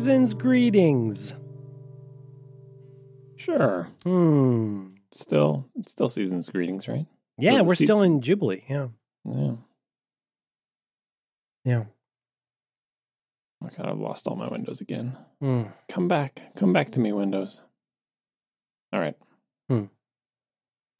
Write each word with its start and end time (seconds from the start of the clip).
Season's 0.00 0.32
greetings. 0.32 1.34
Sure. 3.36 3.86
Hmm. 4.02 4.94
Still, 5.12 5.66
it's 5.78 5.92
still 5.92 6.08
season's 6.08 6.48
greetings, 6.48 6.88
right? 6.88 7.04
Yeah, 7.36 7.58
the 7.58 7.64
we're 7.64 7.74
se- 7.74 7.84
still 7.84 8.00
in 8.00 8.22
Jubilee. 8.22 8.64
Yeah. 8.66 8.88
Yeah. 9.26 9.52
Yeah. 11.66 11.84
My 13.60 13.68
God, 13.76 13.90
I've 13.90 13.98
lost 13.98 14.26
all 14.26 14.36
my 14.36 14.48
windows 14.48 14.80
again. 14.80 15.18
Hmm. 15.38 15.64
Come 15.90 16.08
back. 16.08 16.56
Come 16.56 16.72
back 16.72 16.92
to 16.92 17.00
me, 17.00 17.12
Windows. 17.12 17.60
All 18.94 19.00
right. 19.00 19.18
Hmm. 19.68 19.84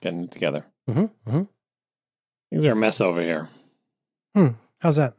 Getting 0.02 0.24
it 0.24 0.30
together. 0.30 0.66
Mm-hmm. 0.90 1.04
Mm-hmm. 1.26 1.42
Things 2.50 2.64
are 2.66 2.72
a 2.72 2.76
mess 2.76 3.00
over 3.00 3.22
here. 3.22 3.48
How's 4.80 4.96
that? 4.96 5.14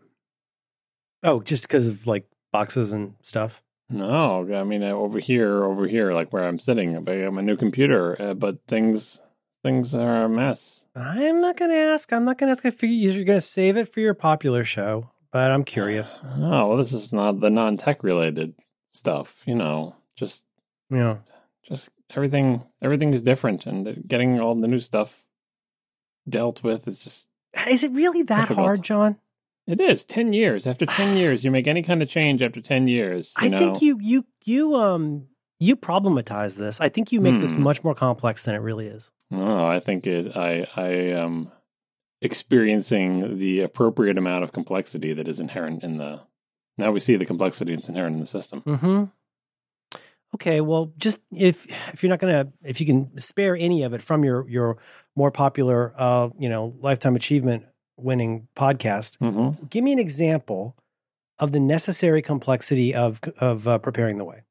Oh, 1.24 1.42
just 1.42 1.68
because 1.68 1.88
of 1.88 2.06
like 2.06 2.28
boxes 2.52 2.92
and 2.92 3.16
stuff. 3.24 3.64
No, 3.92 4.48
I 4.54 4.64
mean 4.64 4.84
uh, 4.84 4.92
over 4.92 5.20
here, 5.20 5.64
over 5.64 5.88
here, 5.88 6.14
like 6.14 6.32
where 6.32 6.48
I'm 6.48 6.60
sitting. 6.60 7.08
I 7.08 7.12
have 7.18 7.34
my 7.34 7.42
new 7.42 7.58
computer, 7.58 8.20
uh, 8.22 8.34
but 8.34 8.58
things 8.68 9.22
things 9.64 9.94
are 9.94 10.24
a 10.24 10.30
mess. 10.30 10.88
I'm 10.96 11.42
not 11.42 11.58
going 11.58 11.72
to 11.72 11.78
ask. 11.78 12.12
I'm 12.12 12.26
not 12.26 12.38
going 12.38 12.48
to 12.48 12.52
ask. 12.52 12.66
I 12.66 12.72
figure 12.72 12.96
you're 12.96 13.26
going 13.26 13.38
to 13.38 13.42
save 13.46 13.78
it 13.78 13.88
for 13.94 14.00
your 14.00 14.14
popular 14.14 14.64
show, 14.64 15.12
but 15.32 15.52
I'm 15.52 15.64
curious. 15.64 16.22
Oh 16.38 16.68
well, 16.70 16.78
this 16.78 16.94
is 16.94 17.12
not 17.14 17.40
the 17.40 17.50
non-tech 17.50 18.04
related 18.04 18.56
stuff. 18.94 19.44
You 19.46 19.56
know, 19.56 19.96
just 20.16 20.46
Yeah. 20.90 21.18
just 21.64 21.90
everything. 22.16 22.64
Everything 22.82 23.14
is 23.14 23.24
different, 23.24 23.66
and 23.66 24.04
getting 24.08 24.40
all 24.40 24.56
the 24.56 24.68
new 24.68 24.80
stuff 24.80 25.26
dealt 26.30 26.64
with 26.64 26.88
is 26.88 27.00
just 27.00 27.30
Is 27.68 27.84
it 27.84 27.92
really 27.92 28.22
that 28.24 28.42
Difficult. 28.48 28.66
hard, 28.66 28.84
John? 28.84 29.18
It 29.72 29.80
is 29.82 30.06
ten 30.06 30.34
years. 30.34 30.68
After 30.68 30.86
ten 30.86 31.18
years, 31.22 31.44
you 31.44 31.52
make 31.52 31.68
any 31.68 31.82
kind 31.82 32.02
of 32.04 32.10
change 32.10 32.42
after 32.42 32.62
ten 32.62 32.88
years. 32.88 33.34
You 33.42 33.48
I 33.48 33.50
know? 33.50 33.58
think 33.58 33.82
you 33.82 33.98
you 34.02 34.26
you 34.44 34.76
um 34.76 35.28
you 35.60 35.76
problematize 35.76 36.58
this. 36.58 36.82
I 36.82 36.90
think 36.90 37.12
you 37.12 37.22
make 37.22 37.40
this 37.40 37.54
Hmm. 37.54 37.62
much 37.64 37.84
more 37.84 37.94
complex 37.96 38.44
than 38.44 38.56
it 38.56 38.60
really 38.62 38.88
is. 38.88 39.12
No, 39.30 39.66
I 39.68 39.80
think 39.80 40.06
it. 40.08 40.36
I 40.36 40.68
I 40.76 40.88
am 40.90 41.52
experiencing 42.22 43.38
the 43.40 43.62
appropriate 43.62 44.18
amount 44.18 44.44
of 44.44 44.52
complexity 44.52 45.14
that 45.14 45.28
is 45.28 45.40
inherent 45.40 45.84
in 45.84 45.98
the. 45.98 46.22
Now 46.78 46.92
we 46.92 47.00
see 47.00 47.16
the 47.16 47.26
complexity 47.26 47.76
that's 47.76 47.90
inherent 47.90 48.16
in 48.16 48.20
the 48.20 48.26
system. 48.26 48.62
Mm-hmm. 48.62 49.04
Okay, 50.36 50.62
well, 50.62 50.94
just 50.98 51.20
if 51.34 51.68
if 51.94 52.02
you're 52.02 52.10
not 52.10 52.20
gonna 52.20 52.52
if 52.64 52.80
you 52.80 52.86
can 52.86 53.20
spare 53.20 53.56
any 53.56 53.84
of 53.84 53.94
it 53.94 54.02
from 54.02 54.24
your 54.24 54.48
your 54.50 54.78
more 55.16 55.30
popular 55.32 55.94
uh 55.98 56.30
you 56.40 56.48
know 56.50 56.74
lifetime 56.80 57.16
achievement 57.18 57.66
winning 58.04 58.48
podcast, 58.56 59.18
hmm 59.18 59.64
give 59.70 59.84
me 59.84 59.94
an 59.94 60.00
example 60.00 60.76
of 61.40 61.52
the 61.52 61.60
necessary 61.60 62.22
complexity 62.22 62.94
of 62.94 63.20
of 63.40 63.68
uh, 63.68 63.78
preparing 63.80 64.18
the 64.18 64.26
way. 64.26 64.44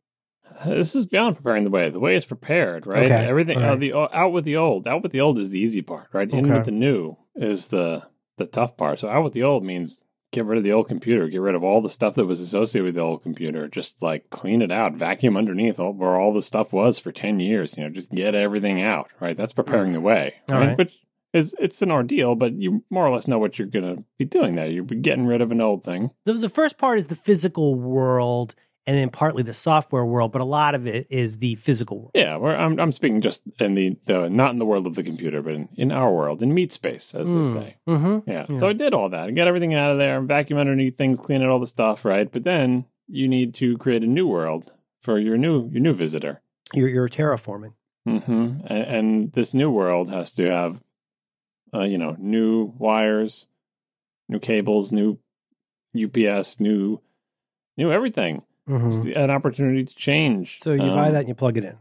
This 0.66 0.94
is 0.94 1.06
beyond 1.06 1.36
preparing 1.36 1.64
the 1.64 1.70
way. 1.70 1.88
The 1.90 2.00
way 2.00 2.16
is 2.16 2.24
prepared, 2.24 2.86
right? 2.86 3.06
Okay, 3.06 3.26
Everything 3.26 3.58
uh, 3.62 3.68
right. 3.70 3.80
the 3.80 3.94
out 3.94 4.32
with 4.32 4.44
the 4.44 4.56
old. 4.56 4.86
Out 4.86 5.02
with 5.02 5.12
the 5.12 5.20
old 5.20 5.38
is 5.38 5.50
the 5.50 5.58
easy 5.60 5.82
part, 5.82 6.08
right? 6.12 6.30
In 6.30 6.44
Okay. 6.44 6.54
with 6.54 6.64
the 6.64 6.70
new 6.72 7.16
is 7.34 7.68
the 7.68 8.02
the 8.36 8.46
tough 8.46 8.76
part. 8.76 8.98
So 8.98 9.08
out 9.08 9.24
with 9.24 9.32
the 9.32 9.42
old 9.42 9.64
means 9.64 9.96
get 10.32 10.44
rid 10.44 10.58
of 10.58 10.64
the 10.64 10.72
old 10.72 10.86
computer, 10.88 11.28
get 11.28 11.40
rid 11.40 11.54
of 11.54 11.64
all 11.64 11.80
the 11.80 11.88
stuff 11.88 12.14
that 12.14 12.24
was 12.26 12.40
associated 12.40 12.84
with 12.84 12.94
the 12.94 13.00
old 13.00 13.22
computer, 13.22 13.66
just 13.68 14.00
like 14.02 14.30
clean 14.30 14.62
it 14.62 14.70
out, 14.70 14.94
vacuum 14.94 15.36
underneath 15.36 15.80
all, 15.80 15.92
where 15.92 16.16
all 16.16 16.32
the 16.32 16.42
stuff 16.42 16.72
was 16.72 16.98
for 17.00 17.10
10 17.10 17.40
years, 17.40 17.76
you 17.76 17.82
know, 17.82 17.90
just 17.90 18.12
get 18.12 18.34
everything 18.34 18.80
out, 18.80 19.10
right? 19.18 19.36
That's 19.36 19.52
preparing 19.52 19.92
the 19.92 20.00
way, 20.00 20.34
right? 20.48 20.66
right. 20.68 20.78
Which 20.78 20.96
is, 21.32 21.54
it's 21.58 21.82
an 21.82 21.90
ordeal, 21.90 22.34
but 22.34 22.52
you 22.54 22.84
more 22.90 23.06
or 23.06 23.14
less 23.14 23.28
know 23.28 23.38
what 23.38 23.58
you're 23.58 23.68
going 23.68 23.96
to 23.96 24.04
be 24.18 24.24
doing 24.24 24.56
there. 24.56 24.68
You're 24.68 24.84
getting 24.84 25.26
rid 25.26 25.40
of 25.40 25.52
an 25.52 25.60
old 25.60 25.84
thing. 25.84 26.10
The, 26.24 26.32
the 26.34 26.48
first 26.48 26.78
part 26.78 26.98
is 26.98 27.06
the 27.06 27.16
physical 27.16 27.74
world, 27.74 28.54
and 28.86 28.96
then 28.96 29.10
partly 29.10 29.42
the 29.42 29.54
software 29.54 30.04
world, 30.04 30.32
but 30.32 30.40
a 30.40 30.44
lot 30.44 30.74
of 30.74 30.86
it 30.86 31.06
is 31.10 31.38
the 31.38 31.54
physical 31.56 31.98
world. 31.98 32.10
Yeah, 32.14 32.36
I'm, 32.36 32.80
I'm 32.80 32.92
speaking 32.92 33.20
just 33.20 33.42
in 33.60 33.74
the, 33.74 33.96
the, 34.06 34.28
not 34.28 34.50
in 34.52 34.58
the 34.58 34.64
world 34.64 34.86
of 34.86 34.94
the 34.94 35.02
computer, 35.02 35.42
but 35.42 35.52
in, 35.54 35.68
in 35.76 35.92
our 35.92 36.12
world, 36.12 36.42
in 36.42 36.52
meat 36.52 36.72
space, 36.72 37.14
as 37.14 37.28
they 37.28 37.44
say. 37.44 37.76
Mm-hmm. 37.88 38.28
Yeah. 38.28 38.46
Yeah. 38.48 38.56
So 38.58 38.68
I 38.68 38.72
did 38.72 38.94
all 38.94 39.10
that 39.10 39.28
and 39.28 39.36
got 39.36 39.46
everything 39.46 39.74
out 39.74 39.92
of 39.92 39.98
there, 39.98 40.18
and 40.18 40.26
vacuum 40.26 40.58
underneath 40.58 40.96
things, 40.96 41.20
clean 41.20 41.42
out 41.42 41.50
all 41.50 41.60
the 41.60 41.66
stuff, 41.66 42.04
right? 42.04 42.30
But 42.32 42.44
then 42.44 42.86
you 43.06 43.28
need 43.28 43.54
to 43.56 43.76
create 43.78 44.02
a 44.02 44.06
new 44.06 44.26
world 44.26 44.72
for 45.02 45.18
your 45.18 45.36
new 45.36 45.68
your 45.70 45.80
new 45.80 45.94
visitor. 45.94 46.40
You're 46.72 46.88
you're 46.88 47.08
terraforming. 47.08 47.74
hmm 48.06 48.60
And, 48.66 48.82
and 48.82 49.32
this 49.32 49.52
new 49.54 49.70
world 49.70 50.10
has 50.10 50.32
to 50.34 50.50
have, 50.50 50.80
uh, 51.74 51.82
you 51.82 51.98
know, 51.98 52.16
new 52.18 52.72
wires, 52.78 53.46
new 54.28 54.38
cables, 54.38 54.92
new 54.92 55.18
UPS, 55.94 56.60
new 56.60 57.00
new 57.76 57.90
everything. 57.90 58.42
Mhm. 58.68 58.88
It's 58.88 58.98
the- 59.00 59.14
an 59.14 59.30
opportunity 59.30 59.84
to 59.84 59.94
change. 59.94 60.60
So 60.62 60.72
you 60.72 60.78
buy 60.80 61.06
Um, 61.08 61.12
that 61.12 61.20
and 61.20 61.28
you 61.28 61.34
plug 61.34 61.56
it 61.56 61.64
in. 61.64 61.76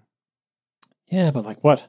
Yeah, 1.08 1.32
but 1.32 1.46
like 1.46 1.64
what? 1.64 1.88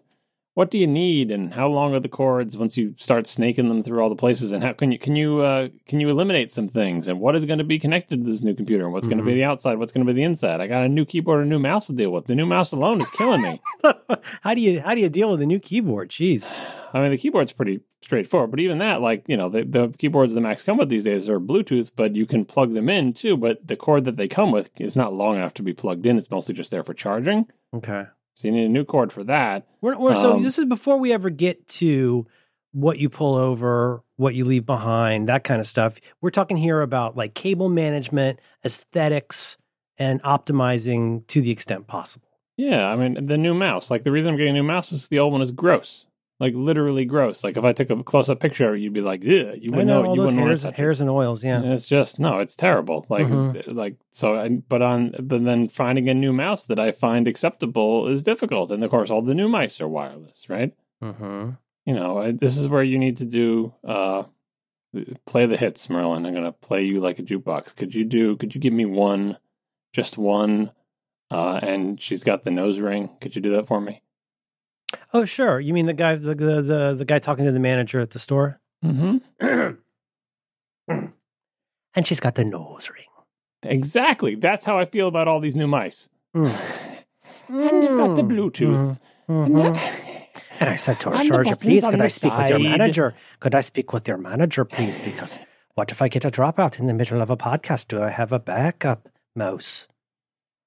What 0.61 0.71
do 0.71 0.77
you 0.77 0.87
need, 0.87 1.31
and 1.31 1.55
how 1.55 1.69
long 1.69 1.95
are 1.95 2.01
the 2.01 2.11
cords 2.11 2.55
once 2.55 2.77
you 2.77 2.95
start 2.99 3.27
snaking 3.27 3.71
them 3.71 3.83
through 3.83 4.03
all 4.03 4.11
the 4.11 4.15
places? 4.15 4.53
And 4.53 4.63
how 4.63 4.75
can 4.75 4.93
you 4.93 4.99
can 4.99 5.17
you 5.17 5.41
uh, 5.41 5.69
can 5.87 6.01
you 6.01 6.11
eliminate 6.11 6.53
some 6.53 6.69
things? 6.69 7.09
And 7.09 7.19
what 7.19 7.35
is 7.35 7.47
going 7.47 7.61
to 7.61 7.65
be 7.65 7.79
connected 7.79 8.23
to 8.23 8.31
this 8.31 8.43
new 8.43 8.55
computer? 8.55 8.85
And 8.85 8.93
what's 8.93 9.07
going 9.07 9.17
to 9.17 9.25
be 9.25 9.33
the 9.33 9.45
outside? 9.45 9.79
What's 9.79 9.91
going 9.91 10.07
to 10.07 10.13
be 10.13 10.21
the 10.21 10.23
inside? 10.23 10.61
I 10.61 10.67
got 10.67 10.85
a 10.85 10.89
new 10.91 11.07
keyboard, 11.07 11.41
and 11.41 11.51
a 11.51 11.55
new 11.55 11.59
mouse 11.59 11.87
to 11.87 11.95
deal 11.95 12.11
with. 12.11 12.27
The 12.27 12.35
new 12.35 12.45
mouse 12.45 12.73
alone 12.73 13.01
is 13.01 13.09
killing 13.09 13.41
me. 13.41 13.63
how 14.43 14.53
do 14.53 14.61
you 14.61 14.83
how 14.83 14.95
do 14.95 15.01
you 15.01 15.09
deal 15.09 15.31
with 15.31 15.41
a 15.41 15.47
new 15.47 15.61
keyboard? 15.61 16.11
Jeez. 16.11 16.53
I 16.93 17.01
mean, 17.01 17.11
the 17.11 17.17
keyboard's 17.17 17.55
pretty 17.55 17.81
straightforward, 18.03 18.51
but 18.51 18.61
even 18.61 18.77
that, 18.81 19.01
like 19.01 19.25
you 19.29 19.39
know, 19.39 19.49
the, 19.49 19.65
the 19.65 19.89
keyboards 19.97 20.35
the 20.35 20.43
Macs 20.43 20.63
come 20.63 20.77
with 20.77 20.91
these 20.91 21.05
days 21.05 21.27
are 21.31 21.41
Bluetooth, 21.41 21.91
but 21.97 22.15
you 22.15 22.27
can 22.27 22.45
plug 22.45 22.75
them 22.75 22.91
in 22.91 23.15
too. 23.15 23.39
But 23.39 23.67
the 23.67 23.77
cord 23.77 24.05
that 24.05 24.19
they 24.19 24.29
come 24.29 24.53
with 24.53 24.71
is 24.79 24.95
not 24.95 25.15
long 25.15 25.37
enough 25.37 25.55
to 25.55 25.63
be 25.63 25.73
plugged 25.73 26.05
in. 26.05 26.19
It's 26.19 26.31
mostly 26.31 26.55
just 26.55 26.71
there 26.71 26.85
for 26.85 26.93
charging. 26.93 27.47
Okay. 27.73 28.05
So 28.41 28.49
you 28.49 28.53
need 28.53 28.65
a 28.65 28.69
new 28.71 28.87
cord 28.87 29.13
for 29.13 29.23
that. 29.25 29.67
We're, 29.83 29.99
we're, 29.99 30.17
so 30.17 30.33
Um, 30.33 30.43
this 30.43 30.59
is 30.59 30.65
before 30.65 30.97
we 30.97 31.13
ever 31.13 31.29
get 31.29 31.69
to 31.69 32.27
what 32.73 32.99
you 32.99 33.11
pull 33.11 33.35
over, 33.35 34.03
what 34.17 34.35
you 34.35 34.47
leave 34.47 34.65
behind, 34.65 35.29
that 35.29 35.45
kind 35.45 35.61
of 35.61 35.67
stuff. 35.67 36.01
We're 36.23 36.31
talking 36.31 36.57
here 36.57 36.81
about 36.81 37.19
like 37.19 37.35
cable 37.35 37.69
management, 37.69 38.41
aesthetics, 38.65 39.59
and 39.99 40.23
optimizing 40.23 41.27
to 41.27 41.43
the 41.43 41.51
extent 41.51 41.87
possible. 41.87 42.29
Yeah, 42.57 42.89
I 42.89 42.97
mean 42.97 43.27
the 43.27 43.37
new 43.37 43.53
mouse. 43.53 43.91
Like 43.91 44.05
the 44.05 44.13
reason 44.13 44.31
I'm 44.31 44.39
getting 44.39 44.57
a 44.57 44.61
new 44.61 44.67
mouse 44.67 44.91
is 44.91 45.09
the 45.09 45.19
old 45.19 45.33
one 45.33 45.43
is 45.43 45.51
gross, 45.51 46.07
like 46.41 46.55
literally 46.57 47.05
gross. 47.05 47.45
Like 47.45 47.57
if 47.57 47.63
I 47.65 47.73
took 47.73 47.91
a 47.91 48.03
close 48.03 48.29
up 48.29 48.41
picture, 48.41 48.75
you'd 48.75 48.93
be 48.95 49.03
like, 49.03 49.21
"Ugh," 49.21 49.29
you 49.61 49.71
wouldn't 49.71 49.87
know 49.87 50.03
know. 50.03 50.09
all 50.09 50.17
you 50.17 50.23
those 50.23 50.33
hairs, 50.33 50.63
hairs 50.63 51.01
and 51.01 51.09
oils. 51.11 51.45
Yeah. 51.45 51.59
And 51.63 51.73
It's 51.73 51.87
just 51.87 52.19
no, 52.19 52.39
it's 52.41 52.57
terrible. 52.57 53.07
Like 53.09 53.27
Mhm. 53.27 53.75
like 53.77 53.97
so. 54.11 54.37
I, 54.37 54.49
but 54.49 54.83
on 54.83 55.15
but 55.21 55.45
then 55.45 55.69
finding 55.69 56.09
a 56.09 56.15
new 56.15 56.33
mouse 56.33 56.67
that 56.67 56.81
I 56.81 56.91
find 56.93 57.29
acceptable 57.29 58.09
is 58.09 58.23
difficult. 58.25 58.71
And 58.73 58.83
of 58.83 58.91
course, 58.91 59.11
all 59.11 59.23
the 59.23 59.35
new 59.35 59.49
mice 59.49 59.81
are 59.81 59.89
wireless, 59.89 60.49
right? 60.51 60.73
Mm-hmm. 61.05 61.51
You 61.87 61.95
know, 61.95 62.19
I, 62.19 62.33
this 62.33 62.57
is 62.57 62.69
where 62.69 62.83
you 62.83 62.99
need 62.99 63.19
to 63.19 63.25
do 63.27 63.75
uh 63.85 64.25
play 65.27 65.47
the 65.47 65.57
hits, 65.57 65.89
Merlin. 65.91 66.27
I'm 66.27 66.35
gonna 66.35 66.53
play 66.53 66.85
you 66.85 67.01
like 67.01 67.19
a 67.19 67.23
jukebox. 67.23 67.77
Could 67.77 67.95
you 67.95 68.05
do? 68.05 68.37
Could 68.37 68.55
you 68.55 68.61
give 68.61 68.73
me 68.73 68.87
one, 68.87 69.37
just 69.93 70.19
one? 70.19 70.73
Uh, 71.31 71.61
and 71.63 72.01
she's 72.01 72.25
got 72.25 72.43
the 72.43 72.51
nose 72.51 72.81
ring. 72.81 73.09
Could 73.21 73.37
you 73.37 73.43
do 73.43 73.53
that 73.53 73.69
for 73.69 73.81
me? 73.81 74.03
Oh, 75.13 75.25
sure. 75.25 75.59
You 75.61 75.73
mean 75.75 75.87
the 75.87 75.93
guy, 75.93 76.15
the, 76.17 76.35
the 76.35 76.63
the 76.63 76.95
the 76.99 77.05
guy 77.05 77.19
talking 77.19 77.45
to 77.45 77.53
the 77.53 77.59
manager 77.61 78.01
at 78.01 78.11
the 78.11 78.19
store? 78.19 78.61
Mm-hmm. 78.85 79.19
and 81.95 82.07
she's 82.07 82.21
got 82.21 82.35
the 82.37 82.45
nose 82.45 82.91
ring. 82.91 83.05
Exactly. 83.63 84.37
That's 84.37 84.65
how 84.65 84.79
I 84.79 84.85
feel 84.85 85.09
about 85.09 85.29
all 85.29 85.41
these 85.41 85.57
new 85.57 85.67
mice. 85.67 86.09
Mm. 86.35 86.97
And 87.49 87.83
you've 87.83 87.99
got 87.99 88.15
the 88.17 88.23
Bluetooth. 88.23 88.99
And 89.29 89.55
Mhm. 89.55 89.75
that- 89.75 90.29
And 90.61 90.69
I 90.71 90.77
said 90.77 91.01
to 91.01 91.11
her, 91.11 91.17
And 91.17 91.27
Georgia, 91.29 91.57
please, 91.57 91.87
could 91.87 92.01
I 92.01 92.07
speak 92.07 92.37
with 92.37 92.51
your 92.51 92.59
manager? 92.59 93.15
Could 93.41 93.55
I 93.55 93.61
speak 93.61 93.93
with 93.93 94.07
your 94.09 94.19
manager, 94.19 94.65
please? 94.65 94.99
Because 94.99 95.39
what 95.75 95.91
if 95.91 96.03
I 96.03 96.09
get 96.09 96.25
a 96.25 96.31
dropout 96.31 96.79
in 96.79 96.87
the 96.87 96.93
middle 96.95 97.21
of 97.23 97.31
a 97.31 97.37
podcast? 97.37 97.89
Do 97.89 98.03
I 98.03 98.11
have 98.11 98.33
a 98.33 98.39
backup 98.39 99.09
mouse? 99.35 99.89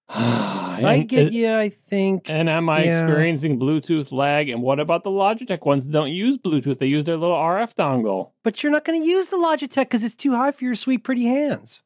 I 0.10 1.06
get 1.08 1.32
you, 1.34 1.52
I 1.54 1.70
think. 1.70 2.30
And 2.30 2.50
am 2.50 2.70
I 2.70 2.84
Yeah. 2.84 2.90
experiencing 3.00 3.60
Bluetooth 3.60 4.12
lag? 4.12 4.50
And 4.50 4.62
what 4.62 4.80
about 4.80 5.04
the 5.04 5.10
Logitech 5.10 5.66
ones 5.66 5.86
that 5.88 5.94
don't 5.94 6.12
use 6.12 6.38
Bluetooth? 6.38 6.78
They 6.80 6.88
use 6.88 7.06
their 7.06 7.18
little 7.18 7.36
RF 7.36 7.74
dongle. 7.76 8.32
But 8.44 8.62
you're 8.64 8.72
not 8.72 8.84
going 8.86 9.02
to 9.02 9.08
use 9.08 9.28
the 9.28 9.38
Logitech 9.38 9.86
because 9.86 10.04
it's 10.04 10.16
too 10.16 10.36
high 10.36 10.52
for 10.52 10.66
your 10.66 10.76
sweet, 10.76 11.04
pretty 11.04 11.26
hands. 11.26 11.84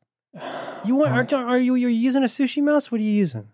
You 0.86 0.96
want? 0.96 1.14
Aren't, 1.14 1.34
are 1.34 1.58
you? 1.58 1.76
You're 1.76 1.90
using 1.90 2.24
a 2.24 2.28
sushi 2.28 2.62
mouse? 2.64 2.92
What 2.92 3.02
are 3.02 3.04
you 3.04 3.12
using? 3.12 3.50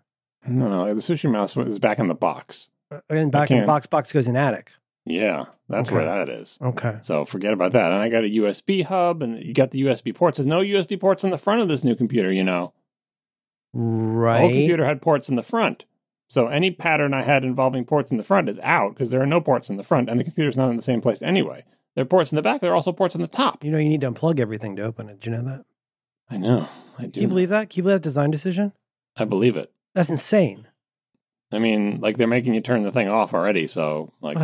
No, 0.46 0.68
no, 0.68 0.86
the 0.92 1.00
sushi 1.00 1.30
mouse 1.30 1.56
is 1.56 1.78
back 1.78 1.98
in 1.98 2.08
the 2.08 2.14
box. 2.14 2.68
Uh, 2.90 3.00
And 3.08 3.32
back 3.32 3.50
in 3.50 3.60
the 3.60 3.66
box, 3.66 3.86
box 3.86 4.12
goes 4.12 4.28
in 4.28 4.36
attic. 4.36 4.72
Yeah, 5.06 5.44
that's 5.68 5.88
Okay. 5.88 5.96
where 5.96 6.04
that 6.04 6.28
is. 6.28 6.58
Okay. 6.60 6.96
So 7.02 7.24
forget 7.24 7.52
about 7.54 7.72
that. 7.72 7.92
And 7.92 8.02
I 8.02 8.08
got 8.10 8.24
a 8.24 8.28
USB 8.28 8.82
hub, 8.82 9.22
and 9.22 9.42
you 9.42 9.54
got 9.54 9.70
the 9.70 9.80
USB 9.84 10.14
ports. 10.14 10.36
There's 10.38 10.46
no 10.46 10.60
USB 10.60 10.98
ports 11.00 11.24
in 11.24 11.30
the 11.30 11.38
front 11.38 11.60
of 11.62 11.68
this 11.68 11.84
new 11.84 11.94
computer. 11.94 12.30
You 12.32 12.44
know, 12.44 12.72
the 13.74 14.38
whole 14.38 14.48
computer 14.48 14.84
had 14.84 15.02
ports 15.02 15.28
in 15.28 15.36
the 15.36 15.42
front. 15.42 15.84
So 16.28 16.48
any 16.48 16.70
pattern 16.70 17.12
I 17.12 17.22
had 17.22 17.44
involving 17.44 17.84
ports 17.84 18.10
in 18.10 18.16
the 18.16 18.24
front 18.24 18.48
is 18.48 18.58
out 18.60 18.94
because 18.94 19.10
there 19.10 19.22
are 19.22 19.26
no 19.26 19.40
ports 19.40 19.68
in 19.68 19.76
the 19.76 19.84
front, 19.84 20.08
and 20.08 20.18
the 20.18 20.24
computer's 20.24 20.56
not 20.56 20.70
in 20.70 20.76
the 20.76 20.82
same 20.82 21.00
place 21.00 21.22
anyway. 21.22 21.64
There 21.94 22.02
are 22.02 22.06
ports 22.06 22.32
in 22.32 22.36
the 22.36 22.42
back. 22.42 22.60
There 22.60 22.72
are 22.72 22.74
also 22.74 22.92
ports 22.92 23.14
in 23.14 23.20
the 23.20 23.28
top. 23.28 23.62
You 23.62 23.70
know, 23.70 23.78
you 23.78 23.88
need 23.88 24.00
to 24.00 24.10
unplug 24.10 24.40
everything 24.40 24.76
to 24.76 24.82
open 24.82 25.08
it. 25.08 25.20
Do 25.20 25.30
you 25.30 25.36
know 25.36 25.44
that? 25.44 25.64
I 26.30 26.38
know. 26.38 26.68
I 26.98 27.06
do. 27.06 27.10
Can 27.12 27.22
you 27.22 27.28
believe 27.28 27.50
that? 27.50 27.70
Can 27.70 27.78
you 27.78 27.82
believe 27.84 27.96
that 27.96 28.02
design 28.02 28.30
decision? 28.30 28.72
I 29.16 29.24
believe 29.24 29.56
it. 29.56 29.70
That's 29.94 30.10
insane. 30.10 30.66
I 31.52 31.58
mean, 31.58 32.00
like 32.00 32.16
they're 32.16 32.26
making 32.26 32.54
you 32.54 32.60
turn 32.60 32.82
the 32.82 32.90
thing 32.90 33.08
off 33.08 33.32
already. 33.34 33.68
So, 33.68 34.12
like, 34.20 34.38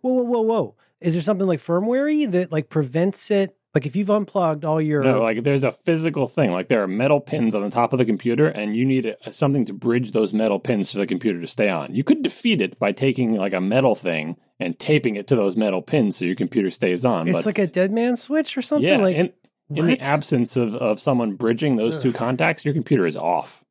Whoa, 0.00 0.12
whoa, 0.12 0.22
whoa, 0.22 0.40
whoa! 0.40 0.76
Is 1.00 1.14
there 1.14 1.22
something 1.22 1.46
like 1.46 1.60
firmware 1.60 2.30
that 2.32 2.52
like 2.52 2.68
prevents 2.68 3.30
it? 3.30 3.56
Like 3.74 3.86
if 3.86 3.94
you've 3.94 4.10
unplugged 4.10 4.64
all 4.64 4.80
your 4.80 5.04
no, 5.04 5.20
like 5.22 5.44
there's 5.44 5.62
a 5.62 5.70
physical 5.70 6.26
thing. 6.26 6.50
Like 6.50 6.66
there 6.68 6.82
are 6.82 6.88
metal 6.88 7.20
pins 7.20 7.54
on 7.54 7.62
the 7.62 7.70
top 7.70 7.92
of 7.92 7.98
the 8.00 8.04
computer, 8.04 8.48
and 8.48 8.74
you 8.74 8.84
need 8.84 9.06
a, 9.24 9.32
something 9.32 9.64
to 9.66 9.72
bridge 9.72 10.10
those 10.10 10.32
metal 10.32 10.58
pins 10.58 10.90
for 10.90 10.98
the 10.98 11.06
computer 11.06 11.40
to 11.40 11.46
stay 11.46 11.68
on. 11.68 11.94
You 11.94 12.02
could 12.02 12.22
defeat 12.24 12.60
it 12.60 12.78
by 12.80 12.90
taking 12.90 13.34
like 13.36 13.52
a 13.54 13.60
metal 13.60 13.94
thing 13.94 14.36
and 14.58 14.76
taping 14.78 15.14
it 15.14 15.28
to 15.28 15.36
those 15.36 15.56
metal 15.56 15.82
pins 15.82 16.16
so 16.16 16.24
your 16.24 16.34
computer 16.34 16.68
stays 16.70 17.04
on. 17.04 17.28
it's 17.28 17.38
but 17.38 17.46
like 17.46 17.58
a 17.58 17.66
dead 17.68 17.92
man 17.92 18.16
switch 18.16 18.58
or 18.58 18.62
something. 18.62 18.88
yeah, 18.88 18.96
like 18.96 19.16
in, 19.16 19.32
in 19.70 19.86
the 19.86 20.00
absence 20.00 20.56
of, 20.56 20.74
of 20.74 21.00
someone 21.00 21.36
bridging 21.36 21.76
those 21.76 22.02
two 22.02 22.12
contacts, 22.12 22.64
your 22.64 22.74
computer 22.74 23.06
is 23.06 23.16
off. 23.16 23.62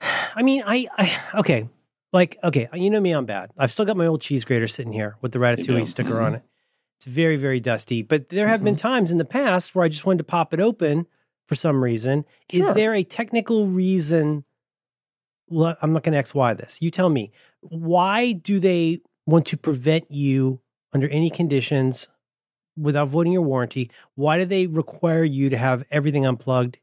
I 0.00 0.42
mean, 0.44 0.62
I, 0.64 0.86
I 0.96 1.38
okay, 1.40 1.68
like 2.12 2.38
okay, 2.44 2.68
you 2.72 2.88
know 2.88 3.00
me, 3.00 3.10
I'm 3.10 3.26
bad. 3.26 3.50
I've 3.58 3.72
still 3.72 3.84
got 3.84 3.96
my 3.96 4.06
old 4.06 4.20
cheese 4.20 4.44
grater 4.44 4.68
sitting 4.68 4.92
here 4.92 5.16
with 5.22 5.32
the 5.32 5.40
ratatouille 5.40 5.88
sticker 5.88 6.14
Mhm. 6.14 6.24
on 6.24 6.34
it. 6.36 6.42
It's 6.98 7.06
very, 7.06 7.36
very 7.36 7.60
dusty. 7.60 8.02
But 8.02 8.28
there 8.30 8.48
have 8.48 8.62
been 8.64 8.74
Mm-hmm. 8.74 8.88
times 8.88 9.12
in 9.12 9.18
the 9.18 9.24
past 9.24 9.74
where 9.74 9.84
I 9.84 9.88
just 9.88 10.06
wanted 10.06 10.18
to 10.18 10.24
pop 10.24 10.54
it 10.54 10.60
open 10.60 11.06
for 11.46 11.54
some 11.54 11.82
reason. 11.84 12.24
Is 12.50 12.72
there 12.74 12.94
a 12.94 13.04
technical 13.04 13.66
reason? 13.66 14.44
Well, 15.48 15.76
I'm 15.82 15.92
not 15.92 16.02
going 16.02 16.12
to 16.14 16.18
X 16.18 16.34
Y 16.34 16.54
this. 16.54 16.80
You 16.80 16.90
tell 16.90 17.08
me. 17.10 17.30
Why 17.60 18.32
do 18.32 18.58
they 18.58 19.00
want 19.26 19.46
to 19.46 19.56
prevent 19.56 20.10
you 20.10 20.60
under 20.92 21.08
any 21.08 21.30
conditions 21.30 22.08
without 22.76 23.08
voiding 23.08 23.32
your 23.34 23.42
warranty? 23.42 23.90
Why 24.14 24.38
do 24.38 24.44
they 24.46 24.66
require 24.66 25.24
you 25.24 25.50
to 25.50 25.58
have 25.58 25.84
everything 25.90 26.24
unplugged 26.26 26.78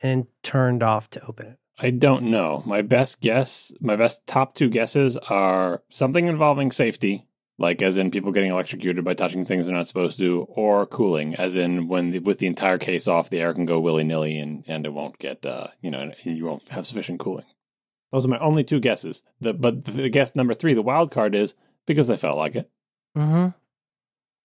and 0.00 0.26
turned 0.42 0.82
off 0.82 1.10
to 1.10 1.26
open 1.26 1.46
it? 1.46 1.58
I 1.80 1.90
don't 1.90 2.24
know. 2.24 2.62
My 2.66 2.82
best 2.82 3.20
guess, 3.20 3.72
my 3.80 3.94
best 3.94 4.26
top 4.26 4.54
two 4.54 4.68
guesses 4.68 5.16
are 5.16 5.82
something 5.90 6.26
involving 6.26 6.72
safety, 6.72 7.27
like 7.58 7.82
as 7.82 7.96
in 7.96 8.10
people 8.10 8.32
getting 8.32 8.50
electrocuted 8.50 9.04
by 9.04 9.14
touching 9.14 9.44
things 9.44 9.66
they're 9.66 9.76
not 9.76 9.86
supposed 9.86 10.18
to, 10.18 10.46
or 10.48 10.86
cooling, 10.86 11.34
as 11.34 11.56
in 11.56 11.88
when 11.88 12.12
the, 12.12 12.18
with 12.20 12.38
the 12.38 12.46
entire 12.46 12.78
case 12.78 13.08
off, 13.08 13.30
the 13.30 13.40
air 13.40 13.52
can 13.52 13.66
go 13.66 13.80
willy 13.80 14.04
nilly 14.04 14.38
and 14.38 14.64
and 14.66 14.86
it 14.86 14.92
won't 14.92 15.18
get 15.18 15.44
uh 15.44 15.68
you 15.80 15.90
know 15.90 16.12
you 16.22 16.44
won't 16.44 16.68
have 16.68 16.86
sufficient 16.86 17.20
cooling. 17.20 17.46
Those 18.12 18.24
are 18.24 18.28
my 18.28 18.38
only 18.38 18.64
two 18.64 18.80
guesses. 18.80 19.22
The 19.40 19.52
but 19.52 19.84
the 19.84 20.08
guess 20.08 20.34
number 20.34 20.54
three, 20.54 20.74
the 20.74 20.82
wild 20.82 21.10
card 21.10 21.34
is 21.34 21.54
because 21.86 22.06
they 22.06 22.16
felt 22.16 22.38
like 22.38 22.56
it. 22.56 22.70
Mm-hmm. 23.16 23.48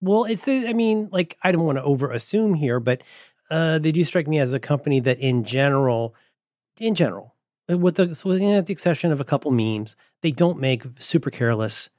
Well, 0.04 0.26
it's 0.26 0.48
I 0.50 0.74
mean, 0.74 1.08
like, 1.14 1.38
I 1.42 1.54
don't 1.54 1.64
want 1.64 1.78
to 1.78 1.84
over 1.84 2.12
assume 2.12 2.56
here, 2.56 2.82
but 2.82 3.04
uh, 3.50 3.80
they 3.80 3.94
do 3.94 4.04
strike 4.04 4.28
me 4.28 4.38
as 4.40 4.52
a 4.52 4.60
company 4.60 5.00
that, 5.00 5.20
in 5.20 5.46
general, 5.46 6.14
in 6.78 6.94
general, 6.94 7.36
with 7.70 7.96
the, 7.96 8.22
know, 8.40 8.60
the 8.62 8.74
exception 8.74 9.14
of 9.14 9.22
a 9.22 9.26
couple 9.26 9.52
memes, 9.52 9.96
they 10.22 10.32
don't 10.32 10.60
make 10.60 10.84
super 11.00 11.30
careless 11.30 11.90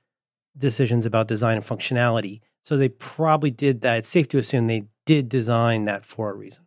decisions 0.57 1.07
about 1.07 1.29
design 1.29 1.57
and 1.57 1.65
functionality. 1.65 2.41
So 2.63 2.77
they 2.77 2.89
probably 2.89 3.51
did 3.51 3.83
that. 3.83 3.99
It's 3.99 4.09
safe 4.09 4.29
to 4.29 4.39
assume 4.39 4.67
they 4.69 4.85
did 5.07 5.29
design 5.29 5.85
that 5.85 6.05
for 6.07 6.31
a 6.31 6.35
reason. 6.35 6.65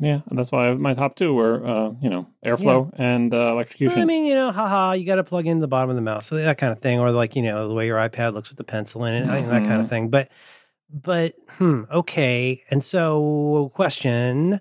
Yeah, 0.00 0.20
and 0.28 0.38
that's 0.38 0.52
why 0.52 0.72
my 0.74 0.94
top 0.94 1.16
two 1.16 1.34
were 1.34 1.66
uh 1.66 1.90
you 2.00 2.08
know 2.08 2.28
airflow 2.46 2.90
and 2.94 3.34
uh, 3.34 3.50
electrocution. 3.50 4.00
I 4.00 4.04
mean, 4.04 4.26
you 4.26 4.34
know, 4.34 4.52
haha, 4.52 4.92
you 4.92 5.04
got 5.04 5.16
to 5.16 5.24
plug 5.24 5.46
in 5.48 5.58
the 5.58 5.66
bottom 5.66 5.90
of 5.90 5.96
the 5.96 6.02
mouse, 6.02 6.26
so 6.26 6.36
that 6.36 6.56
kind 6.56 6.72
of 6.72 6.78
thing, 6.78 7.00
or 7.00 7.10
like 7.10 7.34
you 7.34 7.42
know 7.42 7.66
the 7.66 7.74
way 7.74 7.86
your 7.86 7.98
iPad 7.98 8.32
looks 8.34 8.48
with 8.50 8.58
the 8.58 8.64
pencil 8.64 9.04
in 9.06 9.14
it, 9.14 9.28
I- 9.28 9.40
that 9.42 9.64
kind 9.66 9.82
of 9.82 9.88
thing. 9.88 10.08
But, 10.08 10.30
but 10.88 11.34
hmm, 11.48 11.82
okay. 11.90 12.62
And 12.70 12.84
so, 12.84 13.72
question: 13.74 14.60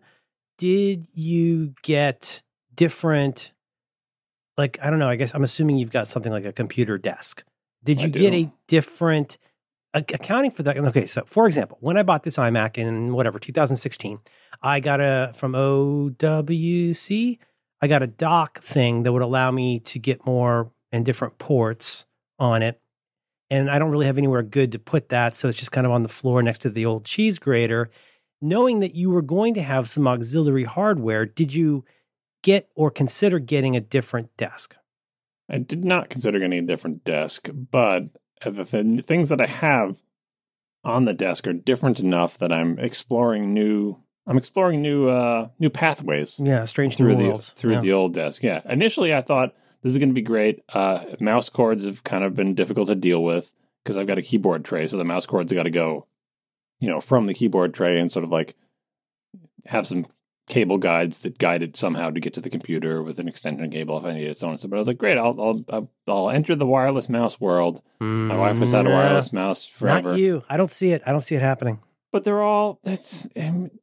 Did 0.57 1.05
you 1.13 1.75
get 1.83 2.41
different? 2.73 3.53
Like 4.57 4.79
I 4.81 4.89
don't 4.89 4.97
know. 4.97 5.09
I 5.09 5.17
guess 5.17 5.35
I'm 5.35 5.43
assuming 5.43 5.77
you've 5.77 5.91
got 5.91 6.07
something 6.07 6.31
like 6.31 6.45
a 6.45 6.53
computer 6.53 6.97
desk. 6.97 7.43
Did 7.87 8.01
you 8.01 8.09
get 8.09 8.33
a 8.33 8.51
different 8.67 9.37
ac- 9.95 10.13
accounting 10.13 10.51
for 10.51 10.61
that? 10.63 10.77
Okay, 10.77 11.05
so 11.05 11.23
for 11.25 11.47
example, 11.47 11.77
when 11.79 11.95
I 11.95 12.03
bought 12.03 12.23
this 12.23 12.35
iMac 12.35 12.77
in 12.77 13.13
whatever 13.13 13.39
2016, 13.39 14.19
I 14.61 14.81
got 14.81 14.99
a 14.99 15.31
from 15.33 15.53
OWC. 15.53 17.39
I 17.81 17.87
got 17.87 18.03
a 18.03 18.07
dock 18.07 18.59
thing 18.59 19.03
that 19.03 19.13
would 19.13 19.21
allow 19.21 19.51
me 19.51 19.79
to 19.81 19.99
get 19.99 20.25
more 20.25 20.69
and 20.91 21.05
different 21.05 21.37
ports 21.37 22.05
on 22.37 22.61
it. 22.61 22.81
And 23.49 23.71
I 23.71 23.79
don't 23.79 23.91
really 23.91 24.07
have 24.07 24.17
anywhere 24.17 24.43
good 24.43 24.73
to 24.73 24.79
put 24.79 25.07
that. 25.09 25.37
So 25.37 25.47
it's 25.47 25.57
just 25.57 25.71
kind 25.71 25.87
of 25.87 25.93
on 25.93 26.03
the 26.03 26.09
floor 26.09 26.43
next 26.43 26.63
to 26.63 26.69
the 26.69 26.85
old 26.85 27.05
cheese 27.05 27.39
grater. 27.39 27.89
Knowing 28.41 28.81
that 28.81 28.95
you 28.95 29.09
were 29.09 29.21
going 29.21 29.53
to 29.53 29.61
have 29.61 29.87
some 29.87 30.09
auxiliary 30.09 30.65
hardware, 30.65 31.25
did 31.25 31.53
you 31.53 31.85
get 32.43 32.69
or 32.75 32.91
consider 32.91 33.39
getting 33.39 33.77
a 33.77 33.81
different 33.81 34.35
desk? 34.35 34.75
I 35.49 35.57
did 35.59 35.85
not 35.85 36.09
consider 36.09 36.39
getting 36.39 36.59
a 36.59 36.67
different 36.67 37.03
desk, 37.03 37.49
but 37.53 38.03
the 38.45 38.63
th- 38.65 39.05
things 39.05 39.29
that 39.29 39.41
I 39.41 39.47
have 39.47 39.97
on 40.83 41.05
the 41.05 41.13
desk 41.13 41.47
are 41.47 41.53
different 41.53 41.99
enough 41.99 42.37
that 42.37 42.51
I'm 42.51 42.77
exploring 42.79 43.53
new. 43.53 43.97
I'm 44.25 44.37
exploring 44.37 44.81
new 44.81 45.07
uh 45.07 45.47
new 45.59 45.69
pathways 45.69 46.39
Yeah, 46.43 46.65
strange 46.65 46.97
through 46.97 47.15
new 47.15 47.23
the 47.23 47.29
worlds. 47.29 47.49
through 47.51 47.73
Yeah. 47.73 47.81
the 47.81 47.93
old 47.93 48.13
desk. 48.13 48.43
Yeah, 48.43 48.61
initially 48.69 49.13
I 49.13 49.21
thought 49.21 49.53
this 49.83 49.91
is 49.93 49.97
going 49.99 50.09
to 50.09 50.13
be 50.15 50.21
great. 50.21 50.63
Uh, 50.69 51.05
mouse 51.19 51.49
cords 51.49 51.85
have 51.85 52.03
kind 52.03 52.23
of 52.23 52.35
been 52.35 52.53
difficult 52.55 52.87
to 52.87 52.95
deal 52.95 53.23
with 53.23 53.53
because 53.83 53.97
I've 53.97 54.07
got 54.07 54.17
a 54.17 54.21
keyboard 54.21 54.65
tray, 54.65 54.85
so 54.87 54.97
the 54.97 55.05
mouse 55.05 55.25
cords 55.25 55.53
got 55.53 55.63
to 55.63 55.69
go, 55.69 56.07
you 56.79 56.89
know, 56.89 56.99
from 56.99 57.25
the 57.27 57.33
keyboard 57.33 57.73
tray 57.73 57.99
and 57.99 58.11
sort 58.11 58.25
of 58.25 58.31
like 58.31 58.55
have 59.65 59.85
some 59.87 60.07
cable 60.47 60.77
guides 60.77 61.19
that 61.19 61.37
guided 61.37 61.75
somehow 61.75 62.09
to 62.09 62.19
get 62.19 62.33
to 62.33 62.41
the 62.41 62.49
computer 62.49 63.03
with 63.03 63.19
an 63.19 63.27
extension 63.27 63.69
cable 63.69 63.97
if 63.97 64.05
I 64.05 64.13
needed 64.13 64.31
it, 64.31 64.37
so 64.37 64.47
on 64.47 64.53
and 64.53 64.61
so. 64.61 64.67
But 64.67 64.77
I 64.77 64.79
was 64.79 64.87
like, 64.87 64.97
great, 64.97 65.17
I'll 65.17 65.63
I'll 65.69 65.89
I'll, 66.07 66.29
enter 66.29 66.55
the 66.55 66.65
wireless 66.65 67.09
mouse 67.09 67.39
world. 67.39 67.81
My 67.99 68.35
wife 68.37 68.59
has 68.59 68.71
had 68.71 68.85
a 68.85 68.89
Mm, 68.89 68.93
wireless 68.93 69.33
mouse 69.33 69.65
forever, 69.65 70.09
Not 70.11 70.19
you. 70.19 70.43
I 70.49 70.55
don't 70.57 70.71
see 70.71 70.91
it. 70.91 71.01
I 71.05 71.11
don't 71.11 71.21
see 71.21 71.35
it 71.35 71.41
happening. 71.41 71.79
but 72.13 72.23
they're 72.23 72.41
all 72.41 72.79
that's 72.83 73.27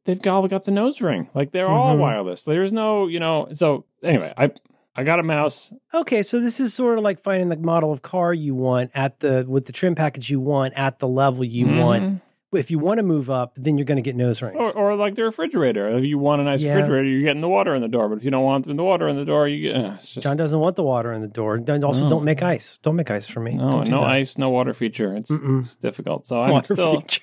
they've 0.05 0.27
all 0.27 0.47
got 0.47 0.65
the 0.65 0.71
nose 0.71 1.01
ring, 1.01 1.29
like 1.35 1.51
they're 1.51 1.67
all 1.69 1.95
Mhm. 1.95 1.99
wireless. 1.99 2.43
There's 2.43 2.73
no, 2.73 3.07
you 3.07 3.19
know. 3.19 3.47
So 3.53 3.85
anyway, 4.03 4.33
I 4.35 4.51
I 4.97 5.03
got 5.03 5.19
a 5.19 5.23
mouse. 5.23 5.73
Okay, 5.93 6.23
so 6.23 6.39
this 6.39 6.59
is 6.59 6.73
sort 6.73 6.97
of 6.97 7.03
like 7.03 7.19
finding 7.21 7.49
the 7.49 7.57
model 7.57 7.91
of 7.91 8.01
car 8.01 8.33
you 8.33 8.55
want 8.55 8.89
at 8.95 9.19
the 9.19 9.45
with 9.47 9.65
the 9.65 9.71
trim 9.73 9.93
package 9.93 10.29
you 10.31 10.39
want 10.39 10.73
at 10.75 10.99
the 10.99 11.07
level 11.07 11.43
you 11.43 11.67
want. 11.67 12.21
If 12.55 12.71
you 12.71 12.79
want 12.79 12.97
to 12.99 13.03
move 13.03 13.29
up, 13.29 13.53
then 13.55 13.77
you're 13.77 13.85
going 13.85 13.97
to 13.97 14.01
get 14.01 14.15
nose 14.15 14.41
rings. 14.41 14.57
Or, 14.59 14.71
or 14.77 14.95
like 14.95 15.15
the 15.15 15.23
refrigerator. 15.23 15.87
If 15.89 16.03
you 16.05 16.17
want 16.17 16.41
a 16.41 16.43
nice 16.45 16.61
Yeah. 16.61 16.73
refrigerator, 16.75 17.07
you're 17.09 17.21
getting 17.21 17.41
the 17.41 17.49
water 17.49 17.75
in 17.75 17.81
the 17.81 17.87
door. 17.87 18.09
But 18.09 18.17
if 18.17 18.23
you 18.23 18.31
don't 18.31 18.43
want 18.43 18.65
the 18.65 18.83
water 18.83 19.07
in 19.07 19.15
the 19.17 19.25
door, 19.25 19.47
you 19.47 19.71
get. 19.71 19.75
Uh, 19.83 19.89
just, 19.95 20.21
John 20.21 20.37
doesn't 20.37 20.59
want 20.59 20.75
the 20.75 20.83
water 20.83 21.11
in 21.13 21.21
the 21.21 21.27
door. 21.27 21.57
Also, 21.83 22.03
No. 22.03 22.09
don't 22.09 22.23
make 22.23 22.41
ice. 22.43 22.77
Don't 22.79 22.95
make 22.95 23.11
ice 23.11 23.27
for 23.27 23.39
me. 23.39 23.55
no, 23.55 23.71
Don't 23.71 23.89
no 23.89 24.01
that. 24.01 24.09
ice, 24.09 24.37
no 24.37 24.49
water 24.49 24.73
feature. 24.73 25.15
It's 25.15 25.31
Mm-mm. 25.31 25.59
it's 25.59 25.75
difficult. 25.75 26.27
So 26.27 26.41
I'm 26.41 26.51
water 26.51 26.73
still. 26.75 27.01
feature. 27.01 27.21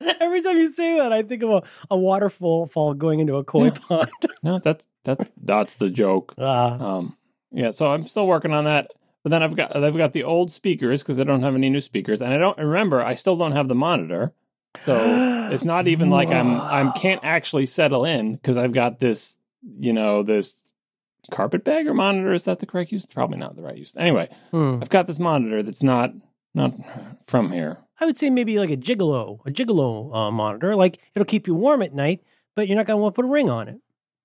Every 0.20 0.42
time 0.42 0.58
you 0.58 0.68
say 0.68 0.98
that, 0.98 1.12
I 1.12 1.22
think 1.22 1.42
of 1.44 1.50
a, 1.50 1.62
a 1.90 1.96
waterfall 1.98 2.66
fall 2.66 2.92
going 2.94 3.20
into 3.20 3.36
a 3.36 3.44
koi 3.44 3.66
Yeah. 3.66 3.70
pond. 3.70 4.10
No, 4.42 4.58
that's 4.58 4.86
that's 5.04 5.24
that's 5.42 5.76
the 5.76 5.90
joke. 5.90 6.34
Ah, 6.38 6.96
Um, 6.96 7.16
yeah. 7.52 7.70
So 7.70 7.92
I'm 7.92 8.08
still 8.08 8.26
working 8.26 8.52
on 8.52 8.64
that. 8.64 8.88
But 9.22 9.30
then 9.30 9.44
I've 9.44 9.54
got 9.54 9.76
I've 9.76 9.96
got 9.96 10.12
the 10.12 10.24
old 10.24 10.50
speakers 10.50 11.00
because 11.00 11.20
I 11.20 11.24
don't 11.24 11.42
have 11.44 11.54
any 11.54 11.70
new 11.70 11.80
speakers, 11.80 12.20
and 12.22 12.34
I 12.34 12.38
don't 12.38 12.58
remember. 12.58 13.00
I 13.00 13.14
still 13.14 13.36
don't 13.36 13.52
have 13.52 13.68
the 13.68 13.76
monitor, 13.76 14.32
so 14.80 15.48
it's 15.52 15.64
not 15.64 15.86
even 15.86 16.10
like 16.10 16.28
I'm 16.28 16.60
I'm 16.60 16.92
can't 16.92 17.20
actually 17.22 17.66
settle 17.66 18.04
in 18.04 18.34
because 18.34 18.56
I've 18.56 18.72
got 18.72 18.98
this 19.00 19.38
you 19.78 19.92
know 19.92 20.22
this 20.22 20.64
carpetbagger 21.30 21.94
monitor. 21.94 22.32
Is 22.32 22.44
that 22.44 22.58
the 22.60 22.66
correct 22.66 22.90
use? 22.92 23.06
Probably 23.06 23.38
not 23.38 23.54
the 23.56 23.62
right 23.62 23.76
use. 23.76 23.96
Anyway, 23.96 24.28
Hmm. 24.50 24.78
I've 24.82 24.88
got 24.90 25.06
this 25.06 25.18
monitor 25.18 25.62
that's 25.62 25.82
not 25.82 26.12
not 26.54 26.74
from 27.26 27.52
here. 27.52 27.78
I 28.00 28.04
would 28.06 28.18
say 28.18 28.30
maybe 28.30 28.58
like 28.58 28.70
a 28.70 28.76
gigolo, 28.76 29.40
a 29.46 29.50
gigolo 29.50 30.14
uh, 30.14 30.30
monitor. 30.30 30.74
Like 30.74 30.98
it'll 31.14 31.24
keep 31.26 31.46
you 31.46 31.54
warm 31.54 31.82
at 31.82 31.94
night, 31.94 32.22
but 32.56 32.66
you're 32.66 32.76
not 32.76 32.86
going 32.86 32.96
to 32.98 33.02
want 33.02 33.14
to 33.14 33.22
put 33.22 33.28
a 33.28 33.32
ring 33.32 33.48
on 33.50 33.68
it. 33.68 33.80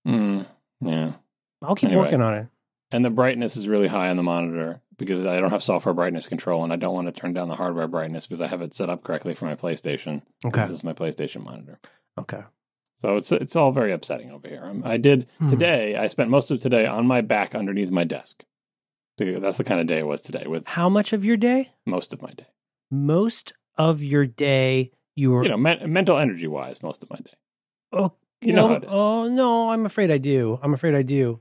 Hmm. 0.05 0.41
yeah, 0.81 1.13
I'll 1.61 1.75
keep 1.75 1.89
Anyway. 1.89 2.03
working 2.05 2.21
on 2.21 2.33
it. 2.35 2.47
And 2.91 3.03
the 3.05 3.09
brightness 3.09 3.55
is 3.57 3.67
really 3.67 3.87
high 3.87 4.09
on 4.09 4.17
the 4.17 4.23
monitor 4.23 4.81
because 4.97 5.25
I 5.25 5.39
don't 5.39 5.51
have 5.51 5.61
software 5.63 5.93
brightness 5.93 6.25
control, 6.27 6.63
and 6.63 6.73
I 6.73 6.75
don't 6.75 6.93
want 6.95 7.07
to 7.13 7.19
turn 7.19 7.33
down 7.33 7.49
the 7.49 7.55
hardware 7.55 7.87
brightness 7.87 8.25
because 8.25 8.41
I 8.41 8.47
have 8.47 8.61
it 8.61 8.73
set 8.73 8.89
up 8.89 9.03
correctly 9.03 9.33
for 9.33 9.45
my 9.45 9.55
PlayStation. 9.55 10.21
Okay. 10.45 10.61
This 10.61 10.71
is 10.71 10.83
my 10.83 10.93
PlayStation 10.93 11.43
monitor. 11.43 11.79
Okay. 12.17 12.41
So 12.95 13.15
it's 13.17 13.31
it's 13.31 13.55
all 13.55 13.71
very 13.71 13.91
upsetting 13.93 14.31
over 14.31 14.47
here. 14.47 14.63
Um, 14.65 14.81
I 14.83 14.97
did 14.97 15.27
Hmm. 15.37 15.47
today. 15.47 15.95
I 15.95 16.07
spent 16.07 16.29
most 16.31 16.49
of 16.49 16.59
today 16.59 16.85
on 16.87 17.05
my 17.05 17.21
back 17.21 17.53
underneath 17.53 17.91
my 17.91 18.03
desk. 18.03 18.43
That's 19.19 19.57
the 19.57 19.63
kind 19.63 19.81
of 19.81 19.87
day 19.87 19.99
it 19.99 20.07
was 20.07 20.21
today. 20.21 20.45
With 20.47 20.65
How 20.67 20.89
much 20.89 21.11
of 21.13 21.25
your 21.25 21.37
day? 21.37 21.73
most 21.85 22.13
of 22.13 22.21
my 22.21 22.31
day, 22.31 22.47
Most 22.91 23.53
of 23.77 24.01
your 24.03 24.25
day, 24.27 24.91
you 25.15 25.31
were. 25.31 25.43
you 25.43 25.49
know, 25.49 25.57
men- 25.57 25.91
mental 25.91 26.17
energy 26.17 26.47
wise, 26.47 26.81
most 26.83 27.01
of 27.03 27.09
my 27.09 27.17
day. 27.17 27.33
oh, 27.93 28.13
you 28.41 28.53
know 28.53 28.67
how 28.67 28.73
it 28.75 28.83
is. 28.83 28.89
Oh 28.91 29.27
no, 29.27 29.69
I'm 29.71 29.85
afraid 29.85 30.11
I 30.11 30.17
do. 30.19 30.59
I'm 30.61 30.73
afraid 30.73 30.93
I 30.95 31.01
do. 31.03 31.39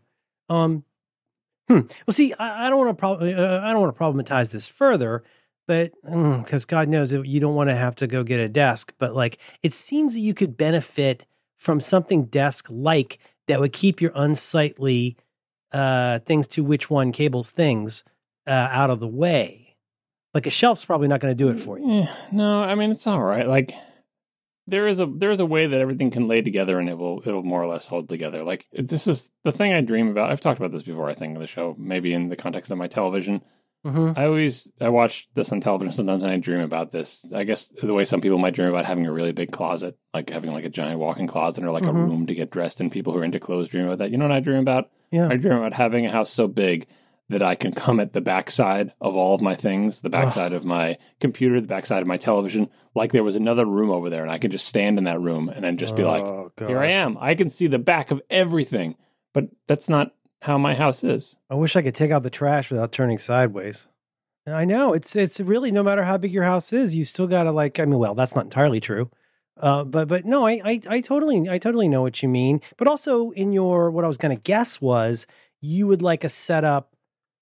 Um. 0.49 0.85
Hmm. 1.69 1.81
Well, 2.07 2.15
see, 2.15 2.33
I, 2.35 2.67
I 2.67 2.71
don't 2.71 2.79
want 2.79 2.91
to. 2.91 3.01
Prob- 3.01 3.23
uh, 3.23 3.61
I 3.63 3.73
don't 3.73 3.81
want 3.81 3.97
to 3.97 4.03
problematize 4.03 4.51
this 4.53 4.69
further, 4.69 5.25
but 5.67 5.93
because 6.03 6.65
God 6.65 6.89
knows 6.89 7.13
you 7.13 7.41
don't 7.41 7.55
want 7.55 7.71
to 7.71 7.77
have 7.77 7.97
to 7.97 8.07
go 8.07 8.23
get 8.23 8.41
a 8.41 8.49
desk. 8.49 8.93
But 8.99 9.15
like, 9.15 9.39
it 9.63 9.73
seems 9.73 10.15
that 10.15 10.21
you 10.21 10.35
could 10.35 10.57
benefit 10.57 11.27
from 11.57 11.81
something 11.81 12.27
desk 12.27 12.67
like 12.71 13.19
that 13.49 13.61
would 13.61 13.73
keep 13.73 14.01
your 14.01 14.13
unsightly 14.15 15.17
uh, 15.73 16.21
things 16.21 16.47
to 16.49 16.63
which 16.63 16.89
one 16.91 17.13
cables 17.13 17.51
things 17.51 18.05
uh, 18.47 18.69
out 18.71 18.91
of 18.91 19.01
the 19.01 19.09
way. 19.09 19.77
Like 20.35 20.47
a 20.47 20.51
shelf's 20.51 20.85
probably 20.85 21.09
not 21.09 21.21
going 21.21 21.37
to 21.37 21.45
do 21.45 21.51
it 21.51 21.59
for 21.59 21.79
you. 21.79 22.01
Yeah, 22.01 22.15
no, 22.31 22.63
I 22.63 22.75
mean 22.75 22.91
it's 22.91 23.07
all 23.07 23.23
right. 23.23 23.49
Like 23.49 23.73
there 24.67 24.89
is 24.89 25.01
a 25.01 25.07
there 25.07 25.31
is 25.31 25.41
a 25.41 25.47
way 25.47 25.67
that 25.67 25.81
everything 25.81 26.11
can 26.11 26.27
lay 26.29 26.43
together 26.43 26.79
and 26.79 26.89
it 26.89 26.99
will 26.99 27.23
it'll 27.25 27.43
more 27.43 27.63
or 27.63 27.67
less 27.67 27.87
hold 27.87 28.09
together. 28.09 28.43
Like 28.45 28.67
this 28.73 29.07
is 29.07 29.31
the 29.45 29.53
thing 29.53 29.73
I 29.73 29.81
dream 29.81 30.09
about. 30.09 30.31
I've 30.31 30.41
talked 30.41 30.59
about 30.59 30.73
this 30.73 30.83
before. 30.83 31.09
I 31.09 31.15
think 31.15 31.35
in 31.35 31.41
the 31.41 31.47
show, 31.47 31.75
maybe 31.79 32.13
in 32.13 32.29
the 32.29 32.37
context 32.37 32.71
of 32.71 32.79
my 32.79 32.89
television. 32.89 33.43
Mm-hmm. 33.87 34.19
I 34.19 34.25
always 34.25 34.69
I 34.81 34.89
watch 34.89 35.29
this 35.35 35.53
on 35.53 35.61
television 35.61 35.93
sometimes 35.93 36.25
and 36.25 36.33
I 36.33 36.39
dream 36.39 36.61
about 36.61 36.91
this. 36.91 37.31
I 37.33 37.45
guess 37.45 37.73
the 37.81 37.95
way 37.95 38.05
some 38.05 38.21
people 38.21 38.39
might 38.39 38.55
dream 38.55 38.69
about 38.69 38.85
having 38.87 39.07
a 39.07 39.13
really 39.13 39.31
big 39.33 39.53
closet, 39.53 39.97
like 40.13 40.31
having 40.31 40.51
like 40.53 40.65
a 40.65 40.69
giant 40.71 40.99
walk-in 40.99 41.29
closet 41.29 41.63
or 41.65 41.71
like 41.71 41.85
Mhm. 41.85 41.91
a 41.91 41.93
room 41.93 42.27
to 42.27 42.35
get 42.35 42.51
dressed 42.51 42.81
in. 42.81 42.91
People 42.91 43.13
who 43.13 43.21
are 43.21 43.25
into 43.25 43.39
clothes 43.39 43.69
dream 43.69 43.87
about 43.87 43.99
that. 43.99 44.11
You 44.11 44.17
know 44.19 44.25
what 44.25 44.37
I 44.37 44.41
dream 44.41 44.59
about? 44.59 44.91
Yeah. 45.13 45.29
I 45.29 45.37
dream 45.37 45.57
about 45.59 45.75
having 45.75 46.05
a 46.05 46.11
house 46.11 46.31
so 46.31 46.49
big 46.49 46.89
that 47.29 47.43
I 47.43 47.55
can 47.57 47.73
come 47.73 47.99
at 47.99 48.13
the 48.13 48.21
backside 48.21 48.93
of 49.01 49.17
all 49.17 49.35
of 49.35 49.41
my 49.41 49.55
things, 49.55 50.01
the 50.01 50.11
backside 50.11 50.53
of 50.53 50.65
my 50.65 50.97
computer, 51.19 51.61
the 51.61 51.67
backside 51.67 52.01
of 52.03 52.07
my 52.07 52.17
television, 52.17 52.69
like 52.95 53.13
there 53.13 53.25
was 53.25 53.35
another 53.35 53.67
room 53.67 53.91
over 53.91 54.11
there, 54.11 54.23
and 54.23 54.31
I 54.31 54.39
can 54.39 54.51
just 54.51 54.67
stand 54.67 54.99
in 54.99 55.05
that 55.05 55.21
room 55.21 55.49
and 55.49 55.65
then 55.65 55.77
just 55.77 55.97
be 55.97 56.05
like, 56.05 56.23
Oh, 56.23 56.53
God. 56.57 56.69
"Here 56.69 56.79
I 56.79 56.93
am. 56.93 57.19
I 57.21 57.35
can 57.35 57.51
see 57.51 57.67
the 57.67 57.79
back 57.79 58.11
of 58.11 58.23
everything." 58.31 58.95
But 59.35 59.49
that's 59.67 59.89
not 59.89 60.15
how 60.43 60.57
my 60.57 60.75
house 60.75 61.03
is. 61.05 61.37
I 61.51 61.57
wish 61.57 61.77
I 61.77 61.83
could 61.83 61.95
take 61.95 62.11
out 62.11 62.23
the 62.23 62.31
trash 62.31 62.71
without 62.71 62.93
turning 62.93 63.19
sideways. 63.19 63.89
I 64.47 64.65
know 64.65 64.93
it's 64.93 65.17
it's 65.17 65.41
really 65.41 65.73
no 65.73 65.83
matter 65.83 66.05
how 66.05 66.19
big 66.19 66.33
your 66.33 66.45
house 66.45 66.73
is, 66.73 66.95
you 66.95 67.05
still 67.05 67.27
gotta 67.27 67.51
like. 67.51 67.81
I 67.81 67.85
mean, 67.85 67.99
well, 67.99 68.15
that's 68.15 68.37
not 68.37 68.45
entirely 68.45 68.79
true, 68.79 69.11
uh, 69.59 69.83
but 69.83 70.07
but 70.07 70.25
no, 70.25 70.47
I, 70.47 70.61
I 70.65 70.81
I 70.89 71.01
totally 71.01 71.49
I 71.51 71.59
totally 71.59 71.89
know 71.89 72.03
what 72.03 72.23
you 72.23 72.29
mean. 72.29 72.61
But 72.77 72.87
also 72.87 73.31
in 73.33 73.53
your 73.53 73.91
what 73.91 74.05
I 74.05 74.09
was 74.09 74.19
gonna 74.19 74.37
guess 74.37 74.81
was 74.81 75.27
you 75.61 75.89
would 75.89 76.01
like 76.01 76.23
a 76.23 76.29
setup. 76.29 76.93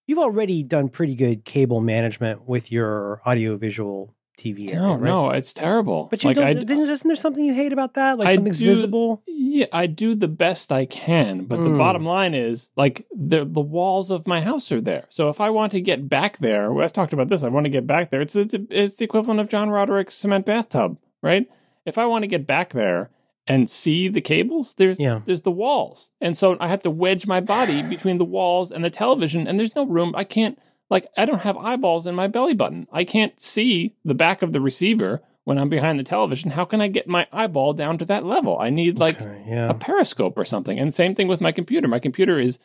You've 0.06 0.18
already 0.18 0.62
done 0.62 0.88
pretty 0.88 1.14
good 1.14 1.44
cable 1.44 1.80
management 1.80 2.46
with 2.46 2.70
your 2.70 3.20
audiovisual 3.26 4.14
TV 4.38 4.68
area, 4.70 4.80
No, 4.80 4.92
right? 4.94 5.02
no, 5.02 5.30
it's 5.30 5.54
terrible. 5.54 6.08
But 6.10 6.22
you 6.24 6.30
Like, 6.30 6.36
don't. 6.36 6.70
I- 6.70 6.74
isn't 6.82 7.06
there 7.08 7.14
something 7.16 7.44
you 7.44 7.54
hate 7.54 7.72
about 7.72 7.94
that? 7.94 8.18
Like 8.18 8.28
I 8.28 8.34
something's 8.34 8.58
do- 8.58 8.66
visible. 8.66 9.22
Yeah, 9.26 9.66
I 9.72 9.86
do 9.86 10.16
the 10.16 10.26
best 10.28 10.72
I 10.72 10.86
can, 10.86 11.44
but 11.44 11.62
the 11.62 11.70
Mm. 11.70 11.78
bottom 11.78 12.04
line 12.04 12.34
is 12.34 12.70
like 12.76 13.06
the 13.16 13.44
the 13.44 13.60
walls 13.60 14.10
of 14.10 14.26
my 14.26 14.40
house 14.40 14.72
are 14.72 14.80
there. 14.80 15.04
So 15.08 15.28
if 15.28 15.40
I 15.40 15.50
want 15.50 15.70
to 15.72 15.80
get 15.80 16.08
back 16.08 16.38
there, 16.38 16.76
I've 16.82 16.92
talked 16.92 17.12
about 17.12 17.28
this. 17.28 17.44
I 17.44 17.48
want 17.48 17.66
to 17.66 17.70
get 17.70 17.86
back 17.86 18.10
there. 18.10 18.20
It's 18.20 18.34
it's, 18.34 18.54
it's 18.70 18.96
the 18.96 19.04
equivalent 19.04 19.38
of 19.38 19.48
John 19.48 19.70
Roderick's 19.70 20.14
cement 20.14 20.44
bathtub, 20.46 20.98
right? 21.22 21.46
If 21.86 21.96
I 21.96 22.06
want 22.06 22.24
to 22.24 22.28
get 22.28 22.44
back 22.46 22.70
there 22.70 23.10
and 23.46 23.68
see 23.68 24.08
the 24.08 24.20
cables, 24.20 24.74
there's 24.74 24.98
Yeah. 24.98 25.20
there's 25.24 25.42
the 25.42 25.50
walls, 25.50 26.10
and 26.20 26.36
so 26.36 26.56
I 26.60 26.68
have 26.68 26.82
to 26.82 26.90
wedge 26.90 27.26
my 27.26 27.40
body 27.40 27.82
between 27.94 28.18
the 28.18 28.24
walls 28.24 28.70
and 28.72 28.84
the 28.84 28.90
television, 28.90 29.46
and 29.46 29.58
there's 29.58 29.74
no 29.76 29.84
room. 29.86 30.14
I 30.16 30.24
can't 30.24 30.58
like 30.90 31.06
I 31.16 31.24
don't 31.24 31.40
have 31.42 31.56
eyeballs 31.56 32.06
in 32.06 32.14
my 32.14 32.26
belly 32.26 32.54
button. 32.54 32.86
I 32.92 33.04
can't 33.04 33.38
see 33.40 33.94
the 34.04 34.14
back 34.14 34.42
of 34.42 34.52
the 34.52 34.60
receiver 34.60 35.22
when 35.44 35.58
I'm 35.58 35.68
behind 35.68 35.98
the 35.98 36.04
television. 36.04 36.52
How 36.52 36.64
can 36.64 36.80
I 36.80 36.88
get 36.88 37.06
my 37.06 37.26
eyeball 37.32 37.74
down 37.74 37.98
to 37.98 38.04
that 38.06 38.24
level? 38.24 38.58
I 38.58 38.70
need 38.70 38.98
like 38.98 39.20
Okay, 39.20 39.44
yeah. 39.46 39.68
a 39.70 39.74
periscope 39.74 40.38
or 40.38 40.44
something. 40.46 40.78
And 40.78 40.92
same 40.94 41.14
thing 41.14 41.28
with 41.28 41.40
my 41.42 41.52
computer. 41.52 41.86
My 41.88 41.98
computer 41.98 42.38
is 42.38 42.58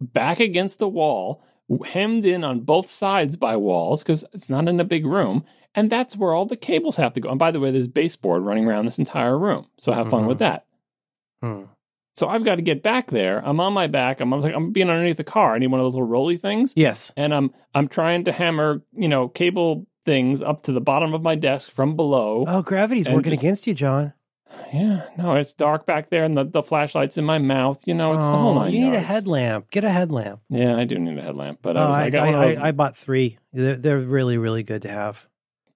back 0.00 0.38
against 0.40 0.78
the 0.78 0.88
wall, 0.88 1.42
hemmed 1.86 2.24
in 2.24 2.44
on 2.44 2.60
both 2.60 2.88
sides 2.88 3.36
by 3.36 3.56
walls 3.56 4.02
because 4.02 4.24
it's 4.32 4.48
not 4.50 4.68
in 4.68 4.78
a 4.80 4.84
big 4.84 5.04
room. 5.06 5.44
And 5.74 5.88
that's 5.90 6.16
where 6.16 6.32
all 6.32 6.46
the 6.46 6.56
cables 6.56 6.96
have 6.96 7.12
to 7.14 7.20
go. 7.20 7.30
And 7.30 7.38
by 7.38 7.50
the 7.52 7.60
way, 7.60 7.70
there's 7.70 7.86
baseboard 7.88 8.42
running 8.42 8.66
around 8.66 8.86
this 8.86 8.98
entire 8.98 9.38
room. 9.38 9.66
So 9.78 9.92
have 9.92 10.08
fun 10.10 10.24
Mhm. 10.24 10.28
with 10.28 10.38
that. 10.40 10.66
Hmm. 11.42 11.62
So 12.14 12.28
I've 12.28 12.44
got 12.44 12.56
to 12.56 12.62
get 12.62 12.82
back 12.82 13.06
there. 13.10 13.38
I'm 13.46 13.60
on 13.60 13.72
my 13.72 13.86
back. 13.86 14.20
I'm 14.20 14.30
like 14.30 14.54
I'm 14.54 14.72
being 14.72 14.90
underneath 14.90 15.16
the 15.16 15.24
car. 15.24 15.54
I 15.54 15.58
need 15.58 15.68
one 15.68 15.80
of 15.80 15.86
those 15.86 15.94
little 15.94 16.08
rolly 16.08 16.36
things. 16.36 16.74
Yes. 16.76 17.12
And 17.16 17.32
I'm 17.32 17.52
I'm 17.74 17.88
trying 17.88 18.24
to 18.24 18.32
hammer, 18.32 18.82
you 18.92 19.08
know, 19.08 19.28
cable 19.28 19.86
things 20.04 20.42
up 20.42 20.64
to 20.64 20.72
the 20.72 20.80
bottom 20.80 21.14
of 21.14 21.22
my 21.22 21.34
desk 21.36 21.70
from 21.70 21.94
below. 21.94 22.44
Oh, 22.48 22.62
gravity's 22.62 23.08
working 23.08 23.30
just- 23.30 23.42
against 23.42 23.66
you, 23.66 23.74
John. 23.74 24.12
Yeah, 24.72 25.04
no, 25.16 25.36
it's 25.36 25.54
dark 25.54 25.86
back 25.86 26.10
there, 26.10 26.24
and 26.24 26.36
the, 26.36 26.42
the 26.42 26.62
flashlight's 26.62 27.16
in 27.16 27.24
my 27.24 27.38
mouth. 27.38 27.84
You 27.86 27.94
know, 27.94 28.14
it's 28.16 28.26
the 28.26 28.32
whole 28.36 28.50
Oh, 28.58 28.62
nine 28.64 28.72
You 28.72 28.80
need 28.90 28.96
a 28.96 29.00
headlamp. 29.00 29.70
Get 29.70 29.84
a 29.84 29.90
headlamp. 29.90 30.40
Yeah, 30.48 30.76
I 30.76 30.84
do 30.84 30.98
need 30.98 31.16
a 31.18 31.22
headlamp, 31.22 31.60
but 31.62 31.76
Oh, 31.76 31.80
I 31.82 31.88
was 31.88 31.96
I, 31.96 32.02
I 32.06 32.10
got 32.10 32.28
I, 32.28 32.32
those. 32.46 32.58
I, 32.58 32.68
I 32.68 32.70
bought 32.72 32.96
three. 32.96 33.38
They're, 33.52 33.76
they're 33.76 33.98
really, 34.00 34.38
really 34.38 34.64
good 34.64 34.82
to 34.82 34.88
have. 34.88 35.28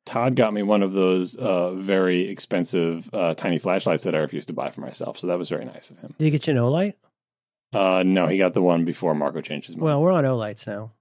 Todd 0.06 0.36
got 0.36 0.52
me 0.52 0.62
one 0.62 0.82
of 0.82 0.92
those 0.92 1.34
uh, 1.36 1.72
very 1.74 2.28
expensive 2.28 3.08
uh, 3.14 3.34
tiny 3.34 3.58
flashlights 3.58 4.02
that 4.04 4.14
I 4.14 4.18
refused 4.18 4.48
to 4.48 4.54
buy 4.54 4.70
for 4.70 4.80
myself, 4.82 5.18
so 5.18 5.26
that 5.28 5.38
was 5.38 5.48
very 5.48 5.64
nice 5.64 5.90
of 5.90 5.98
him. 5.98 6.14
Did 6.18 6.24
you 6.26 6.30
get 6.30 6.46
you 6.46 6.52
an 6.52 6.58
Olight? 6.58 6.94
Uh, 7.72 8.02
no, 8.04 8.26
he 8.26 8.36
got 8.38 8.54
the 8.54 8.62
one 8.62 8.84
before 8.84 9.14
Marco 9.14 9.40
changed 9.40 9.66
his 9.66 9.76
mind. 9.76 9.84
Well, 9.84 10.02
we're 10.02 10.12
on 10.12 10.24
Olights 10.24 10.66
now. 10.66 10.92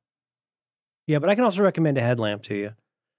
Yeah, 1.06 1.20
but 1.20 1.30
I 1.30 1.36
can 1.36 1.44
also 1.44 1.62
recommend 1.64 1.98
a 1.98 2.02
headlamp 2.02 2.44
to 2.44 2.56
you. 2.56 2.72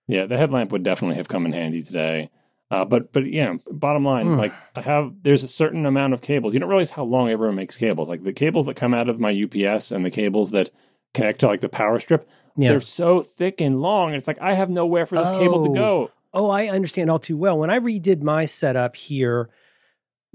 yeah, 0.09 0.27
the 0.27 0.37
headlamp 0.39 0.73
would 0.73 0.83
definitely 0.83 1.17
have 1.17 1.29
come 1.29 1.45
in 1.47 1.53
handy 1.53 1.83
today. 1.83 2.31
Uh, 2.71 2.85
but 2.85 3.13
but 3.13 3.25
you 3.27 3.45
know, 3.45 3.59
bottom 3.71 4.05
line, 4.07 4.27
Mm. 4.27 4.39
like 4.39 4.53
I 4.75 4.81
have, 4.81 5.13
there's 5.23 5.45
a 5.45 5.49
certain 5.49 5.85
amount 5.85 6.15
of 6.15 6.23
cables. 6.23 6.55
You 6.55 6.61
don't 6.61 6.69
realize 6.71 6.91
how 6.91 7.05
long 7.05 7.29
everyone 7.29 7.57
makes 7.57 7.77
cables. 7.77 8.09
Like 8.09 8.25
the 8.25 8.33
cables 8.33 8.65
that 8.67 8.75
come 8.75 8.95
out 8.95 9.11
of 9.11 9.21
my 9.21 9.31
UPS 9.45 9.93
and 9.93 10.05
the 10.05 10.11
cables 10.11 10.51
that 10.53 10.71
connect 11.13 11.41
to 11.41 11.47
like 11.47 11.61
the 11.61 11.69
power 11.69 11.99
strip, 12.01 12.27
Yeah. 12.57 12.71
they're 12.71 12.81
so 12.81 13.21
thick 13.23 13.61
and 13.61 13.81
long. 13.83 14.15
It's 14.15 14.27
like 14.29 14.41
I 14.41 14.55
have 14.55 14.71
nowhere 14.71 15.07
for 15.07 15.17
this 15.17 15.31
cable 15.31 15.65
to 15.65 15.71
Oh. 15.71 15.75
go. 15.75 16.11
Oh, 16.33 16.51
I 16.51 16.67
understand 16.69 17.11
all 17.11 17.19
too 17.19 17.37
well. 17.37 17.59
When 17.59 17.71
I 17.71 17.79
redid 17.79 18.23
my 18.23 18.45
setup 18.47 18.97
here, 18.97 19.51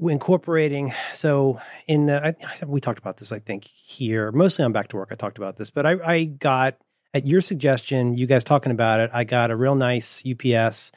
incorporating 0.01 0.93
so 1.13 1.59
in 1.87 2.05
the 2.05 2.25
I, 2.27 2.29
I- 2.29 2.65
we 2.65 2.79
talked 2.79 2.99
about 2.99 3.17
this, 3.17 3.31
I 3.31 3.39
think 3.39 3.65
here 3.65 4.31
mostly 4.31 4.63
on 4.65 4.71
back 4.71 4.87
to 4.89 4.95
work. 4.97 5.09
I 5.11 5.15
talked 5.15 5.37
about 5.37 5.57
this, 5.57 5.71
but 5.71 5.85
I, 5.85 5.91
I 6.05 6.23
got 6.25 6.77
at 7.13 7.25
your 7.27 7.41
suggestion, 7.41 8.13
you 8.15 8.25
guys 8.27 8.43
talking 8.43 8.71
about 8.71 8.99
it. 8.99 9.09
I 9.13 9.23
got 9.23 9.51
a 9.51 9.55
real 9.55 9.75
nice 9.75 10.23
UPS. 10.25 10.91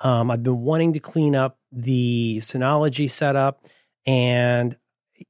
Um, 0.00 0.30
I've 0.30 0.42
been 0.42 0.60
wanting 0.62 0.94
to 0.94 1.00
clean 1.00 1.36
up 1.36 1.58
the 1.70 2.38
Synology 2.42 3.08
setup, 3.08 3.64
and 4.06 4.76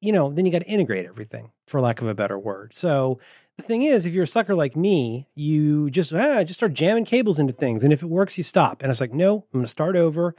you 0.00 0.12
know, 0.12 0.30
then 0.32 0.46
you 0.46 0.52
got 0.52 0.60
to 0.62 0.68
integrate 0.68 1.04
everything, 1.04 1.50
for 1.66 1.80
lack 1.80 2.00
of 2.00 2.06
a 2.08 2.14
better 2.14 2.38
word. 2.38 2.72
So 2.72 3.18
the 3.56 3.62
thing 3.62 3.82
is, 3.82 4.06
if 4.06 4.14
you're 4.14 4.25
a 4.25 4.28
sucker 4.28 4.54
like 4.54 4.76
me, 4.76 5.28
you 5.35 5.90
just 5.90 6.12
ah, 6.12 6.42
just 6.42 6.59
start 6.59 6.75
jamming 6.75 7.04
cables 7.04 7.38
into 7.38 7.52
things, 7.52 7.85
and 7.85 7.92
if 7.92 8.02
it 8.02 8.09
works, 8.09 8.37
you 8.38 8.44
stop. 8.44 8.82
And 8.82 8.90
it's 8.90 9.00
like, 9.00 9.12
no, 9.12 9.37
I'm 9.37 9.61
going 9.61 9.64
to 9.64 9.68
start 9.68 9.97
over. 9.97 10.35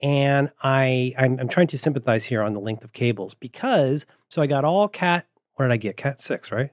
And 0.00 0.52
I, 0.62 1.12
I'm, 1.18 1.40
I'm 1.40 1.48
trying 1.48 1.66
to 1.68 1.78
sympathize 1.78 2.24
here 2.26 2.42
on 2.42 2.52
the 2.52 2.60
length 2.60 2.84
of 2.84 2.92
cables 2.92 3.34
because 3.34 4.06
so 4.28 4.40
I 4.40 4.46
got 4.46 4.64
all 4.64 4.88
cat. 4.88 5.26
What 5.54 5.64
did 5.64 5.72
I 5.72 5.76
get? 5.76 5.96
Cat 5.96 6.20
six, 6.20 6.52
right? 6.52 6.70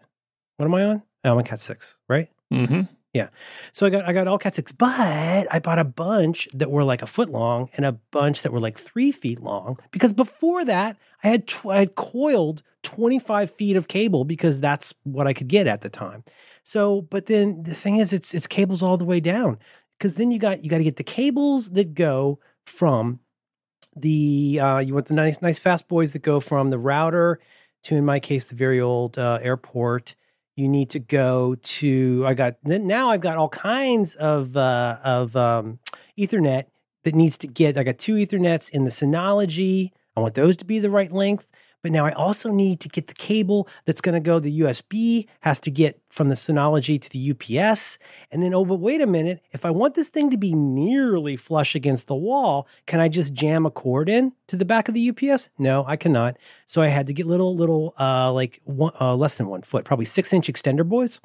What 0.57 0.65
am 0.65 0.75
I 0.75 0.83
on? 0.83 1.03
Oh, 1.23 1.31
I'm 1.31 1.37
on 1.39 1.43
cat 1.43 1.59
six, 1.59 1.97
right? 2.07 2.29
Mm-hmm. 2.53 2.81
So 3.71 3.85
I 3.85 3.89
got 3.89 4.05
I 4.07 4.13
got 4.13 4.27
all 4.27 4.37
cat 4.37 4.55
six, 4.55 4.71
but 4.71 4.89
I 5.51 5.59
bought 5.63 5.79
a 5.79 5.83
bunch 5.83 6.47
that 6.53 6.69
were 6.69 6.83
like 6.83 7.01
a 7.01 7.07
foot 7.07 7.29
long 7.29 7.69
and 7.77 7.85
a 7.85 7.93
bunch 8.11 8.41
that 8.41 8.51
were 8.51 8.59
like 8.59 8.77
three 8.77 9.11
feet 9.11 9.41
long 9.41 9.79
because 9.91 10.13
before 10.13 10.65
that 10.65 10.97
I 11.23 11.29
had 11.29 11.47
tw- 11.47 11.67
I 11.67 11.79
had 11.79 11.95
coiled 11.95 12.61
twenty 12.83 13.19
five 13.19 13.49
feet 13.49 13.75
of 13.75 13.87
cable 13.87 14.25
because 14.25 14.59
that's 14.59 14.93
what 15.03 15.27
I 15.27 15.33
could 15.33 15.47
get 15.47 15.67
at 15.67 15.81
the 15.81 15.89
time. 15.89 16.23
So, 16.63 17.01
but 17.01 17.27
then 17.27 17.63
the 17.63 17.75
thing 17.75 17.97
is, 17.97 18.11
it's 18.11 18.33
it's 18.33 18.47
cables 18.47 18.83
all 18.83 18.97
the 18.97 19.05
way 19.05 19.19
down 19.19 19.59
because 19.97 20.15
then 20.15 20.31
you 20.31 20.39
got 20.39 20.63
you 20.63 20.69
got 20.69 20.79
to 20.79 20.83
get 20.83 20.97
the 20.97 21.03
cables 21.03 21.71
that 21.71 21.93
go 21.93 22.39
from 22.65 23.19
the 23.95 24.59
uh, 24.61 24.79
you 24.79 24.93
want 24.93 25.05
the 25.07 25.13
nice 25.13 25.41
nice 25.41 25.59
fast 25.59 25.87
boys 25.87 26.11
that 26.11 26.21
go 26.21 26.39
from 26.39 26.69
the 26.69 26.79
router 26.79 27.39
to 27.83 27.95
in 27.95 28.03
my 28.05 28.19
case 28.19 28.47
the 28.47 28.55
very 28.55 28.81
old 28.81 29.17
uh, 29.17 29.39
airport 29.41 30.15
you 30.55 30.67
need 30.67 30.89
to 30.89 30.99
go 30.99 31.55
to 31.61 32.23
i 32.25 32.33
got 32.33 32.55
now 32.63 33.09
i've 33.09 33.21
got 33.21 33.37
all 33.37 33.49
kinds 33.49 34.15
of 34.15 34.55
uh 34.55 34.97
of 35.03 35.35
um 35.35 35.79
ethernet 36.17 36.65
that 37.03 37.15
needs 37.15 37.37
to 37.37 37.47
get 37.47 37.77
i 37.77 37.83
got 37.83 37.97
two 37.97 38.15
ethernets 38.15 38.69
in 38.69 38.83
the 38.83 38.91
synology. 38.91 39.91
I 40.17 40.21
want 40.21 40.35
those 40.35 40.55
to 40.57 40.65
be 40.65 40.79
the 40.79 40.89
right 40.89 41.11
length 41.11 41.51
but 41.85 41.91
now 41.91 42.03
i 42.03 42.11
also 42.13 42.51
need 42.51 42.79
to 42.79 42.89
get 42.89 43.05
the 43.05 43.13
cable 43.13 43.67
that's 43.85 44.01
going 44.01 44.15
to 44.15 44.19
go 44.19 44.39
the 44.39 44.61
usb 44.61 45.27
has 45.41 45.59
to 45.59 45.69
get 45.69 46.01
from 46.09 46.29
the 46.29 46.35
synology 46.35 46.99
to 46.99 47.09
the 47.11 47.31
ups 47.31 47.99
and 48.31 48.41
then 48.41 48.53
oh 48.55 48.65
but 48.65 48.79
wait 48.79 49.01
a 49.01 49.05
minute. 49.05 49.41
If 49.51 49.65
i 49.65 49.69
want 49.69 49.93
this 49.93 50.09
thing 50.09 50.31
to 50.31 50.37
be 50.37 50.55
nearly 50.55 51.37
flush 51.37 51.75
against 51.75 52.07
the 52.07 52.15
wall 52.15 52.67
can 52.87 52.99
i 52.99 53.07
just 53.07 53.33
jam 53.33 53.67
a 53.67 53.69
cord 53.69 54.09
in 54.09 54.33
to 54.47 54.55
the 54.55 54.65
back 54.65 54.87
of 54.87 54.95
the 54.95 55.09
ups 55.09 55.49
no 55.59 55.85
i 55.87 55.95
cannot. 55.95 56.37
So 56.67 56.81
I 56.81 56.87
had 56.87 57.07
to 57.07 57.13
get 57.13 57.27
little, 57.27 57.55
little, 57.55 57.93
uh, 57.99 58.31
like 58.31 58.61
one, 58.65 58.93
uh, 58.99 59.15
less 59.15 59.37
than 59.37 59.47
one 59.47 59.61
foot, 59.61 59.85
probably 59.85 60.05
six 60.05 60.33
inch 60.33 60.47
extender 60.47 60.87
boys. 60.87 61.21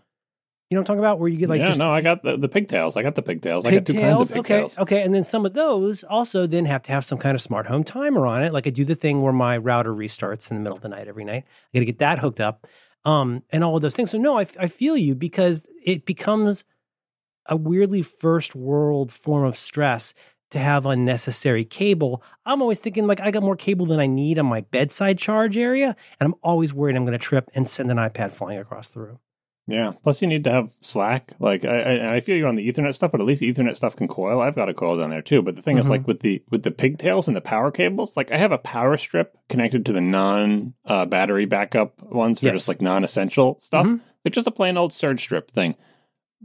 You 0.70 0.76
know 0.76 0.82
what 0.82 0.90
I'm 0.90 0.94
talking 0.94 0.98
about? 1.00 1.18
Where 1.18 1.28
you 1.28 1.36
get 1.36 1.48
like 1.48 1.58
yeah, 1.58 1.66
just 1.66 1.80
no, 1.80 1.92
I 1.92 2.00
got 2.00 2.22
the, 2.22 2.36
the 2.36 2.48
pigtails. 2.48 2.96
I 2.96 3.02
got 3.02 3.16
the 3.16 3.22
pigtails. 3.22 3.66
I 3.66 3.72
got 3.72 3.86
two 3.86 3.92
kinds 3.94 4.04
pigtails. 4.04 4.30
of 4.30 4.38
Okay, 4.38 4.54
pigtails. 4.54 4.78
okay, 4.78 5.02
and 5.02 5.12
then 5.12 5.24
some 5.24 5.44
of 5.44 5.52
those 5.52 6.04
also 6.04 6.46
then 6.46 6.64
have 6.66 6.82
to 6.82 6.92
have 6.92 7.04
some 7.04 7.18
kind 7.18 7.34
of 7.34 7.42
smart 7.42 7.66
home 7.66 7.82
timer 7.82 8.24
on 8.24 8.44
it. 8.44 8.52
Like 8.52 8.68
I 8.68 8.70
do 8.70 8.84
the 8.84 8.94
thing 8.94 9.20
where 9.20 9.32
my 9.32 9.56
router 9.56 9.92
restarts 9.92 10.48
in 10.48 10.56
the 10.56 10.62
middle 10.62 10.76
of 10.76 10.82
the 10.82 10.88
night 10.88 11.08
every 11.08 11.24
night. 11.24 11.42
I 11.44 11.78
got 11.78 11.80
to 11.80 11.84
get 11.86 11.98
that 11.98 12.20
hooked 12.20 12.38
up, 12.40 12.68
um, 13.04 13.42
and 13.50 13.64
all 13.64 13.74
of 13.74 13.82
those 13.82 13.96
things. 13.96 14.12
So 14.12 14.18
no, 14.18 14.38
I, 14.38 14.46
I 14.60 14.68
feel 14.68 14.96
you 14.96 15.16
because 15.16 15.66
it 15.84 16.06
becomes 16.06 16.62
a 17.46 17.56
weirdly 17.56 18.02
first 18.02 18.54
world 18.54 19.10
form 19.10 19.44
of 19.44 19.56
stress 19.56 20.14
to 20.52 20.60
have 20.60 20.86
unnecessary 20.86 21.64
cable. 21.64 22.22
I'm 22.46 22.62
always 22.62 22.78
thinking 22.78 23.08
like 23.08 23.18
I 23.18 23.32
got 23.32 23.42
more 23.42 23.56
cable 23.56 23.86
than 23.86 23.98
I 23.98 24.06
need 24.06 24.38
on 24.38 24.46
my 24.46 24.60
bedside 24.60 25.18
charge 25.18 25.56
area, 25.56 25.96
and 26.20 26.26
I'm 26.28 26.34
always 26.44 26.72
worried 26.72 26.94
I'm 26.94 27.04
going 27.04 27.12
to 27.12 27.18
trip 27.18 27.50
and 27.54 27.68
send 27.68 27.90
an 27.90 27.96
iPad 27.96 28.30
flying 28.30 28.60
across 28.60 28.92
the 28.92 29.00
room. 29.00 29.18
Yeah. 29.70 29.92
Plus, 30.02 30.20
you 30.20 30.28
need 30.28 30.44
to 30.44 30.52
have 30.52 30.70
slack. 30.80 31.32
Like, 31.38 31.64
I, 31.64 31.80
I, 31.80 32.14
I 32.16 32.20
feel 32.20 32.36
you 32.36 32.46
on 32.46 32.56
the 32.56 32.68
Ethernet 32.70 32.94
stuff, 32.94 33.12
but 33.12 33.20
at 33.20 33.26
least 33.26 33.42
Ethernet 33.42 33.76
stuff 33.76 33.96
can 33.96 34.08
coil. 34.08 34.40
I've 34.40 34.56
got 34.56 34.68
a 34.68 34.74
coil 34.74 34.98
down 34.98 35.10
there 35.10 35.22
too. 35.22 35.42
But 35.42 35.56
the 35.56 35.62
thing 35.62 35.78
is, 35.78 35.86
Mhm. 35.86 35.90
like 35.90 36.06
with 36.06 36.20
the 36.20 36.42
with 36.50 36.62
the 36.64 36.70
pigtails 36.70 37.28
and 37.28 37.36
the 37.36 37.40
power 37.40 37.70
cables, 37.70 38.16
like 38.16 38.32
I 38.32 38.36
have 38.36 38.52
a 38.52 38.58
power 38.58 38.96
strip 38.96 39.36
connected 39.48 39.86
to 39.86 39.92
the 39.92 40.00
non 40.00 40.74
uh, 40.84 41.06
battery 41.06 41.44
backup 41.46 42.02
ones 42.02 42.40
for 42.40 42.46
Yes. 42.46 42.56
just 42.56 42.68
like 42.68 42.80
non 42.82 43.04
essential 43.04 43.56
stuff. 43.60 43.86
Mhm. 43.86 44.00
They're 44.22 44.30
just 44.30 44.46
a 44.46 44.50
plain 44.52 44.76
old 44.76 44.92
surge 44.92 45.20
strip 45.20 45.50
thing. 45.50 45.74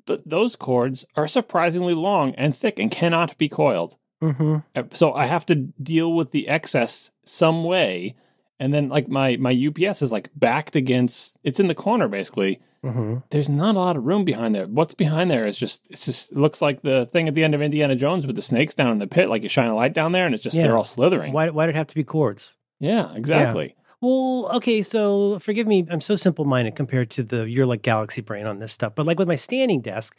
But 0.06 0.22
those 0.28 0.56
cords 0.56 1.06
are 1.16 1.28
surprisingly 1.28 1.94
long 1.94 2.36
and 2.36 2.56
thick 2.56 2.80
and 2.80 2.92
cannot 2.92 3.38
be 3.38 3.48
coiled. 3.50 3.98
Mm-hmm. 4.22 4.58
Uh, 4.76 4.84
So 4.92 5.14
I 5.14 5.26
have 5.26 5.46
to 5.48 5.56
deal 5.56 6.14
with 6.14 6.32
the 6.32 6.48
excess 6.48 7.12
some 7.24 7.64
way. 7.64 8.16
And 8.60 8.74
then 8.74 8.88
like 8.90 9.10
my 9.10 9.36
my 9.38 9.52
UPS 9.52 10.02
is 10.02 10.12
like 10.14 10.30
backed 10.36 10.76
against 10.76 11.38
it's 11.44 11.60
in 11.60 11.68
the 11.68 11.76
corner 11.76 12.08
basically 12.08 12.60
Mm-hmm. 12.86 13.16
there's 13.32 13.50
not 13.50 13.76
a 13.76 13.80
lot 13.80 13.98
of 13.98 14.06
room 14.06 14.24
behind 14.26 14.54
there. 14.54 14.68
What's 14.68 14.94
behind 14.94 15.32
there 15.32 15.46
is 15.46 15.58
just 15.58 15.88
it's 15.90 16.06
just 16.06 16.32
it 16.32 16.38
looks 16.38 16.62
like 16.62 16.82
the 16.84 17.06
thing 17.08 17.28
at 17.28 17.34
the 17.34 17.44
end 17.44 17.56
of 17.56 17.62
Indiana 17.62 17.96
Jones 17.96 18.28
with 18.28 18.36
the 18.36 18.42
snakes 18.42 18.76
down 18.76 18.92
in 18.92 19.00
the 19.00 19.08
pit. 19.08 19.28
Like 19.28 19.44
you 19.44 19.50
shine 19.50 19.70
a 19.70 19.76
light 19.76 19.94
down 19.94 20.12
there, 20.12 20.26
and 20.26 20.36
it's 20.36 20.44
just 20.44 20.56
Yeah. 20.56 20.64
they're 20.64 20.78
all 20.78 20.84
slithering. 20.84 21.34
Why, 21.34 21.50
why 21.50 21.66
did 21.66 21.76
it 21.76 21.78
have 21.80 21.88
to 21.88 21.96
be 21.96 22.04
cords? 22.04 22.56
Yeah, 22.80 23.14
exactly. 23.16 23.76
Well, 24.02 24.52
okay, 24.58 24.82
so 24.84 25.40
forgive 25.40 25.66
me, 25.66 25.88
I'm 25.90 26.02
so 26.02 26.16
simple 26.16 26.46
minded 26.46 26.76
compared 26.76 27.10
to 27.12 27.24
the 27.24 27.50
you're 27.50 27.66
like 27.66 27.82
galaxy 27.82 28.22
brain 28.22 28.46
on 28.46 28.60
this 28.60 28.72
stuff. 28.72 28.94
But 28.94 29.08
like 29.08 29.18
with 29.18 29.28
my 29.28 29.36
standing 29.38 29.82
desk, 29.82 30.16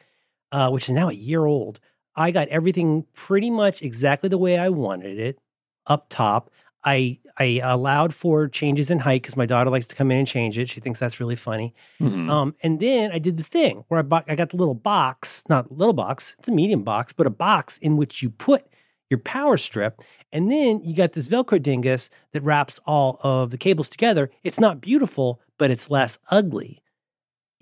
uh, 0.50 0.70
which 0.70 0.84
is 0.84 0.90
now 0.90 1.08
a 1.08 1.14
year 1.14 1.44
old, 1.44 1.78
I 2.16 2.30
got 2.32 2.48
everything 2.48 3.04
pretty 3.14 3.50
much 3.50 3.82
exactly 3.82 4.28
the 4.28 4.38
way 4.38 4.58
I 4.58 4.70
wanted 4.70 5.20
it 5.20 5.38
up 5.86 6.06
top. 6.08 6.50
I 6.86 7.18
I 7.38 7.60
allowed 7.62 8.14
for 8.14 8.48
changes 8.48 8.90
in 8.90 9.00
height 9.00 9.20
because 9.22 9.36
my 9.36 9.44
daughter 9.44 9.68
likes 9.68 9.86
to 9.88 9.94
come 9.96 10.10
in 10.10 10.16
and 10.18 10.26
change 10.26 10.56
it. 10.58 10.70
She 10.70 10.80
thinks 10.80 10.98
that's 10.98 11.20
really 11.20 11.36
funny. 11.36 11.74
Mhm. 12.00 12.30
Um, 12.30 12.54
and 12.62 12.80
then 12.80 13.12
I 13.12 13.18
did 13.18 13.36
the 13.36 13.42
thing 13.42 13.84
where 13.88 14.00
I 14.00 14.02
bought, 14.02 14.24
I 14.26 14.34
got 14.36 14.48
the 14.50 14.56
little 14.56 14.72
box, 14.74 15.44
not 15.50 15.70
little 15.70 15.92
box, 15.92 16.34
it's 16.38 16.48
a 16.48 16.52
medium 16.52 16.82
box, 16.82 17.12
but 17.12 17.26
a 17.26 17.30
box 17.30 17.76
in 17.78 17.98
which 17.98 18.22
you 18.22 18.30
put 18.30 18.64
your 19.10 19.18
power 19.20 19.58
strip. 19.58 20.00
And 20.32 20.50
then 20.50 20.80
you 20.82 20.94
got 20.94 21.12
this 21.12 21.28
Velcro 21.28 21.62
dingus 21.62 22.08
that 22.32 22.42
wraps 22.42 22.80
all 22.86 23.18
of 23.22 23.50
the 23.50 23.58
cables 23.58 23.88
together. 23.90 24.30
It's 24.42 24.58
not 24.58 24.80
beautiful, 24.80 25.40
but 25.58 25.70
it's 25.70 25.90
less 25.90 26.18
ugly. 26.30 26.80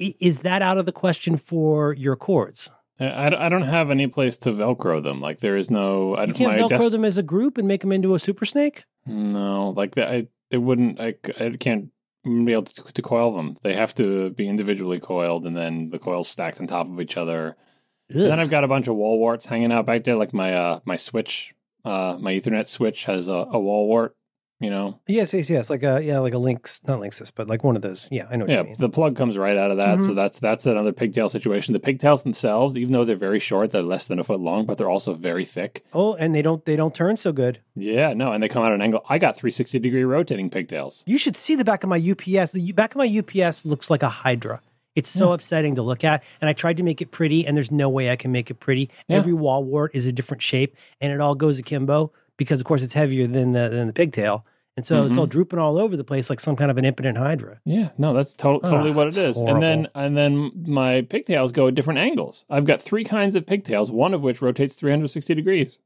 I- 0.00 0.14
Is 0.20 0.40
that 0.42 0.62
out 0.62 0.78
of 0.78 0.86
the 0.86 0.92
question 0.92 1.36
for 1.36 1.94
your 1.94 2.14
cords? 2.16 2.70
I, 3.00 3.26
I- 3.26 3.48
don't 3.48 3.62
have 3.62 3.90
any 3.90 4.06
place 4.06 4.38
to 4.38 4.50
Velcro 4.52 5.02
them. 5.02 5.20
Like 5.20 5.40
there 5.40 5.56
is 5.56 5.68
no. 5.70 6.14
I 6.14 6.22
You 6.22 6.26
don't. 6.28 6.36
can't 6.36 6.60
Velcro 6.70 6.90
them 6.92 7.04
as 7.04 7.18
a 7.18 7.22
group 7.24 7.58
and 7.58 7.66
make 7.66 7.80
them 7.80 7.90
into 7.92 8.14
a 8.14 8.18
super 8.20 8.44
snake? 8.44 8.84
No, 9.06 9.70
like 9.70 9.94
that. 9.96 10.08
I 10.08 10.28
they 10.50 10.58
wouldn't. 10.58 11.00
I 11.00 11.14
I 11.38 11.56
can't 11.58 11.90
be 12.24 12.52
able 12.52 12.64
to, 12.64 12.92
to 12.92 13.02
coil 13.02 13.36
them. 13.36 13.56
They 13.62 13.74
have 13.74 13.94
to 13.96 14.30
be 14.30 14.48
individually 14.48 15.00
coiled, 15.00 15.46
and 15.46 15.56
then 15.56 15.90
the 15.90 15.98
coils 15.98 16.28
stacked 16.28 16.60
on 16.60 16.66
top 16.66 16.88
of 16.88 17.00
each 17.00 17.16
other. 17.16 17.56
And 18.10 18.22
then 18.30 18.40
I've 18.40 18.50
got 18.50 18.64
a 18.64 18.68
bunch 18.68 18.88
of 18.88 18.96
wall 18.96 19.18
warts 19.18 19.46
hanging 19.46 19.72
out 19.72 19.86
back 19.86 20.04
there. 20.04 20.16
Like 20.16 20.32
my 20.32 20.54
uh 20.54 20.80
my 20.84 20.96
switch, 20.96 21.54
uh 21.84 22.16
my 22.20 22.32
Ethernet 22.34 22.66
switch 22.66 23.04
has 23.04 23.28
a, 23.28 23.32
a 23.50 23.58
wall 23.58 23.88
wart. 23.88 24.16
You 24.60 24.70
know, 24.70 25.00
Yes, 25.08 25.34
yes, 25.34 25.50
yes. 25.50 25.68
Like 25.68 25.82
a 25.82 26.00
yeah, 26.02 26.20
like 26.20 26.32
a 26.32 26.38
Links, 26.38 26.80
not 26.86 27.00
Linksys, 27.00 27.32
but 27.34 27.48
like 27.48 27.64
one 27.64 27.74
of 27.76 27.82
those. 27.82 28.08
Yeah, 28.10 28.26
I 28.30 28.36
know 28.36 28.44
what 28.44 28.50
yeah, 28.52 28.58
you 28.60 28.64
mean. 28.66 28.76
the 28.78 28.88
plug 28.88 29.16
comes 29.16 29.36
right 29.36 29.56
out 29.56 29.70
of 29.72 29.78
that. 29.78 30.00
So 30.02 30.12
Mhm. 30.12 30.14
that's 30.16 30.38
that's 30.38 30.64
another 30.66 30.92
pigtail 30.92 31.28
situation. 31.28 31.72
The 31.72 31.80
pigtails 31.80 32.22
themselves, 32.22 32.76
even 32.78 32.92
though 32.92 33.04
they're 33.04 33.16
very 33.16 33.40
short, 33.40 33.72
they're 33.72 33.82
less 33.82 34.06
than 34.06 34.18
a 34.20 34.24
foot 34.24 34.40
long, 34.40 34.64
but 34.64 34.78
they're 34.78 34.88
also 34.88 35.12
very 35.12 35.44
thick. 35.44 35.84
Oh, 35.92 36.14
and 36.14 36.34
they 36.34 36.40
don't 36.40 36.64
they 36.64 36.76
don't 36.76 36.94
turn 36.94 37.16
so 37.16 37.32
good. 37.32 37.58
Yeah, 37.74 38.14
no, 38.14 38.30
and 38.32 38.42
they 38.42 38.48
come 38.48 38.62
out 38.62 38.70
at 38.70 38.76
an 38.76 38.82
angle. 38.82 39.04
I 39.08 39.18
got 39.18 39.36
360 39.36 39.80
degree 39.80 40.04
rotating 40.04 40.48
pigtails. 40.50 41.02
You 41.06 41.18
should 41.18 41.36
see 41.36 41.56
the 41.56 41.64
back 41.64 41.82
of 41.82 41.90
my 41.90 41.98
UPS. 41.98 42.52
The 42.52 42.72
back 42.72 42.92
of 42.94 42.98
my 42.98 43.06
UPS 43.18 43.66
looks 43.66 43.90
like 43.90 44.04
a 44.04 44.08
Hydra. 44.08 44.60
It's 44.94 45.10
so 45.10 45.32
upsetting 45.32 45.74
to 45.74 45.82
look 45.82 46.04
at. 46.04 46.22
And 46.40 46.48
I 46.48 46.52
tried 46.52 46.76
to 46.76 46.84
make 46.84 47.02
it 47.02 47.10
pretty, 47.10 47.44
and 47.44 47.56
there's 47.56 47.72
no 47.72 47.88
way 47.88 48.10
I 48.10 48.16
can 48.16 48.30
make 48.30 48.48
it 48.48 48.60
pretty. 48.60 48.88
Yeah. 49.08 49.16
Every 49.16 49.32
wall 49.32 49.64
wart 49.64 49.90
is 49.92 50.06
a 50.06 50.12
different 50.12 50.40
shape, 50.40 50.76
and 51.00 51.12
it 51.12 51.20
all 51.20 51.34
goes 51.34 51.58
akimbo 51.58 52.12
because, 52.36 52.60
of 52.60 52.66
course, 52.66 52.82
it's 52.82 52.94
heavier 52.94 53.26
than 53.26 53.52
the 53.52 53.68
than 53.68 53.86
the 53.86 53.92
pigtail, 53.92 54.44
and 54.76 54.84
so 54.84 55.06
it's 55.06 55.16
all 55.18 55.26
drooping 55.26 55.58
all 55.58 55.78
over 55.78 55.96
the 55.96 56.04
place 56.04 56.28
like 56.30 56.40
some 56.40 56.56
kind 56.56 56.70
of 56.70 56.76
an 56.78 56.84
impotent 56.84 57.16
Hydra. 57.18 57.60
Yeah, 57.64 57.90
no, 57.98 58.12
that's 58.12 58.34
to- 58.34 58.60
totally 58.64 58.90
Ugh, 58.90 58.96
what 58.96 59.06
it 59.08 59.16
is. 59.16 59.40
And 59.40 59.62
then 59.62 59.88
and 59.94 60.16
then 60.16 60.50
my 60.66 61.02
pigtails 61.02 61.52
go 61.52 61.68
at 61.68 61.74
different 61.74 62.00
angles. 62.00 62.44
I've 62.50 62.64
got 62.66 62.82
three 62.82 63.04
kinds 63.04 63.34
of 63.36 63.46
pigtails, 63.46 63.90
one 63.90 64.14
of 64.14 64.22
which 64.22 64.42
rotates 64.42 64.74
360 64.76 65.34
degrees. 65.34 65.78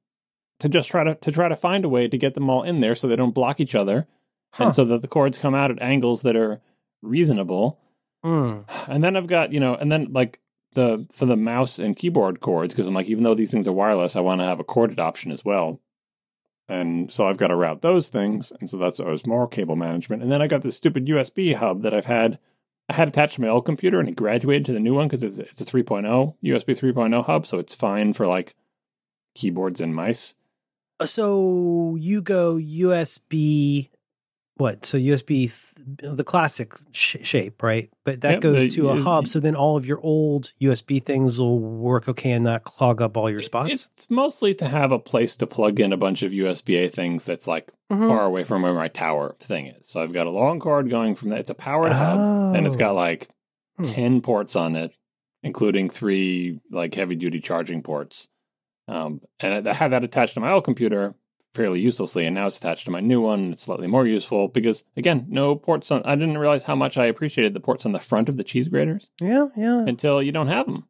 To 0.60 0.68
just 0.68 0.88
try 0.90 1.04
to 1.04 1.14
to 1.14 1.30
try 1.30 1.48
to 1.48 1.54
find 1.56 1.84
a 1.84 1.88
way 1.88 2.08
to 2.08 2.18
get 2.18 2.34
them 2.34 2.50
all 2.50 2.62
in 2.64 2.80
there 2.80 2.94
so 2.96 3.06
they 3.06 3.14
don't 3.16 3.34
block 3.34 3.60
each 3.60 3.74
other, 3.76 4.06
Huh. 4.54 4.64
and 4.64 4.74
so 4.74 4.84
that 4.86 5.02
the 5.02 5.08
cords 5.08 5.38
come 5.38 5.54
out 5.54 5.70
at 5.70 5.80
angles 5.80 6.22
that 6.22 6.34
are 6.34 6.60
reasonable. 7.02 7.78
Mm. 8.24 8.64
And 8.88 9.04
then 9.04 9.16
I've 9.16 9.28
got 9.28 9.52
you 9.52 9.60
know, 9.60 9.74
and 9.74 9.90
then 9.92 10.12
like 10.12 10.40
the 10.74 11.06
for 11.12 11.26
the 11.26 11.36
mouse 11.36 11.78
and 11.78 11.96
keyboard 11.96 12.40
cords 12.40 12.74
because 12.74 12.88
I'm 12.88 12.94
like, 12.94 13.08
even 13.08 13.22
though 13.24 13.34
these 13.34 13.50
things 13.50 13.68
are 13.68 13.72
wireless, 13.72 14.16
I 14.16 14.20
want 14.20 14.40
to 14.40 14.46
have 14.46 14.58
a 14.60 14.64
corded 14.64 14.98
option 14.98 15.30
as 15.30 15.44
well. 15.44 15.80
And 16.68 17.10
so 17.10 17.26
I've 17.26 17.38
got 17.38 17.48
to 17.48 17.56
route 17.56 17.80
those 17.80 18.10
things, 18.10 18.52
and 18.60 18.68
so 18.68 18.76
that's 18.76 19.00
always 19.00 19.26
more 19.26 19.48
cable 19.48 19.76
management. 19.76 20.22
And 20.22 20.30
then 20.30 20.42
I 20.42 20.46
got 20.46 20.62
this 20.62 20.76
stupid 20.76 21.06
USB 21.06 21.54
hub 21.54 21.82
that 21.82 21.94
I've 21.94 22.06
had. 22.06 22.38
I 22.90 22.94
had 22.94 23.08
attached 23.08 23.36
to 23.36 23.40
my 23.40 23.48
old 23.48 23.64
computer, 23.64 24.00
and 24.00 24.08
it 24.08 24.16
graduated 24.16 24.66
to 24.66 24.72
the 24.72 24.80
new 24.80 24.94
one 24.94 25.08
because 25.08 25.22
it's, 25.22 25.38
it's 25.38 25.60
a 25.60 25.64
3.0 25.64 26.34
USB 26.44 26.78
3.0 26.78 27.24
hub, 27.24 27.46
so 27.46 27.58
it's 27.58 27.74
fine 27.74 28.12
for 28.12 28.26
like 28.26 28.54
keyboards 29.34 29.80
and 29.80 29.94
mice. 29.94 30.34
So 31.04 31.96
you 31.98 32.20
go 32.20 32.56
USB, 32.56 33.88
what? 34.58 34.84
So 34.84 34.98
USB, 34.98 35.48
th- 35.48 36.16
the 36.16 36.24
classic 36.24 36.72
sh- 36.92 37.16
shape, 37.22 37.62
right? 37.62 37.90
But 38.04 38.20
that 38.20 38.32
Yep, 38.34 38.40
goes 38.40 38.62
the- 38.62 38.68
to 38.70 38.90
a 38.90 38.96
you- 38.96 39.02
hub. 39.02 39.26
So 39.26 39.40
then 39.40 39.54
all 39.56 39.76
of 39.76 39.86
your 39.86 40.00
old 40.02 40.52
USB 40.60 41.02
things 41.02 41.40
will 41.40 41.58
work 41.58 42.08
okay 42.08 42.32
and 42.32 42.44
not 42.44 42.64
clog 42.64 43.00
up 43.00 43.16
all 43.16 43.30
your 43.30 43.40
spots. 43.42 43.88
It's 43.94 44.10
mostly 44.10 44.54
to 44.56 44.68
have 44.68 44.92
a 44.92 44.98
place 44.98 45.36
to 45.36 45.46
plug 45.46 45.80
in 45.80 45.92
a 45.92 45.96
bunch 45.96 46.22
of 46.22 46.32
USB 46.32 46.76
A 46.84 46.88
things 46.88 47.24
that's 47.24 47.48
like 47.48 47.72
Mhm. 47.90 48.08
far 48.08 48.24
away 48.24 48.44
from 48.44 48.62
where 48.62 48.74
my 48.74 48.88
tower 48.88 49.34
thing 49.40 49.66
is. 49.68 49.86
So 49.88 50.02
I've 50.02 50.12
got 50.12 50.26
a 50.26 50.30
long 50.30 50.60
cord 50.60 50.90
going 50.90 51.14
from 51.14 51.30
that. 51.30 51.40
It's 51.40 51.50
a 51.50 51.54
powered 51.54 51.92
hub, 51.92 52.54
and 52.54 52.66
it's 52.66 52.76
got 52.76 52.90
Oh. 52.92 52.96
like 52.96 53.28
Hmm. 53.78 53.84
10 53.84 54.20
ports 54.20 54.56
on 54.56 54.76
it, 54.76 54.92
including 55.42 55.88
three 55.88 56.60
like 56.70 56.94
heavy 56.94 57.14
duty 57.14 57.40
charging 57.40 57.82
ports. 57.82 58.28
Um, 58.88 59.20
and 59.40 59.68
I 59.68 59.72
had 59.72 59.92
that 59.92 60.02
attached 60.04 60.34
to 60.34 60.40
my 60.40 60.50
old 60.50 60.64
computer 60.64 61.14
fairly 61.58 61.80
uselessly, 61.80 62.24
and 62.24 62.34
now 62.34 62.46
it's 62.46 62.56
attached 62.58 62.84
to 62.84 62.90
my 62.90 63.00
new 63.00 63.20
one. 63.20 63.52
It's 63.52 63.62
slightly 63.64 63.88
more 63.88 64.06
useful 64.06 64.48
because, 64.48 64.84
again, 64.96 65.26
no 65.28 65.56
ports 65.56 65.90
on. 65.90 66.02
I 66.04 66.14
didn't 66.14 66.38
realize 66.38 66.62
how 66.64 66.76
much 66.76 66.96
I 66.96 67.06
appreciated 67.06 67.52
the 67.52 67.60
ports 67.60 67.84
on 67.84 67.92
the 67.92 67.98
front 67.98 68.28
of 68.28 68.36
the 68.36 68.44
cheese 68.44 68.68
graters 68.68 69.10
Yeah, 69.20 69.48
yeah. 69.56 69.80
until 69.86 70.22
you 70.22 70.30
don't 70.32 70.46
have 70.48 70.66
them. 70.66 70.86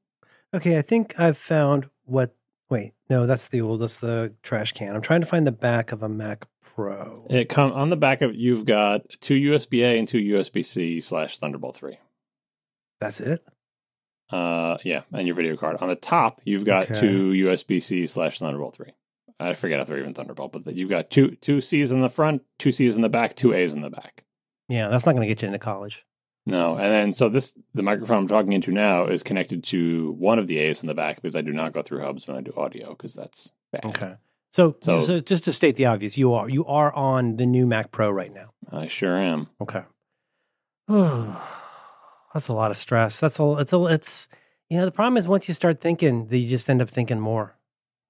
Okay, 0.54 0.78
I 0.78 0.82
think 0.82 1.18
I've 1.18 1.38
found 1.38 1.88
what. 2.04 2.34
Wait, 2.70 2.92
no, 3.08 3.26
that's 3.26 3.48
the 3.48 3.62
old. 3.62 3.80
That's 3.80 3.96
the 3.96 4.34
trash 4.42 4.72
can. 4.72 4.94
I'm 4.94 5.00
trying 5.02 5.22
to 5.22 5.26
find 5.26 5.46
the 5.46 5.52
back 5.52 5.90
of 5.90 6.02
a 6.02 6.08
Mac 6.08 6.46
Pro. 6.62 7.26
It 7.30 7.48
come 7.48 7.72
on 7.72 7.88
the 7.88 7.96
back 7.96 8.20
of 8.20 8.34
you've 8.34 8.66
got 8.66 9.08
two 9.20 9.34
USB 9.34 9.80
A 9.82 9.98
and 9.98 10.06
two 10.06 10.18
USB 10.18 10.62
C 10.64 11.00
slash 11.00 11.38
Thunderbolt 11.38 11.76
three. 11.76 11.98
That's 13.00 13.20
it. 13.20 13.42
Uh, 14.30 14.76
yeah, 14.84 15.02
and 15.12 15.26
your 15.26 15.34
video 15.34 15.56
card 15.56 15.78
on 15.80 15.88
the 15.88 15.94
top. 15.96 16.42
You've 16.44 16.66
got 16.66 16.90
Okay. 16.90 17.00
two 17.00 17.30
USB 17.30 17.82
C 17.82 18.06
slash 18.06 18.38
Thunderbolt 18.38 18.74
three. 18.76 18.92
I 19.40 19.54
forget 19.54 19.80
if 19.80 19.86
they're 19.88 19.98
even 20.00 20.14
Thunderbolt, 20.14 20.52
but 20.52 20.64
that 20.64 20.74
you've 20.74 20.90
got 20.90 21.10
two 21.10 21.36
two 21.40 21.60
C's 21.60 21.92
in 21.92 22.00
the 22.00 22.08
front, 22.10 22.42
two 22.58 22.72
C's 22.72 22.96
in 22.96 23.02
the 23.02 23.08
back, 23.08 23.34
two 23.34 23.52
A's 23.54 23.74
in 23.74 23.80
the 23.82 23.90
back. 23.90 24.24
Yeah, 24.68 24.88
that's 24.88 25.06
not 25.06 25.12
going 25.14 25.22
to 25.26 25.32
get 25.34 25.42
you 25.42 25.46
into 25.46 25.58
college. 25.58 26.04
No, 26.44 26.74
and 26.76 26.90
then 26.92 27.12
so 27.12 27.28
this 27.28 27.56
the 27.74 27.82
microphone 27.82 28.18
I'm 28.18 28.28
talking 28.28 28.52
into 28.52 28.72
now 28.72 29.06
is 29.06 29.22
connected 29.22 29.64
to 29.64 30.12
one 30.18 30.38
of 30.38 30.46
the 30.46 30.58
A's 30.58 30.82
in 30.82 30.86
the 30.88 30.94
back 30.94 31.16
because 31.16 31.36
I 31.36 31.42
do 31.42 31.52
not 31.52 31.72
go 31.72 31.82
through 31.82 32.00
hubs 32.00 32.26
when 32.26 32.36
I 32.36 32.40
do 32.40 32.52
audio 32.56 32.90
because 32.90 33.14
that's 33.14 33.52
bad. 33.70 33.84
Okay. 33.84 34.14
So, 34.50 34.76
So- 34.80 35.00
so, 35.02 35.20
just 35.20 35.44
to 35.44 35.52
state 35.52 35.76
the 35.76 35.84
obvious, 35.86 36.16
you 36.16 36.32
are 36.32 36.48
you 36.48 36.64
are 36.64 36.92
on 36.94 37.36
the 37.36 37.44
new 37.46 37.66
Mac 37.66 37.90
Pro 37.92 38.10
right 38.10 38.32
now. 38.32 38.50
I 38.72 38.86
sure 38.86 39.16
am. 39.18 39.48
Okay. 39.60 39.82
Oh, 40.88 41.42
that's 42.34 42.48
a 42.48 42.54
lot 42.54 42.70
of 42.70 42.76
stress. 42.76 43.20
That's 43.20 43.38
a 43.38 43.52
it's 43.58 43.72
a 43.72 43.84
it's 43.86 44.28
you 44.70 44.78
know 44.78 44.84
the 44.84 44.90
problem 44.90 45.16
is 45.18 45.28
once 45.28 45.48
you 45.48 45.54
start 45.54 45.80
thinking, 45.80 46.26
that 46.28 46.38
you 46.38 46.48
just 46.48 46.68
end 46.70 46.82
up 46.82 46.88
thinking 46.90 47.20
more. 47.20 47.56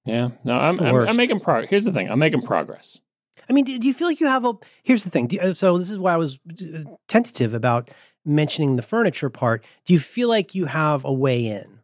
Yeah, 0.08 0.30
no, 0.44 0.58
I'm 0.58 0.80
I'm. 0.80 1.08
I'm 1.08 1.16
making 1.16 1.40
progress. 1.40 1.70
Here's 1.70 1.84
the 1.84 1.92
thing: 1.92 2.10
I'm 2.10 2.18
making 2.18 2.42
progress. 2.42 3.00
I 3.48 3.52
mean, 3.52 3.64
do, 3.64 3.78
do 3.78 3.86
you 3.86 3.94
feel 3.94 4.08
like 4.08 4.20
you 4.20 4.26
have 4.26 4.44
a? 4.44 4.52
Here's 4.82 5.04
the 5.04 5.10
thing. 5.10 5.26
Do 5.26 5.36
you- 5.36 5.54
so 5.54 5.78
this 5.78 5.90
is 5.90 5.98
why 5.98 6.12
I 6.12 6.16
was 6.16 6.38
uh, 6.60 6.84
tentative 7.06 7.54
about 7.54 7.90
mentioning 8.24 8.76
the 8.76 8.82
furniture 8.82 9.30
part. 9.30 9.64
Do 9.86 9.92
you 9.92 9.98
feel 9.98 10.28
like 10.28 10.54
you 10.54 10.66
have 10.66 11.04
a 11.04 11.12
way 11.12 11.46
in? 11.46 11.78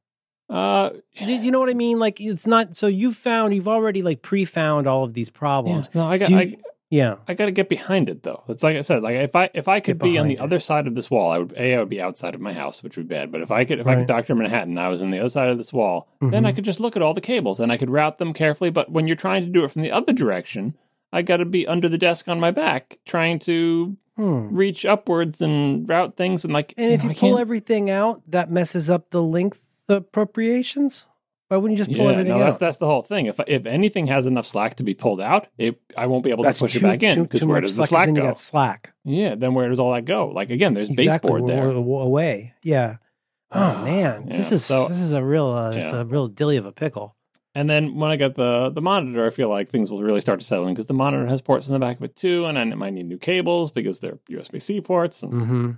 Uh, 0.50 0.90
Do 1.18 1.24
you 1.32 1.50
know 1.50 1.60
what 1.60 1.70
I 1.70 1.74
mean? 1.74 1.98
Like 1.98 2.20
it's 2.20 2.46
not. 2.46 2.76
So 2.76 2.86
you've 2.86 3.16
found 3.16 3.54
you've 3.54 3.68
already 3.68 4.02
like 4.02 4.20
pre-found 4.22 4.86
all 4.86 5.04
of 5.04 5.14
these 5.14 5.28
yeah, 5.28 5.38
problems. 5.38 5.90
no, 5.94 6.06
I 6.06 6.18
got 6.18 6.28
you- 6.28 6.38
I, 6.38 6.56
Yeah. 6.90 7.16
I 7.26 7.34
got 7.34 7.46
to 7.46 7.50
get 7.50 7.68
behind 7.68 8.08
it 8.08 8.22
though. 8.22 8.44
It's 8.48 8.62
like 8.62 8.76
I 8.76 8.82
said, 8.82 9.02
like 9.02 9.16
if 9.16 9.34
I 9.34 9.50
if 9.54 9.66
I 9.68 9.80
could 9.80 9.98
be 9.98 10.16
on 10.18 10.28
the 10.28 10.34
behind 10.34 10.52
other 10.52 10.60
side 10.60 10.86
of 10.86 10.94
this 10.94 11.10
wall, 11.10 11.30
I 11.32 11.38
would 11.38 11.52
a 11.56 11.74
I 11.74 11.78
would 11.80 11.88
be 11.88 12.00
outside 12.00 12.34
of 12.34 12.40
my 12.40 12.52
house, 12.52 12.82
which 12.82 12.96
would 12.96 13.08
be 13.08 13.14
bad. 13.14 13.32
But 13.32 13.40
if 13.40 13.50
I 13.50 13.64
could 13.64 13.80
if 13.80 13.86
I 13.86 13.96
could 13.96 14.06
Doctor 14.06 14.34
Manhattan, 14.34 14.78
I 14.78 14.88
was 14.88 15.02
on 15.02 15.10
the 15.10 15.18
other 15.18 15.28
side 15.28 15.48
of 15.48 15.56
this 15.56 15.72
wall, 15.72 16.08
then 16.20 16.46
I 16.46 16.52
Mhm. 16.52 16.56
could 16.56 16.64
just 16.64 16.80
look 16.80 16.94
at 16.94 17.02
all 17.02 17.14
the 17.14 17.20
cables 17.20 17.58
and 17.58 17.72
I 17.72 17.76
could 17.78 17.90
route 17.90 18.18
them 18.18 18.32
carefully. 18.32 18.70
But 18.70 18.92
when 18.92 19.06
you're 19.08 19.16
trying 19.16 19.44
to 19.44 19.50
do 19.50 19.64
it 19.64 19.70
from 19.70 19.82
the 19.82 19.90
other 19.92 20.12
direction, 20.12 20.74
I 21.12 21.22
got 21.22 21.38
to 21.38 21.44
be 21.44 21.66
under 21.66 21.88
the 21.88 21.98
desk 21.98 22.28
on 22.28 22.38
my 22.38 22.50
back 22.50 22.98
trying 23.04 23.38
to 23.40 23.96
Hmm. 24.16 24.54
reach 24.54 24.86
upwards 24.86 25.40
and 25.40 25.88
route 25.88 26.16
things 26.16 26.44
and 26.44 26.52
like. 26.54 26.74
And 26.76 26.92
if 26.92 27.00
know, 27.02 27.06
you 27.06 27.10
I 27.10 27.14
pull 27.14 27.28
can't- 27.30 27.40
everything 27.40 27.90
out, 27.90 28.22
that 28.28 28.50
messes 28.50 28.88
up 28.88 29.10
the 29.10 29.22
length 29.22 29.66
appropriations. 29.88 31.06
Why 31.54 31.58
wouldn't 31.58 31.78
you 31.78 31.84
just 31.84 31.96
pull 31.96 32.06
yeah, 32.06 32.12
everything 32.12 32.32
no, 32.32 32.38
that's 32.40 32.56
out? 32.56 32.60
that's 32.60 32.76
the 32.78 32.86
whole 32.86 33.02
thing. 33.02 33.26
If 33.26 33.38
if 33.46 33.64
anything 33.66 34.08
has 34.08 34.26
enough 34.26 34.44
slack 34.46 34.74
to 34.76 34.84
be 34.84 34.94
pulled 34.94 35.20
out, 35.20 35.46
it 35.56 35.80
I 35.96 36.06
won't 36.06 36.24
be 36.24 36.30
able 36.30 36.42
That's 36.42 36.58
to 36.58 36.64
push 36.64 36.72
too, 36.72 36.78
it 36.80 36.82
back 36.82 37.02
in 37.02 37.22
because 37.22 37.44
where 37.44 37.60
does 37.60 37.76
the 37.76 37.86
slack, 37.86 38.12
go? 38.12 38.34
slack. 38.34 38.92
Yeah, 39.04 39.36
then 39.36 39.54
where 39.54 39.68
does 39.68 39.78
all 39.78 39.92
that 39.94 40.04
go? 40.04 40.28
Like 40.28 40.50
again, 40.50 40.74
there's 40.74 40.90
Exactly. 40.90 41.30
baseboard 41.30 41.46
there. 41.46 41.66
away. 41.70 42.54
Yeah. 42.62 42.96
Oh 43.56 43.84
man, 43.84 44.26
Yeah, 44.28 44.36
this 44.36 44.50
is 44.50 44.64
so- 44.64 44.88
this 44.88 45.00
is 45.00 45.12
a 45.12 45.22
real 45.24 45.46
uh, 45.46 45.70
it's 45.72 45.92
a 45.92 46.04
real 46.04 46.26
dilly 46.26 46.56
of 46.56 46.66
a 46.66 46.72
pickle. 46.72 47.14
And 47.54 47.70
then 47.70 47.94
when 47.94 48.10
I 48.10 48.16
got 48.16 48.34
the 48.34 48.70
the 48.70 48.80
monitor, 48.82 49.24
I 49.24 49.30
feel 49.30 49.48
like 49.48 49.68
things 49.68 49.90
will 49.92 50.02
really 50.02 50.20
start 50.20 50.40
to 50.40 50.44
settle 50.46 50.66
in 50.66 50.74
because 50.74 50.88
the 50.88 50.94
monitor 50.94 51.24
has 51.28 51.40
ports 51.40 51.68
in 51.68 51.72
the 51.72 51.78
back 51.78 51.98
of 51.98 52.02
it 52.02 52.16
too, 52.16 52.46
and 52.46 52.58
I 52.58 52.64
might 52.64 52.94
need 52.94 53.06
new 53.06 53.16
cables 53.18 53.70
because 53.70 54.00
they're 54.00 54.18
USB 54.28 54.60
C 54.60 54.80
ports, 54.80 55.22
and 55.22 55.32
Mm-hmm. 55.32 55.70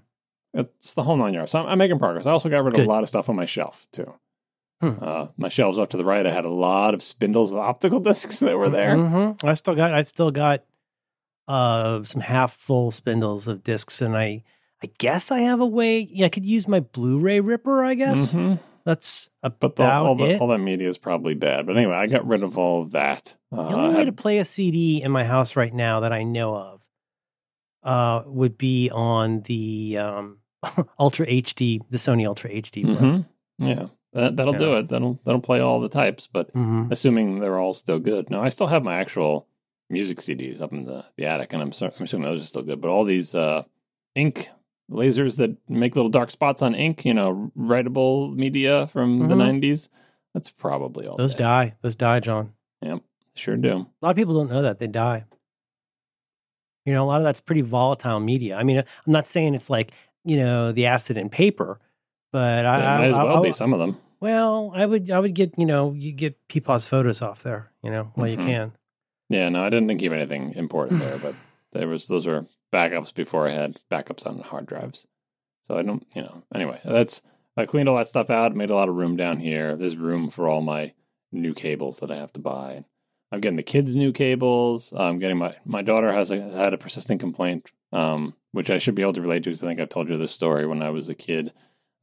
it's 0.55 0.95
the 0.95 1.03
whole 1.03 1.19
nine 1.19 1.35
yards. 1.35 1.51
So 1.51 1.59
I'm, 1.61 1.67
I'm 1.67 1.77
making 1.79 1.99
progress. 1.99 2.25
I 2.25 2.31
also 2.31 2.49
got 2.49 2.65
rid 2.65 2.73
of 2.73 2.77
Good. 2.79 2.87
a 2.87 2.89
lot 2.89 3.03
of 3.03 3.11
stuff 3.11 3.29
on 3.29 3.37
my 3.37 3.45
shelf 3.45 3.87
too. 3.93 4.11
Hmm. 4.81 4.93
Uh, 5.01 5.27
my 5.39 5.49
shelves 5.49 5.79
off 5.79 5.89
to 5.91 5.97
the 5.97 6.05
right, 6.05 6.27
I 6.27 6.31
had 6.31 6.45
a 6.45 6.51
lot 6.51 6.93
of 6.95 7.03
spindles 7.03 7.53
of 7.53 7.59
optical 7.61 8.01
discs 8.11 8.41
that 8.41 8.59
were 8.59 8.69
there. 8.69 8.97
Mm-hmm. 8.97 9.47
I 9.47 9.55
still 9.55 9.75
got 9.75 9.93
I 9.95 10.03
still 10.03 10.31
got 10.31 10.65
uh 11.49 12.03
some 12.03 12.21
half 12.23 12.53
full 12.53 12.91
spindles 12.91 13.49
of 13.49 13.63
discs, 13.63 14.03
and 14.03 14.17
I 14.17 14.43
I 14.83 14.91
guess 14.99 15.31
I 15.31 15.41
have 15.41 15.61
a 15.61 15.67
way. 15.67 16.01
Yeah, 16.01 16.27
I 16.27 16.29
could 16.29 16.45
use 16.45 16.69
my 16.69 16.81
Blu-ray 16.81 17.41
ripper. 17.41 17.83
I 17.85 17.95
guess 17.95 18.35
Mhm. 18.35 18.59
that's 18.85 19.31
But 19.43 19.61
the, 19.61 19.67
about 19.69 20.05
all, 20.07 20.15
the, 20.17 20.25
it. 20.27 20.41
all 20.41 20.49
that 20.49 20.59
media 20.59 20.89
is 20.89 20.99
probably 20.99 21.33
bad. 21.35 21.67
But 21.67 21.79
anyway, 21.79 21.95
I 21.97 22.07
got 22.09 22.27
rid 22.27 22.43
of 22.43 22.59
all 22.59 22.83
of 22.83 22.91
that. 22.93 23.35
Uh, 23.51 23.69
The 23.71 23.75
only 23.77 23.95
way 23.95 24.05
to 24.05 24.13
play 24.13 24.37
a 24.39 24.45
CD 24.45 25.03
in 25.03 25.11
my 25.11 25.25
house 25.25 25.57
right 25.57 25.73
now 25.73 26.01
that 26.01 26.13
I 26.13 26.25
know 26.25 26.55
of 26.55 26.83
uh, 27.83 28.23
would 28.27 28.59
be 28.59 28.91
on 28.91 29.41
the 29.43 29.97
um, 29.99 30.39
Ultra 30.99 31.27
HD, 31.27 31.81
the 31.89 31.97
Sony 31.99 32.27
Ultra 32.27 32.51
HD. 32.51 32.85
Mhm. 32.85 33.25
Yeah, 33.59 33.87
that, 34.17 34.37
that'll 34.37 34.55
do 34.55 34.75
it. 34.77 34.89
That'll 34.89 35.19
that'll 35.25 35.41
play 35.41 35.61
all 35.61 35.81
the 35.81 35.89
types. 35.89 36.27
But 36.33 36.53
Mhm. 36.55 36.91
assuming 36.91 37.39
they're 37.41 37.59
all 37.59 37.73
still 37.73 37.99
good. 37.99 38.29
No, 38.31 38.41
I 38.43 38.49
still 38.49 38.67
have 38.67 38.83
my 38.83 38.97
actual 38.97 39.47
music 39.89 40.19
CDs 40.19 40.61
up 40.61 40.73
in 40.73 40.85
the, 40.85 41.05
the 41.17 41.27
attic, 41.27 41.53
and 41.53 41.63
I'm, 41.63 41.71
I'm 41.81 42.03
assuming 42.03 42.29
those 42.29 42.43
are 42.43 42.47
still 42.47 42.63
good. 42.63 42.81
But 42.81 42.89
all 42.91 43.05
these 43.05 43.35
uh, 43.35 43.63
ink 44.15 44.49
lasers 44.91 45.37
that 45.39 45.57
make 45.69 45.95
little 45.97 46.11
dark 46.11 46.31
spots 46.31 46.63
on 46.63 46.75
ink, 46.75 47.05
you 47.05 47.15
know, 47.15 47.51
writable 47.57 48.35
media 48.35 48.87
from 48.89 49.29
the 49.29 49.35
Mhm. 49.35 49.61
90s, 49.63 49.91
that's 50.35 50.51
probably 50.51 51.07
all. 51.07 51.17
Those 51.17 51.35
die. 51.35 51.75
Those 51.83 51.97
die, 51.97 52.21
John. 52.21 52.53
Yep, 52.83 53.01
sure 53.35 53.57
do. 53.57 53.73
A 53.73 53.87
lot 54.05 54.11
of 54.11 54.17
people 54.17 54.35
don't 54.35 54.51
know 54.51 54.63
that 54.63 54.79
they 54.79 54.87
die. 54.87 55.25
You 56.85 56.93
know, 56.93 57.05
a 57.05 57.07
lot 57.09 57.21
of 57.21 57.25
that's 57.25 57.41
pretty 57.41 57.63
volatile 57.63 58.21
media. 58.21 58.57
I 58.57 58.63
mean, 58.63 58.79
I'm 58.79 59.13
not 59.13 59.27
saying 59.27 59.55
it's 59.55 59.71
like 59.71 59.91
you 60.25 60.37
know 60.37 60.73
the 60.73 60.87
acid 60.87 61.17
in 61.17 61.29
paper, 61.31 61.81
but 62.33 62.65
I, 62.67 62.79
Yeah, 62.79 62.95
I 62.95 62.99
might 62.99 63.09
as 63.09 63.17
I- 63.17 63.25
well 63.25 63.39
I- 63.39 63.43
be 63.47 63.53
some 63.53 63.73
of 63.73 63.79
them. 63.81 63.99
Well, 64.21 64.73
I 64.75 64.87
would 64.87 65.11
I 65.11 65.19
would 65.19 65.35
get 65.35 65.59
you 65.59 65.67
know 65.67 65.93
you 65.93 66.13
get 66.13 66.37
Peepaw's 66.49 66.87
photos 66.87 67.23
off 67.23 67.43
there, 67.43 67.71
you 67.83 67.91
know, 67.91 68.11
while 68.15 68.27
Mhm. 68.29 68.31
you 68.31 68.37
can. 68.39 68.73
Yeah, 69.29 69.49
no, 69.49 69.63
I 69.65 69.71
didn't 69.71 69.99
keep 69.99 70.13
anything 70.13 70.53
important 70.55 71.01
there, 71.01 71.19
but 71.19 71.35
there 71.73 71.89
was 71.89 72.09
those 72.09 72.27
were 72.27 72.47
backups 72.73 73.15
before 73.15 73.49
I 73.49 73.53
had 73.53 73.79
backups 73.91 74.27
on 74.27 74.41
hard 74.41 74.67
drives. 74.67 75.07
So 75.63 75.77
I 75.77 75.83
don't, 75.83 76.07
you 76.15 76.23
know. 76.23 76.43
Anyway, 76.55 76.81
that's 76.85 77.23
I 77.57 77.67
cleaned 77.67 77.89
all 77.89 77.97
that 77.97 78.09
stuff 78.09 78.31
out, 78.31 78.55
made 78.55 78.71
a 78.71 78.75
lot 78.75 78.89
of 78.89 78.95
room 78.95 79.17
down 79.17 79.39
here. 79.41 79.77
There's 79.77 79.97
room 79.97 80.29
for 80.31 80.49
all 80.49 80.61
my 80.61 80.93
new 81.33 81.55
cables 81.55 81.99
that 82.01 82.11
I 82.11 82.17
have 82.17 82.33
to 82.35 82.41
buy. 82.41 82.85
I'm 83.33 83.41
getting 83.41 83.57
the 83.57 83.63
kids 83.65 83.97
new 83.97 84.13
cables. 84.13 84.93
I'm 84.97 85.19
getting 85.19 85.37
my 85.39 85.57
my 85.65 85.83
daughter 85.83 86.13
has 86.13 86.31
a, 86.31 86.41
had 86.41 86.73
a 86.75 86.79
persistent 86.79 87.21
complaint, 87.21 87.69
um, 87.93 88.35
which 88.53 88.71
I 88.71 88.79
should 88.79 88.95
be 88.95 89.03
able 89.03 89.15
to 89.15 89.21
relate 89.21 89.43
to. 89.45 89.51
Because 89.51 89.63
I 89.63 89.67
think 89.67 89.81
I've 89.81 89.89
told 89.89 90.09
you 90.09 90.17
this 90.17 90.33
story 90.33 90.67
when 90.67 90.83
I 90.83 90.91
was 90.91 91.09
a 91.09 91.15
kid. 91.15 91.53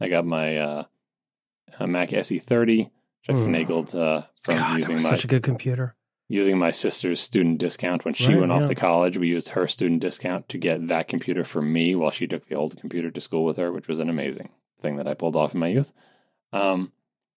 I 0.01 0.09
got 0.09 0.25
my 0.25 0.57
uh, 0.57 0.83
a 1.79 1.87
Mac 1.87 2.09
SE30, 2.13 2.89
which 3.27 3.29
I 3.29 3.33
Mm. 3.33 3.45
finagled 3.67 3.95
uh, 3.95 4.27
from 4.41 4.57
God, 4.57 4.77
using 4.79 4.95
my 4.95 5.09
such 5.09 5.23
a 5.25 5.27
good 5.27 5.43
computer. 5.43 5.95
using 6.29 6.57
my 6.57 6.71
sister's 6.71 7.19
student 7.19 7.59
discount 7.59 8.05
when 8.05 8.13
she 8.13 8.33
Right, 8.33 8.39
went 8.39 8.51
off 8.51 8.65
to 8.67 8.75
college. 8.75 9.17
We 9.17 9.27
used 9.27 9.49
her 9.49 9.67
student 9.67 10.01
discount 10.01 10.49
to 10.49 10.57
get 10.57 10.87
that 10.87 11.07
computer 11.07 11.43
for 11.43 11.61
me 11.61 11.95
while 11.95 12.11
she 12.11 12.27
took 12.27 12.45
the 12.45 12.55
old 12.55 12.79
computer 12.79 13.11
to 13.11 13.21
school 13.21 13.45
with 13.45 13.57
her, 13.57 13.71
which 13.71 13.87
was 13.87 13.99
an 13.99 14.09
amazing 14.09 14.49
thing 14.81 14.95
that 14.97 15.07
I 15.07 15.13
pulled 15.13 15.35
off 15.35 15.53
in 15.53 15.59
my 15.59 15.67
youth. 15.67 15.91
Um, 16.51 16.91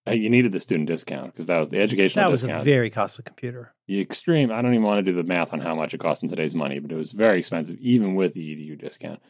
uh, 0.09 0.13
you 0.13 0.31
needed 0.31 0.53
the 0.53 0.61
student 0.61 0.89
discount 0.89 1.33
because 1.33 1.47
that 1.47 1.59
was 1.59 1.69
the 1.71 1.81
educational 1.81 2.25
That 2.25 2.31
was 2.31 2.45
a 2.45 2.63
very 2.63 2.91
costly 2.91 3.25
computer. 3.25 3.75
the 3.89 4.01
extreme. 4.01 4.53
I 4.53 4.63
don't 4.63 4.73
even 4.73 4.85
want 4.85 5.05
to 5.05 5.11
do 5.13 5.17
the 5.17 5.25
math 5.27 5.53
on 5.53 5.61
how 5.61 5.75
much 5.75 5.95
it 5.95 5.99
costs 6.01 6.23
in 6.23 6.29
today's 6.29 6.55
money, 6.55 6.79
but 6.79 6.93
it 6.93 6.97
was 6.97 7.13
very 7.13 7.39
expensive 7.41 7.77
even 7.81 8.15
with 8.15 8.35
the 8.35 8.41
EDU 8.41 8.79
discount. 8.79 9.21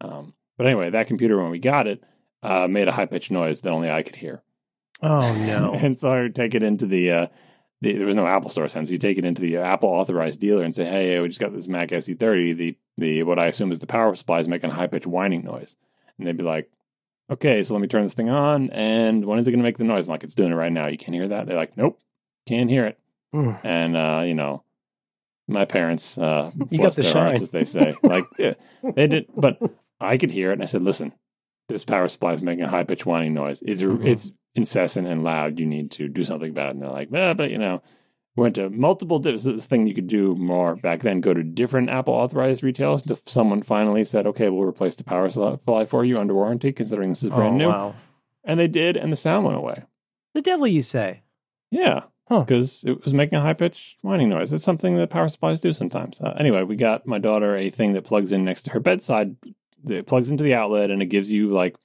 Um, 0.00 0.34
but 0.58 0.66
anyway, 0.66 0.90
that 0.90 1.06
computer 1.06 1.40
when 1.40 1.50
we 1.52 1.58
got 1.60 1.86
it 1.86 2.02
uh, 2.44 2.68
made 2.68 2.86
a 2.88 2.92
high 2.92 3.06
pitched 3.06 3.30
noise 3.30 3.62
that 3.62 3.72
only 3.72 3.90
I 3.90 4.02
could 4.02 4.16
hear. 4.16 4.42
Oh 5.02 5.32
no! 5.46 5.72
and 5.74 5.98
so 5.98 6.10
I 6.12 6.22
would 6.22 6.34
take 6.34 6.54
it 6.54 6.62
into 6.62 6.86
the, 6.86 7.10
uh, 7.10 7.26
the 7.80 7.92
there 7.94 8.06
was 8.06 8.14
no 8.16 8.26
Apple 8.26 8.50
Store 8.50 8.68
sense. 8.68 8.90
You 8.90 8.98
take 8.98 9.18
it 9.18 9.24
into 9.24 9.42
the 9.42 9.56
Apple 9.56 9.88
authorized 9.88 10.40
dealer 10.40 10.62
and 10.64 10.74
say, 10.74 10.84
"Hey, 10.84 11.18
we 11.20 11.28
just 11.28 11.40
got 11.40 11.52
this 11.52 11.68
Mac 11.68 11.88
SE30. 11.88 12.56
The 12.56 12.76
the 12.98 13.22
what 13.24 13.38
I 13.38 13.46
assume 13.46 13.72
is 13.72 13.80
the 13.80 13.86
power 13.86 14.14
supply 14.14 14.38
is 14.38 14.48
making 14.48 14.70
a 14.70 14.74
high 14.74 14.86
pitched 14.86 15.06
whining 15.06 15.42
noise." 15.44 15.76
And 16.18 16.26
they'd 16.26 16.36
be 16.36 16.44
like, 16.44 16.70
"Okay, 17.30 17.62
so 17.62 17.74
let 17.74 17.80
me 17.80 17.88
turn 17.88 18.02
this 18.04 18.14
thing 18.14 18.30
on. 18.30 18.70
And 18.70 19.24
when 19.24 19.38
is 19.38 19.48
it 19.48 19.50
going 19.50 19.58
to 19.58 19.64
make 19.68 19.78
the 19.78 19.84
noise?" 19.84 20.06
I'm 20.08 20.12
like, 20.12 20.24
"It's 20.24 20.34
doing 20.36 20.52
it 20.52 20.56
right 20.56 20.72
now. 20.72 20.86
You 20.86 20.98
can't 20.98 21.14
hear 21.14 21.28
that." 21.28 21.46
They're 21.46 21.56
like, 21.56 21.76
"Nope, 21.76 21.98
can't 22.46 22.70
hear 22.70 22.86
it." 22.86 22.98
Mm. 23.34 23.58
And 23.64 23.96
uh, 23.96 24.22
you 24.24 24.34
know, 24.34 24.62
my 25.48 25.64
parents, 25.64 26.16
uh, 26.16 26.52
You 26.70 26.78
got 26.78 26.94
the 26.94 27.02
their 27.02 27.10
shine. 27.10 27.22
hearts, 27.26 27.42
as 27.42 27.50
they 27.50 27.64
say, 27.64 27.94
like 28.02 28.26
yeah, 28.38 28.54
they 28.82 29.08
did, 29.08 29.26
but 29.36 29.58
I 30.00 30.16
could 30.18 30.30
hear 30.30 30.50
it, 30.50 30.54
and 30.54 30.62
I 30.62 30.66
said, 30.66 30.82
"Listen, 30.82 31.12
this 31.68 31.84
power 31.84 32.08
supply 32.08 32.32
is 32.32 32.42
making 32.42 32.64
a 32.64 32.68
high 32.68 32.84
pitched 32.84 33.06
whining 33.06 33.34
noise. 33.34 33.62
It's 33.62 33.82
Mhm. 33.82 34.06
it's 34.06 34.32
incessant 34.54 35.06
and 35.08 35.24
loud. 35.24 35.58
You 35.58 35.66
need 35.66 35.90
to 35.92 36.08
do 36.08 36.24
something 36.24 36.50
about 36.50 36.68
it." 36.68 36.74
And 36.74 36.82
they're 36.82 36.90
like, 36.90 37.08
"Yeah, 37.12 37.34
but 37.34 37.50
you 37.50 37.58
know." 37.58 37.82
Went 38.36 38.56
to 38.56 38.68
multiple. 38.68 39.20
This 39.20 39.46
is 39.46 39.62
the 39.62 39.68
thing 39.68 39.86
you 39.86 39.94
could 39.94 40.08
do 40.08 40.34
more 40.34 40.74
back 40.74 41.02
then. 41.02 41.20
Go 41.20 41.32
to 41.32 41.44
different 41.44 41.88
Apple 41.88 42.14
authorized 42.14 42.64
retailers. 42.64 43.02
Until 43.02 43.18
someone 43.26 43.62
finally 43.62 44.02
said, 44.02 44.26
"Okay, 44.26 44.50
we'll 44.50 44.66
replace 44.66 44.96
the 44.96 45.04
power 45.04 45.30
supply 45.30 45.84
for 45.84 46.04
you 46.04 46.18
under 46.18 46.34
warranty, 46.34 46.72
considering 46.72 47.10
this 47.10 47.22
is 47.22 47.30
brand 47.30 47.54
oh, 47.54 47.58
new." 47.58 47.68
Wow. 47.68 47.94
And 48.42 48.58
they 48.58 48.66
did, 48.66 48.96
and 48.96 49.12
the 49.12 49.16
sound 49.16 49.44
went 49.44 49.56
away. 49.56 49.84
The 50.34 50.42
devil, 50.42 50.66
you 50.66 50.82
say? 50.82 51.22
Yeah, 51.70 52.00
Huh. 52.28 52.40
because 52.40 52.82
it 52.84 53.04
was 53.04 53.14
making 53.14 53.38
a 53.38 53.40
high 53.40 53.52
pitched 53.52 53.98
whining 54.02 54.30
noise. 54.30 54.52
It's 54.52 54.64
something 54.64 54.96
that 54.96 55.10
power 55.10 55.28
supplies 55.28 55.60
do 55.60 55.72
sometimes. 55.72 56.20
Uh, 56.20 56.34
anyway, 56.36 56.64
we 56.64 56.74
got 56.74 57.06
my 57.06 57.18
daughter 57.20 57.56
a 57.56 57.70
thing 57.70 57.92
that 57.92 58.02
plugs 58.02 58.32
in 58.32 58.44
next 58.44 58.62
to 58.62 58.72
her 58.72 58.80
bedside. 58.80 59.36
It 59.88 60.06
plugs 60.06 60.30
into 60.30 60.44
the 60.44 60.54
outlet 60.54 60.90
and 60.90 61.02
it 61.02 61.06
gives 61.06 61.30
you 61.30 61.52
like 61.52 61.76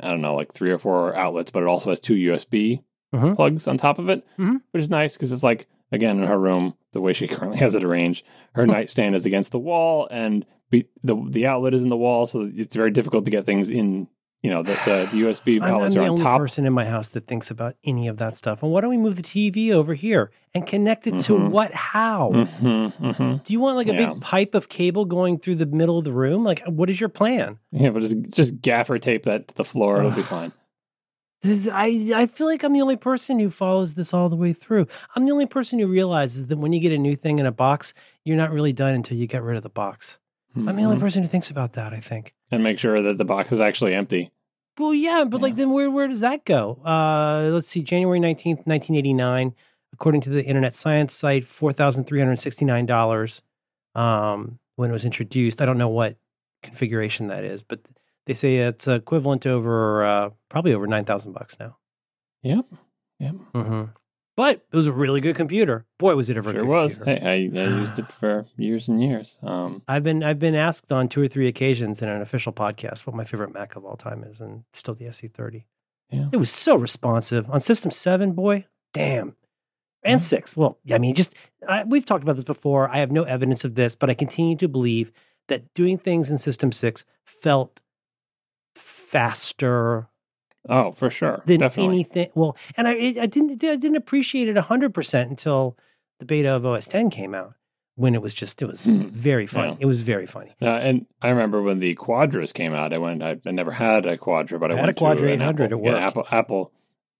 I 0.00 0.08
don't 0.08 0.20
know, 0.20 0.34
like 0.34 0.52
three 0.52 0.70
or 0.72 0.78
four 0.78 1.14
outlets, 1.14 1.50
but 1.52 1.62
it 1.62 1.68
also 1.68 1.90
has 1.90 2.00
two 2.00 2.14
USB 2.14 2.82
Mhm. 3.14 3.36
plugs 3.36 3.68
on 3.68 3.76
top 3.78 3.98
of 4.00 4.08
it, 4.08 4.26
Mhm. 4.38 4.60
which 4.72 4.82
is 4.82 4.90
nice 4.90 5.16
because 5.16 5.30
it's 5.32 5.44
like 5.44 5.66
again 5.92 6.18
in 6.18 6.26
her 6.26 6.38
room 6.38 6.74
the 6.92 7.00
way 7.00 7.12
she 7.12 7.28
currently 7.28 7.58
has 7.58 7.74
it 7.76 7.84
arranged. 7.84 8.24
Her 8.54 8.66
nightstand 8.66 9.14
is 9.14 9.26
against 9.26 9.52
the 9.52 9.58
wall 9.60 10.08
and 10.10 10.44
be, 10.70 10.86
the 11.04 11.14
the 11.30 11.46
outlet 11.46 11.74
is 11.74 11.84
in 11.84 11.88
the 11.88 11.96
wall, 11.96 12.26
so 12.26 12.50
it's 12.52 12.74
very 12.74 12.90
difficult 12.90 13.24
to 13.26 13.30
get 13.30 13.46
things 13.46 13.70
in. 13.70 14.08
You 14.46 14.52
know, 14.52 14.62
the, 14.62 14.72
the 15.12 15.22
USB 15.22 15.56
I'm, 15.56 15.62
I'm 15.64 15.74
outlets 15.74 15.94
the 15.94 16.00
are 16.00 16.04
on 16.04 16.08
only 16.10 16.24
person 16.38 16.66
in 16.66 16.72
my 16.72 16.84
house 16.84 17.08
that 17.10 17.26
thinks 17.26 17.50
about 17.50 17.74
any 17.82 18.06
of 18.06 18.18
that 18.18 18.34
stuff. 18.36 18.62
And 18.62 18.70
why 18.70 18.80
don't 18.80 18.90
we 18.90 18.96
move 18.96 19.16
the 19.16 19.22
TV 19.22 19.72
over 19.72 19.92
here 19.94 20.30
and 20.54 20.64
connect 20.66 21.06
it 21.08 21.18
to 21.26 21.32
Mhm. 21.32 21.50
what? 21.50 21.72
How? 21.72 22.30
hmm 22.30 22.86
hmm 22.88 23.36
Do 23.44 23.52
you 23.52 23.58
want 23.60 23.76
like 23.76 23.88
a 23.88 23.94
Yeah. 23.94 24.12
big 24.12 24.20
pipe 24.20 24.54
of 24.54 24.68
cable 24.68 25.04
going 25.04 25.38
through 25.40 25.56
the 25.56 25.66
middle 25.66 25.98
of 25.98 26.04
the 26.04 26.12
room? 26.12 26.44
Like, 26.44 26.62
what 26.66 26.88
is 26.88 27.00
your 27.00 27.08
plan? 27.08 27.58
Yeah, 27.72 27.90
but 27.90 28.02
just 28.02 28.16
just 28.30 28.60
gaffer 28.60 28.98
tape 29.00 29.24
that 29.24 29.48
to 29.48 29.54
the 29.56 29.64
floor. 29.64 29.98
It'll 29.98 30.12
be 30.12 30.22
fine. 30.22 30.52
This 31.42 31.58
is- 31.66 31.68
I 31.68 31.86
I 32.22 32.26
feel 32.26 32.46
like 32.46 32.62
I'm 32.62 32.72
the 32.72 32.80
only 32.82 32.96
person 32.96 33.38
who 33.38 33.50
follows 33.50 33.94
this 33.94 34.14
all 34.14 34.28
the 34.28 34.36
way 34.36 34.52
through. 34.52 34.86
I'm 35.14 35.26
the 35.26 35.32
only 35.32 35.46
person 35.46 35.78
who 35.78 35.86
realizes 35.86 36.46
that 36.48 36.58
when 36.58 36.72
you 36.72 36.80
get 36.80 36.92
a 36.92 36.98
new 36.98 37.16
thing 37.16 37.38
in 37.38 37.46
a 37.46 37.52
box, 37.52 37.94
you're 38.24 38.36
not 38.36 38.50
really 38.52 38.72
done 38.72 38.94
until 38.94 39.16
you 39.16 39.26
get 39.26 39.42
rid 39.42 39.56
of 39.56 39.62
the 39.62 39.68
box. 39.70 40.18
I'm 40.56 40.76
the 40.76 40.84
only 40.84 40.96
Mhm. 40.96 41.00
person 41.00 41.22
who 41.22 41.28
thinks 41.28 41.50
about 41.50 41.74
that. 41.74 41.92
I 41.92 42.00
think. 42.00 42.32
and 42.52 42.62
make 42.62 42.78
sure 42.78 43.02
that 43.02 43.18
the 43.18 43.24
box 43.24 43.50
is 43.50 43.60
actually 43.60 43.92
empty. 43.92 44.30
Well, 44.78 44.92
yeah, 44.92 45.24
but 45.24 45.40
like 45.40 45.56
then 45.56 45.70
where 45.70 45.90
where 45.90 46.06
does 46.06 46.20
that 46.20 46.44
go? 46.44 46.78
Uh, 46.84 47.50
let's 47.52 47.68
see, 47.68 47.82
January 47.82 48.20
nineteenth, 48.20 48.66
nineteen 48.66 48.96
eighty 48.96 49.14
nine, 49.14 49.54
according 49.92 50.20
to 50.22 50.30
the 50.30 50.44
Internet 50.44 50.74
Science 50.74 51.14
site, 51.14 51.44
four 51.44 51.72
thousand 51.72 52.04
three 52.04 52.18
hundred 52.18 52.40
sixty 52.40 52.64
nine 52.64 52.84
dollars. 52.86 53.42
Um, 53.94 54.58
when 54.76 54.90
it 54.90 54.92
was 54.92 55.06
introduced, 55.06 55.62
I 55.62 55.66
don't 55.66 55.78
know 55.78 55.88
what 55.88 56.16
configuration 56.62 57.28
that 57.28 57.44
is, 57.44 57.62
but 57.62 57.80
they 58.26 58.34
say 58.34 58.58
it's 58.58 58.86
equivalent 58.86 59.42
to 59.42 59.50
over 59.50 60.04
uh, 60.04 60.30
probably 60.50 60.74
over 60.74 60.86
nine 60.86 61.04
thousand 61.04 61.32
bucks 61.32 61.56
now. 61.58 61.78
Yep. 62.42 62.66
Yep. 63.18 63.34
Mm-hmm. 63.54 63.84
But 64.36 64.66
it 64.70 64.76
was 64.76 64.86
a 64.86 64.92
really 64.92 65.22
good 65.22 65.34
computer. 65.34 65.86
Boy, 65.98 66.14
was 66.14 66.28
it 66.28 66.36
ever 66.36 66.50
a 66.50 66.52
Sure 66.52 66.60
good 66.60 66.68
was. 66.68 66.98
Hey, 66.98 67.18
I, 67.22 67.58
I 67.58 67.68
used 67.80 67.98
it 67.98 68.12
for 68.12 68.46
years 68.58 68.86
and 68.86 69.02
years. 69.02 69.38
Um, 69.42 69.80
I've 69.88 70.02
been 70.02 70.22
I've 70.22 70.38
been 70.38 70.54
asked 70.54 70.92
on 70.92 71.08
two 71.08 71.22
or 71.22 71.28
three 71.28 71.48
occasions 71.48 72.02
in 72.02 72.08
an 72.10 72.20
official 72.20 72.52
podcast 72.52 73.06
what 73.06 73.16
my 73.16 73.24
favorite 73.24 73.54
Mac 73.54 73.76
of 73.76 73.84
all 73.86 73.96
time 73.96 74.22
is, 74.24 74.40
and 74.42 74.64
it's 74.70 74.80
still 74.80 74.94
the 74.94 75.06
SE30. 75.06 75.64
Yeah. 76.10 76.28
It 76.32 76.36
was 76.36 76.50
so 76.50 76.76
responsive 76.76 77.48
on 77.50 77.60
System 77.60 77.90
Seven. 77.90 78.32
Boy, 78.32 78.66
damn, 78.92 79.36
and 80.02 80.20
Mhm. 80.20 80.24
six. 80.24 80.54
Well, 80.54 80.78
I 80.92 80.98
mean, 80.98 81.14
just 81.14 81.34
I, 81.66 81.84
we've 81.84 82.04
talked 82.04 82.22
about 82.22 82.36
this 82.36 82.44
before. 82.44 82.90
I 82.90 82.98
have 82.98 83.10
no 83.10 83.22
evidence 83.24 83.64
of 83.64 83.74
this, 83.74 83.96
but 83.96 84.10
I 84.10 84.14
continue 84.14 84.56
to 84.58 84.68
believe 84.68 85.12
that 85.48 85.72
doing 85.72 85.96
things 85.96 86.30
in 86.30 86.36
System 86.36 86.72
Six 86.72 87.06
felt 87.24 87.80
faster 88.74 90.08
oh, 90.68 90.92
for 90.92 91.10
sure. 91.10 91.42
than 91.46 91.60
Definitely. 91.60 91.94
anything. 91.94 92.28
Well, 92.34 92.56
and 92.76 92.86
I 92.88 92.92
I 93.20 93.26
didn't 93.26 93.62
I 93.64 93.76
didn't 93.76 93.96
appreciate 93.96 94.48
it 94.48 94.56
hundred 94.56 94.92
percent 94.94 95.30
until 95.30 95.76
the 96.18 96.24
beta 96.24 96.50
of 96.50 96.64
OS 96.64 96.88
10 96.88 97.10
came 97.10 97.34
out. 97.34 97.54
When 97.98 98.14
it 98.14 98.20
was 98.20 98.34
just 98.34 98.60
it 98.60 98.66
was 98.66 98.84
Hmm. 98.84 99.08
very 99.08 99.46
funny. 99.46 99.70
Yeah. 99.72 99.76
It 99.80 99.86
was 99.86 100.02
very 100.02 100.26
funny. 100.26 100.54
Uh, 100.60 100.66
and 100.66 101.06
I 101.22 101.30
remember 101.30 101.62
when 101.62 101.78
the 101.78 101.94
Quadras 101.94 102.52
came 102.52 102.74
out, 102.74 102.92
I 102.92 102.98
went. 102.98 103.22
I, 103.22 103.36
I 103.46 103.50
never 103.52 103.70
had 103.72 104.04
a 104.04 104.18
Quadra, 104.18 104.58
but 104.58 104.70
I, 104.70 104.74
I 104.74 104.76
had 104.76 104.82
went 104.86 104.98
a 104.98 105.00
Quadra 105.00 105.28
to 105.28 105.32
800, 105.34 105.72
Apple, 105.72 105.82
yeah. 105.84 105.96
Apple, 106.06 106.26
Apple, 106.30 106.72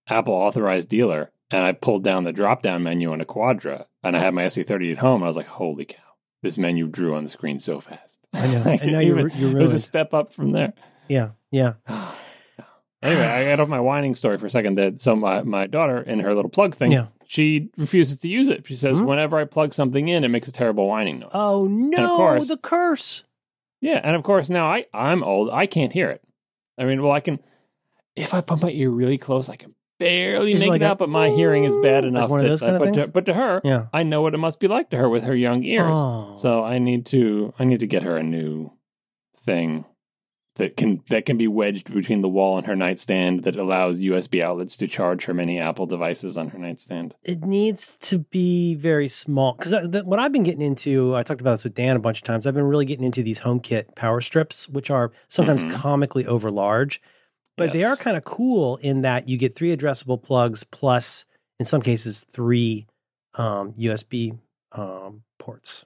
Apple 0.07 0.33
authorized 0.35 0.87
dealer, 0.89 1.31
and 1.49 1.63
I 1.63 1.71
pulled 1.71 2.03
down 2.03 2.25
the 2.25 2.31
drop 2.31 2.61
down 2.61 2.83
menu 2.83 3.11
on 3.11 3.21
a 3.21 3.25
Quadra, 3.25 3.87
and 4.03 4.15
I 4.15 4.19
had 4.19 4.35
my 4.35 4.43
SE30 4.43 4.91
at 4.91 4.97
home. 4.99 5.15
And 5.15 5.23
I 5.23 5.27
was 5.27 5.37
like, 5.37 5.47
"Holy 5.47 5.85
cow! 5.85 5.97
This 6.43 6.59
menu 6.59 6.85
drew 6.87 7.15
on 7.15 7.23
the 7.23 7.29
screen 7.29 7.59
so 7.59 7.79
fast." 7.79 8.21
I 8.35 8.45
know. 8.45 8.61
And 8.81 8.91
now 8.91 8.99
you're- 8.99 9.19
even- 9.25 9.39
you're 9.41 9.57
It 9.57 9.61
was 9.61 9.73
a 9.73 9.79
step 9.79 10.13
up 10.13 10.31
from 10.31 10.51
there. 10.51 10.73
Yeah, 11.09 11.29
yeah. 11.49 11.73
anyway, 13.01 13.25
I 13.25 13.43
got 13.45 13.59
off 13.59 13.69
my 13.69 13.79
whining 13.79 14.15
story 14.15 14.37
for 14.37 14.45
a 14.45 14.49
second. 14.49 14.75
That 14.75 14.99
so 14.99 15.15
my 15.15 15.41
my 15.43 15.67
daughter 15.67 15.99
in 16.01 16.19
her 16.21 16.33
little 16.33 16.49
plug 16.49 16.75
thing, 16.75 16.91
Yeah. 16.91 17.07
she 17.25 17.69
refuses 17.77 18.17
to 18.19 18.27
use 18.27 18.47
it. 18.49 18.65
She 18.67 18.75
says 18.75 18.97
Mhm. 18.99 19.05
whenever 19.05 19.37
I 19.37 19.45
plug 19.45 19.73
something 19.73 20.07
in, 20.07 20.23
it 20.23 20.29
makes 20.29 20.47
a 20.47 20.51
terrible 20.51 20.87
whining 20.87 21.19
noise. 21.19 21.31
Oh 21.33 21.67
no, 21.67 22.17
course- 22.17 22.47
the 22.47 22.57
curse. 22.57 23.23
Yeah, 23.81 24.01
and 24.03 24.15
of 24.15 24.23
course 24.23 24.49
now 24.49 24.67
I 24.67 24.85
I'm 24.93 25.23
old. 25.23 25.49
I 25.51 25.65
can't 25.67 25.93
hear 25.93 26.09
it. 26.09 26.21
I 26.77 26.85
mean, 26.85 27.01
well, 27.01 27.11
I 27.11 27.19
can 27.19 27.39
if 28.15 28.33
I 28.33 28.41
put 28.41 28.61
my 28.61 28.69
ear 28.71 28.89
really 28.89 29.17
close, 29.19 29.47
I 29.49 29.55
can 29.55 29.75
barely 29.99 30.53
Is 30.53 30.57
it 30.61 30.65
make 30.65 30.69
like 30.69 30.81
it 30.81 30.85
a 30.85 30.87
out. 30.89 30.97
But 30.99 31.09
my 31.09 31.29
hearing 31.29 31.63
is 31.65 31.75
bad 31.77 32.03
like 32.03 32.09
enough. 32.11 32.29
one 32.29 32.39
of 32.39 32.43
that- 32.45 32.49
those 32.49 32.59
kind 32.61 32.75
of 32.75 32.79
but, 32.79 32.93
things? 32.93 33.05
to, 33.05 33.11
but 33.11 33.25
to 33.27 33.33
her, 33.33 33.61
Yeah. 33.63 33.87
I 33.93 34.03
know 34.03 34.21
what 34.21 34.33
it 34.33 34.37
must 34.37 34.59
be 34.59 34.67
like 34.67 34.89
to 34.91 34.97
her 34.97 35.07
with 35.09 35.23
her 35.23 35.35
young 35.35 35.63
ears. 35.63 35.85
Oh. 35.91 36.33
So 36.35 36.63
I 36.63 36.77
need 36.79 37.05
to 37.07 37.53
I 37.59 37.63
need 37.65 37.79
to 37.81 37.87
get 37.87 38.03
her 38.03 38.17
a 38.17 38.23
new 38.23 38.71
thing 39.39 39.85
that 40.57 40.77
can 40.77 41.01
that 41.09 41.25
can 41.25 41.37
be 41.37 41.47
wedged 41.47 41.93
between 41.93 42.21
the 42.21 42.27
wall 42.29 42.57
and 42.57 42.67
her 42.67 42.75
nightstand 42.75 43.43
that 43.43 43.55
allows 43.55 43.99
USB 43.99 44.41
outlets 44.43 44.77
to 44.77 44.87
charge 44.87 45.25
her 45.25 45.33
many 45.33 45.59
Apple 45.59 45.85
devices 45.85 46.37
on 46.37 46.49
her 46.49 46.59
nightstand. 46.59 47.15
it 47.23 47.43
needs 47.43 47.97
to 48.01 48.19
be 48.19 48.75
very 48.75 49.07
small 49.07 49.53
because 49.53 49.73
what 50.05 50.19
I've 50.19 50.31
been 50.31 50.43
getting 50.43 50.61
into, 50.61 51.15
I 51.15 51.23
talked 51.23 51.41
about 51.41 51.51
this 51.53 51.63
with 51.63 51.73
Dan 51.75 51.95
a 51.95 51.99
bunch 51.99 52.19
of 52.19 52.23
times. 52.25 52.45
I've 52.45 52.53
been 52.53 52.63
really 52.65 52.85
getting 52.85 53.05
into 53.05 53.23
these 53.23 53.39
HomeKit 53.41 53.95
power 53.95 54.21
strips, 54.21 54.67
which 54.69 54.89
are 54.91 55.11
sometimes 55.29 55.65
Mhm. 55.65 55.73
comically 55.73 56.25
over 56.25 56.51
large, 56.51 57.01
but 57.55 57.71
they 57.73 57.83
are 57.83 57.95
kind 57.95 58.17
of 58.17 58.23
cool 58.23 58.77
in 58.77 59.01
that 59.01 59.27
you 59.27 59.37
get 59.37 59.55
three 59.55 59.75
addressable 59.75 60.21
plugs 60.21 60.63
plus, 60.63 61.25
in 61.59 61.65
some 61.65 61.81
cases, 61.81 62.25
three 62.31 62.85
um, 63.35 63.73
USB 63.77 64.37
um, 64.73 65.23
ports. 65.39 65.85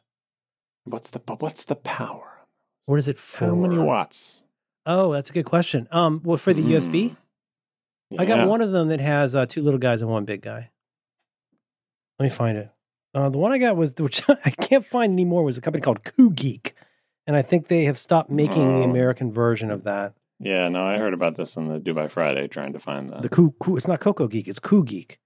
What's 0.86 1.10
the 1.12 1.20
what's 1.40 1.64
the 1.66 1.76
power? 1.76 2.40
What 2.88 2.98
is 2.98 3.08
it 3.08 3.18
for? 3.18 3.46
How 3.46 3.56
many 3.56 3.78
watts? 3.78 4.44
Oh, 4.86 5.14
that's 5.14 5.30
a 5.30 5.34
good 5.34 5.46
question. 5.46 5.88
Um, 5.92 6.22
well, 6.24 6.38
for 6.38 6.54
the 6.54 6.62
Hmm. 6.62 6.72
USB, 6.72 7.16
I 8.18 8.26
got 8.26 8.48
one 8.48 8.62
of 8.62 8.72
them 8.72 8.90
that 8.90 9.00
has 9.00 9.36
uh, 9.36 9.46
two 9.46 9.62
little 9.62 9.80
guys 9.80 10.02
and 10.02 10.10
one 10.12 10.26
big 10.26 10.42
guy. 10.42 10.72
Let 12.20 12.24
me 12.26 12.30
find 12.30 12.58
it. 12.58 12.70
Uh, 13.14 13.30
the 13.30 13.38
one 13.38 13.52
I 13.52 13.58
got 13.58 13.76
was 13.76 13.94
which 14.00 14.24
I 14.30 14.50
can't 14.52 14.86
find 14.86 15.14
anymore 15.14 15.44
was 15.44 15.58
a 15.58 15.62
company 15.62 15.82
called 15.82 16.04
Koogeek, 16.04 16.72
and 17.28 17.36
I 17.36 17.42
think 17.42 17.68
they 17.68 17.86
have 17.86 17.98
stopped 17.98 18.30
making 18.30 18.76
the 18.76 18.82
Oh. 18.82 18.90
American 18.90 19.32
version 19.32 19.70
of 19.72 19.84
that. 19.84 20.14
Yeah, 20.40 20.68
no, 20.70 20.84
I 20.84 20.98
heard 20.98 21.14
about 21.14 21.36
this 21.36 21.56
on 21.58 21.68
the 21.68 21.78
Do 21.80 21.94
By 21.94 22.08
Friday 22.08 22.48
trying 22.48 22.74
to 22.74 22.80
find 22.80 23.10
that. 23.12 23.22
The 23.22 23.30
Koo, 23.30 23.52
Koo 23.60 23.78
it's 23.78 23.88
not 23.88 24.00
Coco 24.00 24.28
Geek, 24.28 24.48
it's 24.48 24.60
Koogeek 24.60 25.18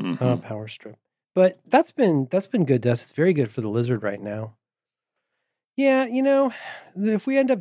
Mhm. 0.00 0.22
uh, 0.22 0.36
Power 0.36 0.68
Strip. 0.68 0.96
But 1.34 1.58
that's 1.66 1.90
been 1.92 2.28
that's 2.30 2.46
been 2.46 2.64
good 2.64 2.86
us. 2.86 3.02
It's 3.02 3.12
very 3.12 3.32
good 3.32 3.50
for 3.50 3.60
the 3.62 3.68
lizard 3.68 4.02
right 4.02 4.20
now. 4.20 4.54
Yeah, 5.76 6.06
you 6.06 6.22
know, 6.22 6.52
if 6.94 7.26
we 7.26 7.38
end 7.38 7.50
up, 7.50 7.60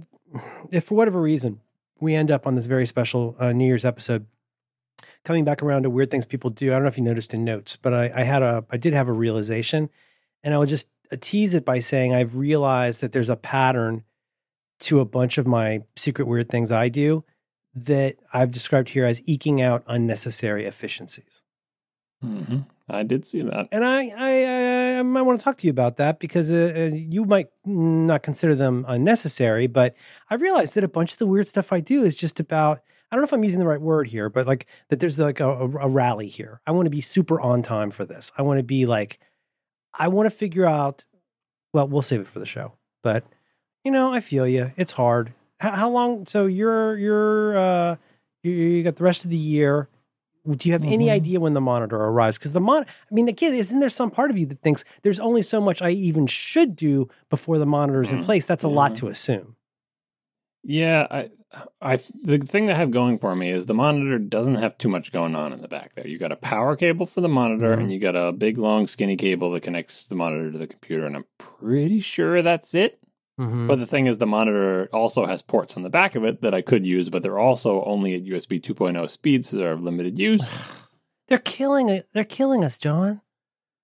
if 0.72 0.86
for 0.86 0.96
whatever 0.96 1.22
reason 1.22 1.62
we 2.00 2.16
end 2.16 2.32
up 2.32 2.46
on 2.48 2.56
this 2.56 2.66
very 2.66 2.86
special 2.86 3.36
uh, 3.40 3.54
New 3.54 3.66
Year's 3.66 3.86
episode, 3.86 4.26
coming 5.24 5.46
back 5.46 5.62
around 5.62 5.84
to 5.84 5.90
weird 5.90 6.12
things 6.12 6.26
people 6.26 6.50
do. 6.50 6.72
I 6.72 6.76
don't 6.76 6.84
know 6.84 6.88
if 6.90 6.98
you 6.98 7.04
noticed 7.04 7.34
in 7.34 7.44
notes, 7.46 7.76
but 7.76 7.94
I, 7.94 8.12
I 8.14 8.24
had 8.24 8.42
a, 8.42 8.66
I 8.70 8.78
did 8.78 8.94
have 8.94 9.08
a 9.08 9.14
realization, 9.14 9.90
and 10.44 10.54
I 10.54 10.58
will 10.58 10.66
just 10.66 10.88
uh, 11.12 11.18
tease 11.20 11.54
it 11.54 11.64
by 11.66 11.80
saying 11.80 12.14
I've 12.14 12.36
realized 12.36 13.02
that 13.02 13.12
there's 13.12 13.30
a 13.30 13.36
pattern 13.36 14.04
to 14.80 15.00
a 15.00 15.06
bunch 15.06 15.38
of 15.38 15.46
my 15.46 15.84
secret 15.96 16.28
weird 16.28 16.50
things 16.50 16.72
I 16.72 16.90
do 16.90 17.24
that 17.76 18.18
I've 18.34 18.52
described 18.52 18.90
here 18.90 19.06
as 19.06 19.22
eking 19.26 19.62
out 19.62 19.84
unnecessary 19.88 20.66
efficiencies. 20.66 21.44
Mhm. 22.24 22.66
I 22.90 23.04
did 23.04 23.26
see 23.26 23.42
that. 23.44 23.70
And 23.72 23.86
I, 23.86 24.08
I, 24.08 24.10
I, 24.10 24.81
I 25.02 25.04
might 25.04 25.24
want 25.24 25.40
to 25.40 25.44
talk 25.44 25.58
to 25.58 25.68
you 25.68 25.72
about 25.72 25.98
that 25.98 26.20
because 26.20 26.52
uh, 26.52 26.74
uh, 26.76 26.96
you 26.96 27.26
might 27.26 27.48
not 27.66 28.22
consider 28.22 28.54
them 28.54 28.86
unnecessary, 28.88 29.66
but 29.66 29.96
I 30.30 30.36
realized 30.36 30.76
that 30.76 30.84
a 30.84 30.88
bunch 30.88 31.14
of 31.14 31.18
the 31.18 31.26
weird 31.26 31.48
stuff 31.48 31.74
I 31.74 31.80
do 31.80 32.04
is 32.04 32.16
just 32.16 32.40
about. 32.40 32.82
I 33.12 33.16
don't 33.16 33.22
know 33.22 33.26
if 33.26 33.34
I'm 33.34 33.44
using 33.44 33.60
the 33.60 33.68
right 33.68 33.82
word 33.82 34.08
here, 34.08 34.30
but 34.30 34.48
like 34.48 34.68
that 34.90 35.00
there's 35.00 35.20
like 35.20 35.40
a, 35.40 35.50
a, 35.50 35.88
rally 35.88 36.28
here. 36.28 36.62
I 36.66 36.72
want 36.72 36.86
to 36.86 36.92
be 36.92 37.02
super 37.02 37.42
on 37.42 37.62
time 37.62 37.92
for 37.92 38.06
this. 38.06 38.32
I 38.38 38.44
want 38.44 38.60
to 38.60 38.64
be 38.64 38.86
like, 38.86 39.20
I 39.94 40.08
want 40.08 40.28
to 40.28 40.36
figure 40.36 40.66
out. 40.66 41.04
Well, 41.74 41.88
we'll 41.88 42.04
save 42.04 42.22
it 42.22 42.28
for 42.28 42.40
the 42.40 42.46
show, 42.46 42.74
but 43.02 43.26
you 43.84 43.92
know, 43.92 44.14
I 44.14 44.20
feel 44.20 44.48
you. 44.48 44.72
It's 44.78 44.92
hard. 44.94 45.34
How, 45.60 45.72
how 45.72 45.90
long? 45.90 46.26
So 46.26 46.46
you're 46.46 46.98
you're 46.98 47.58
uh, 47.58 47.96
you, 48.44 48.52
you 48.52 48.84
got 48.84 48.98
the 48.98 49.04
rest 49.04 49.26
of 49.26 49.32
the 49.32 49.38
year. 49.38 49.90
Do 50.50 50.68
you 50.68 50.74
have 50.74 50.84
any 50.84 51.06
Mhm. 51.08 51.12
idea 51.12 51.40
when 51.40 51.54
the 51.54 51.62
monitor 51.62 51.98
arrives? 51.98 52.38
Because 52.40 52.54
the 52.54 52.60
mon, 52.62 52.84
I 52.84 53.14
mean, 53.14 53.28
again, 53.28 53.54
isn't 53.54 53.80
there 53.80 53.90
some 53.90 54.10
part 54.10 54.32
of 54.32 54.38
you 54.40 54.46
that 54.48 54.62
thinks 54.62 54.84
there's 55.04 55.20
only 55.20 55.44
so 55.44 55.62
much 55.62 55.82
I 55.82 55.92
even 55.92 56.26
should 56.26 56.76
do 56.76 57.10
before 57.30 57.60
the 57.60 57.66
monitor's 57.68 58.12
in 58.12 58.20
Mm, 58.20 58.24
place? 58.26 58.46
That's 58.48 58.64
a 58.64 58.68
lot 58.68 58.96
to 58.96 59.08
assume. 59.08 59.56
Yeah, 60.64 61.08
I, 61.10 61.30
I, 61.82 62.00
the 62.24 62.38
thing 62.38 62.68
that 62.68 62.76
I 62.76 62.80
have 62.80 62.92
going 62.92 63.18
for 63.18 63.36
me 63.36 63.50
is 63.50 63.66
the 63.66 63.74
monitor 63.74 64.20
doesn't 64.20 64.56
have 64.56 64.78
too 64.78 64.90
much 64.90 65.12
going 65.12 65.36
on 65.36 65.54
in 65.54 65.62
the 65.62 65.68
back 65.68 65.96
there. 65.96 66.06
You 66.08 66.20
got 66.20 66.32
a 66.32 66.36
power 66.36 66.76
cable 66.76 67.06
for 67.08 67.22
the 67.22 67.28
monitor, 67.30 67.76
Mhm. 67.76 67.80
and 67.82 67.92
you 67.92 68.00
got 68.00 68.16
a 68.16 68.32
big, 68.32 68.58
long, 68.60 68.88
skinny 68.88 69.16
cable 69.18 69.52
that 69.52 69.62
connects 69.64 70.08
the 70.08 70.16
monitor 70.16 70.52
to 70.52 70.58
the 70.58 70.68
computer, 70.68 71.06
and 71.08 71.16
I'm 71.16 71.26
pretty 71.40 72.00
sure 72.00 72.42
that's 72.44 72.76
it. 72.76 73.00
Mm-hmm. 73.42 73.68
But 73.68 73.80
the 73.80 73.88
thing 73.88 74.06
is, 74.08 74.18
the 74.20 74.28
monitor 74.28 74.88
also 74.94 75.26
has 75.26 75.42
ports 75.42 75.76
on 75.78 75.84
the 75.84 75.90
back 75.90 76.16
of 76.16 76.24
it 76.24 76.42
that 76.42 76.54
I 76.54 76.62
could 76.62 76.86
use, 76.86 77.10
but 77.10 77.24
they're 77.24 77.40
also 77.40 77.84
only 77.86 78.14
at 78.16 78.24
USB 78.24 78.62
2.0 78.62 79.10
speeds, 79.10 79.50
so 79.50 79.58
they're 79.58 79.72
of 79.72 79.82
limited 79.82 80.20
use. 80.20 80.42
they're 81.28 81.38
killing 81.40 81.90
it. 81.90 82.08
They're 82.14 82.24
killing 82.24 82.64
us, 82.64 82.78
John. 82.78 83.22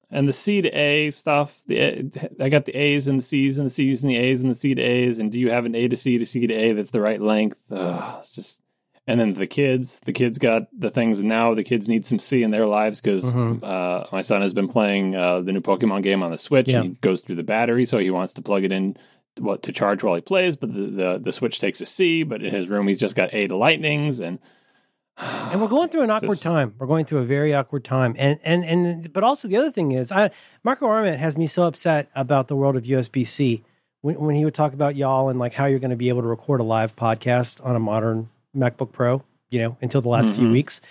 And 0.09 0.27
the 0.27 0.33
C 0.33 0.61
to 0.61 0.69
A 0.69 1.09
stuff, 1.09 1.59
the 1.67 2.09
I 2.39 2.47
got 2.49 2.63
the 2.65 2.77
A's 2.77 3.07
and 3.07 3.19
the 3.19 3.23
C's 3.23 3.57
and 3.57 3.65
the 3.65 3.69
C's 3.69 4.01
and 4.03 4.09
the 4.09 4.15
A's 4.15 4.41
and 4.41 4.49
the 4.51 4.55
C 4.55 4.73
to 4.73 4.81
A's. 4.81 5.19
And 5.19 5.31
do 5.31 5.39
you 5.39 5.51
have 5.51 5.65
an 5.65 5.75
A 5.75 5.87
to 5.89 5.97
C 5.97 6.17
to 6.17 6.25
C 6.25 6.47
to 6.47 6.53
A 6.53 6.71
that's 6.73 6.91
the 6.91 7.01
right 7.01 7.21
length? 7.21 7.59
Ugh, 7.71 8.15
it's 8.19 8.31
just. 8.31 8.61
And 9.09 9.19
then 9.21 9.33
the 9.33 9.47
kids, 9.47 10.01
the 10.05 10.11
kids 10.13 10.37
got 10.37 10.63
the 10.77 10.89
things. 10.89 11.23
Now 11.23 11.53
the 11.55 11.63
kids 11.63 11.87
need 11.87 12.05
some 12.05 12.19
C 12.19 12.43
in 12.43 12.51
their 12.51 12.67
lives 12.67 12.99
because 13.01 13.31
Mhm. 13.33 13.63
uh, 13.63 14.05
my 14.11 14.19
son 14.21 14.41
has 14.41 14.53
been 14.53 14.67
playing 14.67 15.15
uh, 15.15 15.39
the 15.41 15.51
new 15.53 15.61
Pokemon 15.61 16.03
game 16.03 16.23
on 16.23 16.31
the 16.31 16.37
Switch. 16.37 16.67
Yeah. 16.69 16.83
He 16.83 16.89
goes 16.89 17.21
through 17.21 17.37
the 17.37 17.43
battery, 17.43 17.85
so 17.85 17.97
he 17.99 18.09
wants 18.09 18.33
to 18.33 18.41
plug 18.41 18.63
it 18.65 18.71
in 18.73 18.95
what 19.39 19.63
to 19.63 19.71
charge 19.71 20.03
while 20.03 20.15
he 20.15 20.21
plays. 20.21 20.55
But 20.55 20.73
the, 20.73 20.81
the 20.87 21.19
the 21.23 21.31
Switch 21.31 21.59
takes 21.59 21.81
a 21.81 21.85
C. 21.85 22.23
But 22.23 22.43
in 22.43 22.53
his 22.53 22.67
room, 22.69 22.87
he's 22.87 22.99
just 22.99 23.15
got 23.15 23.33
A 23.33 23.47
to 23.47 23.55
Lightnings 23.55 24.19
and. 24.19 24.39
and 25.17 25.59
we're 25.59 25.67
going 25.67 25.89
through 25.89 26.03
an 26.03 26.11
awkward 26.11 26.29
Just- 26.35 26.43
time. 26.43 26.75
We're 26.77 26.85
going 26.87 27.05
through 27.05 27.19
a 27.19 27.25
very 27.25 27.53
awkward 27.53 27.83
time, 27.83 28.15
and 28.19 28.39
and 28.43 28.63
and 28.63 29.11
but 29.13 29.23
also 29.23 29.47
the 29.47 29.57
other 29.57 29.71
thing 29.71 29.91
is, 29.91 30.11
I 30.11 30.29
Marco 30.63 30.85
Arment 30.85 31.19
has 31.19 31.35
me 31.37 31.47
so 31.47 31.63
upset 31.63 32.09
about 32.15 32.47
the 32.47 32.55
world 32.55 32.75
of 32.75 32.83
USB 32.83 33.25
C 33.25 33.63
when, 34.01 34.19
when 34.19 34.35
he 34.35 34.45
would 34.45 34.53
talk 34.53 34.73
about 34.73 34.95
y'all 34.95 35.29
and 35.29 35.39
like 35.39 35.55
how 35.55 35.65
you're 35.65 35.79
going 35.79 35.89
to 35.89 35.95
be 35.97 36.09
able 36.09 36.21
to 36.21 36.27
record 36.27 36.59
a 36.59 36.63
live 36.63 36.95
podcast 36.95 37.65
on 37.65 37.75
a 37.75 37.79
modern 37.79 38.29
MacBook 38.55 38.91
Pro, 38.91 39.23
you 39.49 39.57
know, 39.59 39.75
until 39.81 40.01
the 40.01 40.09
last 40.09 40.33
few 40.33 40.49
Mhm. 40.49 40.51
weeks. 40.51 40.81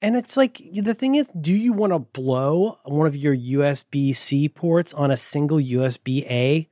And 0.00 0.16
it's 0.16 0.36
like 0.38 0.62
the 0.72 0.94
thing 0.94 1.14
is, 1.14 1.28
do 1.38 1.52
you 1.54 1.74
want 1.74 1.92
to 1.92 1.98
blow 1.98 2.78
one 2.84 3.06
of 3.06 3.14
your 3.16 3.34
USB 3.36 4.14
C 4.14 4.48
ports 4.48 4.94
on 4.94 5.10
a 5.10 5.16
single 5.18 5.58
USB 5.58 6.24
A 6.30 6.68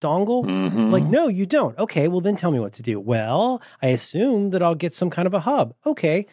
dongle? 0.00 0.44
Mhm. 0.44 0.90
Like, 0.90 1.04
no, 1.04 1.28
you 1.28 1.46
don't. 1.46 1.76
Okay, 1.78 2.08
well, 2.08 2.20
then 2.20 2.36
tell 2.36 2.50
me 2.50 2.58
what 2.60 2.72
to 2.74 2.82
do. 2.82 2.98
Well, 3.00 3.60
I 3.82 3.88
assume 3.88 4.50
that 4.50 4.62
I'll 4.62 4.74
get 4.74 4.94
some 4.94 5.10
kind 5.10 5.26
of 5.26 5.34
a 5.34 5.40
hub. 5.40 5.74
Okay, 5.86 6.26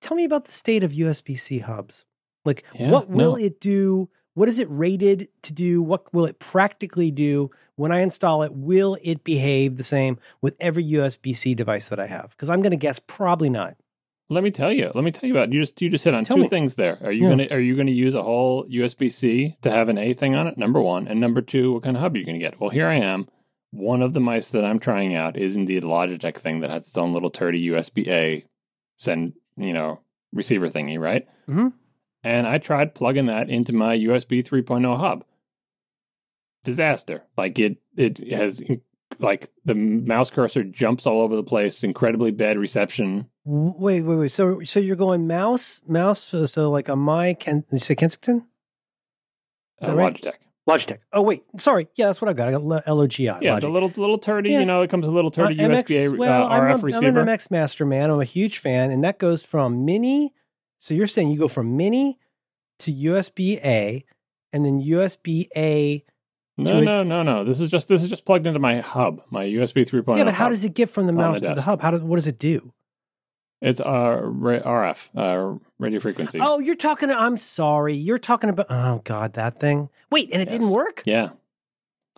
tell 0.00 0.16
me 0.16 0.24
about 0.24 0.46
the 0.46 0.52
state 0.52 0.82
of 0.82 0.92
USB 0.92 1.36
C 1.38 1.58
hubs. 1.60 2.04
Like, 2.44 2.64
Yeah, 2.74 2.90
what 2.90 3.08
will 3.10 3.32
no. 3.32 3.38
it 3.38 3.60
do? 3.60 4.08
What 4.34 4.48
is 4.48 4.58
it 4.58 4.68
rated 4.70 5.28
to 5.42 5.52
do? 5.52 5.82
What 5.82 6.12
will 6.14 6.24
it 6.24 6.38
practically 6.38 7.10
do 7.10 7.50
when 7.76 7.92
I 7.92 8.00
install 8.00 8.42
it? 8.42 8.54
Will 8.54 8.96
it 9.02 9.24
behave 9.24 9.76
the 9.76 9.82
same 9.82 10.18
with 10.40 10.56
every 10.60 10.84
USB 10.84 11.34
C 11.34 11.54
device 11.54 11.88
that 11.88 11.98
I 12.00 12.06
have? 12.06 12.30
Because 12.30 12.48
I'm 12.48 12.62
going 12.62 12.70
to 12.70 12.76
guess 12.76 12.98
probably 13.06 13.50
not. 13.50 13.76
Let 14.32 14.44
me 14.44 14.50
tell 14.52 14.72
you. 14.72 14.92
Let 14.94 15.02
me 15.02 15.10
tell 15.10 15.26
you 15.28 15.34
about 15.34 15.52
you 15.52 15.60
just 15.60 15.82
you 15.82 15.90
just 15.90 16.04
hit 16.04 16.14
on 16.14 16.24
Tell 16.24 16.36
two 16.36 16.42
me. 16.44 16.48
things 16.48 16.76
there. 16.76 16.98
Are 17.02 17.10
you 17.12 17.24
Yeah. 17.24 17.30
gonna 17.30 17.46
are 17.50 17.60
you 17.60 17.76
gonna 17.76 17.90
use 17.90 18.14
a 18.14 18.22
whole 18.22 18.64
USB 18.68 19.10
C 19.10 19.56
to 19.62 19.70
have 19.70 19.88
an 19.88 19.98
A 19.98 20.14
thing 20.14 20.34
on 20.36 20.46
it? 20.46 20.56
Number 20.56 20.80
one, 20.80 21.08
and 21.08 21.20
number 21.20 21.42
two, 21.42 21.72
what 21.72 21.82
kind 21.82 21.96
of 21.96 22.00
hub 22.02 22.14
are 22.14 22.18
you 22.18 22.24
gonna 22.24 22.38
get? 22.38 22.60
Well, 22.60 22.70
here 22.70 22.86
I 22.86 22.94
am. 22.96 23.28
One 23.72 24.02
of 24.02 24.14
the 24.14 24.20
mice 24.20 24.48
that 24.50 24.64
I'm 24.64 24.78
trying 24.78 25.14
out 25.14 25.36
is 25.36 25.56
indeed 25.56 25.82
a 25.84 25.86
Logitech 25.88 26.36
thing 26.36 26.60
that 26.60 26.70
has 26.70 26.82
its 26.88 26.96
own 26.96 27.12
little 27.12 27.30
turdy 27.30 27.62
USB 27.64 28.08
A 28.08 28.44
send 28.98 29.32
you 29.56 29.72
know 29.72 29.98
receiver 30.32 30.68
thingy, 30.68 30.98
right? 30.98 31.26
Mhm. 31.48 31.72
And 32.22 32.46
I 32.46 32.58
tried 32.58 32.94
plugging 32.94 33.26
that 33.26 33.48
into 33.50 33.74
my 33.74 33.94
USB 33.94 34.42
3.0 34.42 34.96
hub. 34.96 35.24
Disaster. 36.62 37.22
Like 37.36 37.58
it 37.58 37.78
it 37.96 38.18
has 38.32 38.62
like 39.20 39.50
the 39.64 39.74
mouse 39.74 40.30
cursor 40.30 40.64
jumps 40.64 41.06
all 41.06 41.20
over 41.20 41.36
the 41.36 41.42
place. 41.42 41.84
Incredibly 41.84 42.30
bad 42.30 42.58
reception. 42.58 43.28
Wait, 43.44 44.02
wait, 44.02 44.16
wait. 44.16 44.28
So, 44.30 44.62
so 44.64 44.80
you're 44.80 44.96
going 44.96 45.26
mouse, 45.26 45.80
mouse. 45.86 46.22
So, 46.22 46.46
so 46.46 46.70
like 46.70 46.88
a 46.88 46.96
my 46.96 47.34
Ken, 47.34 47.60
did 47.60 47.72
you 47.72 47.78
say 47.78 47.94
Kensington? 47.94 48.46
Is 49.80 49.88
Uh, 49.88 49.94
right? 49.96 50.14
Logitech. 50.14 50.34
Logitech. 50.68 50.98
Oh, 51.12 51.22
wait. 51.22 51.42
Sorry. 51.58 51.88
Yeah, 51.96 52.06
that's 52.06 52.20
what 52.20 52.28
I 52.28 52.32
got. 52.32 52.48
I 52.48 52.52
got 52.52 52.62
LOGI. 52.86 53.40
Yeah, 53.42 53.54
Logic. 53.54 53.62
the 53.62 53.72
little 53.72 53.92
little 53.96 54.18
turdy, 54.18 54.50
Yeah. 54.50 54.60
you 54.60 54.66
know, 54.66 54.82
it 54.82 54.90
comes 54.90 55.06
with 55.06 55.12
a 55.12 55.14
little 55.14 55.30
Uh, 55.34 55.48
turdy 55.48 55.56
USB 55.58 55.96
A 55.96 56.08
uh, 56.08 56.16
well, 56.16 56.48
RF 56.48 56.52
I'm, 56.52 57.04
a, 57.04 57.08
I'm 57.08 57.16
an 57.16 57.26
MX 57.26 57.50
Master 57.50 57.86
man. 57.86 58.10
I'm 58.10 58.20
a 58.20 58.24
huge 58.24 58.58
fan, 58.58 58.90
and 58.90 59.02
that 59.02 59.18
goes 59.18 59.42
from 59.42 59.84
mini. 59.84 60.34
So 60.78 60.94
you're 60.94 61.06
saying 61.06 61.30
you 61.30 61.38
go 61.38 61.48
from 61.48 61.76
mini 61.76 62.18
to 62.80 62.92
USB 62.92 63.58
A, 63.64 64.04
and 64.52 64.64
then 64.64 64.80
USB 64.80 65.48
A. 65.56 66.04
no, 66.62 66.80
no, 66.80 67.02
no, 67.02 67.22
no. 67.22 67.44
This 67.44 67.60
is 67.60 67.70
just 67.70 67.88
this 67.88 68.02
is 68.02 68.10
just 68.10 68.24
plugged 68.24 68.46
into 68.46 68.58
my 68.58 68.80
hub, 68.80 69.22
my 69.30 69.44
USB 69.44 69.88
3.0. 69.88 70.18
yeah, 70.18 70.24
but 70.24 70.34
how 70.34 70.48
does 70.48 70.64
it 70.64 70.74
get 70.74 70.88
from 70.88 71.06
the 71.06 71.12
on 71.12 71.16
the 71.16 71.22
mouse 71.22 71.40
to 71.40 71.54
the 71.54 71.62
hub? 71.62 71.80
How 71.80 71.90
does 71.90 72.02
what 72.02 72.16
does 72.16 72.26
it 72.26 72.38
do? 72.38 72.72
It's 73.62 73.80
uh, 73.80 73.84
RF, 73.84 75.08
uh, 75.14 75.58
radio 75.78 76.00
frequency. 76.00 76.38
Oh, 76.40 76.60
you're 76.60 76.74
talking. 76.74 77.10
I'm 77.10 77.36
sorry. 77.36 77.94
You're 77.94 78.18
talking 78.18 78.48
about. 78.48 78.66
Oh 78.70 79.02
God, 79.04 79.34
that 79.34 79.58
thing. 79.58 79.90
Wait, 80.10 80.30
and 80.32 80.40
it 80.40 80.48
didn't 80.48 80.70
work. 80.70 81.02
Yeah. 81.04 81.30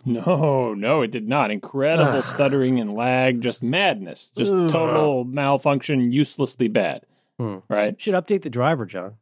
No, 0.05 0.73
no, 0.73 1.01
it 1.01 1.11
did 1.11 1.29
not. 1.29 1.49
Incredible 1.49 2.21
stuttering 2.23 2.77
and 2.77 2.93
lag, 2.93 3.39
just 3.39 3.63
madness, 3.63 4.33
just 4.37 4.53
Ugh. 4.53 4.69
total 4.69 5.23
malfunction, 5.23 6.11
uselessly 6.11 6.67
bad. 6.67 7.05
Hmm. 7.39 7.59
Right? 7.69 7.99
Should 8.01 8.13
update 8.13 8.41
the 8.41 8.49
driver, 8.49 8.85
John. 8.85 9.15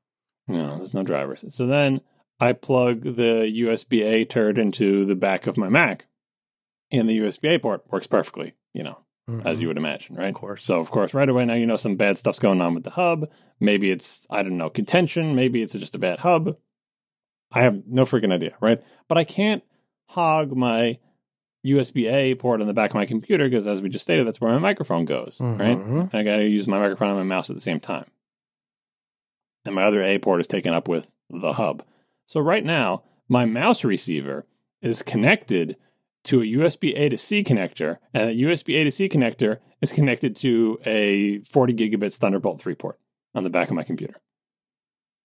No, 0.48 0.78
there's 0.78 0.96
no 0.96 1.04
drivers. 1.04 1.46
So 1.50 1.68
then 1.68 2.02
I 2.42 2.54
plug 2.54 3.04
the 3.04 3.46
USB 3.64 4.02
A 4.04 4.26
turd 4.26 4.58
into 4.58 5.06
the 5.06 5.16
back 5.16 5.46
of 5.48 5.58
my 5.58 5.70
Mac, 5.70 6.08
and 6.92 7.08
the 7.08 7.18
USB 7.20 7.56
A 7.56 7.60
port 7.60 7.84
works 7.92 8.08
perfectly, 8.08 8.54
you 8.74 8.84
know, 8.84 8.98
as 9.46 9.62
you 9.62 9.68
would 9.68 9.78
imagine, 9.78 10.16
right? 10.16 10.30
Of 10.30 10.36
course. 10.36 10.66
So, 10.66 10.80
of 10.82 10.90
course, 10.92 11.14
right 11.14 11.30
away 11.30 11.46
now 11.46 11.54
you 11.54 11.66
know 11.68 11.76
some 11.78 11.96
bad 11.96 12.18
stuff's 12.18 12.40
going 12.40 12.60
on 12.62 12.74
with 12.74 12.84
the 12.84 12.90
hub. 12.90 13.30
Maybe 13.60 13.92
it's, 13.92 14.26
I 14.30 14.42
don't 14.44 14.58
know, 14.58 14.70
contention. 14.70 15.36
Maybe 15.36 15.62
it's 15.62 15.74
just 15.74 15.96
a 15.96 16.00
bad 16.00 16.20
hub. 16.20 16.58
I 17.54 17.62
have 17.62 17.84
no 17.88 18.04
freaking 18.04 18.34
idea, 18.34 18.56
right? 18.60 18.82
But 19.08 19.18
I 19.18 19.24
can't 19.24 19.64
hog 20.10 20.56
my 20.56 20.98
USB 21.66 22.12
A 22.12 22.34
port 22.36 22.60
on 22.60 22.68
the 22.68 22.74
back 22.74 22.90
of 22.90 22.96
my 22.96 23.06
computer 23.06 23.48
because, 23.48 23.68
as 23.68 23.82
we 23.82 23.90
just 23.90 24.04
stated, 24.04 24.26
that's 24.26 24.42
where 24.42 24.52
my 24.52 24.58
microphone 24.58 25.06
goes, 25.06 25.40
right? 25.40 25.78
Mhm. 25.78 26.12
And 26.12 26.16
I 26.16 26.24
got 26.24 26.38
to 26.38 26.48
use 26.48 26.68
my 26.68 26.80
microphone 26.80 27.10
and 27.10 27.18
my 27.20 27.24
mouse 27.24 27.50
at 27.52 27.56
the 27.56 27.62
same 27.62 27.80
time. 27.80 28.08
And 29.66 29.76
my 29.76 29.84
other 29.84 30.02
A 30.02 30.18
port 30.18 30.42
is 30.42 30.48
taken 30.48 30.74
up 30.74 30.88
with 30.88 31.12
the 31.30 31.54
hub. 31.54 31.84
So 32.32 32.40
right 32.40 32.64
now, 32.64 33.04
my 33.28 33.44
mouse 33.44 33.84
receiver 33.84 34.46
is 34.82 35.02
connected 35.02 35.76
to 36.24 36.40
a 36.40 36.46
USB 36.46 36.98
A 36.98 37.10
to 37.10 37.18
C 37.18 37.44
connector, 37.44 37.98
and 38.14 38.30
a 38.30 38.34
USB 38.34 38.80
A 38.80 38.86
to 38.86 38.92
C 38.92 39.10
connector 39.10 39.58
is 39.82 39.92
connected 39.92 40.38
to 40.38 40.80
a 40.86 41.40
40 41.40 41.74
gigabits 41.74 42.16
Thunderbolt 42.20 42.62
3 42.62 42.74
port 42.76 42.98
on 43.36 43.44
the 43.44 43.50
back 43.50 43.70
of 43.70 43.76
my 43.76 43.84
computer. 43.84 44.14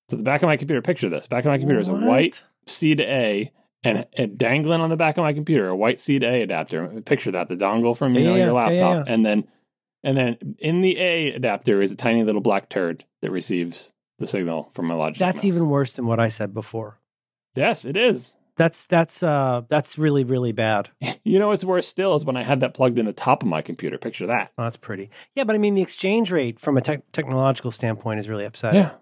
So 0.09 0.16
the 0.16 0.25
back 0.25 0.42
of 0.42 0.49
my 0.49 0.57
computer, 0.57 0.83
picture 0.83 1.09
this. 1.09 1.29
Back 1.29 1.45
of 1.45 1.51
my 1.51 1.59
computer 1.59 1.79
is 1.81 1.87
a 1.87 1.95
white 1.95 2.42
C 2.66 2.97
to 2.97 3.05
A 3.05 3.53
and, 3.85 4.05
and 4.14 4.37
dangling 4.37 4.81
on 4.81 4.90
the 4.90 4.97
back 4.97 5.16
of 5.16 5.23
my 5.23 5.33
computer, 5.33 5.69
a 5.69 5.77
white 5.77 6.01
C 6.01 6.19
to 6.19 6.27
A 6.27 6.42
adapter. 6.42 6.88
Picture 7.03 7.31
that, 7.31 7.47
the 7.49 7.55
dongle 7.55 7.97
from 7.97 8.16
you 8.16 8.23
Yeah, 8.23 8.31
know 8.31 8.35
yeah, 8.35 8.45
your 8.47 8.55
yeah, 8.55 8.71
yeah, 8.71 8.85
laptop. 8.88 9.07
And 9.09 9.25
then 9.25 9.47
and 10.03 10.19
then 10.19 10.57
in 10.59 10.81
the 10.81 10.99
A 10.99 11.35
adapter 11.35 11.81
is 11.81 11.92
a 11.92 11.97
tiny 11.97 12.25
little 12.25 12.40
black 12.40 12.69
turd 12.69 13.05
that 13.23 13.31
receives 13.31 13.92
the 14.18 14.26
signal 14.26 14.70
from 14.72 14.87
my 14.87 14.94
Logitech. 14.94 15.18
That's 15.18 15.37
mouse. 15.38 15.44
even 15.44 15.68
worse 15.68 15.94
than 15.96 16.07
what 16.07 16.20
I 16.20 16.29
said 16.29 16.55
before. 16.55 16.98
Yes, 17.55 17.85
it 17.85 17.96
is. 17.96 18.37
That's 18.57 18.87
that's 18.87 19.22
uh 19.22 19.62
that's 19.68 19.98
really 19.98 20.24
really 20.24 20.52
bad. 20.52 20.88
You 21.26 21.40
know 21.40 21.48
what's 21.48 21.64
worse 21.64 21.88
still 21.88 22.14
is 22.14 22.24
when 22.24 22.37
I 22.37 22.44
had 22.44 22.61
that 22.61 22.72
plugged 22.72 23.00
in 23.00 23.05
the 23.07 23.12
top 23.12 23.42
of 23.42 23.48
my 23.48 23.61
computer. 23.61 23.98
Picture 23.98 24.29
that. 24.29 24.52
Oh, 24.57 24.62
that's 24.62 24.76
pretty. 24.76 25.11
Yeah, 25.35 25.42
but 25.42 25.57
I 25.57 25.59
mean 25.59 25.74
the 25.74 25.83
exchange 25.83 26.31
rate 26.31 26.61
from 26.61 26.76
a 26.76 26.81
tech 26.81 27.02
technological 27.11 27.72
standpoint 27.72 28.20
is 28.20 28.29
really 28.29 28.44
upsetting. 28.44 28.83
Yeah. 28.83 28.92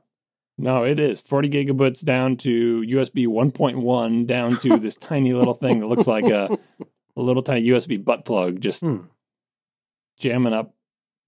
No, 0.56 0.84
it 0.84 0.98
is 0.98 1.20
40 1.20 1.50
gigabits 1.50 2.02
down 2.02 2.38
to 2.38 2.82
USB 2.88 3.26
1.1 3.26 4.26
down 4.26 4.56
to 4.58 4.78
this 4.80 4.96
tiny 4.96 5.34
little 5.34 5.52
thing 5.52 5.80
that 5.80 5.86
looks 5.88 6.06
like 6.06 6.30
a, 6.30 6.48
a 7.14 7.20
little 7.20 7.42
tiny 7.42 7.66
USB 7.68 8.02
butt 8.02 8.24
plug 8.24 8.58
just 8.60 8.80
Hmm. 8.80 9.00
jamming 10.18 10.54
up 10.54 10.74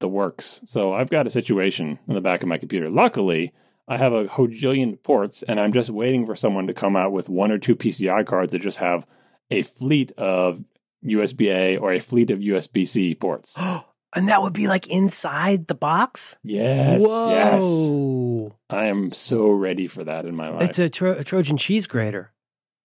the 0.01 0.09
works. 0.09 0.63
So 0.65 0.93
I've 0.95 1.11
got 1.11 1.27
a 1.27 1.31
situation 1.31 1.99
in 2.09 2.15
the 2.15 2.21
back 2.23 2.43
of 2.43 2.49
my 2.49 2.57
computer. 2.59 2.89
Luckily, 2.89 3.53
I 3.89 3.97
have 3.97 4.13
a 4.13 4.25
hojillion 4.25 5.03
ports 5.03 5.43
and 5.43 5.61
I'm 5.61 5.73
just 5.73 5.91
waiting 5.91 6.27
for 6.27 6.35
someone 6.35 6.67
to 6.67 6.75
come 6.75 6.97
out 6.97 7.13
with 7.13 7.29
one 7.29 7.53
or 7.53 7.59
two 7.59 7.77
PCI 7.77 8.27
cards 8.27 8.53
that 8.53 8.61
just 8.61 8.79
have 8.79 9.07
a 9.51 9.63
fleet 9.63 10.13
of 10.13 10.65
USB 11.05 11.53
A 11.55 11.77
or 11.77 11.93
a 11.93 12.01
fleet 12.01 12.31
of 12.31 12.41
USB 12.41 12.87
C 12.87 13.15
ports. 13.15 13.57
and 14.17 14.29
that 14.29 14.43
would 14.43 14.53
be 14.53 14.67
like 14.67 14.89
inside 14.89 15.69
the 15.69 15.75
box. 15.75 16.37
Yes. 16.43 17.03
Yes. 17.03 17.63
Whoa! 17.63 18.57
I 18.69 18.87
am 18.87 19.13
so 19.13 19.49
ready 19.51 19.87
for 19.87 20.05
that 20.05 20.25
in 20.25 20.35
my 20.35 20.49
life. 20.49 20.71
It's 20.71 20.79
a, 20.79 20.89
tro- 20.89 21.19
a 21.19 21.25
Trojan 21.25 21.57
cheese 21.57 21.87
grater. 21.87 22.33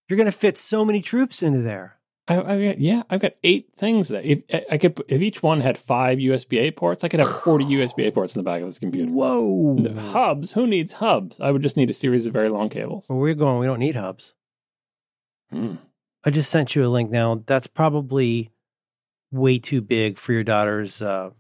You're 0.07 0.17
gonna 0.17 0.31
fit 0.31 0.57
so 0.57 0.85
many 0.85 1.01
troops 1.01 1.41
into 1.41 1.61
there. 1.61 1.97
I, 2.31 2.53
I 2.55 2.65
got, 2.67 2.79
yeah, 2.79 3.03
I've 3.09 3.19
got 3.19 3.33
eight 3.43 3.69
things 3.75 4.09
that 4.09 4.25
if 4.25 4.39
I- 4.71 4.77
could, 4.77 5.01
if 5.07 5.21
each 5.21 5.41
one 5.43 5.61
had 5.61 5.77
five 5.77 6.17
USB 6.19 6.59
A 6.59 6.71
ports, 6.71 7.03
I 7.03 7.07
could 7.07 7.19
have 7.19 7.41
40 7.43 7.65
USB 7.75 8.07
A 8.07 8.11
ports 8.11 8.35
in 8.35 8.39
the 8.43 8.49
back 8.49 8.61
of 8.61 8.67
this 8.67 8.79
computer. 8.79 9.11
Whoa! 9.11 9.77
The 9.79 9.99
hubs, 10.01 10.53
who 10.53 10.67
needs 10.67 10.93
hubs? 10.93 11.39
I 11.39 11.51
would 11.51 11.61
just 11.61 11.77
need 11.77 11.89
a 11.89 11.93
series 11.93 12.25
of 12.25 12.33
very 12.33 12.49
long 12.49 12.69
cables. 12.69 13.09
Where 13.09 13.19
we're 13.19 13.33
going, 13.33 13.59
we 13.59 13.65
don't 13.65 13.79
need 13.79 13.95
hubs. 13.95 14.33
Hmm. 15.51 15.75
I 16.23 16.29
just 16.29 16.51
sent 16.51 16.75
you 16.75 16.85
a 16.85 16.89
link 16.89 17.09
now. 17.11 17.43
That's 17.45 17.67
probably 17.67 18.51
way 19.31 19.59
too 19.59 19.81
big 19.81 20.17
for 20.17 20.33
your 20.33 20.43
daughter's 20.43 21.01
uh, 21.01 21.31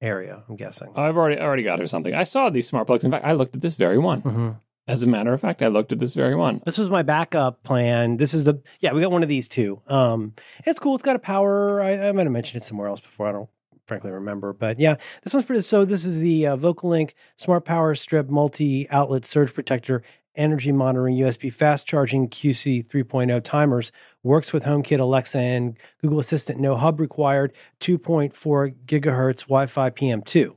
area. 0.00 0.44
I'm 0.48 0.56
guessing. 0.56 0.92
I've 0.96 1.16
already 1.16 1.40
already 1.40 1.62
got 1.62 1.78
her 1.78 1.86
something. 1.86 2.14
I 2.14 2.24
saw 2.24 2.48
these 2.50 2.66
smart 2.68 2.86
plugs. 2.86 3.04
In 3.04 3.10
fact, 3.10 3.24
I 3.24 3.32
looked 3.32 3.54
at 3.54 3.60
this 3.62 3.74
very 3.74 3.98
one. 3.98 4.20
hmm 4.20 4.50
As 4.88 5.02
a 5.02 5.06
matter 5.06 5.34
of 5.34 5.40
fact, 5.42 5.60
I 5.62 5.68
looked 5.68 5.92
at 5.92 5.98
this 5.98 6.14
very 6.14 6.34
one. 6.34 6.62
This 6.64 6.78
was 6.78 6.88
my 6.88 7.02
backup 7.02 7.62
plan. 7.62 8.16
This 8.16 8.32
is 8.32 8.44
the 8.44 8.62
yeah. 8.80 8.94
We 8.94 9.02
got 9.02 9.12
one 9.12 9.22
of 9.22 9.28
these 9.28 9.46
too. 9.46 9.82
Um, 9.86 10.32
it's 10.64 10.78
cool. 10.78 10.94
It's 10.94 11.04
got 11.04 11.14
a 11.14 11.18
power. 11.18 11.82
I, 11.82 12.08
I 12.08 12.12
might 12.12 12.22
have 12.24 12.32
mentioned 12.32 12.62
it 12.62 12.64
somewhere 12.64 12.88
else 12.88 13.00
before. 13.00 13.28
I 13.28 13.32
don't 13.32 13.50
frankly 13.86 14.10
remember, 14.10 14.54
but 14.54 14.80
yeah, 14.80 14.96
this 15.22 15.34
one's 15.34 15.44
pretty. 15.44 15.60
So 15.60 15.84
this 15.84 16.06
is 16.06 16.20
the 16.20 16.46
uh, 16.46 16.56
VOCOlinc 16.56 17.12
Smart 17.36 17.66
Power 17.66 17.94
Strip 17.94 18.30
Multi 18.30 18.88
Outlet 18.88 19.26
Surge 19.26 19.52
Protector. 19.52 20.02
Energy 20.34 20.70
monitoring 20.70 21.16
USB 21.16 21.52
fast 21.52 21.84
charging 21.84 22.28
QC 22.28 22.86
3.0 22.86 23.42
timers 23.42 23.90
works 24.22 24.52
with 24.52 24.62
HomeKit, 24.62 25.00
Alexa, 25.00 25.38
and 25.38 25.76
Google 26.00 26.20
Assistant. 26.20 26.60
No 26.60 26.76
hub 26.76 27.00
required. 27.00 27.52
2.4 27.80 28.74
gigahertz 28.86 29.40
Wi-Fi 29.42 29.90
PM2. 29.90 30.54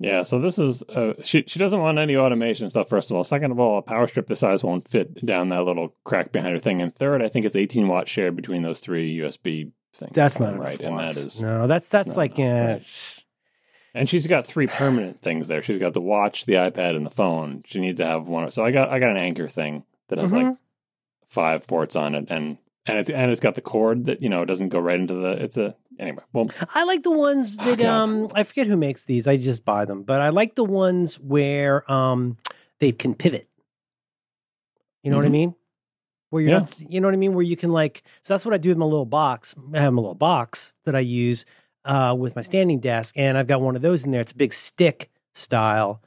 Yeah, 0.00 0.22
so 0.22 0.38
this 0.38 0.58
is 0.60 0.82
uh, 0.84 1.14
she. 1.24 1.42
She 1.48 1.58
doesn't 1.58 1.80
want 1.80 1.98
any 1.98 2.16
automation 2.16 2.70
stuff. 2.70 2.88
First 2.88 3.10
of 3.10 3.16
all, 3.16 3.24
second 3.24 3.50
of 3.50 3.58
all, 3.58 3.78
a 3.78 3.82
power 3.82 4.06
strip 4.06 4.28
this 4.28 4.38
size 4.40 4.62
won't 4.62 4.86
fit 4.86 5.26
down 5.26 5.48
that 5.48 5.64
little 5.64 5.92
crack 6.04 6.30
behind 6.30 6.52
her 6.52 6.60
thing. 6.60 6.80
And 6.80 6.94
third, 6.94 7.20
I 7.20 7.28
think 7.28 7.44
it's 7.44 7.56
18 7.56 7.88
watts 7.88 8.10
shared 8.10 8.36
between 8.36 8.62
those 8.62 8.78
three 8.78 9.16
USB 9.18 9.72
things. 9.92 10.12
That's 10.14 10.38
not 10.38 10.56
right, 10.56 10.78
and 10.80 10.96
that 10.98 11.16
is 11.16 11.42
no. 11.42 11.66
That's 11.66 11.88
that's 11.88 12.16
like 12.16 12.38
enough, 12.38 13.18
uh, 13.18 13.98
And 13.98 14.08
she's 14.08 14.28
got 14.28 14.46
three 14.46 14.68
permanent 14.68 15.20
things 15.20 15.48
there. 15.48 15.62
She's 15.64 15.78
got 15.78 15.94
the 15.94 16.00
watch, 16.00 16.46
the 16.46 16.54
iPad, 16.54 16.94
and 16.94 17.04
the 17.04 17.10
phone. 17.10 17.64
She 17.66 17.80
needs 17.80 17.98
to 17.98 18.06
have 18.06 18.28
one. 18.28 18.48
So 18.52 18.64
I 18.64 18.70
got 18.70 18.90
I 18.90 19.00
got 19.00 19.10
an 19.10 19.16
Anker 19.16 19.48
thing 19.48 19.82
that 20.08 20.18
has 20.20 20.32
like 20.32 20.46
Mhm. 20.46 20.58
five 21.28 21.66
ports 21.66 21.96
on 21.96 22.14
it, 22.14 22.26
and 22.30 22.58
and 22.86 22.98
it's 22.98 23.10
and 23.10 23.32
it's 23.32 23.40
got 23.40 23.56
the 23.56 23.60
cord 23.62 24.04
that 24.04 24.22
you 24.22 24.28
know 24.28 24.44
doesn't 24.44 24.68
go 24.68 24.78
right 24.78 25.00
into 25.00 25.14
the. 25.14 25.32
It's 25.42 25.56
a 25.56 25.74
anyway. 25.98 26.22
Well, 26.32 26.50
I 26.74 26.84
like 26.84 27.02
the 27.02 27.10
ones 27.10 27.58
Oh, 27.60 27.64
that 27.66 27.78
God. 27.78 27.86
um 27.86 28.28
I 28.34 28.42
forget 28.44 28.66
who 28.66 28.76
makes 28.76 29.04
these. 29.04 29.26
I 29.26 29.36
just 29.36 29.64
buy 29.64 29.84
them, 29.84 30.02
but 30.02 30.20
I 30.20 30.28
like 30.30 30.54
the 30.54 30.64
ones 30.64 31.18
where 31.20 31.90
um 31.90 32.36
they 32.80 32.92
can 32.92 33.14
pivot. 33.14 33.48
You 35.02 35.10
know 35.10 35.16
what 35.16 35.26
I 35.26 35.28
Mhm. 35.28 35.32
mean? 35.32 35.54
Where 36.30 36.42
you're 36.42 36.50
Yeah. 36.52 36.58
not, 36.58 36.80
you 36.80 37.00
know 37.00 37.06
what 37.08 37.14
I 37.14 37.18
mean? 37.18 37.32
Where 37.34 37.42
you 37.42 37.56
can 37.56 37.70
like, 37.70 38.02
so 38.20 38.34
that's 38.34 38.44
what 38.44 38.52
I 38.54 38.58
do 38.58 38.68
with 38.68 38.78
my 38.78 38.84
little 38.84 39.06
box. 39.06 39.54
I 39.72 39.80
have 39.80 39.92
my 39.94 40.02
little 40.02 40.14
box 40.14 40.74
that 40.84 40.94
I 40.94 41.00
use 41.00 41.46
uh, 41.84 42.14
with 42.18 42.36
my 42.36 42.42
standing 42.42 42.80
desk, 42.80 43.16
and 43.16 43.38
I've 43.38 43.46
got 43.46 43.62
one 43.62 43.74
of 43.76 43.80
those 43.82 44.04
in 44.04 44.10
there. 44.10 44.20
It's 44.20 44.32
a 44.32 44.36
big 44.36 44.52
stick 44.52 45.10
style 45.34 46.02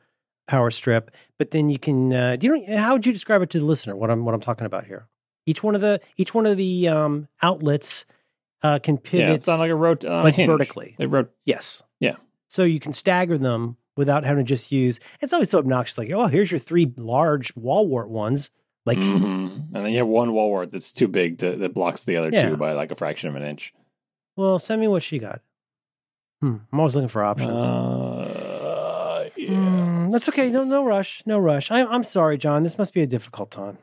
power 0.48 0.70
strip, 0.70 1.10
but 1.40 1.50
then 1.52 1.70
you 1.70 1.80
can. 1.80 2.14
Uh, 2.14 2.36
do 2.36 2.48
you 2.48 2.68
know 2.68 2.78
how 2.78 2.94
would 2.94 3.06
you 3.06 3.14
describe 3.14 3.42
it 3.42 3.50
to 3.52 3.60
the 3.60 3.66
listener? 3.66 3.96
What 3.96 4.12
I'm 4.12 4.24
what 4.24 4.36
I'm 4.36 4.42
talking 4.42 4.68
about 4.68 4.86
here? 4.86 5.08
Each 5.48 5.64
one 5.64 5.74
of 5.74 5.82
the 5.82 6.00
each 6.18 6.36
one 6.36 6.46
of 6.46 6.56
the 6.58 6.88
um, 6.88 7.28
outlets 7.42 8.06
uh, 8.64 8.80
can 8.80 8.98
pivot 8.98 9.28
yeah, 9.28 9.34
it's 9.34 9.48
on 9.48 9.60
like 9.60 9.72
a 9.72 9.76
rot 9.76 10.04
on 10.06 10.24
like 10.24 10.38
a 10.40 10.46
vertically. 10.46 10.96
It 11.00 11.08
rot- 11.10 11.30
Yes. 11.46 11.82
Yeah. 12.00 12.16
So 12.48 12.64
you 12.64 12.80
can 12.80 12.94
stagger 12.94 13.38
them 13.38 13.78
without 13.98 14.24
having 14.26 14.46
to 14.46 14.48
just 14.50 14.72
use. 14.72 15.00
It's 15.22 15.34
always 15.34 15.50
so 15.50 15.60
obnoxious. 15.60 15.98
Like, 15.98 16.12
oh, 16.12 16.28
here's 16.28 16.52
your 16.52 16.60
three 16.60 16.92
large 16.98 17.56
wall 17.56 17.88
wart 17.88 18.10
ones. 18.10 18.50
Like, 18.86 18.98
Mhm. 18.98 19.68
and 19.74 19.86
then 19.86 19.92
you 19.92 20.00
have 20.00 20.08
one 20.08 20.34
wall 20.34 20.50
wart 20.50 20.72
that's 20.72 20.92
too 20.92 21.08
big 21.08 21.38
to, 21.40 21.56
that 21.58 21.74
blocks 21.74 22.04
the 22.04 22.18
other 22.18 22.30
Yeah. 22.32 22.50
two 22.50 22.58
by 22.58 22.74
like 22.74 22.92
a 22.92 22.96
fraction 22.96 23.30
of 23.30 23.36
an 23.36 23.44
inch. 23.44 23.74
well, 24.38 24.58
send 24.60 24.82
me 24.82 24.88
what 24.88 25.04
she 25.04 25.20
got. 25.20 25.42
Hmm. 26.42 26.56
I'm 26.74 26.80
always 26.80 26.96
looking 26.96 27.08
for 27.10 27.24
options. 27.24 27.62
Uh, 27.64 29.30
yeah, 29.36 29.50
Hmm, 29.56 30.10
that's 30.10 30.28
okay. 30.30 30.50
No, 30.50 30.64
no 30.64 30.84
rush. 30.84 31.22
No 31.26 31.38
rush. 31.38 31.70
I, 31.70 31.84
I'm 31.86 32.04
sorry, 32.04 32.38
John. 32.38 32.64
This 32.64 32.78
must 32.78 32.94
be 32.94 33.02
a 33.02 33.08
difficult 33.08 33.52
time. 33.52 33.78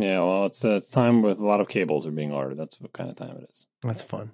Yeah, 0.00 0.20
well, 0.20 0.46
it's 0.46 0.64
uh, 0.64 0.76
it's 0.76 0.88
time 0.88 1.22
with 1.22 1.38
a 1.38 1.44
lot 1.44 1.60
of 1.60 1.66
cables 1.66 2.06
are 2.06 2.12
being 2.12 2.30
ordered. 2.30 2.56
That's 2.56 2.80
what 2.80 2.92
kind 2.92 3.10
of 3.10 3.16
time 3.16 3.36
it 3.36 3.50
is. 3.50 3.66
That's 3.82 4.00
fun. 4.00 4.30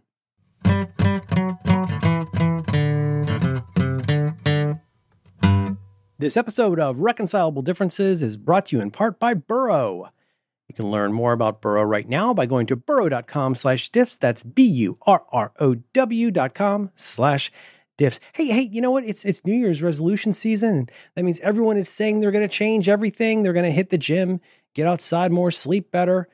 This 6.19 6.37
episode 6.37 6.79
of 6.79 7.01
Reconcilable 7.01 7.63
Differences 7.63 8.21
is 8.21 8.37
brought 8.37 8.67
to 8.67 8.77
you 8.77 8.83
in 8.83 8.91
part 8.91 9.19
by 9.19 9.33
Burrow. 9.33 10.11
You 10.69 10.75
can 10.75 10.91
learn 10.91 11.15
more 11.15 11.33
about 11.33 11.63
Burrow 11.63 11.83
right 11.83 12.09
now 12.09 12.35
by 12.35 12.45
going 12.45 12.67
to 12.67 12.77
burrow.com 12.77 13.55
slash 13.55 13.91
diffs. 13.91 14.19
That's 14.19 14.45
B-U-R-R-O-W 14.45 16.31
dot 16.31 16.55
com 16.55 16.91
slash 16.95 17.51
diffs. 17.99 18.21
Hey, 18.35 18.47
hey, 18.49 18.69
you 18.71 18.83
know 18.83 18.91
what? 18.91 19.05
It's 19.05 19.25
it's 19.25 19.47
New 19.47 19.55
Year's 19.55 19.83
resolution 19.83 20.35
season. 20.35 20.91
That 21.15 21.25
means 21.25 21.41
everyone 21.41 21.79
is 21.79 21.89
saying 21.89 22.21
they're 22.21 22.31
going 22.31 22.47
to 22.47 22.55
change 22.55 22.87
everything. 22.87 23.43
They're 23.43 23.55
going 23.55 23.65
to 23.65 23.71
hit 23.71 23.89
the 23.89 23.99
gym, 23.99 24.43
get 24.75 24.87
outside 24.87 25.33
more, 25.33 25.51
sleep 25.51 25.91
better. 25.91 26.29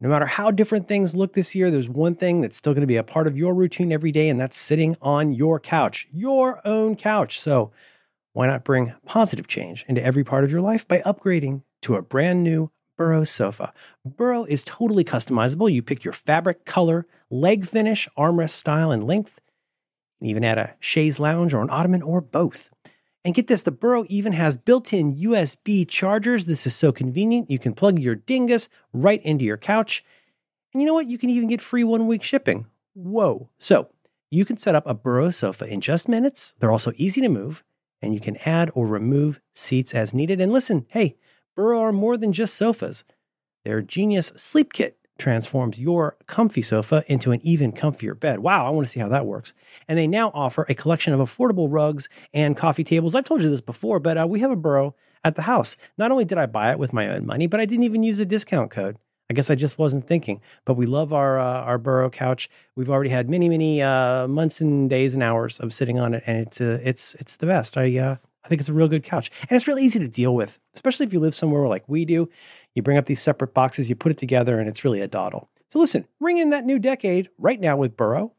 No 0.00 0.08
matter 0.08 0.26
how 0.26 0.50
different 0.50 0.86
things 0.86 1.16
look 1.16 1.32
this 1.32 1.54
year, 1.54 1.70
there's 1.70 1.88
one 1.88 2.14
thing 2.14 2.40
that's 2.40 2.56
still 2.56 2.74
going 2.74 2.82
to 2.82 2.86
be 2.86 2.96
a 2.96 3.02
part 3.02 3.26
of 3.26 3.38
your 3.38 3.54
routine 3.54 3.92
every 3.92 4.12
day, 4.12 4.28
and 4.28 4.40
that's 4.40 4.56
sitting 4.56 4.96
on 5.00 5.32
your 5.32 5.58
couch, 5.58 6.06
your 6.12 6.60
own 6.66 6.96
couch. 6.96 7.40
So, 7.40 7.72
why 8.32 8.48
not 8.48 8.64
bring 8.64 8.92
positive 9.06 9.46
change 9.46 9.84
into 9.88 10.02
every 10.02 10.24
part 10.24 10.44
of 10.44 10.50
your 10.50 10.60
life 10.60 10.86
by 10.86 10.98
upgrading 10.98 11.62
to 11.82 11.94
a 11.94 12.02
brand 12.02 12.42
new 12.42 12.70
Burrow 12.98 13.24
sofa? 13.24 13.72
Burrow 14.04 14.44
is 14.44 14.64
totally 14.64 15.04
customizable. 15.04 15.72
You 15.72 15.82
pick 15.82 16.04
your 16.04 16.12
fabric, 16.12 16.64
color, 16.64 17.06
leg 17.30 17.64
finish, 17.64 18.08
armrest 18.18 18.50
style, 18.50 18.90
and 18.90 19.06
length. 19.06 19.40
Even 20.20 20.44
add 20.44 20.58
a 20.58 20.74
chaise 20.80 21.20
lounge 21.20 21.54
or 21.54 21.62
an 21.62 21.70
ottoman 21.70 22.02
or 22.02 22.20
both. 22.20 22.70
And 23.24 23.34
get 23.34 23.46
this, 23.46 23.62
the 23.62 23.70
Burrow 23.70 24.04
even 24.08 24.32
has 24.32 24.58
built-in 24.58 25.16
USB 25.16 25.88
chargers. 25.88 26.44
This 26.44 26.66
is 26.66 26.74
so 26.74 26.92
convenient. 26.92 27.50
You 27.50 27.58
can 27.58 27.72
plug 27.72 27.98
your 27.98 28.14
dingus 28.14 28.68
right 28.92 29.22
into 29.22 29.46
your 29.46 29.56
couch. 29.56 30.04
And 30.72 30.82
you 30.82 30.86
know 30.86 30.94
what? 30.94 31.08
You 31.08 31.16
can 31.16 31.30
even 31.30 31.48
get 31.48 31.62
free 31.62 31.84
one-week 31.84 32.22
shipping. 32.22 32.66
Whoa. 32.92 33.48
So 33.58 33.88
you 34.30 34.44
can 34.44 34.58
set 34.58 34.74
up 34.74 34.86
a 34.86 34.94
Burrow 34.94 35.30
sofa 35.30 35.64
in 35.66 35.80
just 35.80 36.08
minutes. 36.08 36.54
They're 36.58 36.72
also 36.72 36.92
easy 36.96 37.22
to 37.22 37.28
move, 37.28 37.64
and 38.02 38.12
you 38.12 38.20
can 38.20 38.36
add 38.44 38.70
or 38.74 38.86
remove 38.86 39.40
seats 39.54 39.94
as 39.94 40.12
needed. 40.12 40.40
And 40.40 40.52
listen, 40.52 40.84
hey, 40.88 41.16
Burrow 41.56 41.80
are 41.80 41.92
more 41.92 42.16
than 42.16 42.32
just 42.32 42.54
sofas. 42.54 43.04
Their 43.64 43.80
genius 43.80 44.32
sleep 44.36 44.72
kit 44.72 44.98
transforms 45.18 45.80
your 45.80 46.16
comfy 46.26 46.62
sofa 46.62 47.04
into 47.06 47.32
an 47.32 47.40
even 47.42 47.72
comfier 47.72 48.18
bed. 48.18 48.40
Wow, 48.40 48.66
I 48.66 48.70
want 48.70 48.86
to 48.86 48.90
see 48.90 49.00
how 49.00 49.08
that 49.08 49.26
works. 49.26 49.54
And 49.86 49.98
they 49.98 50.06
now 50.06 50.30
offer 50.34 50.66
a 50.68 50.74
collection 50.74 51.12
of 51.12 51.20
affordable 51.20 51.68
rugs 51.70 52.08
and 52.32 52.56
coffee 52.56 52.84
tables. 52.84 53.14
I've 53.14 53.24
told 53.24 53.42
you 53.42 53.50
this 53.50 53.60
before, 53.60 54.00
but 54.00 54.18
uh, 54.18 54.26
we 54.28 54.40
have 54.40 54.50
a 54.50 54.56
Burrow 54.56 54.94
at 55.22 55.36
the 55.36 55.42
house. 55.42 55.76
Not 55.96 56.10
only 56.10 56.24
did 56.24 56.38
I 56.38 56.46
buy 56.46 56.72
it 56.72 56.78
with 56.78 56.92
my 56.92 57.08
own 57.08 57.26
money, 57.26 57.46
but 57.46 57.60
I 57.60 57.66
didn't 57.66 57.84
even 57.84 58.02
use 58.02 58.18
a 58.18 58.26
discount 58.26 58.70
code. 58.70 58.98
I 59.30 59.34
guess 59.34 59.50
I 59.50 59.54
just 59.54 59.78
wasn't 59.78 60.06
thinking. 60.06 60.40
But 60.64 60.74
we 60.74 60.86
love 60.86 61.12
our 61.12 61.38
uh, 61.38 61.62
our 61.62 61.78
Burrow 61.78 62.10
couch. 62.10 62.50
We've 62.76 62.90
already 62.90 63.10
had 63.10 63.30
many 63.30 63.48
many 63.48 63.80
uh, 63.80 64.28
months 64.28 64.60
and 64.60 64.90
days 64.90 65.14
and 65.14 65.22
hours 65.22 65.60
of 65.60 65.72
sitting 65.72 65.98
on 65.98 66.14
it, 66.14 66.22
and 66.26 66.46
it's 66.46 66.60
uh, 66.60 66.78
it's 66.82 67.14
it's 67.14 67.38
the 67.38 67.46
best. 67.46 67.76
I 67.76 67.96
uh, 67.98 68.16
I 68.44 68.48
think 68.48 68.60
it's 68.60 68.68
a 68.68 68.74
real 68.74 68.88
good 68.88 69.04
couch, 69.04 69.30
and 69.42 69.52
it's 69.52 69.66
really 69.66 69.84
easy 69.84 69.98
to 70.00 70.08
deal 70.08 70.34
with, 70.34 70.58
especially 70.74 71.06
if 71.06 71.12
you 71.12 71.20
live 71.20 71.34
somewhere 71.34 71.66
like 71.66 71.88
we 71.88 72.04
do. 72.04 72.28
You 72.74 72.82
bring 72.82 72.98
up 72.98 73.06
these 73.06 73.22
separate 73.22 73.54
boxes, 73.54 73.88
you 73.88 73.96
put 73.96 74.12
it 74.12 74.18
together, 74.18 74.58
and 74.58 74.68
it's 74.68 74.84
really 74.84 75.00
a 75.00 75.08
doddle. 75.08 75.48
So 75.70 75.78
listen, 75.78 76.06
ring 76.20 76.38
in 76.38 76.50
that 76.50 76.64
new 76.66 76.78
decade 76.78 77.30
right 77.38 77.58
now 77.58 77.76
with 77.76 77.96
Burrow. 77.96 78.32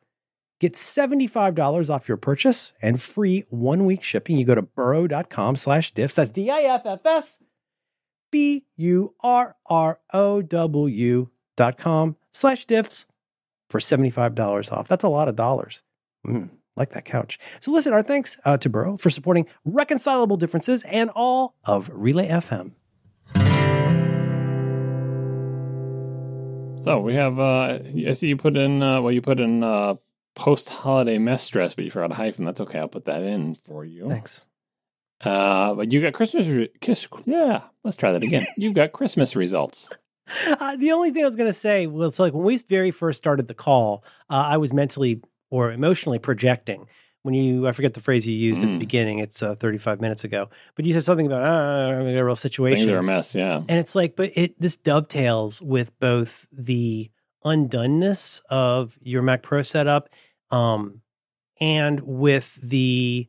Get 0.62 0.74
$75 0.74 1.90
off 1.90 2.08
your 2.08 2.18
purchase 2.18 2.74
and 2.82 3.02
free 3.02 3.44
one 3.50 3.86
week 3.86 4.04
shipping. 4.04 4.38
You 4.38 4.46
go 4.46 4.56
to 4.56 4.62
burrow.com 4.62 5.58
slash 5.58 5.94
diffs. 5.94 6.16
That's 6.16 6.30
D 6.30 6.50
I 6.50 6.62
F 6.62 6.86
F 6.86 7.06
S 7.06 7.40
B 8.32 8.66
U 8.78 9.16
R 9.22 9.56
R 9.66 10.00
O 10.14 10.42
W 10.42 11.30
dot 11.58 11.78
com 11.78 12.16
slash 12.32 12.66
diffs 12.66 13.06
for 13.70 13.80
$75 13.80 14.72
off. 14.72 14.88
That's 14.88 15.04
a 15.04 15.10
lot 15.10 15.28
of 15.28 15.36
dollars. 15.36 15.84
Mm, 16.26 16.52
like 16.76 16.92
that 16.92 17.06
couch. 17.06 17.40
So 17.60 17.72
listen, 17.72 17.94
our 17.94 18.04
thanks 18.04 18.38
uh, 18.46 18.58
to 18.58 18.70
Burrow 18.70 18.98
for 18.98 19.10
supporting 19.10 19.48
reconcilable 19.64 20.38
differences 20.38 20.84
and 20.84 21.10
all 21.16 21.56
of 21.66 21.90
Relay 21.94 22.28
FM. 22.30 22.74
So 26.78 27.00
we 27.00 27.16
have. 27.16 27.40
uh 27.40 27.80
I 28.08 28.14
see 28.14 28.28
you 28.28 28.38
put 28.38 28.56
in. 28.56 28.84
Uh, 28.84 29.02
well, 29.02 29.12
you 29.12 29.22
put 29.22 29.40
in 29.40 29.64
uh 29.64 29.96
post 30.36 30.70
holiday 30.70 31.18
mess 31.18 31.48
dress, 31.48 31.74
but 31.74 31.84
you 31.84 31.90
forgot 31.90 32.12
a 32.12 32.16
hyphen. 32.16 32.46
That's 32.46 32.62
okay. 32.62 32.78
I'll 32.80 32.88
put 32.88 33.06
that 33.06 33.24
in 33.24 33.56
for 33.56 33.84
you. 33.84 34.08
Thanks. 34.08 34.46
Uh, 35.22 35.74
but 35.74 35.92
you 35.92 36.02
got 36.02 36.14
Christmas. 36.14 36.46
Re- 36.46 36.70
kiss, 36.82 37.08
yeah, 37.26 37.62
let's 37.84 37.98
try 37.98 38.12
that 38.12 38.22
again. 38.22 38.46
You've 38.58 38.74
got 38.74 38.92
Christmas 38.92 39.36
results. 39.36 39.90
Uh, 40.48 40.76
the 40.76 40.92
only 40.92 41.12
thing 41.12 41.24
I 41.24 41.28
was 41.28 41.36
going 41.36 41.50
to 41.50 41.54
say 41.54 41.88
was 41.88 42.20
like 42.20 42.34
when 42.34 42.44
we 42.44 42.58
very 42.58 42.92
first 42.92 43.18
started 43.18 43.48
the 43.48 43.54
call, 43.54 44.04
uh, 44.30 44.44
I 44.48 44.58
was 44.58 44.74
mentally 44.74 45.22
or 45.50 45.72
emotionally 45.72 46.20
projecting. 46.20 46.88
When 47.24 47.34
you, 47.34 47.68
I 47.68 47.72
forget 47.72 47.96
the 47.96 48.02
phrase 48.02 48.28
you 48.28 48.36
used 48.36 48.62
at 48.62 48.68
the 48.68 48.76
Mm. 48.76 48.80
beginning. 48.80 49.18
It's 49.20 49.42
uh, 49.42 49.56
35 49.56 50.00
minutes 50.00 50.24
ago, 50.24 50.50
but 50.76 50.86
you 50.86 50.94
said 50.94 51.04
something 51.04 51.26
about 51.26 51.42
ah, 51.42 51.90
a 52.00 52.24
real 52.24 52.36
situation. 52.36 52.86
Things 52.86 52.90
are 52.92 53.00
a 53.00 53.04
mess. 53.04 53.34
Yeah. 53.34 53.58
and 53.58 53.80
it's 53.80 53.96
like, 53.96 54.16
but 54.16 54.32
it 54.36 54.60
this 54.62 54.78
dovetails 54.78 55.60
with 55.62 55.98
both 56.00 56.46
the 56.52 57.10
undoneness 57.44 58.42
of 58.50 58.98
your 59.02 59.22
Mac 59.24 59.42
Pro 59.42 59.62
setup, 59.64 60.10
um, 60.52 61.02
and 61.60 62.00
with 62.02 62.56
the 62.62 63.28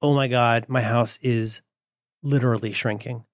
oh 0.00 0.14
my 0.14 0.28
god, 0.28 0.66
my 0.68 0.80
house 0.80 1.18
is 1.22 1.60
literally 2.22 2.72
shrinking. 2.72 3.24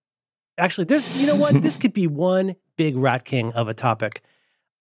Actually, 0.59 0.85
there's 0.87 1.17
you 1.21 1.27
know 1.27 1.37
what? 1.37 1.61
this 1.63 1.77
could 1.77 1.93
be 1.93 2.07
one 2.09 2.57
big 2.77 2.97
rat 2.97 3.25
king 3.25 3.53
of 3.53 3.69
a 3.69 3.75
topic. 3.75 4.23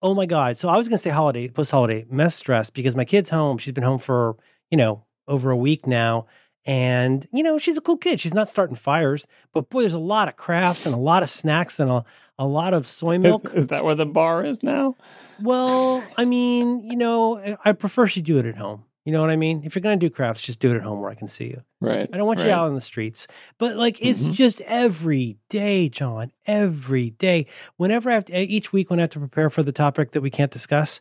Oh 0.02 0.14
my 0.14 0.26
god! 0.26 0.56
So 0.56 0.68
I 0.68 0.76
was 0.76 0.88
going 0.88 0.96
to 0.96 1.02
say 1.02 1.10
holiday, 1.10 1.48
post 1.48 1.70
holiday 1.70 2.06
mess 2.10 2.34
stress 2.34 2.70
because 2.70 2.96
my 2.96 3.04
kid's 3.04 3.30
home. 3.30 3.58
She's 3.58 3.72
been 3.72 3.84
home 3.84 3.98
for 3.98 4.36
you 4.70 4.76
know 4.76 5.04
over 5.28 5.50
a 5.50 5.56
week 5.56 5.86
now, 5.86 6.26
and 6.64 7.26
you 7.32 7.42
know 7.42 7.58
she's 7.58 7.76
a 7.76 7.80
cool 7.82 7.98
kid. 7.98 8.20
She's 8.20 8.34
not 8.34 8.48
starting 8.48 8.76
fires, 8.76 9.26
but 9.52 9.68
boy, 9.68 9.80
there's 9.80 9.92
a 9.92 9.98
lot 9.98 10.28
of 10.28 10.36
crafts 10.36 10.86
and 10.86 10.94
a 10.94 10.98
lot 10.98 11.22
of 11.22 11.30
snacks 11.30 11.78
and 11.78 11.90
a 11.90 12.04
a 12.38 12.46
lot 12.46 12.72
of 12.72 12.86
soy 12.86 13.16
Is, 13.16 13.20
milk. 13.20 13.50
is 13.54 13.66
that 13.66 13.84
where 13.84 13.94
the 13.94 14.06
bar 14.06 14.42
is 14.42 14.62
now? 14.62 14.96
Well, 15.42 16.02
I 16.16 16.24
mean, 16.24 16.80
you 16.80 16.96
know, 16.96 17.56
I 17.64 17.72
prefer 17.72 18.06
she 18.06 18.22
do 18.22 18.38
it 18.38 18.46
at 18.46 18.56
home. 18.56 18.84
You 19.04 19.12
know 19.12 19.22
what 19.22 19.30
I 19.30 19.36
mean? 19.36 19.62
If 19.64 19.74
you're 19.74 19.80
going 19.82 19.98
to 19.98 20.06
do 20.06 20.12
crafts, 20.14 20.42
just 20.42 20.60
do 20.60 20.70
it 20.72 20.76
at 20.76 20.82
home 20.82 21.00
where 21.00 21.10
I 21.10 21.14
can 21.14 21.26
see 21.28 21.46
you. 21.46 21.62
Right. 21.80 22.08
I 22.12 22.16
don't 22.16 22.26
want 22.26 22.40
you 22.40 22.50
out 22.50 22.66
on 22.68 22.74
the 22.74 22.80
streets. 22.82 23.26
But 23.58 23.76
like 23.76 23.98
it's 24.00 24.28
Mhm. 24.28 24.32
just 24.34 24.60
every 24.62 25.38
day, 25.48 25.88
John, 25.88 26.32
every 26.46 27.10
day. 27.10 27.46
Whenever 27.76 28.10
I 28.10 28.14
have 28.14 28.26
to, 28.26 28.36
each 28.38 28.72
week 28.72 28.90
when 28.90 28.98
I 28.98 29.02
have 29.04 29.10
to 29.10 29.18
prepare 29.18 29.48
for 29.48 29.62
the 29.62 29.72
topic 29.72 30.10
that 30.10 30.20
we 30.20 30.28
can't 30.30 30.50
discuss, 30.50 31.00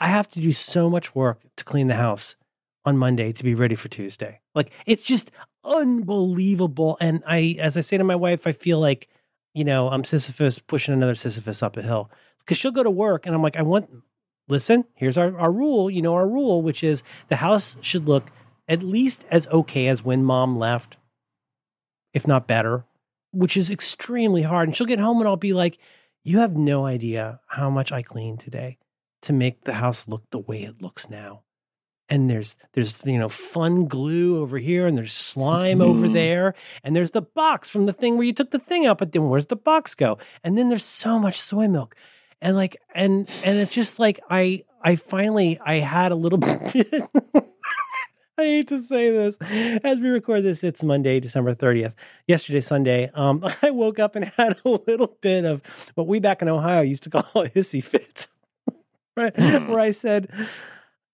I 0.00 0.08
have 0.08 0.28
to 0.30 0.40
do 0.40 0.52
so 0.52 0.88
much 0.88 1.14
work 1.14 1.42
to 1.56 1.64
clean 1.64 1.88
the 1.88 1.94
house 1.96 2.34
on 2.86 2.96
Monday 2.96 3.30
to 3.32 3.44
be 3.44 3.54
ready 3.54 3.74
for 3.74 3.88
Tuesday. 3.88 4.40
Like 4.54 4.70
it's 4.86 5.04
just 5.04 5.30
unbelievable. 5.64 6.96
And 7.00 7.22
I, 7.26 7.56
as 7.60 7.76
I 7.76 7.80
say 7.82 7.98
to 7.98 8.04
my 8.04 8.16
wife, 8.16 8.46
I 8.46 8.52
feel 8.52 8.80
like, 8.80 9.08
you 9.54 9.64
know, 9.64 9.88
I'm 9.88 10.04
Sisyphus 10.04 10.58
pushing 10.58 10.94
another 10.94 11.14
Sisyphus 11.14 11.62
up 11.62 11.76
a 11.76 11.82
hill 11.82 12.10
because 12.38 12.58
she'll 12.58 12.70
go 12.72 12.82
to 12.82 12.90
work 12.90 13.26
and 13.26 13.34
I'm 13.34 13.42
like, 13.42 13.56
I 13.56 13.62
want, 13.62 13.88
listen, 14.48 14.84
here's 14.94 15.16
our, 15.18 15.36
our 15.38 15.52
rule, 15.52 15.90
you 15.90 16.02
know, 16.02 16.14
our 16.14 16.28
rule, 16.28 16.62
which 16.62 16.82
is 16.84 17.02
the 17.28 17.36
house 17.36 17.76
should 17.80 18.06
look 18.08 18.30
at 18.68 18.82
least 18.82 19.24
as 19.30 19.46
okay 19.48 19.88
as 19.88 20.04
when 20.04 20.24
mom 20.24 20.58
left, 20.58 20.96
if 22.12 22.26
not 22.26 22.46
better, 22.46 22.84
which 23.32 23.56
is 23.56 23.70
extremely 23.70 24.42
hard. 24.42 24.68
And 24.68 24.76
she'll 24.76 24.86
get 24.86 24.98
home 24.98 25.18
and 25.18 25.28
I'll 25.28 25.36
be 25.36 25.52
like, 25.52 25.78
you 26.24 26.38
have 26.38 26.56
no 26.56 26.86
idea 26.86 27.40
how 27.48 27.68
much 27.70 27.92
I 27.92 28.02
cleaned 28.02 28.40
today 28.40 28.78
to 29.22 29.32
make 29.32 29.64
the 29.64 29.74
house 29.74 30.08
look 30.08 30.22
the 30.30 30.38
way 30.38 30.62
it 30.62 30.80
looks 30.80 31.10
now. 31.10 31.42
And 32.10 32.28
there's 32.28 32.56
there's 32.74 33.04
you 33.06 33.18
know 33.18 33.30
fun 33.30 33.86
glue 33.86 34.38
over 34.42 34.58
here, 34.58 34.86
and 34.86 34.96
there's 34.96 35.14
slime 35.14 35.80
over 35.80 36.06
Mhm. 36.06 36.12
there, 36.12 36.54
and 36.82 36.94
there's 36.94 37.12
the 37.12 37.22
box 37.22 37.70
from 37.70 37.86
the 37.86 37.94
thing 37.94 38.16
where 38.18 38.26
you 38.26 38.34
took 38.34 38.50
the 38.50 38.58
thing 38.58 38.84
out, 38.84 38.98
but 38.98 39.12
then 39.12 39.30
where's 39.30 39.46
the 39.46 39.56
box 39.56 39.94
go? 39.94 40.18
And 40.42 40.58
then 40.58 40.68
there's 40.68 40.84
so 40.84 41.18
much 41.18 41.40
soy 41.40 41.66
milk, 41.66 41.96
and 42.44 42.54
like 42.54 42.76
and 42.94 43.28
and 43.42 43.58
it's 43.58 43.72
just 43.72 43.98
like 43.98 44.20
I 44.30 44.62
I 44.80 44.94
finally 44.96 45.58
I 45.64 45.76
had 45.76 46.12
a 46.12 46.14
little 46.14 46.38
bit. 46.72 47.02
I 48.36 48.42
hate 48.42 48.68
to 48.68 48.80
say 48.80 49.10
this. 49.10 49.38
As 49.84 50.00
we 50.00 50.08
record 50.08 50.42
this, 50.42 50.64
it's 50.64 50.82
Monday, 50.82 51.20
December 51.20 51.54
30th. 51.54 51.94
Yesterday, 52.26 52.60
Sunday, 52.60 53.08
um, 53.14 53.44
I 53.62 53.70
woke 53.70 54.00
up 54.00 54.16
and 54.16 54.24
had 54.24 54.56
a 54.64 54.68
little 54.68 55.16
bit 55.20 55.44
of 55.44 55.62
what 55.94 56.08
we 56.08 56.18
back 56.18 56.42
in 56.42 56.48
Ohio 56.48 56.82
used 56.82 57.04
to 57.04 57.10
call 57.10 57.42
a 57.42 57.48
hissy 57.48 57.82
fit. 57.82 58.26
right? 59.16 59.34
Hmm. 59.36 59.68
Where 59.68 59.78
I 59.78 59.92
said, 59.92 60.28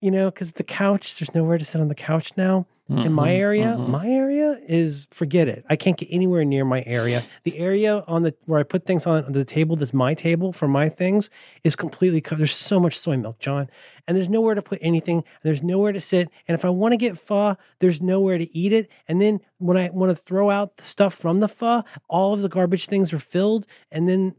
you 0.01 0.11
know, 0.11 0.31
because 0.31 0.53
the 0.53 0.65
couch, 0.65 1.19
there's 1.19 1.35
nowhere 1.35 1.59
to 1.59 1.65
sit 1.65 1.81
on 1.81 1.89
the 1.89 1.95
couch 1.95 2.33
now. 2.37 2.67
In 2.89 3.13
my 3.13 3.31
Mhm, 3.31 3.39
area, 3.39 3.77
mhm. 3.79 3.87
my 3.87 4.09
area 4.09 4.59
is 4.67 5.07
forget 5.13 5.47
it. 5.47 5.65
I 5.71 5.77
can't 5.77 5.97
get 5.97 6.09
anywhere 6.11 6.45
near 6.45 6.65
my 6.65 6.83
area. 6.87 7.23
The 7.45 7.57
area 7.57 8.03
on 8.09 8.25
the 8.25 8.35
where 8.47 8.59
I 8.59 8.65
put 8.65 8.85
things 8.85 9.07
on 9.07 9.33
the 9.33 9.45
table 9.45 9.77
that's 9.77 9.95
my 9.95 10.13
table 10.13 10.53
for 10.53 10.67
my 10.67 10.89
things 10.89 11.31
is 11.63 11.77
completely 11.77 12.21
covered. 12.21 12.41
There's 12.41 12.53
so 12.57 12.81
much 12.81 12.99
soy 12.99 13.17
milk, 13.17 13.39
John, 13.39 13.71
and 14.09 14.17
there's 14.17 14.29
nowhere 14.29 14.57
to 14.57 14.63
put 14.63 14.81
anything. 14.83 15.19
And 15.19 15.45
there's 15.45 15.63
nowhere 15.63 15.93
to 15.93 16.01
sit. 16.01 16.31
And 16.49 16.57
if 16.57 16.65
I 16.65 16.71
want 16.71 16.91
to 16.93 16.97
get 16.97 17.17
pho, 17.17 17.57
there's 17.79 18.01
nowhere 18.03 18.39
to 18.39 18.59
eat 18.59 18.73
it. 18.73 18.91
And 19.07 19.23
then 19.23 19.39
when 19.59 19.77
I 19.77 19.91
want 19.91 20.11
to 20.11 20.17
throw 20.17 20.51
out 20.51 20.77
the 20.77 20.83
stuff 20.83 21.15
from 21.15 21.39
the 21.39 21.49
pho, 21.49 21.85
all 22.09 22.35
of 22.35 22.43
the 22.43 22.49
garbage 22.49 22.87
things 22.89 23.13
are 23.13 23.21
filled. 23.21 23.67
And 23.93 24.09
then 24.09 24.35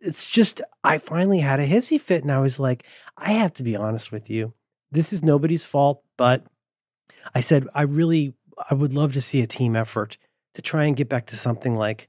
it's 0.00 0.30
just 0.30 0.60
I 0.84 0.98
finally 0.98 1.40
had 1.40 1.58
a 1.58 1.66
hissy 1.66 2.00
fit, 2.00 2.22
and 2.22 2.30
I 2.30 2.38
was 2.38 2.60
like, 2.60 2.84
I 3.16 3.32
have 3.32 3.54
to 3.54 3.64
be 3.64 3.74
honest 3.74 4.12
with 4.12 4.30
you. 4.30 4.52
This 4.90 5.12
is 5.12 5.22
nobody's 5.22 5.64
fault, 5.64 6.02
but 6.16 6.44
I 7.34 7.40
said, 7.40 7.68
I 7.74 7.82
really, 7.82 8.34
I 8.70 8.74
would 8.74 8.92
love 8.92 9.12
to 9.14 9.20
see 9.20 9.42
a 9.42 9.46
team 9.46 9.76
effort 9.76 10.16
to 10.54 10.62
try 10.62 10.84
and 10.84 10.96
get 10.96 11.08
back 11.08 11.26
to 11.26 11.36
something 11.36 11.74
like 11.74 12.08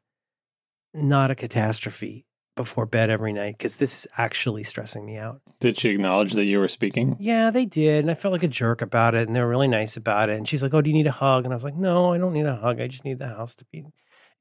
not 0.94 1.32
a 1.32 1.36
catastrophe 1.36 2.26
before 2.56 2.86
bed 2.86 3.10
every 3.10 3.32
night 3.32 3.58
because 3.58 3.78
this 3.78 4.04
is 4.04 4.08
actually 4.18 4.64
stressing 4.64 5.06
me 5.06 5.18
out. 5.18 5.42
Did 5.62 5.78
she 5.78 5.92
acknowledge 5.92 6.34
that 6.34 6.44
you 6.44 6.60
were 6.60 6.68
speaking? 6.68 7.16
Yeah, 7.18 7.52
they 7.52 7.66
did. 7.66 8.00
And 8.00 8.12
I 8.12 8.16
felt 8.16 8.34
like 8.34 8.44
a 8.44 8.50
jerk 8.50 8.82
about 8.82 9.16
it. 9.16 9.28
And 9.28 9.36
they 9.36 9.40
were 9.40 9.48
really 9.48 9.70
nice 9.70 9.96
about 9.96 10.30
it. 10.30 10.38
And 10.38 10.46
she's 10.46 10.62
like, 10.62 10.74
Oh, 10.74 10.82
do 10.82 10.90
you 10.90 10.94
need 10.94 11.08
a 11.08 11.12
hug? 11.12 11.46
And 11.46 11.54
I 11.54 11.56
was 11.56 11.64
like, 11.64 11.78
No, 11.78 12.14
I 12.14 12.18
don't 12.18 12.34
need 12.34 12.46
a 12.46 12.58
hug. 12.58 12.82
I 12.82 12.88
just 12.88 13.06
need 13.06 13.20
the 13.20 13.28
house 13.28 13.56
to 13.56 13.66
be. 13.72 13.86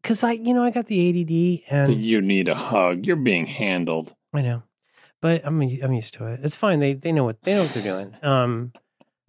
Because 0.02 0.24
I, 0.24 0.32
you 0.32 0.52
know, 0.52 0.64
I 0.64 0.70
got 0.70 0.86
the 0.86 1.10
ADD 1.10 1.90
and 1.90 2.04
you 2.04 2.20
need 2.20 2.48
a 2.48 2.54
hug? 2.54 3.06
You're 3.06 3.16
being 3.16 3.46
handled. 3.46 4.14
I 4.34 4.42
know, 4.42 4.62
but 5.20 5.42
I'm 5.44 5.60
I'm 5.60 5.92
used 5.92 6.14
to 6.14 6.26
it. 6.26 6.40
It's 6.42 6.56
fine. 6.56 6.80
They 6.80 6.94
they 6.94 7.12
know 7.12 7.24
what 7.24 7.42
they 7.42 7.54
know 7.54 7.62
what 7.62 7.72
they're 7.74 7.82
doing. 7.82 8.16
Um, 8.22 8.72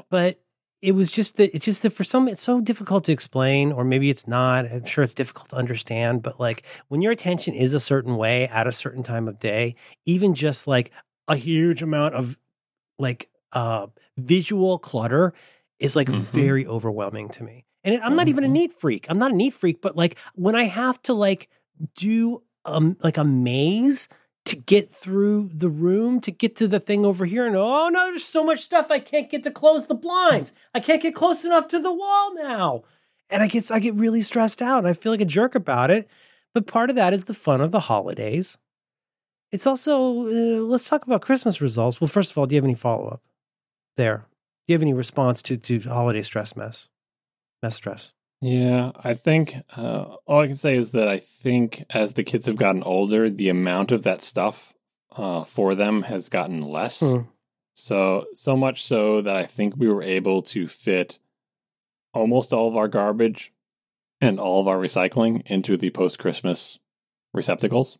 but 0.10 0.40
it 0.82 0.94
was 0.94 1.12
just 1.12 1.38
that 1.38 1.54
it's 1.56 1.66
just 1.66 1.84
that 1.84 1.90
for 1.92 2.04
some 2.04 2.28
it's 2.28 2.42
so 2.42 2.62
difficult 2.62 3.04
to 3.06 3.12
explain, 3.12 3.72
or 3.72 3.84
maybe 3.84 4.10
it's 4.10 4.28
not. 4.28 4.66
I'm 4.66 4.86
sure 4.86 5.04
it's 5.04 5.14
difficult 5.14 5.50
to 5.50 5.56
understand. 5.58 6.24
But 6.24 6.40
like 6.40 6.64
when 6.88 7.02
your 7.02 7.12
attention 7.12 7.54
is 7.54 7.74
a 7.74 7.80
certain 7.80 8.16
way 8.16 8.48
at 8.48 8.68
a 8.68 8.72
certain 8.72 9.04
time 9.04 9.28
of 9.28 9.40
day, 9.40 9.76
even 10.06 10.34
just 10.34 10.68
like 10.68 10.92
a 11.28 11.36
huge 11.36 11.82
amount 11.82 12.16
of 12.16 12.38
like 12.98 13.30
uh 13.52 13.88
visual 14.18 14.80
clutter 14.80 15.34
is 15.80 15.96
like 15.96 16.08
Mhm. 16.08 16.22
very 16.32 16.66
overwhelming 16.68 17.30
to 17.30 17.44
me. 17.44 17.66
And 17.84 18.02
I'm 18.02 18.16
not 18.16 18.28
even 18.28 18.44
a 18.44 18.48
Mhm. 18.48 18.52
neat 18.52 18.72
freak. 18.74 19.06
I'm 19.10 19.20
not 19.20 19.32
a 19.32 19.36
neat 19.36 19.54
freak, 19.54 19.82
but 19.82 19.96
like 19.96 20.18
when 20.36 20.56
I 20.56 20.64
have 20.66 21.02
to 21.04 21.14
like 21.14 21.50
do 21.96 22.44
um 22.66 22.98
like 23.04 23.18
a 23.18 23.24
maze 23.24 24.10
to 24.50 24.56
get 24.56 24.90
through 24.90 25.48
the 25.54 25.70
room 25.70 26.20
to 26.20 26.32
get 26.32 26.56
to 26.56 26.68
the 26.68 26.80
thing 26.80 27.06
over 27.06 27.24
here 27.26 27.46
and 27.46 27.56
oh 27.56 27.88
no 27.90 28.06
there's 28.08 28.26
so 28.26 28.44
much 28.44 28.62
stuff 28.62 28.88
I 28.90 28.98
can't 28.98 29.30
get 29.30 29.44
to 29.44 29.52
close 29.52 29.86
the 29.86 29.94
blinds. 29.94 30.52
I 30.74 30.80
can't 30.80 31.02
get 31.02 31.14
close 31.14 31.46
enough 31.46 31.68
to 31.68 31.80
the 31.80 31.94
wall 31.94 32.34
now. 32.34 32.84
And 33.30 33.44
I 33.44 33.48
get 33.48 33.72
I 33.72 33.80
get 33.80 33.94
really 33.94 34.24
stressed 34.24 34.60
out 34.60 34.80
and 34.80 34.88
I 34.88 34.94
feel 34.94 35.12
like 35.12 35.22
a 35.22 35.26
jerk 35.26 35.54
about 35.54 35.92
it. 35.92 36.10
But 36.56 36.66
part 36.66 36.90
of 36.90 36.96
that 36.96 37.14
is 37.14 37.26
the 37.26 37.36
fun 37.36 37.62
of 37.62 37.72
the 37.72 37.82
holidays. 37.82 38.58
It's 39.52 39.68
also 39.68 40.24
uh, 40.24 40.62
let's 40.62 40.90
talk 40.90 41.06
about 41.06 41.22
Christmas 41.22 41.62
results. 41.62 42.02
Well, 42.02 42.08
first 42.08 42.32
of 42.32 42.38
all, 42.40 42.48
do 42.48 42.56
you 42.56 42.58
have 42.58 42.66
any 42.66 42.74
follow 42.74 43.08
up 43.08 43.22
there? 43.98 44.26
Do 44.68 44.74
you 44.74 44.76
have 44.76 44.82
any 44.82 44.94
response 44.94 45.44
to 45.44 45.58
to 45.58 45.80
holiday 45.82 46.24
stress 46.24 46.56
mess? 46.56 46.90
Mess 47.62 47.76
stress. 47.76 48.14
Yeah, 48.42 48.92
I 48.96 49.16
think 49.16 49.56
uh, 49.76 50.16
all 50.26 50.40
I 50.42 50.48
can 50.48 50.56
say 50.56 50.78
is 50.78 50.92
that 50.92 51.08
I 51.10 51.18
think 51.18 51.84
as 51.90 52.14
the 52.14 52.24
kids 52.24 52.46
have 52.46 52.56
gotten 52.56 52.84
older, 52.84 53.30
the 53.30 53.50
amount 53.50 53.92
of 53.92 54.04
that 54.04 54.22
stuff 54.22 54.74
uh, 55.16 55.44
for 55.44 55.76
them 55.76 56.04
has 56.04 56.30
gotten 56.30 56.62
less. 56.62 57.02
Hmm. 57.02 57.24
So 57.74 58.26
so 58.34 58.56
much 58.58 58.84
so 58.84 59.22
that 59.22 59.36
I 59.36 59.44
think 59.44 59.76
we 59.78 59.88
were 59.88 60.04
able 60.04 60.42
to 60.44 60.68
fit 60.68 61.20
almost 62.14 62.52
all 62.54 62.68
of 62.68 62.76
our 62.76 62.88
garbage 62.88 63.54
and 64.22 64.40
all 64.40 64.60
of 64.62 64.68
our 64.68 64.78
recycling 64.78 65.44
into 65.46 65.78
the 65.78 65.90
post 65.90 66.20
Christmas 66.20 66.80
receptacles, 67.34 67.98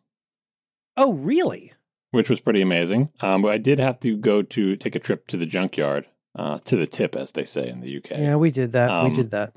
Oh, 0.96 1.12
really? 1.14 1.72
which 2.10 2.28
was 2.28 2.40
pretty 2.40 2.60
amazing. 2.60 3.08
Um, 3.20 3.40
but 3.42 3.52
I 3.52 3.58
did 3.58 3.78
have 3.78 4.00
to 4.00 4.16
go 4.16 4.42
to 4.42 4.76
take 4.76 4.96
a 4.96 4.98
trip 4.98 5.26
to 5.28 5.36
the 5.38 5.46
junkyard, 5.46 6.06
uh, 6.36 6.58
to 6.64 6.76
the 6.76 6.86
tip, 6.86 7.14
as 7.16 7.30
they 7.32 7.44
say 7.44 7.68
in 7.68 7.80
the 7.80 7.96
UK. 7.98 8.10
Yeah, 8.10 8.36
we 8.36 8.50
did 8.50 8.72
that. 8.72 8.90
we 9.04 9.10
Um, 9.10 9.14
did 9.16 9.30
that. 9.30 9.54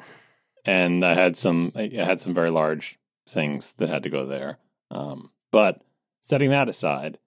And 0.66 1.06
I 1.06 1.14
had 1.14 1.36
some 1.36 1.72
I 1.76 1.90
had 1.94 2.20
some 2.20 2.34
very 2.34 2.52
large 2.52 3.00
things 3.28 3.74
that 3.74 3.90
had 3.90 4.04
to 4.04 4.10
go 4.10 4.26
there. 4.26 4.60
Um, 4.92 5.32
but 5.52 5.82
setting 6.22 6.50
that 6.52 6.70
aside, 6.70 7.18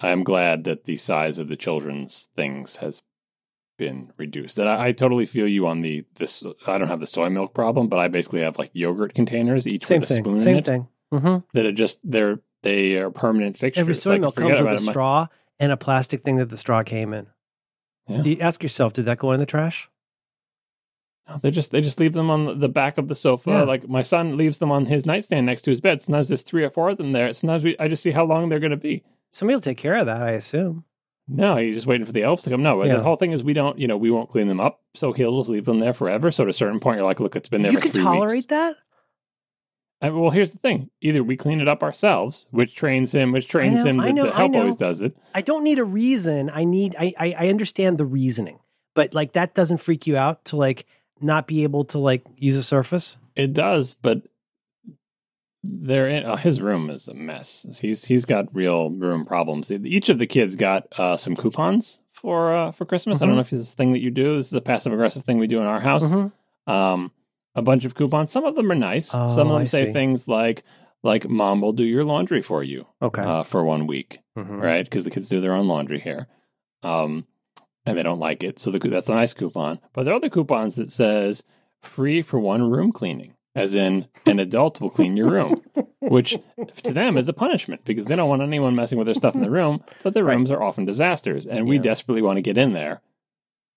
I 0.00 0.10
am 0.10 0.24
glad 0.24 0.64
that 0.64 0.84
the 0.84 0.96
size 0.96 1.38
of 1.38 1.48
the 1.48 1.56
children's 1.56 2.28
things 2.36 2.78
has 2.78 3.02
been 3.78 4.12
reduced. 4.16 4.58
And 4.58 4.68
I, 4.68 4.88
I 4.88 4.92
totally 4.92 5.26
feel 5.26 5.48
you 5.48 5.66
on 5.66 5.80
the 5.80 6.04
this. 6.18 6.44
I 6.66 6.78
don't 6.78 6.88
have 6.88 7.00
the 7.00 7.06
soy 7.06 7.28
milk 7.30 7.54
problem, 7.54 7.88
but 7.88 7.98
I 7.98 8.08
basically 8.08 8.40
have 8.40 8.58
like 8.58 8.70
yogurt 8.72 9.14
containers, 9.14 9.66
each 9.66 9.86
Same 9.86 10.00
with 10.00 10.10
a 10.10 10.14
thing. 10.14 10.24
spoon 10.24 10.36
Same 10.38 10.52
in 10.54 10.58
it. 10.58 10.64
Same 10.66 10.86
thing. 11.10 11.20
hmm 11.20 11.38
That 11.54 11.66
are 11.66 11.72
just 11.72 12.00
they're 12.04 12.40
they 12.62 12.96
are 12.96 13.10
permanent 13.10 13.56
fixtures. 13.56 13.80
Every 13.80 13.94
soy 13.94 14.10
Like, 14.12 14.20
milk 14.20 14.36
comes 14.36 14.60
with 14.60 14.72
a 14.72 14.78
straw 14.78 15.26
and 15.58 15.72
a 15.72 15.76
plastic 15.76 16.22
thing 16.22 16.36
that 16.36 16.50
the 16.50 16.56
straw 16.58 16.82
came 16.82 17.14
in. 17.14 17.26
Yeah. 18.06 18.22
Do 18.22 18.30
you 18.30 18.40
ask 18.40 18.62
yourself, 18.62 18.92
did 18.92 19.06
that 19.06 19.18
go 19.18 19.32
in 19.32 19.40
the 19.40 19.46
trash? 19.46 19.88
No, 21.30 21.38
They 21.38 21.50
just 21.50 21.70
they 21.70 21.80
just 21.80 22.00
leave 22.00 22.12
them 22.12 22.28
on 22.30 22.58
the 22.60 22.68
back 22.68 22.98
of 22.98 23.08
the 23.08 23.14
sofa. 23.14 23.50
Yeah. 23.50 23.62
Like 23.62 23.88
my 23.88 24.02
son 24.02 24.36
leaves 24.36 24.58
them 24.58 24.70
on 24.72 24.86
his 24.86 25.06
nightstand 25.06 25.46
next 25.46 25.62
to 25.62 25.70
his 25.70 25.80
bed. 25.80 26.02
Sometimes 26.02 26.28
there's 26.28 26.42
three 26.42 26.64
or 26.64 26.70
four 26.70 26.90
of 26.90 26.98
them 26.98 27.12
there. 27.12 27.32
Sometimes 27.32 27.62
we, 27.64 27.78
I 27.78 27.88
just 27.88 28.02
see 28.02 28.10
how 28.10 28.24
long 28.24 28.48
they're 28.48 28.58
going 28.60 28.70
to 28.72 28.76
be. 28.76 29.04
Somebody 29.30 29.54
will 29.56 29.60
take 29.62 29.78
care 29.78 29.94
of 29.96 30.06
that, 30.06 30.20
I 30.22 30.30
assume. 30.32 30.84
No, 31.28 31.56
he's 31.56 31.76
just 31.76 31.86
waiting 31.86 32.04
for 32.06 32.10
the 32.12 32.24
elves 32.24 32.42
to 32.42 32.50
come. 32.50 32.62
No, 32.64 32.82
Yeah. 32.82 32.96
the 32.96 33.02
whole 33.04 33.14
thing 33.14 33.30
is 33.32 33.44
we 33.44 33.52
don't, 33.52 33.78
you 33.78 33.86
know, 33.86 33.96
we 33.96 34.10
won't 34.10 34.28
clean 34.30 34.48
them 34.48 34.58
up, 34.60 34.80
so 34.94 35.12
he'll 35.12 35.38
just 35.38 35.48
leave 35.48 35.64
them 35.64 35.78
there 35.78 35.92
forever. 35.92 36.32
So 36.32 36.42
at 36.42 36.50
a 36.50 36.52
certain 36.52 36.80
point, 36.80 36.96
you're 36.96 37.06
like, 37.06 37.20
look, 37.20 37.36
it's 37.36 37.48
been 37.48 37.62
there 37.62 37.70
You 37.70 37.78
can 37.78 37.92
tolerate 37.92 38.32
weeks. 38.32 38.46
that? 38.46 38.74
I, 40.02 40.10
well, 40.10 40.30
here's 40.30 40.52
the 40.52 40.58
thing: 40.58 40.88
either 41.02 41.22
we 41.22 41.36
clean 41.36 41.60
it 41.60 41.68
up 41.68 41.82
ourselves, 41.82 42.48
which 42.50 42.74
trains 42.74 43.14
him, 43.14 43.32
which 43.32 43.48
trains 43.48 43.84
know, 43.84 43.90
him 43.90 44.00
I 44.00 44.10
know, 44.12 44.24
the 44.24 44.34
I 44.34 44.38
help 44.38 44.52
know. 44.52 44.60
always 44.60 44.76
does 44.76 45.02
it. 45.02 45.14
I 45.34 45.42
don't 45.42 45.62
need 45.62 45.78
a 45.78 45.84
reason. 45.84 46.50
I 46.52 46.64
need 46.64 46.96
I, 46.98 47.12
I 47.18 47.34
I 47.38 47.48
understand 47.50 47.98
the 47.98 48.06
reasoning. 48.06 48.60
But 48.94 49.14
like 49.14 49.32
that 49.32 49.54
doesn't 49.54 49.76
freak 49.76 50.06
you 50.06 50.16
out 50.16 50.46
to 50.46 50.56
like 50.56 50.86
not 51.22 51.46
be 51.46 51.62
able 51.62 51.84
to 51.86 51.98
like 51.98 52.24
use 52.36 52.56
a 52.56 52.62
surface? 52.62 53.16
It 53.36 53.52
does, 53.52 53.94
but 53.94 54.22
they're 55.62 56.08
in. 56.08 56.24
Uh, 56.24 56.36
his 56.36 56.60
room 56.60 56.88
is 56.90 57.08
a 57.08 57.14
mess. 57.14 57.66
He's 57.80 58.04
he's 58.04 58.24
got 58.24 58.54
real 58.54 58.90
room 58.90 59.24
problems. 59.26 59.70
Each 59.70 60.08
of 60.08 60.18
the 60.18 60.26
kids 60.26 60.56
got 60.56 60.86
uh, 60.98 61.16
some 61.16 61.36
coupons 61.36 62.00
for 62.12 62.54
uh, 62.54 62.72
for 62.72 62.84
Christmas. 62.86 63.20
I 63.20 63.24
Mhm. 63.24 63.28
don't 63.28 63.34
know 63.36 63.40
if 63.42 63.50
this 63.50 63.60
is 63.60 63.72
a 63.74 63.76
thing 63.76 63.92
that 63.92 64.00
you 64.00 64.10
do. 64.10 64.36
This 64.36 64.46
is 64.46 64.52
a 64.54 64.60
passive 64.62 64.92
aggressive 64.92 65.24
thing 65.24 65.38
we 65.38 65.46
do 65.46 65.60
in 65.60 65.66
our 65.66 65.80
house. 65.80 66.04
Mhm. 66.12 66.32
um, 66.66 67.10
a 67.56 67.62
bunch 67.62 67.84
of 67.84 67.94
coupons. 67.96 68.30
Some 68.30 68.44
of 68.44 68.54
them 68.54 68.70
are 68.70 68.76
nice. 68.76 69.08
Some 69.08 69.20
of 69.22 69.38
Oh, 69.38 69.44
them 69.54 69.62
I 69.62 69.64
say 69.64 69.86
see. 69.86 69.92
things 69.92 70.28
like 70.28 70.62
like 71.02 71.28
mom 71.28 71.60
will 71.62 71.72
do 71.72 71.82
your 71.84 72.04
laundry 72.04 72.42
for 72.42 72.62
you 72.62 72.86
Okay. 73.02 73.22
uh, 73.22 73.42
for 73.42 73.64
one 73.64 73.86
week, 73.86 74.20
Mhm. 74.38 74.60
right? 74.62 74.84
Because 74.84 75.04
the 75.04 75.10
kids 75.10 75.28
do 75.30 75.40
their 75.40 75.54
own 75.54 75.66
laundry 75.66 75.98
here, 75.98 76.28
um, 76.82 77.26
and 77.86 77.96
they 77.98 78.02
don't 78.02 78.18
like 78.20 78.42
it. 78.42 78.58
So 78.58 78.70
the, 78.70 78.78
that's 78.78 79.08
a 79.08 79.14
nice 79.14 79.32
coupon. 79.34 79.80
But 79.92 80.04
there 80.04 80.12
are 80.12 80.16
other 80.16 80.28
coupons 80.30 80.76
that 80.76 80.92
says 80.92 81.44
free 81.82 82.22
for 82.22 82.38
one 82.38 82.68
room 82.70 82.92
cleaning, 82.92 83.34
as 83.54 83.74
in 83.74 84.06
an 84.26 84.38
adult 84.38 84.80
will 84.80 84.90
clean 84.90 85.16
your 85.16 85.30
room, 85.30 85.62
which 86.00 86.36
to 86.84 86.92
them 86.92 87.16
is 87.16 87.28
a 87.28 87.32
punishment 87.32 87.84
because 87.84 88.06
they 88.06 88.16
don't 88.16 88.28
want 88.28 88.42
anyone 88.42 88.74
messing 88.74 88.98
with 88.98 89.06
their 89.06 89.14
stuff 89.14 89.34
in 89.34 89.40
the 89.42 89.50
room. 89.50 89.82
But 90.02 90.14
their 90.14 90.24
Right. 90.24 90.34
rooms 90.34 90.50
are 90.50 90.62
often 90.62 90.84
disasters, 90.84 91.46
and 91.46 91.66
we 91.66 91.76
Yeah. 91.76 91.82
desperately 91.82 92.22
want 92.22 92.36
to 92.36 92.42
get 92.42 92.58
in 92.58 92.72
there 92.74 93.00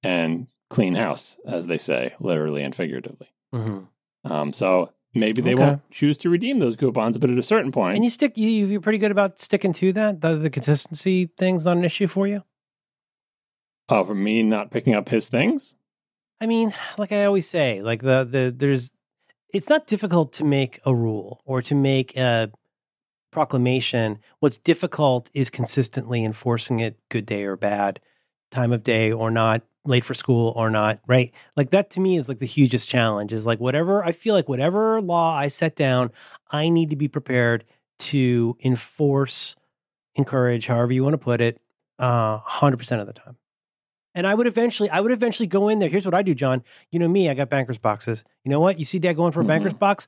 and 0.03 0.47
clean 0.69 0.95
house, 0.95 1.37
as 1.45 1.67
they 1.67 1.77
say, 1.77 2.13
literally 2.19 2.63
and 2.63 2.73
figuratively. 2.75 3.27
Mhm. 3.53 3.87
Um, 4.25 4.53
so 4.53 4.89
maybe 5.13 5.41
they 5.41 5.53
Okay. 5.53 5.63
won't 5.63 5.91
choose 5.91 6.17
to 6.19 6.29
redeem 6.29 6.59
those 6.59 6.75
coupons, 6.75 7.17
but 7.17 7.29
at 7.29 7.37
a 7.37 7.43
certain 7.43 7.71
point, 7.71 7.95
And 7.95 8.03
you 8.03 8.09
stick 8.09 8.37
you 8.37 8.49
you're 8.49 8.81
pretty 8.81 8.97
good 8.97 9.11
about 9.11 9.39
sticking 9.39 9.71
to 9.73 9.93
that? 9.93 10.21
The, 10.21 10.35
the 10.35 10.49
consistency 10.49 11.29
thing's 11.37 11.65
not 11.65 11.77
an 11.77 11.85
issue 11.85 12.07
for 12.07 12.27
you? 12.27 12.43
For 14.01 14.15
me 14.15 14.41
not 14.41 14.71
picking 14.71 14.95
up 14.95 15.09
his 15.09 15.29
things, 15.29 15.75
I 16.41 16.45
mean, 16.47 16.73
like 16.97 17.11
I 17.11 17.25
always 17.25 17.47
say, 17.47 17.81
like 17.81 18.01
the 18.01 18.23
the 18.23 18.53
there's 18.55 18.91
it's 19.53 19.69
not 19.69 19.87
difficult 19.87 20.33
to 20.33 20.43
make 20.43 20.79
a 20.85 20.93
rule 20.93 21.41
or 21.45 21.61
to 21.61 21.75
make 21.75 22.17
a 22.17 22.51
proclamation. 23.31 24.19
What's 24.39 24.57
difficult 24.57 25.29
is 25.33 25.49
consistently 25.49 26.25
enforcing 26.25 26.79
it 26.79 26.99
good 27.09 27.25
day 27.25 27.45
or 27.45 27.55
bad, 27.55 27.99
time 28.51 28.73
of 28.73 28.83
day 28.83 29.11
or 29.11 29.31
not, 29.31 29.61
late 29.85 30.03
for 30.03 30.13
school 30.13 30.53
or 30.55 30.69
not, 30.69 30.99
right? 31.07 31.31
Like 31.55 31.69
that 31.69 31.89
to 31.91 31.99
me 31.99 32.17
is 32.17 32.27
like 32.27 32.39
the 32.39 32.45
hugest 32.45 32.89
challenge 32.89 33.31
is 33.31 33.45
like 33.45 33.59
whatever 33.59 34.03
I 34.03 34.11
feel 34.11 34.33
like 34.33 34.49
whatever 34.49 35.01
law 35.01 35.35
I 35.35 35.47
set 35.47 35.75
down, 35.75 36.11
I 36.51 36.69
need 36.69 36.89
to 36.89 36.95
be 36.95 37.07
prepared 37.07 37.63
to 37.99 38.57
enforce, 38.63 39.55
encourage, 40.15 40.67
however 40.67 40.93
you 40.93 41.03
want 41.03 41.13
to 41.13 41.17
put 41.19 41.41
it, 41.41 41.61
uh 41.99 42.39
100% 42.39 42.99
of 42.99 43.07
the 43.07 43.13
time. 43.13 43.37
And 44.15 44.27
I 44.27 44.35
would 44.35 44.45
eventually, 44.47 44.89
I 44.89 44.99
would 45.01 45.11
eventually 45.11 45.47
go 45.47 45.69
in 45.69 45.79
there. 45.79 45.89
Here's 45.89 46.05
what 46.05 46.13
I 46.13 46.21
do, 46.21 46.35
John. 46.35 46.63
You 46.91 46.99
know 46.99 47.07
me, 47.07 47.29
I 47.29 47.33
got 47.33 47.49
banker's 47.49 47.77
boxes. 47.79 48.23
You 48.43 48.51
know 48.51 48.59
what? 48.59 48.77
You 48.79 48.85
see 48.85 48.99
dad 48.99 49.13
going 49.13 49.31
for 49.31 49.41
a 49.41 49.43
Mhm. 49.43 49.47
banker's 49.47 49.73
box? 49.73 50.07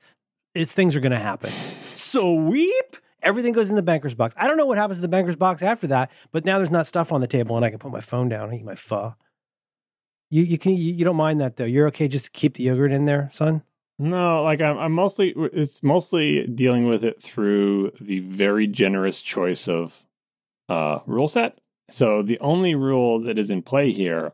It's 0.53 0.73
things 0.73 0.95
are 0.95 0.99
going 0.99 1.11
to 1.11 1.19
happen. 1.19 1.51
Sweep. 1.95 2.97
Everything 3.21 3.53
goes 3.53 3.71
in 3.71 3.75
the 3.75 3.81
banker's 3.81 4.13
box. 4.13 4.35
I 4.37 4.47
don't 4.47 4.57
know 4.57 4.67
what 4.67 4.77
happens 4.77 4.99
to 4.99 5.01
the 5.01 5.07
banker's 5.07 5.35
box 5.35 5.63
after 5.63 5.87
that, 5.87 6.11
but 6.31 6.45
now 6.45 6.59
there's 6.59 6.69
not 6.71 6.85
stuff 6.85 7.11
on 7.11 7.21
the 7.21 7.27
table 7.27 7.55
and 7.55 7.65
I 7.65 7.71
can 7.71 7.79
put 7.79 7.91
my 7.91 8.01
phone 8.01 8.29
down 8.29 8.49
and 8.49 8.59
eat 8.59 8.63
my 8.65 8.75
pho. 8.75 9.15
You 10.29 10.43
you 10.43 10.57
can 10.57 10.73
you, 10.75 10.93
you 10.93 11.03
don't 11.05 11.15
mind 11.15 11.39
that 11.41 11.55
though. 11.57 11.65
You're 11.65 11.87
okay 11.87 12.07
just 12.07 12.25
to 12.25 12.31
keep 12.31 12.55
the 12.55 12.63
yogurt 12.63 12.91
in 12.91 13.05
there, 13.05 13.29
son. 13.31 13.63
No, 13.97 14.43
like 14.43 14.61
I'm, 14.61 14.77
I'm 14.77 14.91
mostly 14.91 15.33
it's 15.53 15.81
mostly 15.81 16.45
dealing 16.47 16.85
with 16.87 17.03
it 17.03 17.21
through 17.21 17.91
the 18.01 18.19
very 18.19 18.67
generous 18.67 19.21
choice 19.21 19.67
of 19.67 20.03
uh, 20.69 20.99
rule 21.05 21.27
set. 21.27 21.59
So 21.89 22.21
the 22.21 22.39
only 22.39 22.75
rule 22.75 23.21
that 23.21 23.37
is 23.37 23.51
in 23.51 23.61
play 23.61 23.91
here 23.91 24.33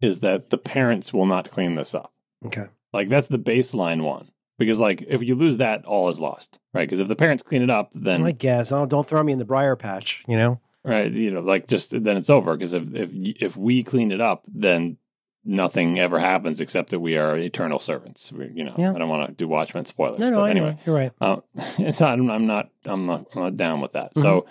is 0.00 0.20
that 0.20 0.50
the 0.50 0.58
parents 0.58 1.12
will 1.12 1.26
not 1.26 1.48
clean 1.50 1.74
this 1.74 1.94
up. 1.94 2.12
Okay. 2.44 2.66
Like 2.92 3.08
that's 3.08 3.28
the 3.28 3.38
baseline 3.38 4.02
one. 4.02 4.30
Because 4.58 4.80
like 4.80 5.02
if 5.06 5.22
you 5.22 5.34
lose 5.34 5.58
that, 5.58 5.84
all 5.84 6.08
is 6.08 6.18
lost, 6.20 6.58
right? 6.72 6.88
Because 6.88 7.00
if 7.00 7.08
the 7.08 7.16
parents 7.16 7.42
clean 7.42 7.62
it 7.62 7.70
up, 7.70 7.90
then 7.94 8.24
I 8.24 8.32
guess. 8.32 8.72
Oh, 8.72 8.86
don't 8.86 9.06
throw 9.06 9.22
me 9.22 9.32
in 9.32 9.38
the 9.38 9.44
briar 9.44 9.76
patch. 9.76 10.24
You 10.26 10.36
know. 10.36 10.60
right, 10.82 11.12
you 11.12 11.30
know, 11.30 11.40
like 11.40 11.66
just 11.66 11.90
then 11.90 12.16
it's 12.16 12.30
over. 12.30 12.56
Because 12.56 12.72
if 12.72 12.94
if 12.94 13.10
if 13.12 13.56
we 13.56 13.82
clean 13.82 14.12
it 14.12 14.20
up, 14.20 14.46
then 14.48 14.96
nothing 15.44 15.98
ever 15.98 16.18
happens 16.18 16.60
except 16.60 16.90
that 16.90 17.00
we 17.00 17.16
are 17.18 17.36
eternal 17.36 17.78
servants. 17.78 18.32
We, 18.32 18.50
you 18.54 18.64
know, 18.64 18.74
Yeah. 18.78 18.92
I 18.94 18.98
don't 18.98 19.08
want 19.10 19.28
to 19.28 19.34
do 19.34 19.46
Watchmen 19.46 19.84
spoilers. 19.84 20.18
No, 20.18 20.30
no, 20.30 20.44
anyway. 20.44 20.78
You're 20.86 20.94
right. 20.96 21.12
uh, 21.20 21.36
it's 21.78 22.00
not. 22.00 22.18
I'm 22.18 22.30
I'm 22.30 22.46
not. 22.46 22.70
I'm 22.86 23.04
not. 23.06 23.26
I'm 23.34 23.42
not 23.42 23.56
down 23.56 23.80
with 23.82 23.92
that. 23.92 24.14
Mm-hmm. 24.14 24.22
So, 24.22 24.46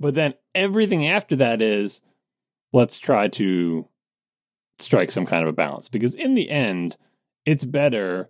but 0.00 0.14
then 0.14 0.34
everything 0.54 1.06
after 1.08 1.36
that 1.36 1.60
is, 1.62 2.02
let's 2.72 2.98
try 2.98 3.28
to 3.28 3.86
strike 4.78 5.10
some 5.10 5.26
kind 5.26 5.42
of 5.42 5.48
a 5.48 5.52
balance 5.52 5.88
because 5.88 6.14
in 6.14 6.34
the 6.34 6.50
end, 6.50 6.96
it's 7.44 7.64
better 7.64 8.28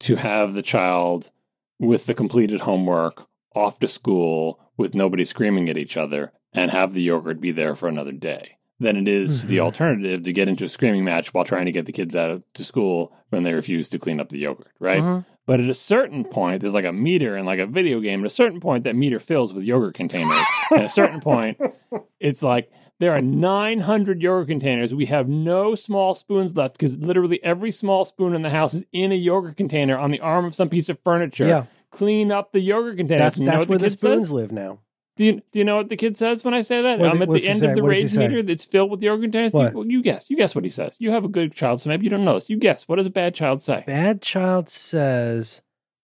to 0.00 0.16
have 0.16 0.52
the 0.54 0.62
child 0.62 1.30
with 1.78 2.06
the 2.06 2.14
completed 2.14 2.60
homework 2.60 3.26
off 3.54 3.78
to 3.78 3.88
school 3.88 4.60
with 4.76 4.94
nobody 4.94 5.24
screaming 5.24 5.68
at 5.68 5.78
each 5.78 5.96
other 5.96 6.32
and 6.52 6.70
have 6.70 6.92
the 6.92 7.02
yogurt 7.02 7.40
be 7.40 7.50
there 7.52 7.74
for 7.74 7.88
another 7.88 8.12
day 8.12 8.56
than 8.80 8.96
it 8.96 9.08
is 9.08 9.46
the 9.46 9.56
Mhm. 9.56 9.62
alternative 9.62 10.22
to 10.22 10.32
get 10.32 10.48
into 10.48 10.64
a 10.64 10.68
screaming 10.68 11.04
match 11.04 11.34
while 11.34 11.44
trying 11.44 11.66
to 11.66 11.72
get 11.72 11.84
the 11.86 11.92
kids 11.92 12.14
out 12.14 12.30
of 12.30 12.42
to 12.52 12.64
school 12.64 13.12
when 13.30 13.42
they 13.42 13.52
refuse 13.52 13.88
to 13.88 13.98
clean 13.98 14.20
up 14.20 14.28
the 14.28 14.38
yogurt, 14.38 14.70
right? 14.78 15.02
Mhm. 15.02 15.24
But 15.48 15.60
at 15.60 15.70
a 15.70 15.74
certain 15.74 16.24
point, 16.24 16.60
there's 16.60 16.74
like 16.74 16.84
a 16.84 16.92
meter 16.92 17.34
in 17.34 17.46
like 17.46 17.58
a 17.58 17.64
video 17.64 18.00
game. 18.00 18.20
At 18.20 18.26
a 18.26 18.30
certain 18.30 18.60
point, 18.60 18.84
that 18.84 18.94
meter 18.94 19.18
fills 19.18 19.54
with 19.54 19.64
yogurt 19.64 19.94
containers. 19.94 20.44
at 20.70 20.84
a 20.84 20.90
certain 20.90 21.22
point, 21.22 21.58
it's 22.20 22.42
like 22.42 22.70
there 23.00 23.12
are 23.12 23.22
900 23.22 24.20
yogurt 24.20 24.48
containers. 24.48 24.94
We 24.94 25.06
have 25.06 25.26
no 25.26 25.74
small 25.74 26.14
spoons 26.14 26.54
left 26.54 26.74
because 26.76 26.98
literally 26.98 27.42
every 27.42 27.70
small 27.70 28.04
spoon 28.04 28.34
in 28.34 28.42
the 28.42 28.50
house 28.50 28.74
is 28.74 28.84
in 28.92 29.10
a 29.10 29.14
yogurt 29.14 29.56
container 29.56 29.96
on 29.96 30.10
the 30.10 30.20
arm 30.20 30.44
of 30.44 30.54
some 30.54 30.68
piece 30.68 30.90
of 30.90 30.98
furniture. 31.00 31.48
Yeah. 31.48 31.64
Clean 31.92 32.30
up 32.30 32.52
the 32.52 32.60
yogurt 32.60 32.98
containers. 32.98 33.20
That's 33.20 33.36
And 33.38 33.46
you 33.46 33.50
know 33.50 33.56
that's 33.56 33.68
where 33.70 33.78
the 33.78 33.88
the 33.88 33.96
spoons 33.96 34.24
says? 34.24 34.32
live 34.32 34.52
now. 34.52 34.80
Do 35.18 35.26
you, 35.26 35.42
do 35.50 35.58
you 35.58 35.64
know 35.64 35.76
what 35.76 35.88
the 35.88 35.96
kid 35.96 36.16
says 36.16 36.44
when 36.44 36.54
I 36.54 36.60
say 36.60 36.80
that? 36.80 37.00
What- 37.00 37.10
I'm 37.10 37.20
at 37.20 37.28
the 37.28 37.48
end 37.48 37.62
of 37.64 37.74
the 37.74 37.82
What 37.82 37.90
rage 37.90 38.16
meter 38.16 38.40
that's 38.42 38.64
filled 38.64 38.90
with 38.90 39.02
yogurt 39.02 39.24
containers. 39.24 39.52
What? 39.52 39.74
You, 39.74 39.84
you 39.88 40.02
guess. 40.02 40.30
You 40.30 40.36
guess 40.36 40.54
what 40.54 40.62
he 40.64 40.70
says. 40.70 40.96
You 41.00 41.10
have 41.10 41.24
a 41.24 41.28
good 41.28 41.52
child, 41.52 41.80
so 41.80 41.88
maybe 41.90 42.04
you 42.04 42.10
don't 42.10 42.24
know 42.24 42.34
this. 42.34 42.48
You 42.48 42.56
guess. 42.56 42.86
What 42.86 42.96
does 42.96 43.06
a 43.06 43.10
bad 43.10 43.34
child 43.34 43.60
say? 43.60 43.82
Bad 43.84 44.22
child 44.22 44.68
says, 44.68 45.60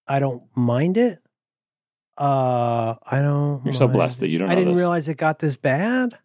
"I 0.08 0.18
don't 0.18 0.42
mind 0.56 0.96
it." 0.96 1.20
Uh, 2.18 2.96
I 3.06 3.20
don't. 3.20 3.64
You're 3.64 3.74
so 3.74 3.88
blessed 3.88 4.20
that 4.20 4.28
you 4.28 4.38
don't 4.38 4.50
I 4.50 4.56
didn't 4.56 4.72
this. 4.74 4.80
realize 4.80 5.08
it 5.08 5.16
got 5.16 5.38
this 5.38 5.56
bad. 5.56 6.18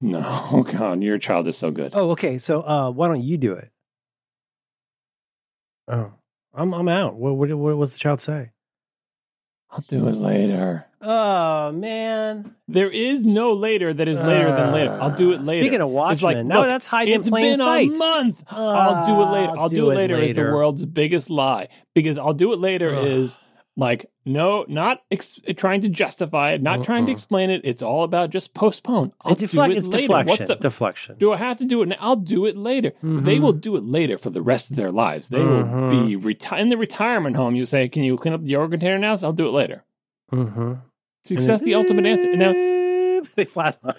No, 0.00 0.22
oh 0.52 0.62
God, 0.70 1.02
your 1.02 1.18
child 1.18 1.48
is 1.48 1.56
so 1.56 1.70
good. 1.70 1.92
Oh, 1.94 2.10
okay. 2.10 2.38
So, 2.38 2.60
uh, 2.60 2.90
why 2.90 3.08
don't 3.08 3.22
you 3.22 3.38
do 3.38 3.54
it? 3.54 3.70
Oh, 5.88 6.12
I'm 6.54 6.72
I'm 6.74 6.88
out. 6.88 7.14
What 7.16 7.36
what 7.36 7.52
what 7.54 7.78
what's 7.78 7.94
the 7.94 7.98
child 7.98 8.20
say? 8.20 8.50
I'll 9.70 9.84
do 9.86 10.08
it 10.08 10.14
later. 10.14 10.86
Oh 11.00 11.70
man, 11.72 12.54
There 12.66 12.90
is 12.90 13.24
no 13.24 13.52
later 13.52 13.92
that 13.94 14.08
is 14.08 14.20
later 14.20 14.50
than 14.50 14.72
later. 14.72 14.98
I'll 15.00 15.14
do 15.16 15.32
it 15.32 15.40
Uh, 15.40 15.42
later. 15.42 15.62
Speaking 15.62 15.80
of 15.82 15.90
It's 16.10 16.22
like, 16.22 16.36
Watchmen, 16.36 16.48
no, 16.48 16.62
that's 16.66 16.86
hiding 16.86 17.14
in 17.14 17.20
it's 17.20 17.28
plain 17.28 17.52
been 17.52 17.58
sight. 17.58 17.88
a 17.88 17.98
month. 17.98 18.42
I'll 18.50 19.04
do 19.04 19.22
it 19.22 19.26
later. 19.26 19.52
Uh, 19.52 19.60
I'll 19.60 19.68
do, 19.68 19.90
it 19.90 19.94
later, 19.94 20.20
is 20.20 20.34
the 20.34 20.42
world's 20.42 20.84
biggest 20.86 21.30
lie. 21.30 21.68
Because 21.94 22.18
I'll 22.18 22.32
do 22.34 22.52
it 22.52 22.58
later 22.58 22.94
Ugh. 22.96 23.06
is 23.06 23.38
like 23.76 24.10
no, 24.28 24.64
not 24.68 25.02
ex- 25.10 25.40
trying 25.56 25.80
to 25.80 25.88
justify 25.88 26.52
it, 26.52 26.62
not 26.62 26.84
trying 26.84 27.06
to 27.06 27.12
explain 27.12 27.50
it. 27.50 27.62
It's 27.64 27.82
all 27.82 28.04
about 28.04 28.30
just 28.30 28.54
postpone. 28.54 29.12
I'll 29.22 29.32
It's, 29.32 29.40
deflect, 29.40 29.70
do 29.70 29.74
it 29.74 29.78
it's 29.78 29.88
later. 29.88 30.00
deflection. 30.06 30.28
What's 30.28 30.46
the, 30.48 30.54
deflection. 30.56 31.16
do 31.18 31.32
I 31.32 31.36
have 31.38 31.56
to 31.58 31.64
do 31.64 31.82
it 31.82 31.86
now? 31.86 31.96
I'll 31.98 32.16
do 32.16 32.46
it 32.46 32.56
later. 32.56 32.92
They 33.02 33.36
Mhm. 33.38 33.40
will 33.40 33.52
do 33.54 33.76
it 33.76 33.84
later 33.84 34.18
for 34.18 34.30
the 34.30 34.42
rest 34.42 34.70
of 34.70 34.76
their 34.76 34.92
lives. 34.92 35.28
They 35.30 35.38
Mhm. 35.38 35.90
will 35.90 36.06
be 36.06 36.16
reti- 36.16 36.58
in 36.60 36.68
the 36.68 36.76
retirement 36.76 37.36
home. 37.36 37.54
You 37.56 37.66
say, 37.66 37.88
"Can 37.88 38.04
you 38.04 38.16
clean 38.16 38.34
up 38.34 38.42
the 38.42 38.48
yogurt 38.50 38.70
container 38.72 38.98
now?" 38.98 39.16
So 39.16 39.28
I'll 39.28 39.32
do 39.32 39.48
it 39.48 39.52
later. 39.52 39.84
Mm-hmm. 40.32 40.74
'cause 41.34 41.46
that's 41.46 41.62
the 41.62 41.74
ultimate 41.74 42.06
answer. 42.06 42.36
Now 42.36 42.52
they 43.34 43.44
flatline. 43.44 43.96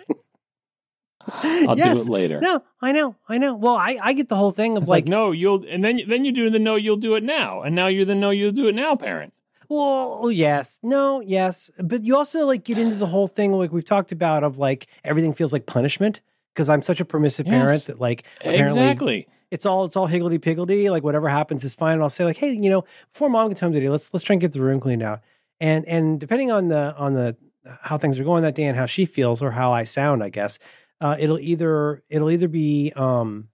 I'll 1.68 1.78
Yes. 1.78 2.06
do 2.08 2.12
it 2.12 2.14
later. 2.16 2.40
No, 2.42 2.64
I 2.82 2.92
know, 2.92 3.16
I 3.28 3.38
know. 3.38 3.54
Well, 3.54 3.76
I, 3.76 3.98
I 4.02 4.14
get 4.14 4.30
the 4.30 4.36
whole 4.36 4.52
thing 4.52 4.78
of 4.78 4.84
like, 4.88 5.04
like, 5.04 5.08
no, 5.08 5.32
you'll, 5.32 5.64
and 5.68 5.84
then 5.84 6.00
then 6.08 6.26
you 6.26 6.32
do 6.32 6.50
the 6.50 6.60
no, 6.60 6.76
you'll 6.76 6.96
do 6.98 7.16
it 7.16 7.24
now, 7.24 7.62
and 7.62 7.76
now 7.76 7.88
you're 7.88 8.06
the 8.06 8.16
no, 8.16 8.30
you'll 8.32 8.52
do 8.54 8.68
it 8.68 8.74
now 8.76 8.96
parent. 8.96 9.34
Well, 9.70 10.32
yes, 10.32 10.80
no, 10.82 11.22
yes, 11.22 11.70
but 11.80 12.04
you 12.04 12.18
also 12.18 12.46
like 12.46 12.64
get 12.64 12.78
into 12.78 12.96
the 12.96 13.06
whole 13.06 13.28
thing 13.28 13.52
like 13.54 13.72
we've 13.72 13.86
talked 13.86 14.12
about 14.12 14.44
of 14.44 14.58
like 14.58 14.88
everything 15.04 15.34
feels 15.34 15.54
like 15.54 15.66
punishment 15.66 16.22
because 16.54 16.68
I'm 16.70 16.82
such 16.82 17.00
a 17.00 17.06
permissive 17.06 17.46
parent 17.46 17.86
that 17.86 18.00
like 18.02 18.24
Exactly. 18.42 19.28
it's 19.52 19.66
all 19.66 19.86
it's 19.86 19.96
all 19.96 20.08
higgledy 20.08 20.40
piggledy. 20.40 20.90
Like 20.90 21.04
whatever 21.04 21.30
happens 21.30 21.64
is 21.64 21.74
fine. 21.76 21.94
And 21.94 22.02
I'll 22.02 22.10
say 22.10 22.26
like, 22.26 22.38
hey, 22.38 22.52
you 22.52 22.70
know, 22.70 22.84
before 23.14 23.30
mom 23.30 23.50
gets 23.50 23.62
home 23.62 23.72
today, 23.72 23.90
let's 23.90 24.14
let's 24.14 24.24
try 24.24 24.34
and 24.34 24.42
get 24.42 24.54
the 24.54 24.62
room 24.62 24.80
cleaned 24.80 25.04
out. 25.04 25.22
And 25.60 25.86
and 25.86 26.20
depending 26.20 26.52
on 26.52 26.68
the 26.70 26.96
on 26.98 27.14
the 27.14 27.38
how 27.82 27.98
things 27.98 28.20
are 28.20 28.24
going 28.24 28.42
that 28.44 28.56
day 28.56 28.64
and 28.64 28.76
how 28.76 28.88
she 28.88 29.06
feels 29.06 29.42
or 29.44 29.52
how 29.52 29.72
I 29.72 29.84
sound, 29.84 30.24
I 30.24 30.30
guess, 30.30 30.58
uh, 31.00 31.16
it'll 31.20 31.40
either 31.40 32.04
it'll 32.10 32.32
either 32.32 32.48
be 32.48 32.92
um 32.96 33.50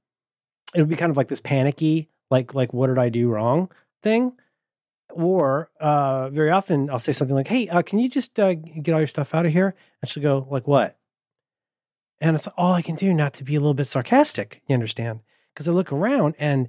it'll 0.74 0.88
be 0.88 0.96
kind 0.96 1.10
of 1.10 1.18
like 1.18 1.28
this 1.28 1.42
panicky 1.42 2.10
like 2.32 2.54
like 2.54 2.74
what 2.74 2.88
did 2.88 2.98
I 2.98 3.10
do 3.10 3.30
wrong 3.30 3.70
thing. 4.02 4.34
Or 5.16 5.70
uh, 5.80 6.30
very 6.30 6.52
often 6.52 6.90
I'll 6.90 7.00
say 7.00 7.14
something 7.14 7.36
like, 7.36 7.48
"Hey, 7.48 7.70
uh, 7.70 7.82
can 7.82 8.00
you 8.00 8.10
just 8.10 8.38
uh, 8.38 8.54
get 8.54 8.94
all 8.94 9.00
your 9.00 9.08
stuff 9.08 9.34
out 9.34 9.46
of 9.46 9.54
here?" 9.54 9.74
And 10.02 10.10
she'll 10.10 10.22
go, 10.22 10.46
"Like 10.50 10.68
what?" 10.68 10.98
And 12.20 12.36
it's 12.36 12.48
all 12.58 12.74
I 12.74 12.82
can 12.82 12.96
do 12.96 13.14
not 13.14 13.34
to 13.36 13.44
be 13.44 13.56
a 13.56 13.60
little 13.60 13.74
bit 13.74 13.88
sarcastic. 13.88 14.62
You 14.68 14.74
understand? 14.74 15.22
Because 15.54 15.70
I 15.70 15.72
look 15.72 15.92
around 15.92 16.36
and 16.38 16.68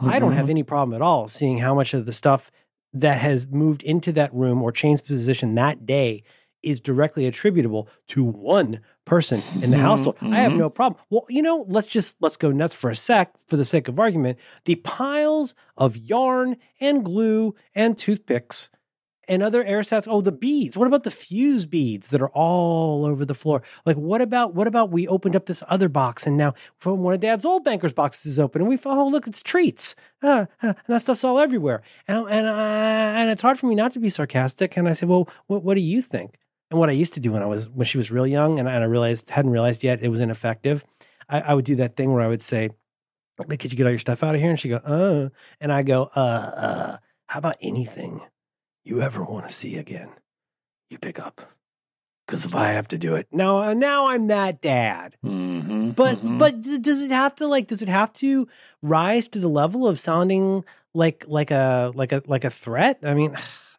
I 0.00 0.18
don't 0.18 0.32
have 0.32 0.50
any 0.50 0.64
problem 0.64 0.94
at 0.94 1.02
all 1.02 1.28
seeing 1.28 1.58
how 1.58 1.74
much 1.74 1.94
of 1.94 2.04
the 2.04 2.12
stuff 2.12 2.50
that 2.92 3.20
has 3.20 3.46
moved 3.46 3.82
into 3.82 4.12
that 4.12 4.34
room 4.34 4.62
or 4.62 4.72
changed 4.72 5.06
position 5.06 5.54
that 5.54 5.86
day 5.86 6.22
is 6.64 6.80
directly 6.80 7.26
attributable 7.26 7.88
to 8.08 8.24
one 8.24 8.80
person 9.04 9.42
in 9.62 9.70
the 9.70 9.76
Mhm, 9.76 9.80
household. 9.80 10.16
I 10.22 10.40
have 10.40 10.52
mhm. 10.52 10.58
no 10.58 10.70
problem. 10.70 11.00
Well, 11.10 11.24
you 11.28 11.42
know, 11.42 11.64
let's 11.68 11.86
just 11.86 12.16
let's 12.20 12.36
go 12.36 12.50
nuts 12.50 12.74
for 12.74 12.90
a 12.90 12.96
sec 12.96 13.34
for 13.46 13.56
the 13.56 13.64
sake 13.64 13.88
of 13.88 13.98
argument. 14.00 14.38
The 14.64 14.76
piles 14.76 15.54
of 15.76 15.96
yarn 15.96 16.56
and 16.80 17.04
glue 17.04 17.54
and 17.74 17.96
toothpicks 17.98 18.70
and 19.26 19.42
other 19.42 19.64
air 19.64 19.80
sats. 19.80 20.06
Oh, 20.06 20.20
the 20.20 20.32
beads. 20.32 20.76
What 20.76 20.86
about 20.86 21.02
the 21.04 21.10
fuse 21.10 21.64
beads 21.64 22.08
that 22.08 22.20
are 22.20 22.28
all 22.30 23.06
over 23.06 23.24
the 23.24 23.34
floor? 23.34 23.62
Like, 23.86 23.96
what 23.96 24.20
about 24.20 24.54
what 24.54 24.66
about 24.66 24.90
we 24.90 25.08
opened 25.08 25.34
up 25.34 25.46
this 25.46 25.62
other 25.68 25.88
box 25.88 26.26
and 26.26 26.36
now 26.36 26.52
from 26.78 26.98
one 27.02 27.14
of 27.14 27.20
Dad's 27.20 27.44
old 27.46 27.64
bankers 27.64 27.92
boxes 27.94 28.32
is 28.32 28.38
open 28.38 28.60
and 28.62 28.68
we 28.68 28.78
oh 28.84 29.08
look 29.08 29.26
it's 29.26 29.42
treats. 29.42 29.94
Ah, 30.22 30.46
ah, 30.62 30.68
and 30.68 30.76
that 30.88 31.00
stuff's 31.02 31.24
all 31.24 31.38
everywhere. 31.38 31.82
And 32.08 32.26
and 32.28 32.46
uh, 32.46 32.50
and 33.20 33.30
it's 33.30 33.42
hard 33.42 33.58
for 33.58 33.66
me 33.66 33.74
not 33.74 33.92
to 33.92 33.98
be 33.98 34.10
sarcastic. 34.10 34.76
And 34.76 34.88
I 34.88 34.92
said, 34.94 35.08
well, 35.08 35.28
what, 35.46 35.62
what 35.62 35.74
do 35.74 35.80
you 35.80 36.02
think? 36.02 36.36
And 36.70 36.80
what 36.80 36.88
I 36.88 36.92
used 36.92 37.14
to 37.14 37.20
do 37.20 37.32
when 37.32 37.42
I 37.42 37.46
was 37.46 37.68
when 37.68 37.84
she 37.86 37.98
was 37.98 38.10
real 38.10 38.26
young 38.26 38.58
and 38.58 38.68
I, 38.68 38.74
and 38.74 38.82
I 38.84 38.86
realized 38.86 39.30
hadn't 39.30 39.50
realized 39.52 39.84
yet 39.84 40.02
it 40.02 40.08
was 40.08 40.20
ineffective. 40.20 40.84
I, 41.28 41.40
I 41.40 41.54
would 41.54 41.64
do 41.64 41.76
that 41.76 41.96
thing 41.96 42.12
where 42.12 42.22
I 42.22 42.28
would 42.28 42.42
say, 42.42 42.70
"Hey, 43.48 43.56
"Could 43.56 43.70
you 43.72 43.76
get 43.76 43.84
all 43.86 43.92
your 43.92 43.98
stuff 43.98 44.22
out 44.22 44.34
of 44.34 44.40
here?" 44.40 44.50
And 44.50 44.58
she 44.58 44.68
go, 44.70 44.76
"Uh," 44.76 45.28
and 45.60 45.72
I 45.72 45.82
go, 45.82 46.10
"Uh, 46.16 46.18
uh, 46.20 46.96
how 47.28 47.38
about 47.38 47.56
anything 47.60 48.20
you 48.84 49.00
ever 49.02 49.22
want 49.24 49.46
to 49.46 49.52
see 49.52 49.76
again? 49.76 50.10
You 50.90 50.98
pick 50.98 51.18
up." 51.18 51.40
Because 52.26 52.46
if 52.46 52.54
I 52.54 52.68
have 52.68 52.88
to 52.88 52.98
do 52.98 53.16
it 53.16 53.28
now, 53.30 53.58
uh, 53.58 53.74
now 53.74 54.06
I'm 54.06 54.28
that 54.28 54.62
dad. 54.62 55.16
Mm-hmm, 55.22 55.90
But 55.90 56.22
mhm. 56.22 56.38
but 56.38 56.62
does 56.62 57.02
it 57.02 57.10
have 57.10 57.36
to 57.36 57.46
like? 57.46 57.68
Does 57.68 57.82
it 57.82 57.88
have 57.88 58.12
to 58.14 58.48
rise 58.82 59.28
to 59.28 59.38
the 59.38 59.48
level 59.48 59.86
of 59.86 60.00
sounding 60.00 60.64
like 60.94 61.26
like 61.28 61.50
a 61.50 61.92
like 61.94 62.12
a 62.12 62.22
like 62.26 62.44
a 62.44 62.50
threat? 62.50 63.00
I 63.02 63.12
mean, 63.12 63.36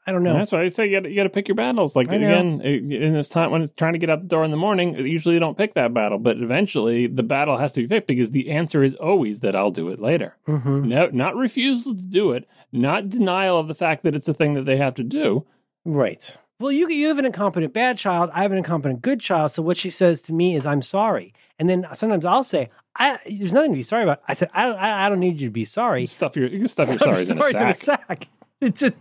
I 0.08 0.12
don't 0.12 0.22
know. 0.24 0.32
And 0.32 0.40
that's 0.40 0.52
why 0.52 0.62
I 0.62 0.68
say 0.70 0.88
you 0.90 1.02
got 1.02 1.10
you 1.12 1.24
to 1.24 1.30
pick 1.30 1.48
your 1.48 1.56
battles. 1.56 1.96
Like 1.96 2.12
I 2.14 2.18
know. 2.18 2.28
again, 2.28 2.62
in 2.62 3.14
this 3.14 3.30
time 3.30 3.50
when 3.52 3.62
it's 3.64 3.74
trying 3.74 3.94
to 3.94 4.00
get 4.00 4.10
out 4.10 4.22
the 4.22 4.28
door 4.28 4.44
in 4.44 4.52
the 4.52 4.58
morning, 4.58 4.96
usually 5.08 5.34
you 5.34 5.40
don't 5.40 5.58
pick 5.58 5.74
that 5.74 5.94
battle, 5.94 6.20
but 6.20 6.38
eventually 6.38 7.08
the 7.08 7.24
battle 7.24 7.58
has 7.58 7.72
to 7.74 7.82
be 7.82 7.88
picked 7.88 8.08
because 8.08 8.32
the 8.32 8.52
answer 8.52 8.84
is 8.84 8.94
always 8.96 9.40
that 9.40 9.56
I'll 9.56 9.72
do 9.72 9.90
it 9.90 10.00
later. 10.00 10.36
Mhm. 10.48 10.86
No, 10.86 11.10
not 11.12 11.36
refusal 11.36 11.96
to 11.96 12.04
do 12.04 12.32
it, 12.34 12.48
not 12.72 13.10
denial 13.10 13.58
of 13.58 13.68
the 13.68 13.74
fact 13.74 14.04
that 14.04 14.16
it's 14.16 14.28
a 14.28 14.34
thing 14.34 14.54
that 14.54 14.66
they 14.66 14.78
have 14.78 14.94
to 14.96 15.04
do. 15.04 15.46
Right. 15.86 16.38
Well, 16.60 16.72
you 16.72 16.88
you 16.90 17.08
have 17.10 17.18
an 17.20 17.26
incompetent 17.26 17.74
bad 17.74 17.98
child. 17.98 18.30
I 18.34 18.44
have 18.44 18.52
an 18.52 18.58
incompetent 18.60 19.02
good 19.02 19.20
child. 19.20 19.52
So 19.52 19.62
what 19.64 19.76
she 19.76 19.90
says 19.90 20.22
to 20.24 20.34
me 20.34 20.56
is, 20.56 20.66
"I'm 20.66 20.82
sorry." 20.82 21.34
And 21.60 21.70
then 21.70 21.86
sometimes 21.94 22.26
I'll 22.26 22.44
say, 22.46 22.70
I, 22.96 23.18
"There's 23.28 23.52
nothing 23.52 23.72
to 23.72 23.76
be 23.78 23.84
sorry 23.84 24.04
about." 24.04 24.22
I 24.28 24.36
said, 24.36 24.50
"I 24.54 24.66
don't, 24.68 24.78
I, 24.78 25.06
I 25.06 25.10
don't 25.10 25.20
need 25.20 25.42
you 25.42 25.48
to 25.48 25.52
be 25.52 25.66
sorry." 25.66 26.02
You 26.02 26.08
stuff 26.08 26.38
your 26.38 26.48
you 26.48 26.60
can 26.60 26.68
stuff 26.70 26.88
your 26.88 26.98
Stuff 26.98 27.08
your 27.08 27.18
sorries 27.18 27.32
in 27.32 27.38
a 27.40 27.42
sorries 27.42 27.76
sack. 27.78 28.00
sack. 28.08 28.28
It's 28.62 28.80
just, 28.80 28.94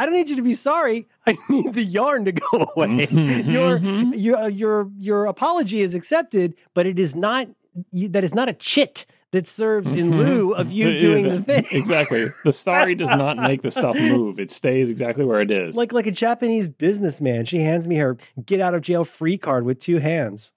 I 0.00 0.06
don't 0.06 0.14
need 0.14 0.30
you 0.30 0.36
to 0.36 0.42
be 0.42 0.54
sorry. 0.54 1.08
I 1.26 1.36
need 1.50 1.74
the 1.74 1.84
yarn 1.84 2.24
to 2.24 2.32
go 2.32 2.48
away. 2.76 3.06
Mhm, 3.06 3.52
your 3.52 3.78
mhm. 3.78 4.12
your 4.16 4.48
your 4.48 4.90
your 4.96 5.26
apology 5.26 5.80
is 5.82 5.94
accepted, 5.94 6.54
but 6.74 6.86
it 6.86 6.98
is 6.98 7.14
not 7.14 7.48
you, 7.92 8.08
that 8.08 8.24
is 8.24 8.34
not 8.34 8.48
a 8.48 8.54
chit 8.54 9.04
that 9.32 9.46
serves 9.46 9.92
in 9.92 10.16
lieu 10.18 10.52
of 10.54 10.72
you 10.72 10.98
doing 11.06 11.28
the 11.28 11.40
thing. 11.42 11.64
exactly. 11.70 12.26
The 12.44 12.52
sari 12.52 12.94
does 12.96 13.10
not 13.10 13.36
make 13.36 13.62
the 13.62 13.70
stuff 13.70 13.94
move. 13.96 14.40
It 14.40 14.50
stays 14.50 14.90
exactly 14.90 15.24
where 15.24 15.40
it 15.40 15.50
is. 15.50 15.76
Like 15.76 15.92
like 15.92 16.06
a 16.06 16.10
Japanese 16.12 16.66
businessman, 16.68 17.44
she 17.44 17.58
hands 17.58 17.86
me 17.86 17.96
her 17.96 18.16
get 18.44 18.60
out 18.60 18.74
of 18.74 18.80
jail 18.82 19.04
free 19.04 19.38
card 19.38 19.64
with 19.64 19.78
two 19.78 19.98
hands. 19.98 20.52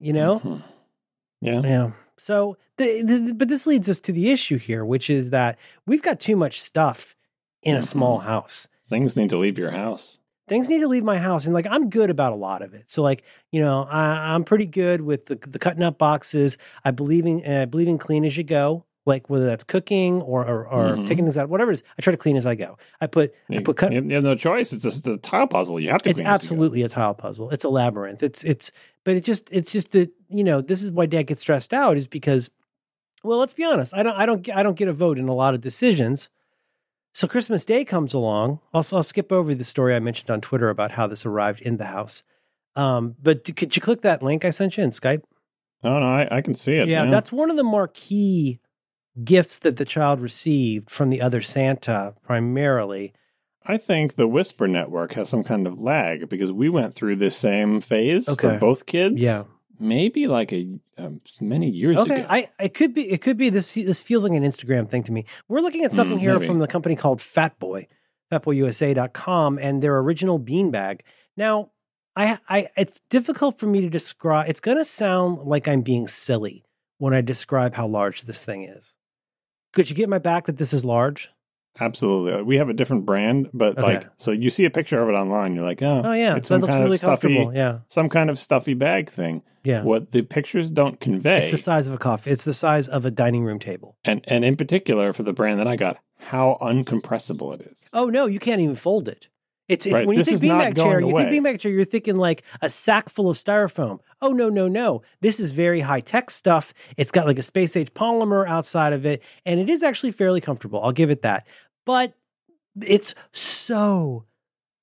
You 0.00 0.14
know? 0.14 0.40
Mhm. 0.40 0.62
Yeah. 1.42 1.60
Yeah. 1.62 1.90
So, 2.16 2.56
the, 2.76 3.02
the, 3.02 3.34
but 3.34 3.48
this 3.48 3.66
leads 3.66 3.88
us 3.88 4.00
to 4.00 4.12
the 4.12 4.30
issue 4.30 4.56
here, 4.58 4.84
which 4.84 5.10
is 5.10 5.30
that 5.30 5.58
we've 5.86 6.02
got 6.02 6.18
too 6.20 6.36
much 6.36 6.60
stuff 6.60 7.14
in 7.62 7.76
a 7.76 7.82
small 7.82 8.20
Mhm. 8.20 8.24
house. 8.24 8.68
Things 8.88 9.16
need 9.16 9.30
to 9.30 9.38
leave 9.38 9.58
your 9.58 9.70
house. 9.70 10.18
Things 10.48 10.68
need 10.68 10.80
to 10.80 10.88
leave 10.88 11.04
my 11.04 11.18
house, 11.18 11.44
and 11.46 11.54
like 11.54 11.66
I'm 11.70 11.88
good 11.88 12.10
about 12.10 12.32
a 12.32 12.36
lot 12.36 12.62
of 12.62 12.74
it. 12.74 12.90
So, 12.90 13.02
like 13.02 13.22
you 13.52 13.60
know, 13.60 13.86
I, 13.88 14.34
I'm 14.34 14.44
pretty 14.44 14.66
good 14.66 15.00
with 15.00 15.26
the, 15.26 15.36
the 15.36 15.58
cutting 15.58 15.82
up 15.82 15.98
boxes. 15.98 16.58
I 16.84 16.90
believe 16.90 17.24
in 17.26 17.46
I 17.46 17.64
believe 17.64 17.88
in 17.88 17.96
clean 17.98 18.24
as 18.24 18.36
you 18.36 18.44
go. 18.44 18.84
Like 19.06 19.30
whether 19.30 19.46
that's 19.46 19.64
cooking 19.64 20.20
or 20.22 20.46
or, 20.46 20.66
or 20.68 20.96
Mhm. 20.96 21.06
taking 21.06 21.24
things 21.24 21.38
out, 21.38 21.48
whatever 21.48 21.70
it 21.70 21.74
is, 21.74 21.84
I 21.98 22.02
try 22.02 22.10
to 22.10 22.16
clean 22.16 22.36
as 22.36 22.44
I 22.44 22.54
go. 22.54 22.76
I 23.00 23.06
put 23.06 23.32
I 23.50 23.54
You, 23.54 23.60
put 23.62 23.76
cut, 23.76 23.92
you 23.92 24.14
have 24.14 24.22
no 24.24 24.34
choice. 24.34 24.72
It's 24.72 24.82
just 24.82 25.06
a 25.06 25.16
tile 25.16 25.46
puzzle. 25.46 25.80
You 25.80 25.90
have 25.90 26.02
to. 26.02 26.10
it's 26.10 26.18
clean 26.20 26.26
as 26.28 26.42
you 26.42 26.48
go. 26.48 26.52
absolutely 26.54 26.82
a 26.82 26.88
tile 26.88 27.14
puzzle. 27.14 27.50
It's 27.50 27.64
a 27.64 27.68
labyrinth. 27.70 28.22
It's 28.22 28.44
it's 28.44 28.72
but 29.04 29.14
it 29.16 29.24
just 29.24 29.48
it's 29.52 29.70
just 29.72 29.92
that 29.92 30.10
you 30.28 30.44
know 30.44 30.60
this 30.60 30.82
is 30.82 30.92
why 30.92 31.06
Dad 31.06 31.22
gets 31.28 31.40
stressed 31.40 31.72
out 31.72 31.96
is 31.96 32.06
because 32.08 32.50
well 33.24 33.38
let's 33.38 33.54
be 33.54 33.64
honest 33.64 33.94
I 33.94 34.02
don't 34.02 34.16
I 34.16 34.26
don't 34.26 34.48
I 34.50 34.62
don't 34.62 34.76
get 34.76 34.88
a 34.88 34.92
vote 34.92 35.18
in 35.18 35.28
a 35.28 35.34
lot 35.34 35.54
of 35.54 35.60
decisions. 35.60 36.28
So 37.14 37.28
Christmas 37.28 37.64
Day 37.64 37.84
comes 37.84 38.14
along. 38.14 38.60
I'll 38.72 38.84
I'll 38.92 39.02
skip 39.02 39.30
over 39.32 39.54
the 39.54 39.64
story 39.64 39.94
I 39.94 40.00
mentioned 40.00 40.30
on 40.30 40.40
Twitter 40.40 40.68
about 40.70 40.92
how 40.92 41.06
this 41.06 41.26
arrived 41.26 41.60
in 41.60 41.76
the 41.76 41.86
house. 41.86 42.24
Um, 42.74 43.16
but 43.22 43.44
could 43.56 43.76
you 43.76 43.82
click 43.82 44.00
that 44.02 44.22
link 44.22 44.44
I 44.44 44.50
sent 44.50 44.76
you 44.76 44.82
in 44.84 44.90
Skype? 44.90 45.22
No, 45.84 45.98
no, 45.98 46.06
I, 46.06 46.36
I 46.38 46.40
can 46.40 46.54
see 46.54 46.76
it. 46.76 46.88
yeah, 46.88 47.06
that's 47.06 47.30
one 47.32 47.50
of 47.50 47.56
the 47.56 47.64
marquee 47.64 48.60
gifts 49.22 49.58
that 49.58 49.76
the 49.76 49.84
child 49.84 50.20
received 50.20 50.90
from 50.90 51.10
the 51.10 51.20
other 51.20 51.42
Santa 51.42 52.14
primarily. 52.24 53.12
I 53.66 53.76
think 53.76 54.16
the 54.16 54.26
Whisper 54.26 54.66
Network 54.66 55.12
has 55.14 55.28
some 55.28 55.44
kind 55.44 55.66
of 55.66 55.78
lag 55.78 56.28
because 56.28 56.50
we 56.50 56.68
went 56.68 56.94
through 56.94 57.16
this 57.16 57.36
same 57.36 57.80
phase 57.80 58.28
Okay. 58.28 58.48
for 58.54 58.58
both 58.58 58.86
kids. 58.86 59.20
Yeah. 59.20 59.42
Maybe 59.78 60.26
like 60.26 60.52
a 60.52 60.78
um, 60.98 61.20
many 61.40 61.68
years 61.70 61.96
Okay, 61.96 62.20
ago. 62.20 62.26
I 62.28 62.48
it 62.60 62.74
could 62.74 62.94
be 62.94 63.10
it 63.10 63.18
could 63.22 63.36
be 63.36 63.50
this 63.50 63.74
this 63.74 64.02
feels 64.02 64.24
like 64.24 64.32
an 64.32 64.42
Instagram 64.44 64.88
thing 64.88 65.02
to 65.04 65.12
me. 65.12 65.24
We're 65.48 65.60
looking 65.60 65.84
at 65.84 65.92
something 65.92 66.18
Mm, 66.18 66.20
here 66.20 66.40
from 66.40 66.58
the 66.58 66.68
company 66.68 66.96
called 66.96 67.20
Fat 67.20 67.58
Fatboy, 67.58 67.86
fatboyusa.com 68.30 69.58
and 69.58 69.82
their 69.82 69.98
original 69.98 70.38
beanbag. 70.38 71.00
Now, 71.36 71.70
I 72.16 72.38
I 72.48 72.68
it's 72.76 73.00
difficult 73.10 73.58
for 73.58 73.66
me 73.66 73.80
to 73.80 73.90
describe. 73.90 74.48
It's 74.48 74.60
going 74.60 74.78
to 74.78 74.84
sound 74.84 75.38
like 75.46 75.66
I'm 75.68 75.82
being 75.82 76.08
silly 76.08 76.64
when 76.98 77.14
I 77.14 77.20
describe 77.20 77.74
how 77.74 77.86
large 77.86 78.22
this 78.22 78.44
thing 78.44 78.64
is. 78.64 78.94
Could 79.72 79.88
you 79.88 79.96
get 79.96 80.08
my 80.08 80.18
back 80.18 80.44
that 80.46 80.58
this 80.58 80.72
is 80.72 80.84
large? 80.84 81.30
Absolutely, 81.80 82.32
uh, 82.40 82.42
we 82.44 82.58
have 82.58 82.68
a 82.68 82.74
different 82.74 83.06
brand, 83.06 83.48
but 83.54 83.78
Okay. 83.78 83.82
like, 83.94 84.08
so 84.18 84.30
you 84.30 84.50
see 84.50 84.64
a 84.66 84.70
picture 84.70 85.00
of 85.02 85.08
it 85.08 85.12
online, 85.12 85.54
you're 85.54 85.64
like, 85.64 85.82
oh, 85.82 86.02
Oh 86.04 86.12
yeah, 86.12 86.36
it's 86.36 86.48
that 86.48 86.54
some 86.54 86.60
looks 86.60 86.72
kind 86.72 86.84
really 86.84 86.94
of 86.96 87.00
stuffy, 87.00 87.28
comfortable. 87.34 87.54
Yeah, 87.54 87.78
some 87.88 88.08
kind 88.08 88.28
of 88.30 88.38
stuffy 88.38 88.74
bag 88.74 89.08
thing. 89.08 89.42
yeah. 89.64 89.82
What 89.82 90.10
the 90.12 90.22
pictures 90.22 90.70
don't 90.70 91.00
convey, 91.00 91.38
It's 91.38 91.50
the 91.50 91.58
size 91.58 91.86
of 91.88 91.94
a 91.94 91.98
coffee. 91.98 92.30
It's 92.30 92.44
the 92.44 92.52
size 92.54 92.88
of 92.88 93.04
a 93.06 93.10
dining 93.10 93.44
room 93.44 93.58
table. 93.58 93.96
and 94.04 94.22
and 94.28 94.44
in 94.44 94.56
particular 94.56 95.12
for 95.12 95.22
the 95.22 95.32
brand 95.32 95.58
that 95.60 95.66
I 95.66 95.76
got, 95.76 95.98
how 96.18 96.58
uncompressible 96.60 97.54
it 97.54 97.62
is. 97.72 97.88
Oh 97.92 98.06
no, 98.06 98.26
you 98.26 98.38
can't 98.38 98.60
even 98.60 98.74
fold 98.76 99.08
it. 99.08 99.28
It's, 99.68 99.86
it's 99.86 99.92
Right, 99.94 100.06
when 100.06 100.16
you 100.16 100.20
this 100.24 100.28
think 100.28 100.42
is 100.42 100.50
beanbag 100.50 100.76
chair, 100.76 101.00
you 101.00 101.10
think 101.12 101.30
beanbag 101.30 101.60
chair, 101.60 101.72
you're 101.72 101.84
thinking 101.84 102.16
like 102.16 102.42
a 102.60 102.68
sack 102.68 103.08
full 103.08 103.30
of 103.30 103.36
styrofoam. 103.36 104.00
Oh 104.20 104.32
no, 104.32 104.48
no, 104.48 104.68
no. 104.68 105.02
This 105.20 105.40
is 105.40 105.50
very 105.52 105.80
high 105.80 106.00
tech 106.00 106.30
stuff. 106.30 106.74
It's 106.96 107.10
got 107.12 107.26
like 107.26 107.38
a 107.38 107.42
space 107.42 107.76
age 107.76 107.92
polymer 107.94 108.46
outside 108.46 108.92
of 108.92 109.06
it, 109.06 109.22
and 109.46 109.60
it 109.60 109.70
is 109.70 109.82
actually 109.82 110.12
fairly 110.12 110.40
comfortable. 110.40 110.82
I'll 110.82 110.92
give 110.92 111.10
it 111.10 111.22
that. 111.22 111.46
But 111.86 112.12
it's 112.80 113.14
so, 113.32 114.24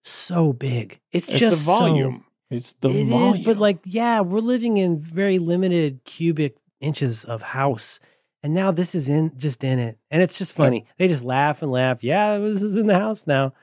so 0.04 0.54
big. 0.54 1.00
It's, 1.12 1.28
It's 1.30 1.40
just 1.40 1.58
the 1.66 1.74
so- 1.74 1.78
volume. 1.80 2.26
it's 2.50 2.74
the 2.74 2.90
it 2.90 2.96
is, 2.96 3.10
volume. 3.10 3.44
but 3.44 3.58
like, 3.58 3.80
yeah, 3.86 4.22
we're 4.22 4.40
living 4.40 4.78
in 4.78 4.98
very 5.00 5.40
limited 5.40 6.04
cubic 6.06 6.56
inches 6.80 7.26
of 7.26 7.42
house. 7.42 8.00
And 8.42 8.54
now 8.54 8.72
this 8.72 8.96
is 8.96 9.10
in 9.10 9.34
just 9.38 9.64
in 9.66 9.80
it. 9.80 9.98
And 10.10 10.22
it's 10.24 10.38
just 10.38 10.54
funny. 10.54 10.86
They 10.98 11.10
just 11.10 11.26
laugh 11.26 11.62
and 11.62 11.72
laugh. 11.72 12.04
Yeah, 12.04 12.38
this 12.38 12.62
is 12.62 12.78
in 12.78 12.88
the 12.88 12.98
house 12.98 13.28
now. 13.28 13.54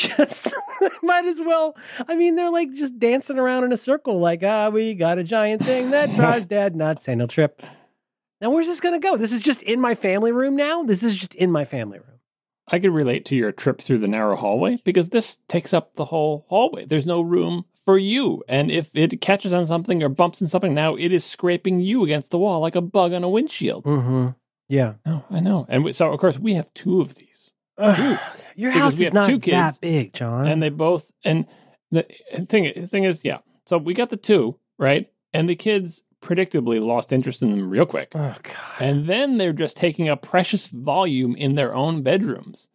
Just 0.00 0.54
might 1.02 1.26
as 1.26 1.40
well. 1.40 1.76
I 2.08 2.16
mean, 2.16 2.34
they're 2.34 2.50
like 2.50 2.72
just 2.72 2.98
dancing 2.98 3.38
around 3.38 3.64
in 3.64 3.72
a 3.72 3.76
circle, 3.76 4.18
like, 4.18 4.42
ah, 4.42 4.70
we 4.70 4.94
got 4.94 5.18
a 5.18 5.24
giant 5.24 5.62
thing 5.62 5.90
that 5.90 6.10
drives 6.16 6.46
dad 6.46 6.74
nuts. 6.74 7.06
No 7.06 7.26
trip. 7.26 7.62
Now, 8.40 8.50
where's 8.50 8.66
this 8.66 8.80
going 8.80 8.98
to 8.98 9.06
go? 9.06 9.18
This 9.18 9.30
is 9.30 9.40
just 9.40 9.62
in 9.62 9.78
my 9.78 9.94
family 9.94 10.32
room 10.32 10.56
now? 10.56 10.84
This 10.84 11.02
is 11.02 11.14
just 11.14 11.34
in 11.34 11.50
my 11.50 11.66
family 11.66 11.98
room. 11.98 12.18
I 12.66 12.78
could 12.78 12.92
relate 12.92 13.26
to 13.26 13.36
your 13.36 13.52
trip 13.52 13.78
through 13.78 13.98
the 13.98 14.08
narrow 14.08 14.36
hallway 14.36 14.80
because 14.84 15.10
this 15.10 15.38
takes 15.48 15.74
up 15.74 15.96
the 15.96 16.06
whole 16.06 16.46
hallway. 16.48 16.86
There's 16.86 17.04
no 17.04 17.20
room 17.20 17.66
for 17.84 17.98
you. 17.98 18.42
And 18.48 18.70
if 18.70 18.90
it 18.94 19.20
catches 19.20 19.52
on 19.52 19.66
something 19.66 20.02
or 20.02 20.08
bumps 20.08 20.40
into 20.40 20.50
something 20.50 20.72
now, 20.72 20.96
it 20.96 21.12
is 21.12 21.26
scraping 21.26 21.80
you 21.80 22.04
against 22.04 22.30
the 22.30 22.38
wall 22.38 22.60
like 22.60 22.76
a 22.76 22.80
bug 22.80 23.12
on 23.12 23.22
a 23.22 23.28
windshield. 23.28 23.84
Mm-hmm. 23.84 24.28
Yeah. 24.70 24.94
No, 25.04 25.24
I 25.28 25.40
know. 25.40 25.66
And 25.68 25.84
we, 25.84 25.92
so, 25.92 26.10
of 26.10 26.18
course, 26.20 26.38
we 26.38 26.54
have 26.54 26.72
two 26.72 27.02
of 27.02 27.16
these. 27.16 27.52
Your 28.56 28.70
house 28.72 29.00
is 29.00 29.12
not 29.12 29.28
two 29.28 29.38
kids, 29.38 29.78
that 29.78 29.80
big, 29.80 30.12
John. 30.12 30.46
And 30.46 30.62
they 30.62 30.68
both, 30.68 31.12
and 31.24 31.46
the 31.90 32.06
thing, 32.48 32.72
the 32.74 32.86
thing 32.86 33.04
is, 33.04 33.24
yeah. 33.24 33.38
So 33.66 33.78
we 33.78 33.94
got 33.94 34.08
the 34.10 34.16
two, 34.16 34.58
right? 34.78 35.10
And 35.32 35.48
the 35.48 35.56
kids 35.56 36.02
predictably 36.20 36.84
lost 36.84 37.12
interest 37.12 37.42
in 37.42 37.50
them 37.50 37.70
real 37.70 37.86
quick. 37.86 38.12
oh, 38.14 38.36
God. 38.42 38.56
And 38.80 39.06
then 39.06 39.38
they're 39.38 39.52
just 39.52 39.76
taking 39.76 40.08
up 40.08 40.22
precious 40.22 40.68
volume 40.68 41.34
in 41.36 41.54
their 41.54 41.74
own 41.74 42.02
bedrooms. 42.02 42.68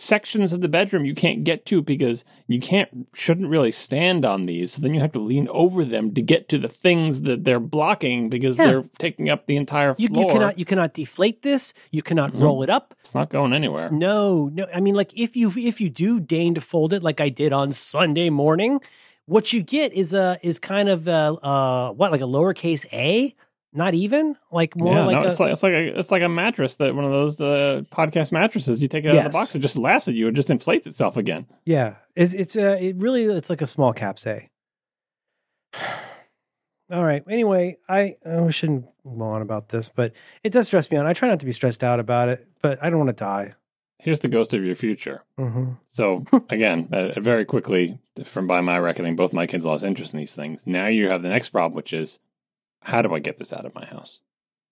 Sections 0.00 0.54
of 0.54 0.62
the 0.62 0.68
bedroom 0.68 1.04
you 1.04 1.14
can't 1.14 1.44
get 1.44 1.66
to 1.66 1.82
because 1.82 2.24
you 2.46 2.58
can't 2.58 3.06
shouldn't 3.12 3.48
really 3.50 3.70
stand 3.70 4.24
on 4.24 4.46
these. 4.46 4.72
So 4.72 4.80
then 4.82 4.94
you 4.94 5.00
have 5.00 5.12
to 5.12 5.18
lean 5.20 5.46
over 5.50 5.84
them 5.84 6.14
to 6.14 6.22
get 6.22 6.48
to 6.48 6.58
the 6.58 6.68
things 6.68 7.22
that 7.22 7.44
they're 7.44 7.60
blocking 7.60 8.30
because 8.30 8.56
Yeah. 8.56 8.66
they're 8.66 8.84
taking 8.98 9.28
up 9.28 9.44
the 9.46 9.56
entire 9.56 9.94
You, 9.98 10.08
floor. 10.08 10.24
you 10.24 10.30
cannot 10.32 10.58
you 10.58 10.64
cannot 10.64 10.94
deflate 10.94 11.42
this. 11.42 11.74
You 11.90 12.02
cannot 12.02 12.32
Mhm. 12.32 12.40
roll 12.40 12.62
it 12.62 12.70
up. 12.70 12.94
it's 13.00 13.14
not 13.14 13.28
going 13.28 13.52
anywhere. 13.52 13.90
No, 13.90 14.48
no. 14.54 14.66
I 14.74 14.80
mean, 14.80 14.94
like 14.94 15.12
if 15.14 15.36
you 15.36 15.52
if 15.56 15.82
you 15.82 15.90
do 15.90 16.18
deign 16.18 16.54
to 16.54 16.62
fold 16.62 16.94
it, 16.94 17.02
like 17.02 17.20
I 17.20 17.28
did 17.28 17.52
on 17.52 17.72
Sunday 17.72 18.30
morning, 18.30 18.80
what 19.26 19.52
you 19.52 19.62
get 19.62 19.92
is 19.92 20.14
a 20.14 20.38
is 20.42 20.58
kind 20.58 20.88
of 20.88 21.08
a, 21.08 21.36
uh 21.42 21.90
what 21.92 22.10
like 22.10 22.22
a 22.22 22.24
lowercase 22.24 22.86
a, 22.90 23.34
not 23.72 23.94
even 23.94 24.36
like 24.50 24.74
more 24.76 24.94
yeah, 24.94 25.04
like 25.04 25.18
no, 25.18 25.22
a 25.24 25.28
it's 25.30 25.40
like 25.40 25.52
it's 25.52 25.62
like 25.62 25.72
a 25.72 25.98
it's 25.98 26.10
like 26.10 26.22
a 26.22 26.28
mattress 26.28 26.76
that 26.76 26.94
one 26.94 27.04
of 27.04 27.12
those 27.12 27.40
uh, 27.40 27.82
podcast 27.90 28.32
mattresses. 28.32 28.82
You 28.82 28.88
take 28.88 29.04
it 29.04 29.08
out 29.08 29.18
of 29.18 29.24
the 29.24 29.30
box, 29.30 29.54
it 29.54 29.60
just 29.60 29.76
laughs 29.78 30.08
at 30.08 30.14
you. 30.14 30.28
It 30.28 30.34
just 30.34 30.50
inflates 30.50 30.86
itself 30.86 31.16
again. 31.16 31.46
yeah. 31.64 31.96
It's 32.16 32.34
it's 32.34 32.56
a 32.56 32.82
it 32.84 32.96
really 32.96 33.24
it's 33.24 33.48
like 33.48 33.62
a 33.62 33.66
small 33.66 33.92
caps 33.92 34.26
a. 34.26 34.50
All 36.92 37.04
right. 37.04 37.22
Anyway, 37.30 37.78
I 37.88 38.16
oh, 38.26 38.44
we 38.44 38.52
shouldn't 38.52 38.86
go 39.04 39.22
on 39.22 39.42
about 39.42 39.68
this, 39.68 39.88
but 39.88 40.12
it 40.42 40.52
does 40.52 40.66
stress 40.66 40.90
me 40.90 40.96
out. 40.96 41.06
I 41.06 41.12
try 41.12 41.28
not 41.28 41.38
to 41.40 41.46
be 41.46 41.52
stressed 41.52 41.84
out 41.84 42.00
about 42.00 42.28
it, 42.28 42.48
but 42.62 42.82
I 42.82 42.90
don't 42.90 42.98
want 42.98 43.16
to 43.16 43.24
die. 43.24 43.54
Here's 43.98 44.20
the 44.20 44.28
ghost 44.28 44.54
of 44.54 44.64
your 44.64 44.74
future. 44.74 45.22
hmm 45.38 45.72
So 45.86 46.24
again, 46.50 46.88
uh, 46.92 47.20
very 47.20 47.44
quickly, 47.44 47.98
from 48.24 48.46
by 48.48 48.60
my 48.60 48.78
reckoning, 48.78 49.14
both 49.14 49.32
my 49.32 49.46
kids 49.46 49.64
lost 49.64 49.84
interest 49.84 50.14
in 50.14 50.18
these 50.18 50.34
things. 50.34 50.66
Now 50.66 50.86
you 50.86 51.10
have 51.10 51.22
the 51.22 51.28
next 51.28 51.50
problem, 51.50 51.76
which 51.76 51.92
is 51.92 52.18
how 52.82 53.02
do 53.02 53.14
I 53.14 53.18
get 53.18 53.38
this 53.38 53.52
out 53.52 53.66
of 53.66 53.74
my 53.74 53.84
house? 53.84 54.20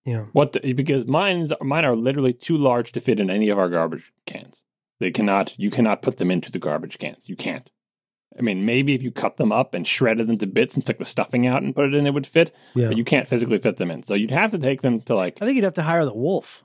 Yeah. 0.05 0.25
What 0.33 0.53
do- 0.53 0.73
because 0.73 1.05
mine's 1.05 1.51
mine 1.61 1.85
are 1.85 1.95
literally 1.95 2.33
too 2.33 2.57
large 2.57 2.91
to 2.93 3.01
fit 3.01 3.19
in 3.19 3.29
any 3.29 3.49
of 3.49 3.59
our 3.59 3.69
garbage 3.69 4.11
cans. 4.25 4.63
They 4.99 5.11
cannot. 5.11 5.57
You 5.57 5.69
cannot 5.69 6.01
put 6.01 6.17
them 6.17 6.31
into 6.31 6.51
the 6.51 6.59
garbage 6.59 6.97
cans. 6.97 7.29
You 7.29 7.35
can't. 7.35 7.69
I 8.37 8.41
mean, 8.41 8.65
maybe 8.65 8.93
if 8.93 9.01
you 9.01 9.11
cut 9.11 9.37
them 9.37 9.51
up 9.51 9.73
and 9.73 9.85
shredded 9.85 10.27
them 10.27 10.37
to 10.37 10.47
bits 10.47 10.75
and 10.75 10.85
took 10.85 10.97
the 10.99 11.05
stuffing 11.05 11.47
out 11.47 11.63
and 11.63 11.75
put 11.75 11.85
it 11.85 11.93
in, 11.93 12.05
it 12.07 12.13
would 12.13 12.27
fit. 12.27 12.53
Yeah. 12.75 12.87
But 12.89 12.97
you 12.97 13.03
can't 13.03 13.27
physically 13.27 13.59
fit 13.59 13.77
them 13.77 13.91
in. 13.91 14.03
So 14.03 14.13
you'd 14.13 14.31
have 14.31 14.51
to 14.51 14.57
take 14.59 14.81
them 14.81 15.01
to 15.01 15.15
like 15.15 15.41
I 15.41 15.45
think 15.45 15.55
you'd 15.55 15.63
have 15.63 15.73
to 15.75 15.83
hire 15.83 16.05
the 16.05 16.13
wolf. 16.13 16.63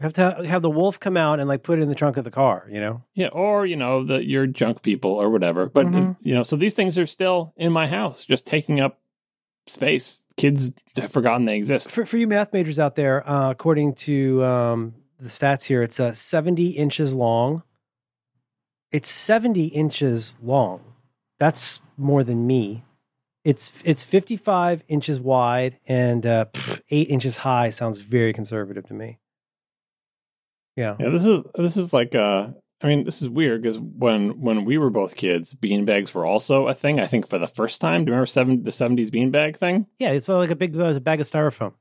You 0.00 0.04
have 0.04 0.12
to 0.14 0.46
have 0.46 0.60
the 0.62 0.70
wolf 0.70 1.00
come 1.00 1.16
out 1.16 1.40
and 1.40 1.48
like 1.48 1.62
put 1.62 1.78
it 1.78 1.82
in 1.82 1.88
the 1.88 1.94
trunk 1.94 2.16
of 2.18 2.24
the 2.24 2.30
car. 2.30 2.66
You 2.70 2.80
know. 2.80 3.02
Yeah, 3.14 3.28
or 3.28 3.64
you 3.66 3.76
know, 3.76 4.04
the 4.04 4.22
your 4.24 4.46
junk 4.46 4.82
people 4.82 5.12
or 5.12 5.30
whatever. 5.30 5.66
But 5.66 5.86
Mhm. 5.86 6.16
you 6.22 6.34
know, 6.34 6.42
so 6.42 6.56
these 6.56 6.74
things 6.74 6.98
are 6.98 7.06
still 7.06 7.52
in 7.56 7.72
my 7.72 7.86
house, 7.86 8.24
just 8.26 8.46
taking 8.46 8.78
up 8.80 9.00
space. 9.66 10.24
Kids 10.36 10.72
have 10.96 11.10
forgotten 11.10 11.44
they 11.44 11.56
exist. 11.56 11.90
For 11.90 12.04
for 12.04 12.16
you 12.16 12.26
math 12.26 12.52
majors 12.52 12.78
out 12.78 12.94
there, 12.94 13.28
uh, 13.28 13.50
according 13.50 13.94
to 13.94 14.44
um, 14.44 14.94
the 15.18 15.28
stats 15.28 15.64
here, 15.64 15.82
it's 15.82 15.98
uh, 16.00 16.12
seventy 16.12 16.70
inches 16.70 17.14
long. 17.14 17.62
It's 18.92 19.08
seventy 19.08 19.66
inches 19.66 20.34
long. 20.42 20.80
That's 21.38 21.80
more 21.96 22.24
than 22.24 22.46
me. 22.46 22.84
It's 23.44 23.82
it's 23.84 24.04
fifty 24.04 24.36
five 24.36 24.84
inches 24.88 25.20
wide 25.20 25.78
and 25.86 26.26
uh, 26.26 26.46
pff, 26.52 26.80
eight 26.90 27.08
inches 27.08 27.38
high. 27.38 27.70
Sounds 27.70 27.98
very 27.98 28.32
conservative 28.32 28.86
to 28.88 28.94
me. 28.94 29.18
Yeah. 30.76 30.96
Yeah, 31.00 31.08
this 31.08 31.24
is 31.24 31.42
this 31.54 31.76
is 31.76 31.92
like 31.92 32.14
uh 32.14 32.48
I 32.82 32.88
mean, 32.88 33.04
this 33.04 33.22
is 33.22 33.28
weird 33.28 33.62
because 33.62 33.78
when 33.78 34.40
when 34.40 34.64
we 34.66 34.76
were 34.76 34.90
both 34.90 35.16
kids, 35.16 35.54
beanbags 35.54 36.12
were 36.14 36.26
also 36.26 36.68
a 36.68 36.74
thing. 36.74 37.00
I 37.00 37.06
think 37.06 37.26
for 37.26 37.38
the 37.38 37.46
first 37.46 37.80
time. 37.80 38.04
Do 38.04 38.10
you 38.10 38.12
remember 38.12 38.26
seven, 38.26 38.64
the 38.64 38.72
seventies 38.72 39.10
beanbag 39.10 39.56
thing? 39.56 39.86
Yeah, 39.98 40.10
it's 40.10 40.28
like 40.28 40.50
a 40.50 40.56
big 40.56 40.78
uh, 40.78 40.98
bag 41.00 41.20
of 41.20 41.26
styrofoam. 41.26 41.72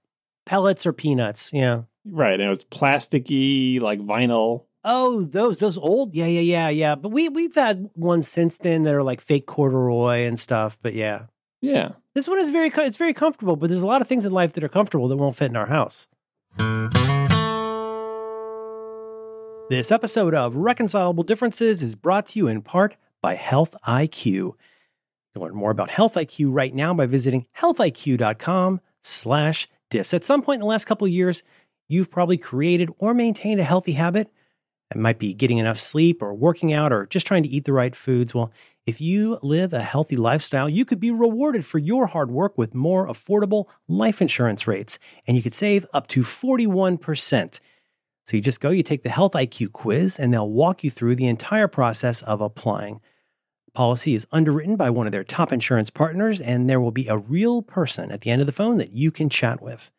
pellets 0.45 0.85
or 0.85 0.93
peanuts. 0.93 1.51
Yeah. 1.51 1.81
Right, 2.07 2.33
and 2.33 2.43
it 2.43 2.49
was 2.49 2.63
plasticky, 2.65 3.81
like 3.81 3.99
vinyl. 3.99 4.65
Oh, 4.85 5.23
those 5.23 5.57
those 5.57 5.77
old, 5.77 6.13
yeah, 6.15 6.27
yeah, 6.27 6.39
yeah, 6.41 6.69
yeah. 6.69 6.95
But 6.95 7.09
we 7.09 7.27
we've 7.29 7.55
had 7.55 7.89
ones 7.95 8.27
since 8.27 8.57
then 8.59 8.83
that 8.83 8.93
are 8.93 9.03
like 9.03 9.19
fake 9.19 9.47
corduroy 9.47 10.25
and 10.27 10.39
stuff. 10.39 10.77
But 10.81 10.93
yeah, 10.93 11.23
Yeah. 11.61 11.93
this 12.13 12.27
one 12.27 12.39
is 12.39 12.51
very 12.51 12.71
it's 12.73 12.95
very 12.97 13.13
comfortable. 13.13 13.55
But 13.57 13.69
there's 13.69 13.81
a 13.81 13.87
lot 13.87 14.01
of 14.01 14.07
things 14.07 14.23
in 14.25 14.31
life 14.31 14.53
that 14.53 14.63
are 14.63 14.69
comfortable 14.69 15.07
that 15.09 15.17
won't 15.17 15.35
fit 15.35 15.49
in 15.49 15.57
our 15.57 15.65
house. 15.65 16.07
This 19.67 19.91
episode 19.91 20.35
of 20.35 20.57
Reconcilable 20.57 21.23
Differences 21.23 21.81
is 21.81 21.95
brought 21.95 22.27
to 22.27 22.39
you 22.39 22.47
in 22.47 22.61
part 22.61 22.97
by 23.19 23.33
Health 23.33 23.75
IQ. 23.87 24.25
You 24.25 24.55
can 25.33 25.41
learn 25.41 25.55
more 25.55 25.71
about 25.71 25.89
Health 25.89 26.13
IQ 26.13 26.53
right 26.53 26.71
now 26.71 26.93
by 26.93 27.07
visiting 27.07 27.47
healthiq.com 27.57 28.79
slash 29.01 29.67
diffs. 29.89 30.13
At 30.13 30.23
some 30.23 30.43
point 30.43 30.57
in 30.57 30.59
the 30.59 30.67
last 30.67 30.85
couple 30.85 31.07
of 31.07 31.11
years, 31.11 31.41
you've 31.87 32.11
probably 32.11 32.37
created 32.37 32.91
or 32.99 33.15
maintained 33.15 33.59
a 33.59 33.63
healthy 33.63 33.93
habit. 33.93 34.31
It 34.93 34.97
might 34.97 35.17
be 35.17 35.33
getting 35.33 35.57
enough 35.57 35.79
sleep 35.79 36.21
or 36.21 36.35
working 36.35 36.71
out 36.71 36.93
or 36.93 37.07
just 37.07 37.25
trying 37.25 37.41
to 37.41 37.49
eat 37.49 37.65
the 37.65 37.73
right 37.73 37.95
foods. 37.95 38.35
Well, 38.35 38.51
if 38.85 39.01
you 39.01 39.39
live 39.41 39.73
a 39.73 39.81
healthy 39.81 40.15
lifestyle, 40.15 40.69
you 40.69 40.85
could 40.85 40.99
be 40.99 41.09
rewarded 41.09 41.65
for 41.65 41.79
your 41.79 42.05
hard 42.05 42.29
work 42.29 42.55
with 42.55 42.75
more 42.75 43.07
affordable 43.07 43.65
life 43.87 44.21
insurance 44.21 44.67
rates, 44.67 44.99
and 45.25 45.35
you 45.35 45.41
could 45.41 45.55
save 45.55 45.87
up 45.91 46.07
to 46.09 46.21
41%. 46.21 47.59
So 48.25 48.35
you 48.35 48.41
just 48.41 48.59
go, 48.59 48.71
you 48.71 48.83
take 48.83 49.03
the 49.03 49.09
Health 49.09 49.33
IQ 49.33 49.71
quiz, 49.71 50.17
and 50.19 50.33
they'll 50.33 50.49
walk 50.49 50.83
you 50.83 50.89
through 50.89 51.15
the 51.15 51.27
entire 51.27 51.67
process 51.67 52.23
of 52.23 52.41
applying. 52.41 52.99
Policy 53.73 54.15
is 54.15 54.25
underwritten 54.31 54.77
by 54.77 54.89
one 54.89 55.05
of 55.05 55.11
their 55.11 55.23
top 55.23 55.51
insurance 55.51 55.89
partners, 55.89 56.41
and 56.41 56.67
there 56.67 56.81
will 56.81 56.91
be 56.91 57.07
a 57.07 57.17
real 57.17 57.61
person 57.61 58.11
at 58.11 58.21
the 58.21 58.31
end 58.31 58.41
of 58.41 58.47
the 58.47 58.51
phone 58.51 58.77
that 58.77 58.93
you 58.93 59.11
can 59.11 59.29
chat 59.29 59.61
with. 59.61 59.91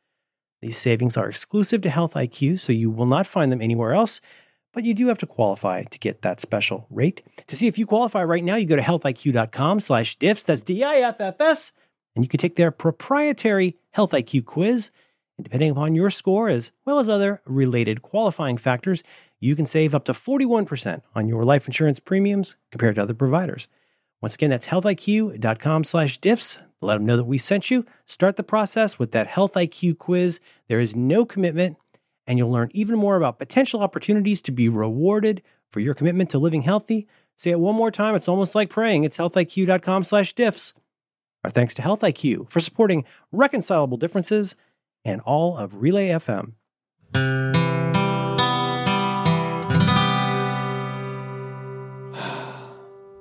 These 0.61 0.79
savings 0.79 1.17
are 1.17 1.29
exclusive 1.29 1.83
to 1.83 1.91
Health 1.91 2.15
IQ, 2.15 2.59
so 2.59 2.73
you 2.73 2.91
will 2.91 3.07
not 3.07 3.27
find 3.27 3.53
them 3.53 3.63
anywhere 3.63 3.93
else, 3.93 4.21
but 4.73 4.85
you 4.85 4.95
do 4.95 5.07
have 5.07 5.19
to 5.19 5.27
qualify 5.27 5.85
to 5.85 5.99
get 5.99 6.23
that 6.23 6.41
special 6.41 6.87
rate. 6.91 7.23
To 7.47 7.55
see 7.55 7.69
if 7.69 7.79
you 7.79 7.87
qualify 7.87 8.25
right 8.25 8.43
now, 8.43 8.57
you 8.57 8.67
go 8.67 8.77
to 8.77 8.83
healthiq.com 8.83 9.81
slash 9.81 10.19
diffs, 10.19 10.45
that's 10.45 10.63
D-I-F-F-S, 10.63 11.73
and 12.17 12.25
you 12.25 12.29
can 12.29 12.39
take 12.39 12.57
their 12.57 12.71
proprietary 12.73 13.77
Health 13.93 14.13
IQ 14.13 14.47
quiz. 14.47 14.91
And 15.39 15.45
depending 15.45 15.71
upon 15.71 15.95
your 15.95 16.11
score, 16.11 16.49
as 16.49 16.71
well 16.85 16.99
as 16.99 17.09
other 17.09 17.43
related 17.45 18.03
qualifying 18.03 18.57
factors, 18.57 19.03
you 19.39 19.55
can 19.55 19.67
save 19.67 19.95
up 19.95 20.05
to 20.05 20.13
41% 20.13 21.03
on 21.15 21.29
your 21.29 21.45
life 21.45 21.67
insurance 21.67 22.01
premiums 22.01 22.57
compared 22.71 22.97
to 22.97 23.03
other 23.03 23.15
providers. 23.15 23.69
Once 24.23 24.35
again, 24.35 24.51
that's 24.51 24.69
healthiq.com 24.69 25.85
slash 25.85 26.19
diffs. 26.21 26.61
Let 26.81 26.95
them 26.95 27.07
know 27.07 27.17
that 27.17 27.25
we 27.25 27.39
sent 27.39 27.71
you. 27.71 27.85
Start 28.07 28.37
the 28.37 28.43
process 28.43 28.99
with 28.99 29.13
that 29.13 29.27
Health 29.27 29.55
IQ 29.55 29.99
quiz. 29.99 30.41
There 30.69 30.81
is 30.81 30.97
no 30.97 31.25
commitment, 31.25 31.77
and 32.27 32.39
you'll 32.39 32.51
learn 32.51 32.71
even 32.73 32.99
more 32.99 33.17
about 33.17 33.39
potential 33.39 33.83
opportunities 33.83 34.41
to 34.43 34.53
be 34.53 34.69
rewarded 34.69 35.43
for 35.71 35.81
your 35.81 35.95
commitment 35.95 36.31
to 36.31 36.39
living 36.39 36.63
healthy. 36.63 37.07
Say 37.37 37.51
it 37.51 37.61
one 37.61 37.75
more 37.75 37.91
time. 37.91 38.15
It's 38.15 38.29
almost 38.29 38.55
like 38.55 38.71
praying. 38.71 39.05
It's 39.05 39.19
healthiq.com 39.19 40.05
slash 40.05 40.35
diffs. 40.35 40.73
Our 41.45 41.51
thanks 41.51 41.75
to 41.75 41.83
Health 41.83 42.01
IQ 42.01 42.51
for 42.51 42.61
supporting 42.61 43.05
reconcilable 43.31 43.99
differences 43.99 44.57
and 45.07 45.21
all 45.23 45.57
of 45.57 45.81
Relay 45.81 46.09
FM. 46.09 46.55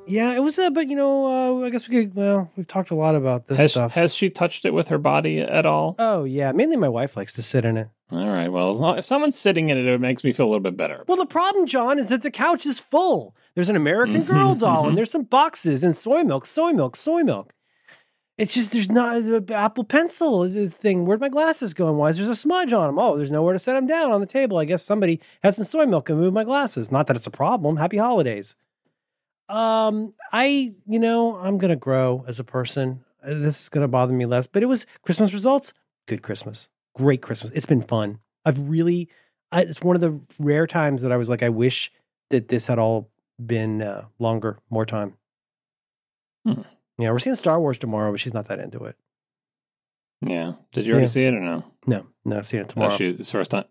Yeah, 0.08 0.36
it 0.36 0.40
was, 0.44 0.60
a, 0.60 0.70
but 0.70 0.88
you 0.88 0.96
know, 0.96 1.26
uh, 1.64 1.66
I 1.66 1.72
guess 1.72 1.90
we 1.90 1.96
could. 1.96 2.14
Well, 2.16 2.52
we've 2.56 2.68
talked 2.68 2.92
a 2.92 2.96
lot 2.96 3.16
about 3.16 3.48
this 3.48 3.58
Has, 3.58 3.72
stuff. 3.72 3.94
has 3.94 4.14
she 4.14 4.30
touched 4.30 4.64
it 4.64 4.72
with 4.72 4.90
her 4.90 5.00
body 5.00 5.40
at 5.40 5.66
all? 5.66 5.96
oh 5.98 6.26
yeah, 6.26 6.52
mainly 6.52 6.78
my 6.78 6.88
wife 6.90 7.18
likes 7.18 7.34
to 7.34 7.42
sit 7.42 7.66
in 7.66 7.76
it. 7.76 7.88
All 8.12 8.28
right. 8.28 8.50
Well, 8.50 8.70
as 8.70 8.78
long, 8.78 9.00
if 9.00 9.06
someone's 9.06 9.36
sitting 9.38 9.70
in 9.70 9.80
it, 9.80 9.86
it 9.88 10.00
makes 10.00 10.24
me 10.24 10.32
feel 10.32 10.46
a 10.46 10.50
little 10.50 10.60
bit 10.62 10.78
better. 10.78 11.04
Well, 11.08 11.18
the 11.18 11.26
problem, 11.26 11.66
John, 11.66 11.98
is 11.98 12.10
that 12.10 12.22
the 12.22 12.30
couch 12.30 12.68
is 12.68 12.80
full. 12.80 13.36
There's 13.56 13.70
an 13.70 13.76
American 13.76 14.24
Mhm, 14.24 14.28
Girl 14.28 14.54
doll, 14.54 14.88
and 14.88 14.96
there's 14.96 15.10
some 15.10 15.24
boxes 15.24 15.84
and 15.84 15.96
soy 15.96 16.22
milk, 16.24 16.46
soy 16.46 16.72
milk, 16.72 16.96
soy 16.96 17.24
milk. 17.24 17.52
It's 18.38 18.54
just 18.54 18.74
there's 18.74 18.92
not 18.92 19.50
Apple 19.50 19.86
Pencil 19.86 20.44
is 20.44 20.54
this 20.56 20.74
thing. 20.74 21.06
Where'd 21.06 21.22
my 21.22 21.30
glasses 21.30 21.74
go? 21.74 21.88
And 21.88 21.98
why 21.98 22.10
is 22.10 22.18
there 22.18 22.30
a 22.30 22.36
smudge 22.36 22.74
on 22.74 22.88
them? 22.88 23.00
Oh, 23.00 23.16
there's 23.16 23.32
nowhere 23.32 23.54
to 23.54 23.60
set 23.60 23.74
them 23.76 23.88
down 23.88 24.12
on 24.12 24.20
the 24.20 24.28
table. 24.28 24.58
I 24.58 24.66
guess 24.66 24.84
somebody 24.84 25.22
had 25.42 25.56
some 25.56 25.64
soy 25.64 25.86
milk 25.86 26.10
and 26.10 26.20
moved 26.20 26.34
my 26.34 26.44
glasses. 26.44 26.92
Not 26.92 27.08
that 27.08 27.16
it's 27.16 27.28
a 27.28 27.32
problem. 27.32 27.78
Happy 27.78 27.98
holidays. 27.98 28.56
Um, 29.48 30.14
I 30.34 30.74
you 30.86 31.00
know 31.00 31.38
I'm 31.38 31.58
gonna 31.58 31.76
grow 31.78 32.26
as 32.28 32.40
a 32.40 32.44
person. 32.44 33.02
Uh, 33.24 33.36
This 33.36 33.62
is 33.62 33.70
gonna 33.70 33.88
bother 33.88 34.14
me 34.14 34.26
less. 34.26 34.48
But 34.48 34.64
it 34.64 34.68
was 34.68 34.86
Christmas 35.04 35.34
results. 35.34 35.74
Good 36.08 36.22
Christmas. 36.22 36.68
Great 36.96 37.22
Christmas. 37.22 37.52
It's 37.54 37.66
been 37.66 37.82
fun. 37.82 38.20
I've 38.44 38.70
really. 38.70 39.08
I, 39.52 39.62
it's 39.62 39.82
one 39.82 39.96
of 39.96 40.02
the 40.02 40.20
rare 40.40 40.68
times 40.68 41.04
that 41.04 41.12
I 41.12 41.18
was 41.18 41.30
like, 41.30 41.44
I 41.44 41.50
wish 41.50 41.92
that 42.32 42.50
this 42.50 42.68
had 42.68 42.80
all 42.80 43.10
been 43.44 43.82
uh, 43.82 44.06
longer, 44.20 44.60
more 44.70 44.86
time. 44.86 45.14
Hmm. 46.46 46.62
Yeah, 46.98 47.12
we're 47.12 47.20
seeing 47.20 47.36
Star 47.36 47.60
Wars 47.60 47.78
tomorrow, 47.78 48.12
but 48.12 48.20
she's 48.20 48.34
not 48.34 48.48
that 48.48 48.60
into 48.60 48.86
it. 48.86 48.96
Yeah. 50.22 50.54
Did 50.74 50.86
you 50.86 50.94
already 50.94 51.06
Yeah. 51.06 51.10
see 51.10 51.24
it 51.26 51.34
or 51.34 51.40
no? 51.42 51.64
No, 51.86 52.08
no, 52.24 52.42
seeing 52.42 52.62
it 52.62 52.68
Oh, 52.72 52.74
tomorrow. 52.74 52.96
she, 52.98 53.08
it's 53.10 53.32
first 53.32 53.52
time. 53.52 53.66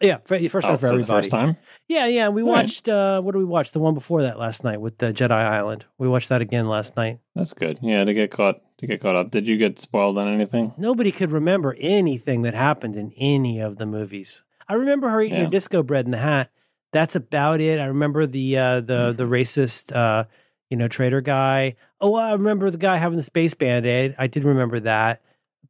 yeah, 0.00 0.18
for, 0.24 0.38
first 0.48 0.66
Oh, 0.66 0.70
time 0.70 0.78
for, 0.78 0.86
the 0.86 0.92
everybody. 0.94 1.22
first 1.22 1.30
time. 1.30 1.56
Yeah, 1.88 2.06
yeah. 2.06 2.28
We 2.28 2.42
All 2.42 2.48
right. 2.48 2.62
watched. 2.62 2.88
Uh, 2.88 3.20
what 3.20 3.32
did 3.32 3.38
we 3.38 3.44
watch? 3.44 3.72
The 3.72 3.78
one 3.80 3.94
before 3.94 4.22
that 4.22 4.38
last 4.38 4.62
night 4.64 4.80
with 4.80 4.98
the 4.98 5.12
Jedi 5.12 5.30
Island. 5.32 5.86
We 5.98 6.08
watched 6.08 6.28
that 6.28 6.40
again 6.40 6.68
last 6.68 6.96
night. 6.96 7.18
That's 7.34 7.52
good. 7.52 7.78
Yeah, 7.82 8.04
to 8.04 8.14
get 8.14 8.30
caught 8.30 8.60
to 8.78 8.86
get 8.86 9.00
caught 9.00 9.16
up. 9.16 9.30
Did 9.30 9.48
you 9.48 9.56
get 9.56 9.78
spoiled 9.78 10.18
on 10.18 10.28
anything? 10.32 10.72
Nobody 10.76 11.10
could 11.10 11.30
remember 11.32 11.74
anything 11.80 12.42
that 12.42 12.54
happened 12.54 12.94
in 12.94 13.12
any 13.16 13.58
of 13.60 13.78
the 13.78 13.86
movies. 13.86 14.44
I 14.68 14.74
remember 14.74 15.08
her 15.08 15.22
eating 15.22 15.38
Yeah. 15.38 15.44
her 15.44 15.50
disco 15.50 15.82
bread 15.82 16.04
in 16.04 16.10
the 16.10 16.18
hat. 16.18 16.50
That's 16.92 17.16
about 17.16 17.60
it. 17.60 17.80
I 17.80 17.86
remember 17.86 18.26
the 18.26 18.56
uh, 18.58 18.80
the 18.80 19.10
Hmm. 19.12 19.16
the 19.16 19.24
racist 19.24 19.94
uh, 19.96 20.24
you 20.70 20.76
know 20.76 20.88
trader 20.88 21.20
guy. 21.22 21.74
Oh, 22.00 22.14
I 22.14 22.32
remember 22.32 22.70
the 22.70 22.78
guy 22.78 22.96
having 22.96 23.16
the 23.16 23.22
space 23.22 23.54
band 23.54 23.86
aid. 23.86 24.14
I 24.18 24.26
did 24.26 24.44
remember 24.44 24.80
that, 24.80 25.22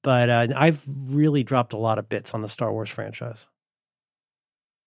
but 0.03 0.29
uh, 0.29 0.49
I've 0.57 0.85
really 1.09 1.45
dropped 1.45 1.73
a 1.73 1.77
lot 1.79 1.99
of 1.99 2.09
bits 2.09 2.35
on 2.35 2.43
the 2.43 2.49
Star 2.49 2.73
Wars 2.73 2.91
franchise. 2.91 3.47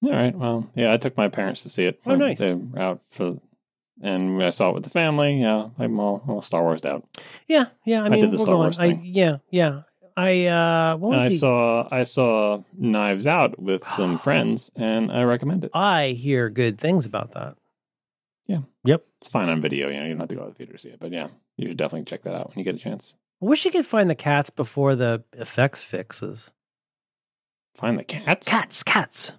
All 0.04 0.12
right. 0.12 0.36
Well, 0.36 0.70
yeah, 0.76 0.94
I 0.94 0.98
took 0.98 1.16
my 1.18 1.28
parents 1.30 1.64
to 1.64 1.70
see 1.70 1.86
it. 1.86 2.00
Oh, 2.06 2.16
nice. 2.16 2.40
They 2.40 2.56
were 2.56 2.80
out 2.80 3.02
for, 3.12 3.38
and 4.02 4.42
I 4.44 4.50
saw 4.50 4.70
it 4.70 4.76
with 4.76 4.84
the 4.84 4.90
family. 4.90 5.42
Yeah, 5.42 5.70
I'm 5.78 6.00
all, 6.00 6.24
all 6.28 6.42
Star 6.42 6.64
Wars 6.64 6.86
out. 6.86 7.06
Yeah, 7.48 7.66
yeah. 7.86 8.04
I 8.04 8.06
I 8.06 8.10
mean, 8.10 8.22
did 8.22 8.32
the 8.32 8.38
Star 8.38 8.48
going. 8.56 8.60
Wars 8.60 8.80
I, 8.80 8.90
thing. 8.92 9.02
yeah, 9.06 9.38
yeah. 9.50 9.82
I 10.18 10.46
uh, 10.48 10.98
what 10.98 11.12
was 11.12 11.22
I 11.24 11.30
the- 11.30 11.38
saw 11.38 11.88
I 11.92 12.04
saw 12.04 12.64
Knives 12.78 13.28
Out 13.28 13.58
with 13.60 13.86
some 13.86 14.18
friends, 14.26 14.72
and 14.76 15.12
I 15.12 15.24
recommend 15.24 15.64
it. 15.66 15.72
I 15.74 16.10
hear 16.10 16.50
good 16.50 16.78
things 16.78 17.06
about 17.06 17.32
that. 17.34 17.56
Yeah. 18.48 18.60
Yep. 18.84 19.06
It's 19.22 19.30
fine 19.30 19.50
on 19.50 19.62
video. 19.62 19.90
You 19.90 19.98
know, 20.00 20.04
you 20.04 20.10
don't 20.12 20.20
have 20.22 20.30
to 20.30 20.36
go 20.36 20.44
to 20.44 20.50
the 20.50 20.56
theater 20.56 20.74
to 20.74 20.80
see 20.80 20.90
it, 20.90 21.00
but 21.00 21.12
yeah, 21.12 21.28
you 21.58 21.68
should 21.68 21.78
definitely 21.78 22.06
check 22.06 22.22
that 22.24 22.36
out 22.36 22.50
when 22.50 22.60
you 22.60 22.64
get 22.64 22.76
a 22.76 22.80
chance. 22.80 23.18
I 23.42 23.46
wish 23.46 23.66
you 23.66 23.72
could 23.72 23.86
find 23.86 24.10
the 24.10 24.16
cats 24.16 24.50
before 24.50 24.96
the 24.96 25.24
effects 25.34 25.84
fixes. 25.84 26.52
Find 27.76 27.98
the 28.00 28.04
cats. 28.04 28.48
Cats, 28.48 28.84
cats. 28.84 29.36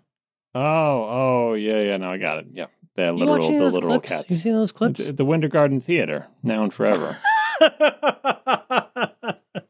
Oh, 0.55 0.61
oh, 0.63 1.55
yeah, 1.55 1.81
yeah. 1.81 1.97
No, 1.97 2.11
I 2.11 2.19
got 2.19 2.39
it. 2.39 2.47
Yeah, 2.53 2.67
the 2.97 3.07
You 3.07 3.13
literal, 3.25 3.51
the 3.51 3.71
literal 3.71 4.01
clips? 4.01 4.11
You 4.11 4.17
cats. 4.19 4.37
seen 4.43 4.53
those 4.53 4.73
clips? 4.73 5.05
The, 5.07 5.13
the 5.13 5.25
Winter 5.25 5.49
Garden 5.49 5.81
Theater, 5.81 6.27
now 6.43 6.63
and 6.65 6.73
forever. 6.73 7.17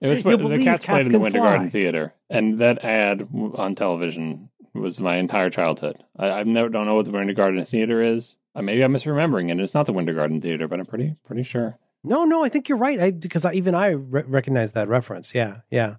It 0.01 0.07
was 0.07 0.25
You'll 0.25 0.39
the 0.39 0.39
believe 0.39 0.65
cats, 0.65 0.85
played 0.85 1.07
in 1.07 1.13
the 1.13 1.19
Winter 1.19 1.39
fly. 1.41 1.51
Garden 1.51 1.71
Theater, 1.71 2.15
and 2.31 2.59
that 2.59 2.83
ad 2.85 3.29
on 3.55 3.75
television 3.75 4.49
was 4.73 4.99
my 5.01 5.17
entire 5.17 5.51
childhood. 5.51 6.03
I, 6.19 6.31
I 6.31 6.43
never 6.45 6.69
don't 6.71 6.87
know 6.87 6.95
what 6.95 7.05
the 7.05 7.11
Winter 7.11 7.35
Garden 7.35 7.63
Theater 7.67 8.03
is. 8.03 8.39
Uh, 8.55 8.63
maybe 8.63 8.83
I'm 8.83 8.93
misremembering 8.93 9.51
it. 9.51 9.61
It's 9.61 9.75
not 9.75 9.87
the 9.87 9.93
Winter 9.93 10.13
Garden 10.15 10.41
Theater, 10.41 10.67
but 10.69 10.81
I'm 10.81 10.87
pretty 10.87 11.17
pretty 11.25 11.43
sure. 11.45 11.79
No, 12.03 12.25
no, 12.25 12.43
I 12.45 12.49
think 12.49 12.69
you're 12.69 12.79
right. 12.79 12.99
I 13.01 13.11
because 13.11 13.45
I, 13.45 13.53
even 13.53 13.75
I 13.75 13.89
re- 13.89 14.25
recognize 14.27 14.73
that 14.73 14.89
reference. 14.89 15.35
Yeah, 15.35 15.59
yeah. 15.71 15.97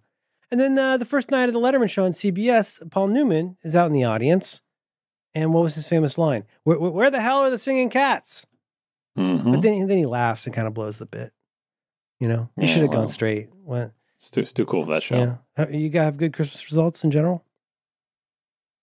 And 0.50 0.60
then 0.60 0.78
uh, 0.78 0.98
the 0.98 1.06
first 1.06 1.32
night 1.32 1.48
of 1.48 1.54
the 1.54 1.60
Letterman 1.62 1.90
show 1.90 2.04
on 2.04 2.12
CBS, 2.12 2.90
Paul 2.92 3.08
Newman 3.08 3.56
is 3.64 3.76
out 3.76 3.86
in 3.88 3.94
the 3.94 4.04
audience, 4.04 4.62
and 5.34 5.54
what 5.54 5.64
was 5.64 5.76
his 5.76 5.88
famous 5.88 6.18
line? 6.18 6.44
Where, 6.64 6.78
where, 6.78 7.10
the 7.12 7.22
hell 7.22 7.40
are 7.40 7.50
the 7.50 7.58
singing 7.58 7.90
cats? 7.90 8.46
Mhm. 9.18 9.52
But 9.54 9.62
then 9.62 9.88
then 9.88 9.98
he 9.98 10.06
laughs 10.06 10.46
and 10.46 10.54
kind 10.56 10.68
of 10.68 10.74
blows 10.74 11.00
the 11.00 11.06
bit. 11.06 11.32
You 12.20 12.28
know, 12.28 12.50
he 12.58 12.64
Yeah, 12.66 12.68
should 12.74 12.82
have 12.82 12.90
well. 12.92 13.00
gone 13.02 13.10
straight. 13.10 13.50
Went, 13.64 13.94
It's 14.18 14.30
too 14.32 14.42
it's 14.42 14.54
too 14.54 14.66
cool 14.66 14.84
for 14.86 14.92
that 14.92 15.04
show. 15.04 15.18
yeah. 15.18 15.36
Uh, 15.64 15.70
You 15.70 15.90
guys 15.90 16.04
have 16.06 16.18
good 16.18 16.34
Christmas 16.34 16.66
results 16.70 17.04
in 17.04 17.12
general. 17.12 17.46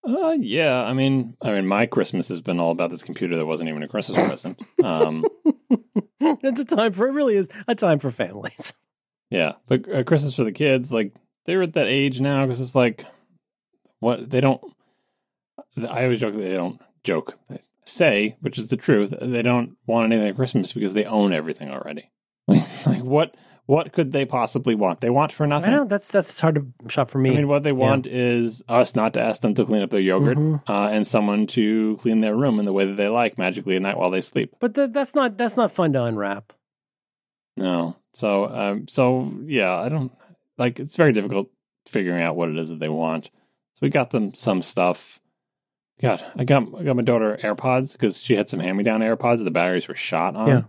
Uh, 0.07 0.36
yeah. 0.38 0.82
I 0.82 0.92
mean, 0.94 1.36
I 1.42 1.53
mean, 1.53 1.66
my 1.66 1.86
Christmas 1.86 2.28
has 2.28 2.40
been 2.40 2.61
all 2.61 2.70
about 2.70 2.90
this 2.90 3.03
computer 3.03 3.36
that 3.36 3.46
wasn't 3.46 3.68
even 3.68 3.82
a 3.82 3.88
Christmas 3.88 4.26
present. 4.26 4.61
Um, 4.82 5.24
it's 6.20 6.61
a 6.61 6.64
time 6.64 6.92
for 6.92 7.09
it. 7.09 7.12
Really 7.12 7.36
is 7.36 7.49
a 7.66 7.74
time 7.74 7.99
for 7.99 8.11
families. 8.11 8.72
yeah, 9.30 9.55
but 9.66 9.92
uh, 9.92 10.05
Christmas 10.05 10.36
for 10.36 10.44
the 10.44 10.53
kids, 10.53 10.92
like 10.92 11.14
they're 11.46 11.62
at 11.62 11.74
that 11.74 11.88
age 11.88 12.20
now 12.20 12.44
because 12.44 12.61
it's 12.61 12.74
like 12.74 13.05
what 14.01 14.30
they 14.30 14.40
don't. 14.40 14.61
I 15.76 16.05
always 16.05 16.20
joke 16.20 16.34
that 16.34 16.40
they 16.40 16.55
don't 16.55 16.80
joke. 17.05 17.38
They 17.49 17.62
say, 17.84 18.36
which 18.40 18.59
is 18.59 18.68
the 18.68 18.76
truth, 18.76 19.12
they 19.20 19.42
don't 19.42 19.76
want 19.86 20.12
anything 20.12 20.28
at 20.28 20.36
Christmas 20.36 20.72
because 20.72 20.94
they 20.94 21.05
own 21.05 21.32
everything 21.32 21.70
already. 21.70 22.11
like 22.49 23.03
what 23.03 23.34
What 23.68 23.92
could 23.92 24.12
they 24.12 24.24
possibly 24.24 24.74
want? 24.74 25.02
They 25.02 25.10
want 25.10 25.30
for 25.30 25.46
nothing. 25.46 25.74
I 25.74 25.76
know 25.76 25.84
that's 25.84 26.10
that's 26.10 26.40
hard 26.40 26.54
to 26.54 26.90
shop 26.90 27.10
for 27.10 27.18
me. 27.18 27.32
I 27.32 27.34
mean, 27.36 27.48
what 27.48 27.64
they 27.64 27.72
want 27.72 28.06
is 28.06 28.64
us 28.66 28.96
not 28.96 29.12
to 29.12 29.20
ask 29.20 29.42
them 29.42 29.52
to 29.52 29.64
clean 29.66 29.82
up 29.82 29.90
their 29.90 30.00
yogurt 30.00 30.38
Mhm. 30.38 30.62
uh, 30.66 30.88
and 30.88 31.06
someone 31.06 31.46
to 31.48 31.98
clean 32.00 32.22
their 32.22 32.34
room 32.34 32.58
in 32.58 32.64
the 32.64 32.72
way 32.72 32.86
that 32.86 32.94
they 32.96 33.08
like 33.08 33.36
magically 33.36 33.76
at 33.76 33.82
night 33.82 33.98
while 33.98 34.08
they 34.10 34.22
sleep. 34.22 34.54
but 34.58 34.74
th- 34.74 34.92
that's 34.92 35.14
not 35.14 35.36
that's 35.36 35.54
not 35.58 35.70
fun 35.70 35.92
to 35.92 36.02
unwrap. 36.02 36.54
No. 37.58 37.96
So, 38.14 38.46
um, 38.46 38.88
so 38.88 39.30
yeah, 39.44 39.74
I 39.78 39.90
don't 39.90 40.12
like. 40.56 40.80
It's 40.80 40.96
very 40.96 41.12
difficult 41.12 41.50
figuring 41.86 42.22
out 42.22 42.36
what 42.36 42.48
it 42.48 42.56
is 42.56 42.70
that 42.70 42.78
they 42.80 42.88
want. 42.88 43.26
So 43.74 43.80
we 43.82 43.90
got 43.90 44.08
them 44.10 44.32
some 44.32 44.62
stuff. 44.62 45.20
God, 46.00 46.24
I 46.36 46.44
got 46.44 46.62
I 46.74 46.84
got 46.84 46.96
my 46.96 47.02
daughter 47.02 47.38
AirPods 47.42 47.92
because 47.92 48.22
she 48.22 48.34
had 48.34 48.48
some 48.48 48.60
hand 48.60 48.78
me 48.78 48.82
down 48.84 49.00
AirPods. 49.00 49.44
The 49.44 49.50
batteries 49.50 49.88
were 49.88 49.94
shot 49.94 50.36
on. 50.36 50.48
Yeah. 50.48 50.62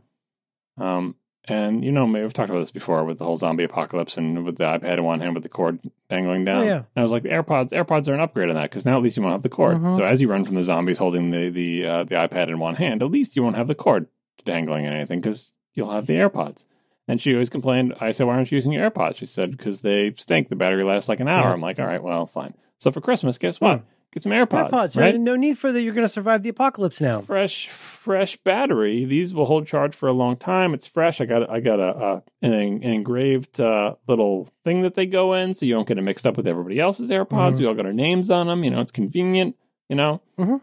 Um, 0.77 1.15
and 1.49 1.83
you 1.83 1.91
know, 1.91 2.05
maybe 2.07 2.23
we've 2.23 2.33
talked 2.33 2.49
about 2.49 2.59
this 2.59 2.71
before 2.71 3.03
with 3.05 3.17
the 3.19 3.25
whole 3.25 3.37
zombie 3.37 3.63
apocalypse 3.63 4.17
and 4.17 4.45
with 4.45 4.57
the 4.57 4.63
iPad 4.63 4.97
in 4.97 5.03
one 5.03 5.19
hand 5.19 5.33
with 5.33 5.43
the 5.43 5.49
cord 5.49 5.79
dangling 6.09 6.45
down. 6.45 6.61
Oh, 6.63 6.65
yeah. 6.65 6.75
And 6.77 6.85
I 6.97 7.01
was 7.03 7.11
like, 7.11 7.23
the 7.23 7.29
AirPods, 7.29 7.71
AirPods 7.71 8.07
are 8.07 8.13
an 8.13 8.19
upgrade 8.19 8.49
on 8.49 8.55
that 8.55 8.63
because 8.69 8.85
now 8.85 8.97
at 8.97 9.03
least 9.03 9.17
you 9.17 9.23
won't 9.23 9.33
have 9.33 9.41
the 9.43 9.49
cord. 9.49 9.77
Mhm. 9.77 9.97
So 9.97 10.03
as 10.03 10.21
you 10.21 10.27
run 10.29 10.45
from 10.45 10.55
the 10.55 10.63
zombies 10.63 10.97
holding 10.99 11.31
the 11.31 11.49
the 11.49 11.85
uh, 11.85 12.03
the 12.03 12.15
iPad 12.15 12.47
in 12.49 12.59
one 12.59 12.75
hand, 12.75 13.01
at 13.03 13.11
least 13.11 13.35
you 13.35 13.43
won't 13.43 13.55
have 13.57 13.67
the 13.67 13.75
cord 13.75 14.07
dangling 14.45 14.85
in 14.85 14.93
anything 14.93 15.19
because 15.21 15.53
you'll 15.73 15.91
have 15.91 16.05
the 16.07 16.13
AirPods. 16.13 16.65
And 17.07 17.19
she 17.19 17.33
always 17.33 17.49
complained. 17.49 17.95
I 17.99 18.11
said, 18.11 18.27
"Why 18.27 18.35
aren't 18.35 18.51
you 18.51 18.55
using 18.57 18.71
your 18.71 18.89
AirPods?" 18.89 19.15
She 19.17 19.25
said, 19.25 19.51
"Because 19.51 19.81
they 19.81 20.13
stink. 20.15 20.49
The 20.49 20.55
battery 20.55 20.83
lasts 20.83 21.09
like 21.09 21.19
an 21.19 21.27
hour." 21.27 21.47
Yeah. 21.47 21.53
I'm 21.53 21.61
like, 21.61 21.79
"All 21.79 21.87
right, 21.87 22.03
well, 22.03 22.27
fine." 22.27 22.53
So 22.77 22.91
for 22.91 23.01
Christmas, 23.01 23.37
guess 23.39 23.59
what? 23.59 23.79
Hmm. 23.79 23.85
Get 24.11 24.23
some 24.23 24.31
AirPods. 24.31 24.71
AirPods. 24.71 24.97
right? 24.99 25.19
No 25.19 25.35
need 25.35 25.57
for 25.59 25.71
that. 25.71 25.81
You're 25.81 25.93
going 25.93 26.05
to 26.05 26.09
survive 26.09 26.41
the 26.41 26.49
apocalypse 26.49 26.99
now. 26.99 27.21
fresh 27.21 27.67
fresh 27.69 28.37
battery 28.37 29.05
these 29.05 29.33
will 29.35 29.45
hold 29.45 29.67
charge 29.67 29.93
for 29.93 30.07
a 30.09 30.13
long 30.13 30.35
time 30.37 30.73
it's 30.73 30.87
fresh 30.87 31.19
i 31.21 31.25
got 31.25 31.47
i 31.49 31.59
got 31.59 31.79
a, 31.79 31.95
a 31.95 32.23
an, 32.41 32.53
an 32.53 32.81
engraved 32.81 33.59
uh, 33.59 33.93
little 34.07 34.47
thing 34.63 34.81
that 34.81 34.95
they 34.95 35.05
go 35.05 35.33
in 35.33 35.53
so 35.53 35.65
you 35.65 35.73
don't 35.75 35.87
get 35.87 35.97
it 35.97 36.01
mixed 36.01 36.25
up 36.25 36.35
with 36.37 36.47
everybody 36.47 36.79
else's 36.79 37.11
airpods 37.11 37.55
Mhm. 37.55 37.59
we 37.59 37.65
all 37.67 37.73
got 37.75 37.85
our 37.85 37.93
names 37.93 38.31
on 38.31 38.47
them 38.47 38.63
you 38.63 38.71
know 38.71 38.79
it's 38.81 38.91
convenient 38.93 39.55
you 39.89 39.95
know 39.97 40.21
Mhm. 40.39 40.61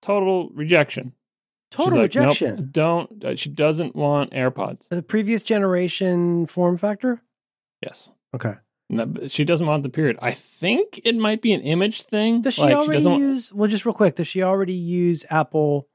total 0.00 0.48
rejection 0.50 1.12
Total 1.72 2.00
like, 2.00 2.14
"Nope, 2.14 2.26
rejection. 2.28 2.68
don't 2.72 3.24
uh, 3.24 3.36
she 3.36 3.48
doesn't 3.50 3.94
want 3.94 4.30
airpods 4.32 4.88
The 4.88 5.02
previous 5.02 5.42
generation 5.42 6.46
form 6.46 6.76
factor. 6.78 7.20
yes 7.82 8.10
Okay. 8.34 8.54
She 9.28 9.44
doesn't 9.44 9.66
want 9.66 9.82
the 9.84 9.88
period 9.88 10.16
i 10.20 10.32
think 10.32 11.00
it 11.04 11.16
might 11.16 11.40
be 11.42 11.52
an 11.52 11.60
image 11.62 12.02
thing 12.02 12.42
Does 12.42 12.54
she 12.54 12.62
Like, 12.62 12.74
already 12.74 13.04
want- 13.04 13.20
use? 13.20 13.52
Well, 13.52 13.68
just 13.70 13.84
real 13.86 13.94
quick. 13.94 14.16
Does 14.16 14.26
she 14.26 14.42
already 14.42 14.72
use 14.74 15.24
Apple 15.30 15.88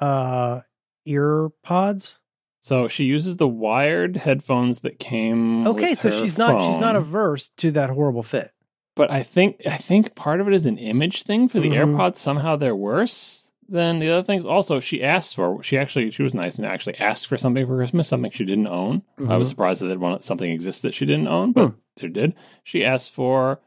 uh 0.00 0.60
ear 1.06 1.50
pods? 1.62 2.18
so 2.62 2.88
she 2.88 3.04
uses 3.04 3.36
the 3.38 3.48
wired 3.48 4.18
headphones 4.18 4.80
that 4.82 4.98
came 4.98 5.66
Okay, 5.66 5.94
so 5.94 6.10
she's 6.10 6.36
not 6.36 6.62
she's 6.62 6.76
not 6.78 6.94
averse 6.96 7.48
to 7.56 7.70
that 7.72 7.90
horrible 7.90 8.22
fit. 8.22 8.50
but 8.96 9.10
I 9.10 9.22
think 9.22 9.62
I 9.66 9.76
think 9.76 10.14
part 10.14 10.40
of 10.40 10.48
it 10.48 10.54
is 10.54 10.66
an 10.66 10.76
image 10.78 11.22
thing 11.22 11.48
for 11.48 11.58
the 11.60 11.70
Mhm. 11.70 11.96
AirPods. 11.96 12.16
Somehow 12.18 12.56
they're 12.56 12.76
worse 12.76 13.50
than 13.66 14.00
the 14.00 14.10
other 14.10 14.22
things. 14.24 14.44
Also, 14.44 14.80
she 14.80 15.02
asked 15.02 15.36
for 15.36 15.62
she 15.62 15.78
actually 15.78 16.10
she 16.10 16.22
was 16.22 16.34
nice 16.34 16.58
and 16.58 16.66
actually 16.66 16.96
asked 16.98 17.26
for 17.28 17.36
something 17.38 17.64
for 17.66 17.76
Christmas, 17.76 18.08
something 18.08 18.30
she 18.32 18.44
didn't 18.44 18.66
own. 18.66 19.02
I 19.28 19.36
was 19.36 19.46
Mhm. 19.48 19.50
surprised 19.52 19.82
that 19.82 19.98
want 20.00 20.24
something 20.24 20.50
exists 20.50 20.82
that 20.82 20.92
she 20.92 21.06
didn't 21.06 21.28
own, 21.28 21.52
but 21.52 21.68
Hmm. 21.68 21.74
There 22.00 22.08
did. 22.10 22.34
She 22.64 22.84
asked 22.84 23.12
for 23.12 23.60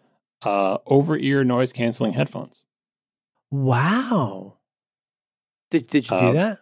uh, 0.44 0.78
over 0.86 1.18
ear 1.18 1.44
noise 1.44 1.72
canceling 1.72 2.14
headphones. 2.14 2.66
Wow. 3.52 4.58
Did 5.72 5.88
did 5.88 6.10
you 6.10 6.18
Uh, 6.18 6.28
do 6.28 6.34
that? 6.34 6.60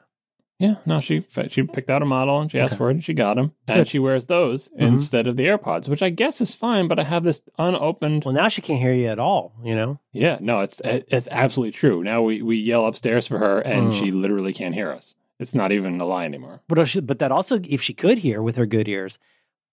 Yeah, 0.59 0.76
no, 0.86 0.99
she 0.99 1.26
she 1.49 1.63
picked 1.63 1.89
out 1.89 2.03
a 2.03 2.05
model 2.05 2.39
and 2.39 2.51
she 2.51 2.59
asked 2.59 2.74
Okay. 2.74 2.78
for 2.78 2.89
it 2.89 2.93
and 2.93 3.03
she 3.03 3.15
got 3.15 3.34
them, 3.34 3.53
and 3.67 3.78
Good. 3.80 3.88
she 3.88 3.97
wears 3.97 4.28
those 4.28 4.69
Mhm. 4.69 4.89
instead 4.89 5.26
of 5.26 5.36
the 5.36 5.45
AirPods, 5.47 5.88
which 5.89 6.03
I 6.03 6.11
guess 6.11 6.39
is 6.39 6.53
fine. 6.53 6.88
But 6.88 6.99
I 6.99 7.03
have 7.03 7.24
this 7.24 7.41
unopened 7.57 8.26
Well, 8.26 8.36
now 8.36 8.47
she 8.47 8.61
can't 8.61 8.80
hear 8.80 8.93
you 8.93 9.07
at 9.07 9.17
all. 9.17 9.53
You 9.63 9.74
know. 9.76 9.99
Yeah, 10.13 10.38
no, 10.39 10.59
it's 10.59 10.80
it's 10.86 11.28
absolutely 11.32 11.72
true. 11.72 12.03
Now 12.03 12.22
we, 12.22 12.43
we 12.43 12.57
yell 12.57 12.86
upstairs 12.86 13.28
for 13.28 13.39
her, 13.39 13.59
and 13.59 13.88
Mm. 13.91 13.99
she 13.99 14.11
literally 14.11 14.53
can't 14.53 14.76
hear 14.76 14.91
us. 14.91 15.15
It's 15.39 15.55
not 15.55 15.72
even 15.72 15.99
a 15.99 16.05
lie 16.05 16.26
anymore. 16.26 16.61
But 16.67 16.86
she- 16.86 17.01
but 17.01 17.17
that 17.17 17.32
also, 17.32 17.59
if 17.63 17.82
she 17.82 17.95
could 17.95 18.19
hear 18.19 18.43
with 18.43 18.55
her 18.57 18.67
good 18.67 18.88
ears, 18.88 19.17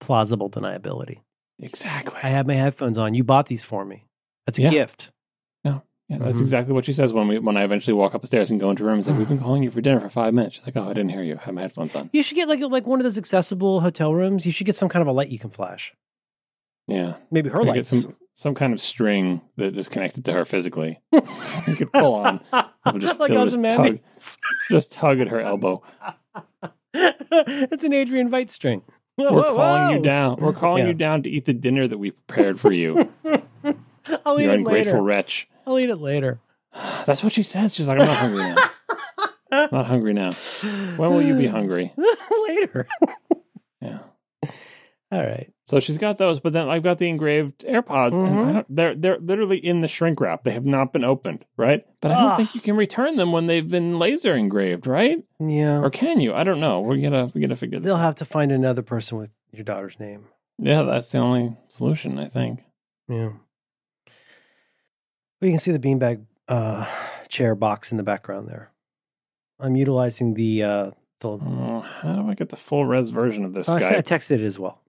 plausible 0.01 0.49
deniability. 0.49 1.19
Exactly. 1.61 2.19
I 2.23 2.29
have 2.29 2.47
my 2.47 2.55
headphones 2.55 2.99
on. 2.99 3.15
You 3.15 3.25
bought 3.25 3.47
these 3.47 3.63
for 3.63 3.85
me. 3.85 4.05
That's 4.47 4.59
a 4.59 4.63
Yeah. 4.63 4.71
gift. 4.71 5.13
yeah, 6.11 6.17
that's 6.21 6.39
Mhm. 6.39 6.43
exactly 6.43 6.73
what 6.73 6.87
she 6.87 6.95
says 6.95 7.13
when 7.13 7.29
we 7.29 7.39
when 7.39 7.59
I 7.59 7.65
eventually 7.65 7.93
walk 7.93 8.15
up 8.15 8.23
the 8.23 8.27
stairs 8.27 8.51
and 8.51 8.59
go 8.59 8.71
into 8.71 8.83
rooms. 8.83 9.07
Like 9.07 9.19
we've 9.19 9.29
been 9.29 9.39
calling 9.47 9.63
you 9.63 9.71
for 9.71 9.83
dinner 9.83 10.01
for 10.01 10.09
five 10.09 10.33
minutes. 10.33 10.57
She's 10.57 10.65
like, 10.65 10.75
oh, 10.77 10.85
I 10.85 10.95
didn't 10.95 11.11
hear 11.11 11.23
you. 11.23 11.37
I 11.39 11.45
have 11.45 11.55
my 11.55 11.61
headphones 11.61 11.95
on. 11.95 12.09
You 12.15 12.23
should 12.23 12.37
get 12.37 12.49
like 12.49 12.61
like 12.61 12.87
one 12.87 12.99
of 12.99 13.05
those 13.05 13.19
accessible 13.19 13.81
hotel 13.83 14.15
rooms. 14.15 14.47
You 14.47 14.53
should 14.53 14.65
get 14.67 14.75
some 14.77 14.89
kind 14.89 15.03
of 15.03 15.07
a 15.09 15.13
light 15.13 15.29
you 15.29 15.39
can 15.39 15.51
flash. 15.51 15.95
Yeah, 16.87 17.17
Maybe 17.31 17.51
her 17.51 17.59
You 17.59 17.65
get 17.67 17.75
lights. 17.77 17.91
some 18.05 18.17
some 18.35 18.55
kind 18.55 18.73
of 18.73 18.81
string 18.81 19.43
that 19.57 19.77
is 19.77 19.91
connected 19.91 20.25
to 20.25 20.33
her 20.33 20.47
physically. 20.47 20.99
you 21.13 21.75
could 21.77 21.93
pull 21.93 22.15
on, 22.15 22.41
just- 22.99 23.21
like 23.21 23.31
it'll 23.31 23.45
just 23.45 23.57
Ozymandias. 23.59 24.39
just 24.71 24.93
tug 24.93 25.21
at 25.21 25.29
her 25.29 25.41
elbow. 25.41 25.83
it's 26.95 27.85
an 27.85 27.93
Adrian 27.93 28.31
Veidt 28.31 28.49
string. 28.49 28.83
Whoa, 29.19 29.35
We're 29.35 29.43
whoa, 29.43 29.55
calling 29.57 29.97
you 29.97 30.03
down. 30.03 30.37
We're 30.37 30.53
calling 30.53 30.85
Yeah. 30.85 30.89
you 30.89 30.95
down 30.95 31.23
to 31.25 31.29
eat 31.31 31.45
the 31.45 31.53
dinner 31.53 31.89
that 31.89 31.99
we 31.99 32.13
prepared 32.13 32.61
for 32.61 32.73
you. 32.73 33.13
I'll 34.25 34.39
eat 34.41 34.45
you 34.45 34.51
it 34.51 34.55
ungrateful 34.55 34.93
later. 34.93 35.03
wretch. 35.03 35.49
I'll 35.67 35.79
eat 35.79 35.91
it 35.91 35.97
later. 35.97 36.39
That's 37.05 37.25
what 37.25 37.33
she 37.33 37.43
says. 37.43 37.75
She's 37.75 37.89
like, 37.89 38.01
I'm 38.01 38.07
not 38.07 38.17
hungry 38.17 38.43
now. 38.45 38.71
Not 39.73 39.87
hungry 39.87 40.13
now. 40.13 40.33
When 40.33 41.11
will 41.11 41.23
you 41.23 41.35
be 41.37 41.47
hungry? 41.47 41.93
later. 42.49 42.87
Yeah. 43.81 43.99
All 45.11 45.21
right. 45.23 45.51
So 45.69 45.81
she's 45.81 45.99
got 45.99 46.17
those, 46.17 46.41
but 46.41 46.55
then 46.55 46.67
I've 46.71 46.83
got 46.83 46.97
the 46.97 47.11
engraved 47.11 47.59
AirPods, 47.61 48.17
and 48.17 48.27
Mhm. 48.29 48.47
I 48.49 48.53
don't, 48.53 48.67
they're 48.75 48.95
they're 48.95 49.19
literally 49.19 49.59
in 49.59 49.83
the 49.83 49.89
shrink 49.89 50.19
wrap. 50.19 50.43
They 50.45 50.53
have 50.53 50.65
not 50.65 50.95
been 50.95 51.05
opened, 51.05 51.45
right? 51.59 51.85
But 52.01 52.11
I 52.13 52.15
don't 52.15 52.31
Ugh. 52.31 52.37
think 52.39 52.55
you 52.55 52.63
can 52.63 52.75
return 52.75 53.17
them 53.17 53.33
when 53.33 53.49
they've 53.49 53.69
been 53.69 53.99
laser 53.99 54.35
engraved, 54.35 54.87
right? 54.87 55.23
Yeah. 55.39 55.81
Or 55.83 55.91
can 55.91 56.21
you? 56.21 56.33
I 56.33 56.43
don't 56.43 56.59
know. 56.61 56.81
We're 56.81 56.97
gonna 56.97 57.27
we 57.35 57.41
are 57.41 57.43
going 57.43 57.51
to 57.51 57.57
figure 57.57 57.79
this. 57.79 57.85
Out. 57.93 57.97
They'll 57.97 58.03
out. 58.03 58.07
have 58.07 58.15
to 58.17 58.25
find 58.25 58.51
another 58.51 58.81
person 58.81 59.19
with 59.19 59.31
your 59.53 59.63
daughter's 59.63 60.01
name. 60.01 60.29
Yeah, 60.59 60.85
that's 60.85 61.13
the 61.13 61.19
only 61.19 61.55
solution, 61.69 62.19
I 62.19 62.29
think. 62.29 62.61
Yeah. 63.07 63.33
Well, 65.41 65.49
you 65.49 65.51
can 65.51 65.59
see 65.59 65.73
the 65.73 65.79
beanbag 65.79 66.25
uh, 66.49 66.87
chair 67.29 67.55
box 67.55 67.91
in 67.91 67.97
the 67.99 68.03
background 68.03 68.49
there. 68.49 68.73
I'm 69.61 69.77
utilizing 69.77 70.33
the. 70.33 70.63
Uh, 70.63 70.91
the 71.21 71.29
Oh, 71.29 71.81
how 71.81 72.15
do 72.15 72.31
I 72.31 72.35
get 72.35 72.49
the 72.49 72.57
full 72.57 72.87
res 72.87 73.11
version 73.11 73.45
of 73.45 73.53
this 73.53 73.69
oh, 73.69 73.75
I 73.75 73.99
I 73.99 74.03
texted 74.03 74.31
it 74.41 74.41
as 74.41 74.59
well. 74.59 74.81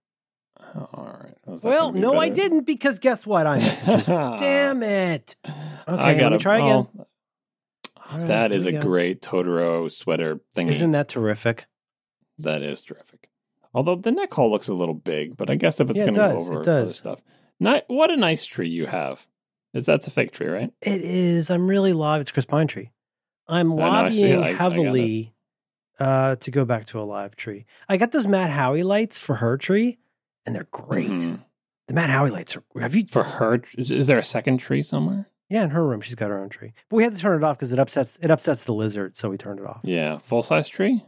Oh, 0.76 0.88
all 0.94 1.20
right. 1.24 1.36
Well, 1.64 1.88
gonna 1.88 1.94
be 1.94 2.00
no, 2.00 2.16
I 2.20 2.30
didn't 2.30 2.66
because 2.66 3.00
guess 3.00 3.26
what? 3.26 3.48
I 3.48 3.56
messages. 3.58 4.08
Damn 4.08 4.84
it. 4.84 5.36
Okay, 5.46 5.56
I 5.88 6.12
let 6.14 6.20
got 6.20 6.32
me 6.34 6.38
try 6.38 6.58
again. 6.58 6.88
Oh, 8.12 8.18
right, 8.18 8.28
that 8.28 8.52
is 8.52 8.66
a 8.66 8.74
go. 8.74 8.82
great 8.82 9.22
Totoro 9.22 9.92
sweater 9.92 10.40
thing. 10.54 10.68
Isn't 10.70 10.92
that 10.92 11.08
terrific? 11.10 11.66
That 12.38 12.62
is 12.64 12.84
terrific. 12.84 13.30
Although 13.74 13.96
the 13.96 14.12
neck 14.12 14.34
hole 14.34 14.50
looks 14.50 14.68
a 14.68 14.74
little 14.74 14.96
big, 14.96 15.38
but 15.38 15.50
I 15.50 15.56
guess 15.56 15.80
if 15.80 15.90
it's 15.90 16.00
Yeah, 16.00 16.06
it 16.06 16.16
going 16.16 16.30
to 16.30 16.36
go 16.36 16.42
over 16.42 16.62
it 16.62 16.66
does. 16.66 16.98
stuff. 16.98 17.20
Ni- 17.60 17.84
what 17.88 18.10
a 18.10 18.18
nice 18.18 18.46
tree 18.46 18.70
you 18.70 18.86
have. 18.88 19.28
Is 19.74 19.86
that's 19.86 20.08
a 20.08 20.12
fake 20.12 20.32
tree, 20.32 20.48
right? 20.48 20.72
It 20.82 21.02
is. 21.02 21.52
I'm 21.52 21.68
really 21.68 21.94
live. 21.94 22.22
It's 22.22 22.32
Chris 22.32 22.46
Pine 22.46 22.66
Tree. 22.68 22.90
I'm 23.48 23.72
I 23.74 23.76
I 23.76 23.90
lobbying 24.04 24.42
I- 24.44 24.48
I 24.48 24.50
it. 24.52 24.56
heavily 24.58 25.34
uh, 26.00 26.36
to 26.38 26.50
go 26.52 26.66
back 26.66 26.86
to 26.86 27.00
a 27.00 27.04
live 27.04 27.36
tree. 27.36 27.66
I 27.88 27.98
got 27.98 28.12
those 28.12 28.26
Matt 28.26 28.50
Howie 28.50 28.82
lights 28.84 29.20
for 29.20 29.36
her 29.36 29.58
tree, 29.58 30.00
and 30.46 30.56
they're 30.56 30.68
great. 30.72 31.08
Mhm. 31.10 31.44
The 31.88 31.94
Matt 31.94 32.10
Howie 32.10 32.30
lights 32.30 32.56
are. 32.56 32.64
Have 32.80 32.96
you? 32.96 33.06
For 33.10 33.24
her, 33.24 33.62
is, 33.78 33.92
is 33.92 34.08
there 34.08 34.18
a 34.20 34.24
second 34.24 34.58
tree 34.60 34.84
somewhere? 34.84 35.28
Yeah, 35.50 35.64
in 35.64 35.72
her 35.72 35.84
room, 35.86 36.02
she's 36.02 36.14
got 36.16 36.30
her 36.30 36.40
own 36.40 36.50
tree. 36.50 36.74
But 36.90 36.98
we 36.98 37.04
had 37.04 37.14
to 37.14 37.18
turn 37.20 37.42
it 37.42 37.44
off 37.44 37.58
because 37.58 37.74
it 37.74 37.80
upsets 37.80 38.18
it 38.22 38.30
upsets 38.30 38.64
the 38.66 38.74
lizard, 38.74 39.18
so 39.18 39.30
we 39.32 39.38
turned 39.38 39.60
it 39.60 39.66
off. 39.66 39.80
Yeah, 39.84 40.20
full 40.20 40.44
size 40.44 40.68
tree. 40.68 41.04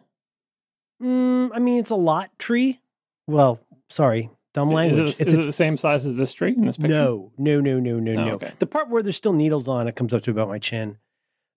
Mm, 1.02 1.52
I 1.54 1.60
mean, 1.60 1.80
it's 1.80 1.90
a 1.90 1.96
lot 1.96 2.32
tree. 2.40 2.80
Well, 3.28 3.60
sorry, 3.90 4.30
dumb 4.54 4.70
Is 4.70 4.74
language. 4.76 5.00
it, 5.00 5.04
it's 5.10 5.22
is 5.22 5.38
a, 5.38 5.42
it 5.42 5.46
the 5.46 5.52
same 5.52 5.78
size 5.78 6.06
as 6.06 6.16
this 6.16 6.34
tree 6.34 6.54
in 6.56 6.66
this 6.66 6.78
picture? 6.78 6.96
no, 6.96 7.32
no, 7.38 7.60
no, 7.62 7.80
no, 7.80 8.00
no, 8.00 8.12
Oh, 8.14 8.26
no. 8.26 8.34
okay. 8.36 8.52
The 8.60 8.68
part 8.68 8.90
where 8.90 9.04
there's 9.04 9.16
still 9.18 9.34
needles 9.34 9.68
on 9.68 9.88
it 9.88 9.96
comes 9.96 10.14
up 10.14 10.24
to 10.24 10.32
about 10.32 10.48
my 10.48 10.60
chin. 10.60 10.98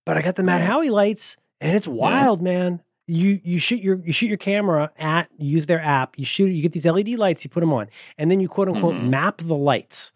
But 0.06 0.18
I 0.18 0.22
got 0.22 0.36
the 0.36 0.42
Matt 0.42 0.60
Yeah. 0.60 0.66
Howie 0.66 0.90
lights, 0.90 1.36
and 1.60 1.74
it's 1.76 1.88
wild, 1.88 2.42
man. 2.42 2.80
You 3.06 3.38
you 3.44 3.58
shoot 3.58 3.82
your 3.82 3.96
you 4.04 4.12
shoot 4.12 4.28
your 4.28 4.38
camera 4.38 4.90
at 4.98 5.28
you 5.36 5.50
use 5.50 5.66
their 5.66 5.80
app. 5.80 6.18
You 6.18 6.24
shoot 6.24 6.46
you 6.46 6.62
get 6.62 6.72
these 6.72 6.86
LED 6.86 7.10
lights. 7.18 7.44
You 7.44 7.50
put 7.50 7.60
them 7.60 7.72
on, 7.72 7.88
and 8.16 8.30
then 8.30 8.40
you 8.40 8.48
quote 8.48 8.68
unquote 8.68 8.96
Mhm. 8.96 9.08
map 9.10 9.38
the 9.38 9.56
lights. 9.56 10.12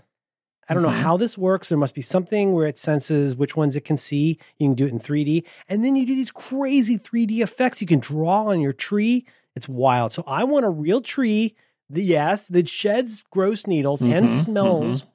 I 0.71 0.75
don't 0.75 0.83
know 0.83 0.89
Mhm. 0.91 1.01
how 1.03 1.17
this 1.17 1.37
works. 1.39 1.69
There 1.69 1.79
must 1.79 1.95
be 1.95 2.03
something 2.03 2.53
where 2.53 2.67
it 2.67 2.79
senses 2.79 3.37
which 3.37 3.57
ones 3.57 3.75
it 3.77 3.85
can 3.85 3.97
see. 3.97 4.39
You 4.59 4.69
can 4.69 4.75
do 4.75 4.87
it 4.87 4.93
in 4.93 4.99
3D. 4.99 5.45
And 5.69 5.85
then 5.85 5.97
you 5.97 6.07
do 6.07 6.15
these 6.15 6.31
crazy 6.31 6.97
3D 6.99 7.41
effects 7.43 7.81
you 7.81 7.87
can 7.87 8.01
draw 8.01 8.45
on 8.45 8.61
your 8.61 8.75
tree. 8.75 9.27
It's 9.57 9.69
wild. 9.69 10.13
So 10.13 10.25
I 10.27 10.45
want 10.45 10.67
a 10.67 10.71
real 10.71 11.01
tree, 11.01 11.55
that, 11.91 12.03
yes, 12.03 12.49
that 12.49 12.69
sheds 12.69 13.25
gross 13.31 13.67
needles 13.67 14.03
and 14.03 14.27
Mhm, 14.27 14.29
smells. 14.29 15.07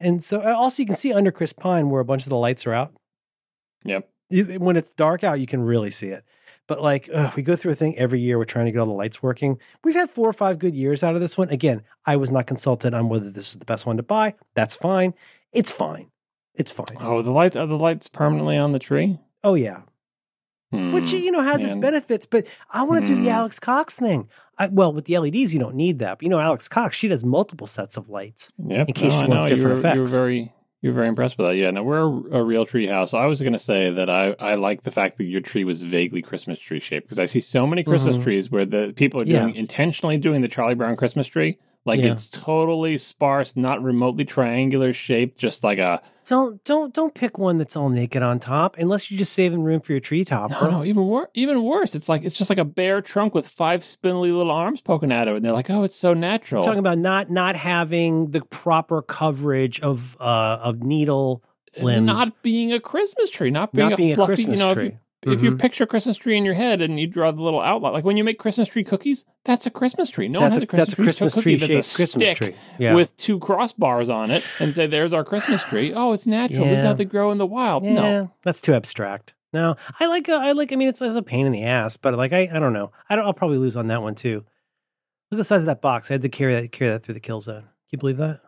And 0.00 0.24
so 0.24 0.40
uh, 0.40 0.54
also 0.56 0.82
you 0.82 0.86
can 0.86 0.96
see 0.96 1.12
under 1.12 1.30
Chris 1.30 1.52
Pine 1.52 1.88
where 1.88 2.00
a 2.00 2.04
bunch 2.04 2.24
of 2.24 2.28
the 2.30 2.36
lights 2.36 2.66
are 2.66 2.72
out. 2.74 2.92
Yep. 3.84 4.08
When 4.58 4.76
it's 4.76 4.90
dark 4.92 5.22
out, 5.24 5.38
you 5.40 5.46
can 5.46 5.62
really 5.62 5.90
see 5.92 6.08
it. 6.08 6.24
But 6.70 6.80
like, 6.82 7.10
ugh, 7.12 7.34
we 7.34 7.42
go 7.42 7.56
through 7.56 7.72
a 7.72 7.74
thing 7.74 7.98
every 7.98 8.20
year. 8.20 8.38
We're 8.38 8.44
trying 8.44 8.66
to 8.66 8.70
get 8.72 8.78
all 8.78 8.86
the 8.86 8.92
lights 8.92 9.20
working. 9.22 9.58
We've 9.82 9.94
had 9.96 10.08
four 10.08 10.28
or 10.28 10.32
five 10.32 10.60
good 10.60 10.74
years 10.74 11.02
out 11.02 11.16
of 11.16 11.20
this 11.20 11.36
one. 11.36 11.48
Again, 11.50 11.82
I 12.06 12.14
was 12.14 12.30
not 12.30 12.46
consulted 12.46 12.94
on 12.94 13.08
whether 13.08 13.28
this 13.28 13.50
is 13.50 13.58
the 13.58 13.64
best 13.64 13.86
one 13.86 13.96
to 13.96 14.04
buy. 14.04 14.34
That's 14.54 14.76
fine. 14.76 15.14
It's 15.52 15.72
fine. 15.72 16.12
It's 16.54 16.70
fine. 16.72 16.96
Oh, 17.00 17.22
the 17.22 17.32
lights 17.32 17.56
are 17.56 17.66
the 17.66 17.76
lights 17.76 18.06
permanently 18.06 18.56
on 18.56 18.70
the 18.70 18.78
tree? 18.78 19.18
Oh 19.42 19.54
yeah, 19.54 19.80
Hmm. 20.70 20.92
which 20.92 21.12
you 21.12 21.32
know 21.32 21.42
has 21.42 21.64
its 21.64 21.74
benefits. 21.74 22.24
But 22.26 22.46
I 22.70 22.84
want 22.84 23.00
to 23.04 23.06
do 23.06 23.16
the 23.16 23.28
Hmm. 23.30 23.36
Alex 23.36 23.58
Cox 23.58 23.96
thing. 23.98 24.28
I, 24.56 24.68
well, 24.68 24.92
with 24.92 25.06
the 25.06 25.18
LEDs, 25.18 25.52
you 25.52 25.58
don't 25.58 25.74
need 25.74 25.98
that. 25.98 26.18
But 26.18 26.22
you 26.22 26.28
know, 26.28 26.38
Alex 26.38 26.68
Cox, 26.68 26.96
she 26.96 27.08
does 27.08 27.24
multiple 27.24 27.66
sets 27.66 27.96
of 27.96 28.08
lights. 28.08 28.52
Yep. 28.64 28.88
in 28.88 28.94
case 28.94 29.12
no, 29.12 29.22
she 29.22 29.28
wants 29.28 29.44
different 29.46 29.58
you 29.58 29.64
were, 29.82 29.94
You 29.94 30.00
were 30.02 30.04
effects. 30.04 30.12
very 30.12 30.52
you're 30.82 30.92
very 30.94 31.08
impressed 31.08 31.36
with 31.38 31.46
that. 31.46 31.56
Yeah. 31.56 31.70
No, 31.70 31.82
we're 31.82 32.00
a, 32.00 32.40
a 32.40 32.42
real 32.42 32.64
tree 32.64 32.86
house. 32.86 33.12
I 33.14 33.26
was 33.26 33.40
going 33.40 33.52
to 33.52 33.58
say 33.58 33.90
that 33.90 34.08
I 34.08 34.34
I 34.38 34.54
like 34.54 34.82
the 34.82 34.90
fact 34.90 35.18
that 35.18 35.24
your 35.24 35.40
tree 35.40 35.64
was 35.64 35.82
vaguely 35.82 36.22
Christmas 36.22 36.58
tree 36.58 36.80
shaped 36.80 37.06
because 37.06 37.18
I 37.18 37.26
see 37.26 37.40
so 37.40 37.66
many 37.66 37.82
Christmas 37.84 38.16
Mhm. 38.16 38.22
trees 38.22 38.50
where 38.50 38.64
the 38.64 38.92
people 38.96 39.20
are 39.22 39.26
Yeah. 39.26 39.42
doing 39.42 39.56
intentionally 39.56 40.16
doing 40.16 40.40
the 40.40 40.48
Charlie 40.48 40.74
Brown 40.74 40.96
Christmas 40.96 41.26
tree. 41.26 41.58
Like 41.86 42.00
Yeah. 42.00 42.12
it's 42.12 42.28
totally 42.28 42.98
sparse, 42.98 43.56
not 43.56 43.82
remotely 43.82 44.24
triangular 44.26 44.92
shaped, 44.92 45.38
just 45.38 45.64
like 45.64 45.78
a 45.78 46.02
Don't 46.26 46.62
don't 46.64 46.92
don't 46.92 47.14
pick 47.14 47.38
one 47.38 47.56
that's 47.56 47.74
all 47.74 47.88
naked 47.88 48.22
on 48.22 48.38
top 48.38 48.76
unless 48.78 49.10
you're 49.10 49.16
just 49.18 49.32
saving 49.32 49.62
room 49.62 49.80
for 49.80 49.92
your 49.92 50.00
treetop. 50.00 50.50
no, 50.50 50.70
no, 50.70 50.84
even 50.84 51.06
worse. 51.06 51.28
Even 51.34 51.64
worse, 51.64 51.94
it's 51.94 52.08
like 52.08 52.22
it's 52.22 52.36
just 52.36 52.50
like 52.50 52.58
a 52.58 52.64
bare 52.66 53.00
trunk 53.00 53.34
with 53.34 53.48
five 53.48 53.82
spindly 53.82 54.30
little 54.30 54.52
arms 54.52 54.82
poking 54.82 55.10
out 55.10 55.26
of 55.26 55.32
it. 55.34 55.36
And 55.38 55.44
they're 55.44 55.52
like, 55.54 55.70
"Oh, 55.70 55.82
it's 55.84 55.96
so 55.96 56.12
natural." 56.12 56.62
I'm 56.62 56.66
talking 56.66 56.78
about 56.80 56.98
not 56.98 57.30
not 57.30 57.56
having 57.56 58.30
the 58.30 58.42
proper 58.42 59.00
coverage 59.00 59.80
of 59.80 60.16
uh 60.20 60.58
of 60.62 60.82
needle 60.82 61.42
limbs. 61.80 62.06
not 62.06 62.42
being 62.42 62.72
a 62.74 62.80
Christmas 62.80 63.30
tree, 63.30 63.50
not 63.50 63.72
being 63.72 63.88
Not 63.88 63.94
a 63.94 63.96
being 63.96 64.12
a 64.12 64.16
fluffy. 64.16 64.34
Christmas 64.34 64.60
you 64.60 64.66
know, 64.66 64.74
tree. 64.74 64.96
If 65.22 65.26
you, 65.28 65.32
if 65.32 65.42
you 65.42 65.50
Mhm. 65.52 65.58
picture 65.60 65.84
a 65.84 65.86
Christmas 65.86 66.16
tree 66.16 66.36
in 66.38 66.44
your 66.44 66.54
head 66.54 66.80
and 66.80 66.98
you 66.98 67.06
draw 67.06 67.30
the 67.30 67.42
little 67.42 67.60
outline, 67.60 67.92
like 67.92 68.04
when 68.04 68.16
you 68.16 68.24
make 68.24 68.38
Christmas 68.38 68.68
tree 68.68 68.84
cookies, 68.84 69.24
that's 69.44 69.66
a 69.66 69.70
Christmas 69.70 70.08
tree. 70.10 70.28
No 70.28 70.40
one 70.40 70.50
that's 70.50 70.56
has 70.56 70.62
a, 70.62 70.64
a 70.64 70.66
Christmas, 70.66 70.86
that's 70.88 70.92
a 70.98 71.02
Christmas 71.02 71.32
tree 71.34 71.42
tree 71.42 71.58
cookie 71.58 71.74
that's 71.74 71.94
a 71.94 71.96
Christmas 71.96 72.26
stick 72.26 72.36
tree. 72.38 72.54
Yeah. 72.78 72.94
with 72.94 73.16
two 73.16 73.38
crossbars 73.38 74.08
on 74.12 74.30
it 74.30 74.44
and 74.60 74.74
say, 74.74 74.86
"There's 74.86 75.12
our 75.12 75.24
Christmas 75.24 75.62
tree." 75.62 75.92
Oh, 75.94 76.12
it's 76.12 76.26
natural. 76.26 76.66
This 76.68 76.78
is 76.80 76.84
how 76.84 76.92
they 76.94 77.04
grow 77.04 77.30
in 77.32 77.38
the 77.38 77.46
wild. 77.46 77.84
yeah, 77.84 77.94
No, 77.94 78.30
that's 78.42 78.60
too 78.60 78.72
abstract. 78.74 79.34
No, 79.52 79.76
I 79.98 80.06
like 80.06 80.28
uh, 80.28 80.38
I 80.40 80.52
like. 80.52 80.72
I 80.72 80.76
mean, 80.76 80.88
it's, 80.88 81.02
it's 81.02 81.16
a 81.16 81.22
pain 81.22 81.44
in 81.44 81.52
the 81.52 81.64
ass, 81.64 81.96
but 81.96 82.14
like 82.14 82.32
I 82.32 82.48
I 82.52 82.58
don't 82.60 82.72
know. 82.72 82.92
I 83.08 83.16
don't. 83.16 83.24
I'll 83.26 83.32
probably 83.34 83.58
lose 83.58 83.76
on 83.76 83.88
that 83.88 84.00
one 84.00 84.14
too. 84.14 84.44
Look 85.30 85.32
at 85.32 85.38
the 85.38 85.44
size 85.44 85.62
of 85.62 85.66
that 85.66 85.80
box. 85.82 86.10
I 86.10 86.14
had 86.14 86.22
to 86.22 86.28
carry 86.28 86.54
that 86.54 86.72
carry 86.72 86.92
that 86.92 87.02
through 87.02 87.14
the 87.14 87.20
kill 87.20 87.40
zone. 87.40 87.62
Can 87.62 87.68
you 87.90 87.98
believe 87.98 88.16
that? 88.18 88.40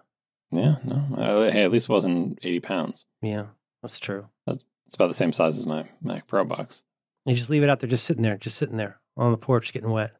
yeah, 0.52 0.76
no. 0.84 1.16
Uh, 1.16 1.50
hey, 1.50 1.64
at 1.64 1.72
least 1.72 1.88
it 1.88 1.92
wasn't 1.92 2.38
eighty 2.42 2.60
pounds. 2.60 3.04
Yeah, 3.20 3.46
that's 3.82 3.98
true. 3.98 4.28
It's 4.92 4.96
about 4.96 5.06
the 5.08 5.14
same 5.14 5.32
size 5.32 5.56
as 5.56 5.64
my 5.64 5.86
Mac 6.02 6.26
Pro 6.26 6.44
box. 6.44 6.84
You 7.24 7.34
just 7.34 7.48
leave 7.48 7.62
it 7.62 7.70
out 7.70 7.80
there, 7.80 7.88
just 7.88 8.04
sitting 8.04 8.22
there, 8.22 8.36
just 8.36 8.58
sitting 8.58 8.76
there 8.76 9.00
on 9.16 9.32
the 9.32 9.38
porch, 9.38 9.72
getting 9.72 9.88
wet. 9.88 10.10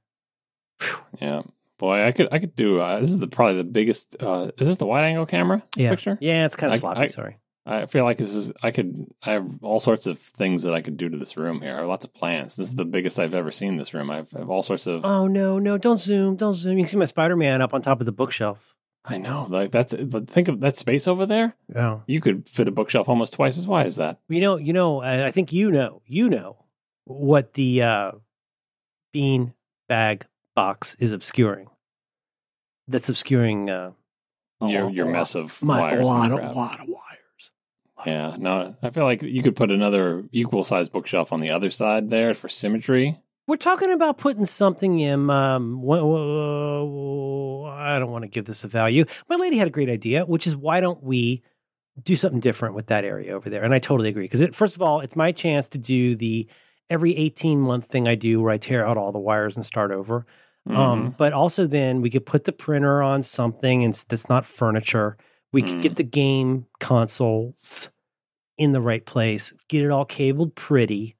Phew. 0.80 0.96
Yeah, 1.20 1.42
boy, 1.78 2.06
I 2.06 2.12
could 2.12 2.28
I 2.32 2.38
could 2.38 2.56
do. 2.56 2.80
Uh, 2.80 2.98
this 2.98 3.10
is 3.10 3.18
the 3.18 3.26
probably 3.26 3.58
the 3.58 3.64
biggest. 3.64 4.16
Uh, 4.18 4.50
is 4.58 4.66
this 4.66 4.78
the 4.78 4.86
wide 4.86 5.04
angle 5.04 5.26
camera? 5.26 5.62
This 5.76 5.82
Yeah, 5.84 5.90
picture. 5.90 6.16
yeah, 6.22 6.46
it's 6.46 6.56
kind 6.56 6.72
of 6.72 6.78
sloppy. 6.78 7.00
I- 7.00 7.06
sorry. 7.08 7.36
I 7.66 7.84
feel 7.84 8.04
like 8.04 8.16
this 8.16 8.34
is 8.34 8.50
I 8.62 8.70
could 8.70 9.04
I 9.22 9.32
have 9.32 9.62
all 9.62 9.78
sorts 9.78 10.06
of 10.06 10.18
things 10.18 10.62
that 10.62 10.72
I 10.72 10.80
could 10.80 10.96
do 10.96 11.10
to 11.10 11.18
this 11.18 11.36
room 11.36 11.60
here. 11.60 11.74
I 11.74 11.80
have 11.80 11.86
lots 11.88 12.06
of 12.06 12.14
plans. 12.14 12.56
This 12.56 12.68
is 12.68 12.74
the 12.74 12.86
biggest 12.86 13.18
I've 13.20 13.34
ever 13.34 13.50
seen 13.52 13.76
this 13.76 13.92
room. 13.92 14.10
I 14.10 14.16
have, 14.16 14.34
I 14.34 14.38
have 14.38 14.50
all 14.50 14.62
sorts 14.62 14.86
of 14.86 15.04
Oh 15.04 15.26
no, 15.28 15.58
no! 15.58 15.76
Don't 15.76 16.00
zoom, 16.00 16.36
don't 16.36 16.54
zoom. 16.54 16.78
You 16.78 16.84
can 16.84 16.88
see 16.88 16.96
my 16.96 17.04
Spider 17.04 17.36
Man 17.36 17.60
up 17.60 17.74
on 17.74 17.82
top 17.82 18.00
of 18.00 18.06
the 18.06 18.10
bookshelf. 18.12 18.74
I 19.04 19.18
know 19.18 19.46
like 19.50 19.72
that's 19.72 19.94
but 19.94 20.28
think 20.30 20.46
of 20.48 20.60
that 20.60 20.76
space 20.76 21.08
over 21.08 21.26
there. 21.26 21.56
Oh, 21.74 22.02
You 22.06 22.20
could 22.20 22.48
fit 22.48 22.68
a 22.68 22.70
bookshelf 22.70 23.08
almost 23.08 23.32
twice 23.32 23.58
as 23.58 23.66
wide 23.66 23.86
as 23.86 23.96
that. 23.96 24.18
you 24.28 24.40
know, 24.40 24.56
you 24.56 24.72
know. 24.72 25.00
I, 25.02 25.26
I 25.26 25.30
think 25.32 25.52
you 25.52 25.70
know, 25.72 26.02
you 26.06 26.28
know 26.30 26.64
what 27.04 27.54
the 27.54 27.82
uh, 27.82 28.12
bean 29.12 29.54
bag 29.88 30.26
box 30.54 30.94
is 31.00 31.10
obscuring. 31.12 31.68
That's 32.86 33.08
obscuring 33.08 33.70
uh, 33.70 33.90
Your 34.60 34.88
your 34.90 35.06
lot- 35.06 35.12
mess 35.12 35.34
of 35.34 35.60
my 35.62 35.80
wires 35.80 36.00
a 36.00 36.04
lot, 36.04 36.30
of, 36.32 36.38
crap. 36.38 36.54
lot 36.54 36.80
of 36.80 36.86
wires. 36.88 37.52
Yeah, 38.06 38.36
no, 38.38 38.74
I 38.82 38.90
feel 38.90 39.04
like 39.04 39.22
you 39.22 39.42
could 39.42 39.56
put 39.56 39.70
another 39.70 40.24
equal 40.32 40.62
sized 40.64 40.92
bookshelf 40.92 41.32
on 41.32 41.40
the 41.40 41.50
other 41.50 41.70
side 41.70 42.10
there 42.10 42.34
for 42.34 42.48
symmetry. 42.48 43.20
We're 43.48 43.56
talking 43.56 43.90
about 43.92 44.18
putting 44.18 44.44
something 44.44 45.00
in. 45.00 45.28
Um, 45.28 45.82
I 45.90 45.96
don't 47.98 48.10
want 48.10 48.22
to 48.22 48.28
give 48.28 48.44
this 48.44 48.64
a 48.64 48.68
value. 48.68 49.04
My 49.28 49.36
lady 49.36 49.56
had 49.56 49.66
a 49.66 49.70
great 49.70 49.88
idea, 49.88 50.24
which 50.24 50.46
is 50.46 50.56
why 50.56 50.80
don't 50.80 51.02
we 51.02 51.42
do 52.02 52.14
something 52.16 52.40
different 52.40 52.74
with 52.74 52.86
that 52.86 53.04
area 53.04 53.34
over 53.34 53.50
there? 53.50 53.64
And 53.64 53.74
I 53.74 53.78
totally 53.80 54.08
agree 54.08 54.24
because 54.24 54.42
first 54.54 54.76
of 54.76 54.82
all, 54.82 55.00
it's 55.00 55.16
my 55.16 55.32
chance 55.32 55.68
to 55.70 55.78
do 55.78 56.14
the 56.14 56.48
every 56.88 57.16
eighteen 57.16 57.60
month 57.60 57.86
thing 57.86 58.06
I 58.06 58.14
do 58.14 58.40
where 58.40 58.52
I 58.52 58.58
tear 58.58 58.86
out 58.86 58.96
all 58.96 59.12
the 59.12 59.18
wires 59.18 59.56
and 59.56 59.66
start 59.66 59.90
over. 59.90 60.24
Mhm. 60.68 60.76
Um, 60.76 61.14
but 61.18 61.32
also 61.32 61.66
then 61.66 62.00
we 62.00 62.10
could 62.10 62.24
put 62.24 62.44
the 62.44 62.52
printer 62.52 63.02
on 63.02 63.24
something 63.24 63.82
and 63.82 63.92
that's 64.08 64.28
not 64.28 64.46
furniture. 64.46 65.16
We 65.52 65.62
could 65.62 65.78
Mm. 65.78 65.82
get 65.82 65.96
the 65.96 66.04
game 66.04 66.66
consoles 66.78 67.90
in 68.56 68.70
the 68.72 68.80
right 68.80 69.04
place, 69.04 69.52
get 69.68 69.82
it 69.84 69.90
all 69.90 70.04
cabled 70.04 70.54
pretty. 70.54 71.16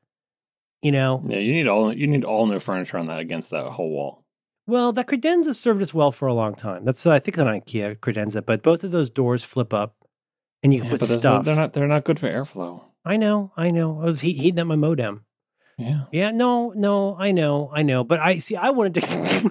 You 0.83 0.91
know, 0.93 1.23
yeah, 1.27 1.39
you 1.39 1.53
need 1.53 1.69
all 1.69 1.93
you 1.93 2.07
need 2.09 2.25
all 2.25 2.47
new 2.47 2.59
furniture 2.59 2.99
on 2.99 3.07
that 3.07 3.21
against 3.21 3.51
that 3.51 3.65
whole 3.67 3.91
wall. 3.91 4.25
Well, 4.67 4.93
that 4.93 5.07
credenza 5.07 5.55
served 5.55 5.81
us 5.83 5.95
well 5.95 6.13
for 6.13 6.27
a 6.29 6.35
long 6.35 6.55
time. 6.55 6.85
That's 6.85 7.07
uh, 7.07 7.13
I 7.13 7.19
think 7.21 7.37
an 7.39 7.47
IKEA 7.47 7.97
credenza, 7.99 8.45
but 8.45 8.63
both 8.63 8.83
of 8.85 8.91
those 8.91 9.09
doors 9.11 9.45
flip 9.45 9.73
up, 9.73 9.95
and 10.63 10.73
you 10.75 10.81
can 10.81 10.89
Yeah, 10.91 10.97
put 10.97 11.03
stuff. 11.07 11.45
they're 11.45 11.57
not 11.57 11.73
they're 11.73 11.87
not 11.89 12.05
good 12.05 12.19
for 12.19 12.29
airflow. 12.29 12.83
I 13.05 13.17
know, 13.17 13.53
I 13.57 13.71
know. 13.71 14.01
I 14.01 14.05
was 14.07 14.21
heat, 14.21 14.37
heating 14.39 14.59
up 14.61 14.67
my 14.67 14.77
modem. 14.77 15.25
Yeah. 15.79 16.03
Yeah, 16.13 16.31
no, 16.31 16.71
no, 16.77 17.17
I 17.19 17.33
know, 17.33 17.71
I 17.73 17.83
know. 17.83 18.05
But 18.05 18.21
I 18.21 18.39
see. 18.39 18.57
I 18.57 18.71
wanted 18.71 18.95
to. 19.03 19.51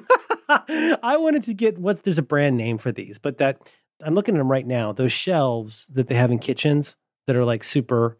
I 1.03 1.17
wanted 1.17 1.43
to 1.43 1.53
get 1.53 1.77
what's 1.77 2.01
there's 2.01 2.17
a 2.17 2.21
brand 2.23 2.57
name 2.57 2.77
for 2.77 2.91
these, 2.91 3.19
but 3.19 3.37
that 3.37 3.73
I'm 4.03 4.15
looking 4.15 4.35
at 4.35 4.39
them 4.39 4.51
right 4.51 4.67
now. 4.67 4.91
Those 4.91 5.13
shelves 5.13 5.87
that 5.87 6.07
they 6.07 6.15
have 6.15 6.31
in 6.31 6.39
kitchens 6.39 6.97
that 7.27 7.35
are 7.35 7.45
like 7.45 7.63
super, 7.63 8.17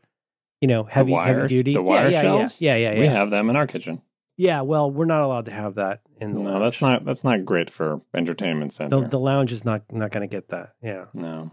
you 0.62 0.68
know, 0.68 0.84
heavy, 0.84 1.12
heavy 1.14 1.47
duty. 1.47 1.74
the 1.74 1.80
yeah, 1.82 1.86
wire 1.86 2.09
yeah, 2.09 2.22
shelves? 2.22 2.62
Yeah, 2.62 2.76
yeah, 2.76 2.93
yeah, 2.93 2.99
We 2.99 3.07
have 3.07 3.30
them 3.32 3.49
in 3.49 3.55
our 3.55 3.68
kitchen. 3.68 4.01
yeah. 4.38 4.62
Well, 4.62 4.89
we're 4.91 5.05
not 5.05 5.22
allowed 5.22 5.45
to 5.45 5.51
have 5.51 5.76
that 5.76 6.01
in 6.20 6.34
the 6.34 6.39
No, 6.39 6.51
lounge. 6.51 6.62
that's 6.62 6.82
not 6.82 7.03
that's 7.05 7.24
not 7.24 7.43
great 7.45 7.70
for 7.70 8.01
entertainment 8.14 8.72
center. 8.74 9.01
the, 9.01 9.07
the 9.09 9.20
lounge 9.20 9.51
is 9.51 9.66
not 9.66 9.84
not 9.91 10.12
going 10.12 10.22
to 10.28 10.34
get 10.34 10.49
that. 10.49 10.74
Yeah. 10.82 11.05
no. 11.14 11.51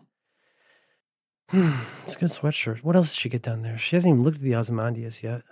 it's 1.53 2.15
a 2.15 2.19
good 2.19 2.29
sweatshirt. 2.29 2.79
What 2.85 2.95
else 2.97 3.11
did 3.15 3.19
she 3.21 3.29
get 3.31 3.43
down 3.43 3.63
there? 3.63 3.79
She 3.79 3.97
hasn't 3.97 4.13
even 4.13 4.23
looked 4.25 4.37
at 4.39 4.43
the 4.43 4.55
Ozymandias 4.55 5.23
yet. 5.23 5.43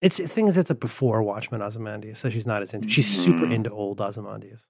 It's 0.00 0.16
the 0.16 0.26
thing 0.26 0.48
is, 0.48 0.58
it's 0.58 0.70
a 0.70 0.74
before 0.74 1.22
Watchmen 1.22 1.62
Ozymandias, 1.62 2.18
so 2.18 2.28
she's 2.28 2.46
not 2.48 2.62
as 2.62 2.74
into. 2.74 2.88
She's 2.88 3.06
super 3.06 3.46
Mm. 3.46 3.52
into 3.54 3.70
old 3.70 4.00
Ozymandias. 4.00 4.68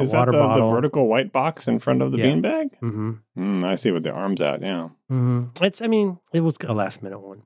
Is 0.00 0.10
that 0.12 0.18
water 0.18 0.32
the, 0.32 0.56
the 0.56 0.68
vertical 0.68 1.06
white 1.08 1.32
box 1.32 1.68
in 1.68 1.78
front 1.78 2.02
of 2.02 2.10
the 2.12 2.18
Yeah. 2.18 2.24
beanbag? 2.26 2.70
mm-hmm. 2.82 3.12
Mm, 3.38 3.64
I 3.64 3.74
see 3.74 3.90
with 3.90 4.02
the 4.04 4.12
arms 4.12 4.40
out. 4.42 4.62
Yeah. 4.62 4.88
Mm-hmm. 5.10 5.64
It's. 5.64 5.82
I 5.82 5.86
mean, 5.86 6.18
it 6.32 6.40
was 6.40 6.56
a 6.66 6.72
last 6.72 7.02
minute 7.02 7.20
one. 7.20 7.42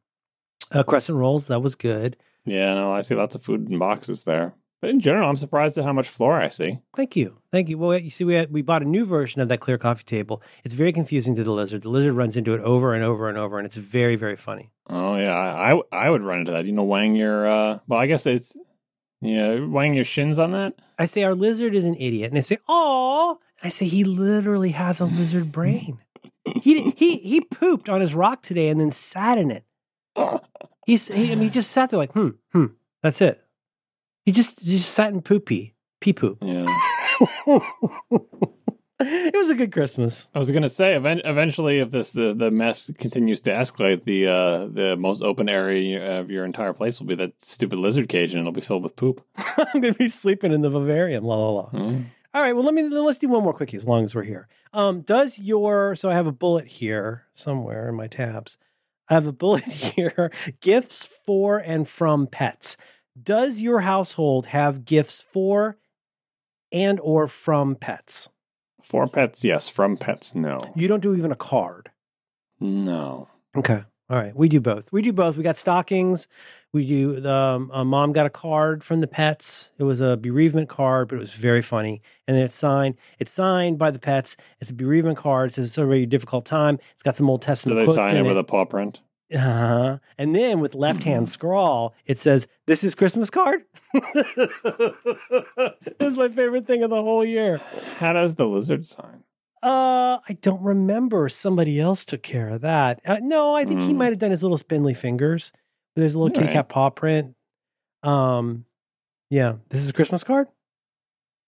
Uh, 0.70 0.82
crescent 0.82 1.18
rolls. 1.18 1.47
That 1.49 1.61
was 1.62 1.74
good. 1.74 2.16
Yeah. 2.45 2.74
No, 2.74 2.93
I 2.93 3.01
see 3.01 3.14
lots 3.14 3.34
of 3.34 3.43
food 3.43 3.68
in 3.70 3.78
boxes 3.78 4.24
there. 4.24 4.55
But 4.80 4.91
in 4.91 5.01
general, 5.01 5.28
I'm 5.28 5.34
surprised 5.34 5.76
at 5.76 5.82
how 5.84 5.93
much 5.93 6.09
floor 6.09 6.41
I 6.41 6.47
see. 6.47 6.78
Thank 6.95 7.16
you. 7.16 7.39
Thank 7.51 7.68
you. 7.68 7.76
Well, 7.78 7.99
you 7.99 8.11
see, 8.11 8.22
we 8.22 8.34
had, 8.34 8.53
we 8.53 8.62
bought 8.62 8.82
a 8.82 8.89
new 8.89 9.05
version 9.07 9.41
of 9.41 9.49
that 9.49 9.59
clear 9.59 9.76
coffee 9.76 10.05
table. 10.05 10.41
It's 10.62 10.74
very 10.74 10.93
confusing 10.93 11.34
to 11.34 11.43
the 11.43 11.51
lizard. 11.51 11.82
The 11.82 11.89
lizard 11.89 12.14
runs 12.14 12.36
into 12.36 12.55
it 12.55 12.61
over 12.61 12.95
and 12.95 13.03
over 13.03 13.28
and 13.28 13.36
over, 13.36 13.59
and 13.59 13.66
it's 13.66 13.74
very, 13.74 14.15
very 14.15 14.36
funny. 14.36 14.70
Oh 14.89 15.16
yeah, 15.16 15.35
I 15.35 15.73
I, 15.74 15.81
I 16.06 16.10
would 16.10 16.23
run 16.23 16.39
into 16.40 16.52
that. 16.52 16.65
You 16.65 16.70
know, 16.73 16.85
wang 16.85 17.16
your. 17.16 17.48
uh 17.48 17.78
Well, 17.89 17.98
I 17.98 18.06
guess 18.06 18.24
it's 18.24 18.56
yeah, 19.20 19.65
wang 19.65 19.95
your 19.95 20.05
shins 20.05 20.39
on 20.39 20.53
that. 20.53 20.74
I 20.99 21.07
say 21.07 21.23
our 21.23 21.35
lizard 21.35 21.74
is 21.74 21.85
an 21.85 21.95
idiot, 21.97 22.28
and 22.28 22.36
they 22.36 22.40
say, 22.43 22.59
"Oh," 22.69 23.39
I 23.62 23.69
say 23.69 23.86
he 23.86 24.05
literally 24.05 24.70
has 24.70 25.01
a 25.01 25.07
lizard 25.07 25.53
brain. 25.53 25.99
He 26.62 26.90
he 26.90 27.19
he 27.19 27.40
pooped 27.40 27.89
on 27.89 28.01
his 28.01 28.15
rock 28.15 28.43
today 28.43 28.69
and 28.69 28.81
then 28.81 28.93
sat 28.93 29.39
in 29.39 29.51
it. 29.51 29.65
He's 30.86 31.09
he, 31.09 31.32
I 31.32 31.35
mean, 31.35 31.45
he 31.45 31.51
just 31.51 31.70
sat 31.70 31.90
there 31.90 31.99
like, 31.99 32.12
hmm, 32.12 32.31
hmm. 32.53 32.66
That's 33.03 33.20
it. 33.20 33.43
He 34.24 34.32
just 34.32 34.65
just 34.65 34.90
sat 34.90 35.12
in 35.12 35.23
poopy, 35.23 35.74
pee 36.01 36.12
poop. 36.12 36.39
Yeah. 36.43 36.66
it 39.01 39.37
was 39.37 39.51
a 39.51 39.55
good 39.55 39.70
Christmas. 39.73 40.27
I 40.35 40.41
was 40.41 40.51
gonna 40.51 40.69
say, 40.69 40.95
event- 40.95 41.23
eventually, 41.25 41.79
if 41.79 41.91
this 41.93 42.12
the, 42.12 42.35
the 42.35 42.51
mess 42.51 42.91
continues 42.99 43.41
to 43.43 43.51
escalate, 43.51 44.05
the 44.05 44.27
uh, 44.27 44.66
the 44.66 44.97
most 44.99 45.23
open 45.23 45.49
area 45.49 46.19
of 46.19 46.31
your 46.31 46.45
entire 46.45 46.73
place 46.73 46.99
will 46.99 47.07
be 47.07 47.15
that 47.15 47.41
stupid 47.41 47.79
lizard 47.79 48.09
cage, 48.09 48.33
and 48.33 48.41
it'll 48.41 48.53
be 48.53 48.61
filled 48.61 48.83
with 48.83 48.97
poop. 48.97 49.25
I'm 49.37 49.81
gonna 49.81 49.95
be 49.95 50.09
sleeping 50.09 50.53
in 50.53 50.62
the 50.62 50.70
vivarium. 50.70 51.23
La 51.23 51.37
la 51.37 51.51
la. 51.51 51.70
Mm. 51.70 52.07
All 52.35 52.43
right. 52.43 52.53
Well, 52.53 52.65
let 52.65 52.75
me 52.75 52.89
let's 52.89 53.20
do 53.20 53.29
one 53.29 53.45
more 53.45 53.55
quickie 53.55 53.77
as 53.77 53.87
long 53.87 54.03
as 54.03 54.15
we're 54.16 54.25
here. 54.25 54.49
Um, 54.73 55.03
does 55.03 55.39
your 55.39 55.95
so 55.95 56.11
I 56.11 56.15
have 56.15 56.27
a 56.27 56.33
bullet 56.33 56.66
here 56.66 57.25
somewhere 57.35 57.89
in 57.89 57.95
my 57.95 58.09
tabs. 58.09 58.59
I 59.09 59.15
have 59.15 59.27
a 59.27 59.33
bullet 59.33 59.65
here. 59.65 60.33
Gifts 60.61 61.07
for 61.07 61.59
and 61.59 61.89
from 61.89 62.27
pets. 62.27 62.77
Does 63.20 63.61
your 63.61 63.81
household 63.81 64.47
have 64.47 64.85
gifts 64.85 65.20
for 65.20 65.79
and 66.73 67.01
or 67.01 67.29
from 67.29 67.77
pets? 67.77 68.29
For 68.89 69.06
pets, 69.06 69.44
yes. 69.44 69.69
From 69.69 69.98
pets, 69.98 70.35
no. 70.35 70.59
You 70.74 70.89
don't 70.89 71.02
do 71.02 71.15
even 71.15 71.31
a 71.31 71.36
card. 71.36 71.90
No. 72.59 73.28
Okay. 73.55 73.85
All 74.10 74.16
right, 74.16 74.35
we 74.35 74.48
do 74.48 74.59
both. 74.59 74.90
We 74.90 75.02
do 75.02 75.12
both. 75.12 75.36
We 75.36 75.43
got 75.43 75.59
stockings. 75.59 76.28
We 76.73 76.86
do 76.86 77.20
the 77.20 77.31
um, 77.31 77.70
uh, 77.70 77.85
mom 77.85 78.15
got 78.15 78.24
a 78.24 78.31
card 78.31 78.82
from 78.82 79.02
the 79.02 79.06
pets. 79.06 79.70
It 79.77 79.85
was 79.85 80.01
a 80.01 80.16
bereavement 80.16 80.70
card, 80.70 81.09
but 81.09 81.16
it 81.16 81.19
was 81.19 81.35
very 81.35 81.60
funny. 81.60 82.01
And 82.27 82.35
then 82.35 82.44
it's 82.44 82.56
signed. 82.56 82.94
It's 83.19 83.31
signed 83.31 83.78
by 83.78 83.90
the 83.90 83.98
pets. 83.98 84.39
It's 84.60 84.70
a 84.70 84.74
bereavement 84.74 85.19
card. 85.19 85.51
It 85.51 85.55
says 85.55 85.66
it's 85.66 85.77
a 85.77 85.90
a 85.90 86.06
difficult 86.06 86.47
time. 86.47 86.78
It's 86.94 87.02
got 87.02 87.16
some 87.16 87.28
Old 87.28 87.43
Testament. 87.43 87.81
Do 87.81 87.86
they 87.86 87.93
sign 87.93 88.16
it 88.16 88.23
with 88.23 88.39
a 88.39 88.44
paw 88.44 88.65
print? 88.65 89.01
Uh-huh. 89.34 89.98
And 90.16 90.34
then 90.34 90.60
with 90.60 90.74
left 90.74 91.02
hand 91.05 91.26
Mhm. 91.26 91.30
scrawl, 91.30 91.94
it 92.06 92.18
says, 92.18 92.46
"This 92.66 92.82
is 92.84 92.94
Christmas 92.94 93.30
card." 93.30 93.64
This 95.98 96.12
is 96.12 96.16
my 96.16 96.28
favorite 96.28 96.66
thing 96.66 96.82
of 96.82 96.90
the 96.90 97.02
whole 97.02 97.24
year. 97.24 97.60
How 97.98 98.12
does 98.12 98.36
the 98.36 98.46
lizard 98.46 98.86
sign? 98.86 99.24
Uh, 99.62 100.18
I 100.28 100.34
don't 100.40 100.62
remember. 100.62 101.28
Somebody 101.28 101.80
else 101.80 102.05
took 102.05 102.22
care 102.22 102.48
of 102.48 102.60
that. 102.60 103.00
Uh, 103.05 103.18
no, 103.20 103.55
I 103.55 103.64
think 103.64 103.80
he 103.80 103.92
Mm. 103.92 103.96
might 103.96 104.10
have 104.10 104.18
done 104.18 104.30
his 104.30 104.42
little 104.42 104.59
spindly 104.59 104.94
fingers. 104.94 105.52
There's 105.96 106.14
a 106.14 106.18
little 106.18 106.30
kitty 106.30 106.42
Alright. 106.48 106.52
cat 106.55 106.68
paw 106.68 106.90
print. 106.90 107.34
Um, 108.05 108.64
yeah, 109.30 109.56
this 109.70 109.80
is 109.80 109.90
a 109.90 109.92
Christmas 109.92 110.22
card. 110.22 110.46
It 110.46 110.52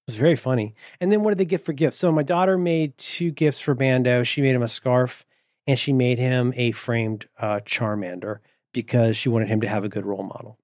was 0.09 0.16
very 0.16 0.35
funny. 0.35 0.74
And 1.01 1.12
then 1.12 1.23
what 1.23 1.31
did 1.31 1.39
they 1.39 1.44
get 1.44 1.61
for 1.61 1.73
gifts? 1.73 1.98
So 1.98 2.11
my 2.11 2.24
daughter 2.24 2.59
made 2.59 2.98
two 2.98 3.31
gifts 3.31 3.61
for 3.61 3.74
Bando. 3.74 4.24
She 4.24 4.43
made 4.43 4.57
him 4.57 4.62
a 4.62 4.69
scarf 4.69 5.24
and 5.66 5.78
she 5.78 5.93
made 5.93 6.19
him 6.19 6.53
a 6.57 6.73
framed 6.73 7.27
uh, 7.39 7.61
Charmander 7.65 8.39
because 8.73 9.16
she 9.16 9.28
wanted 9.28 9.49
him 9.49 9.61
to 9.61 9.69
have 9.69 9.85
a 9.85 9.89
good 9.89 10.07
role 10.07 10.23
model. 10.23 10.59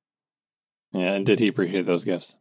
Yeah, 0.93 1.13
and 1.13 1.27
did 1.27 1.41
he 1.41 1.49
appreciate 1.49 1.87
those 1.87 2.05
gifts? 2.05 2.37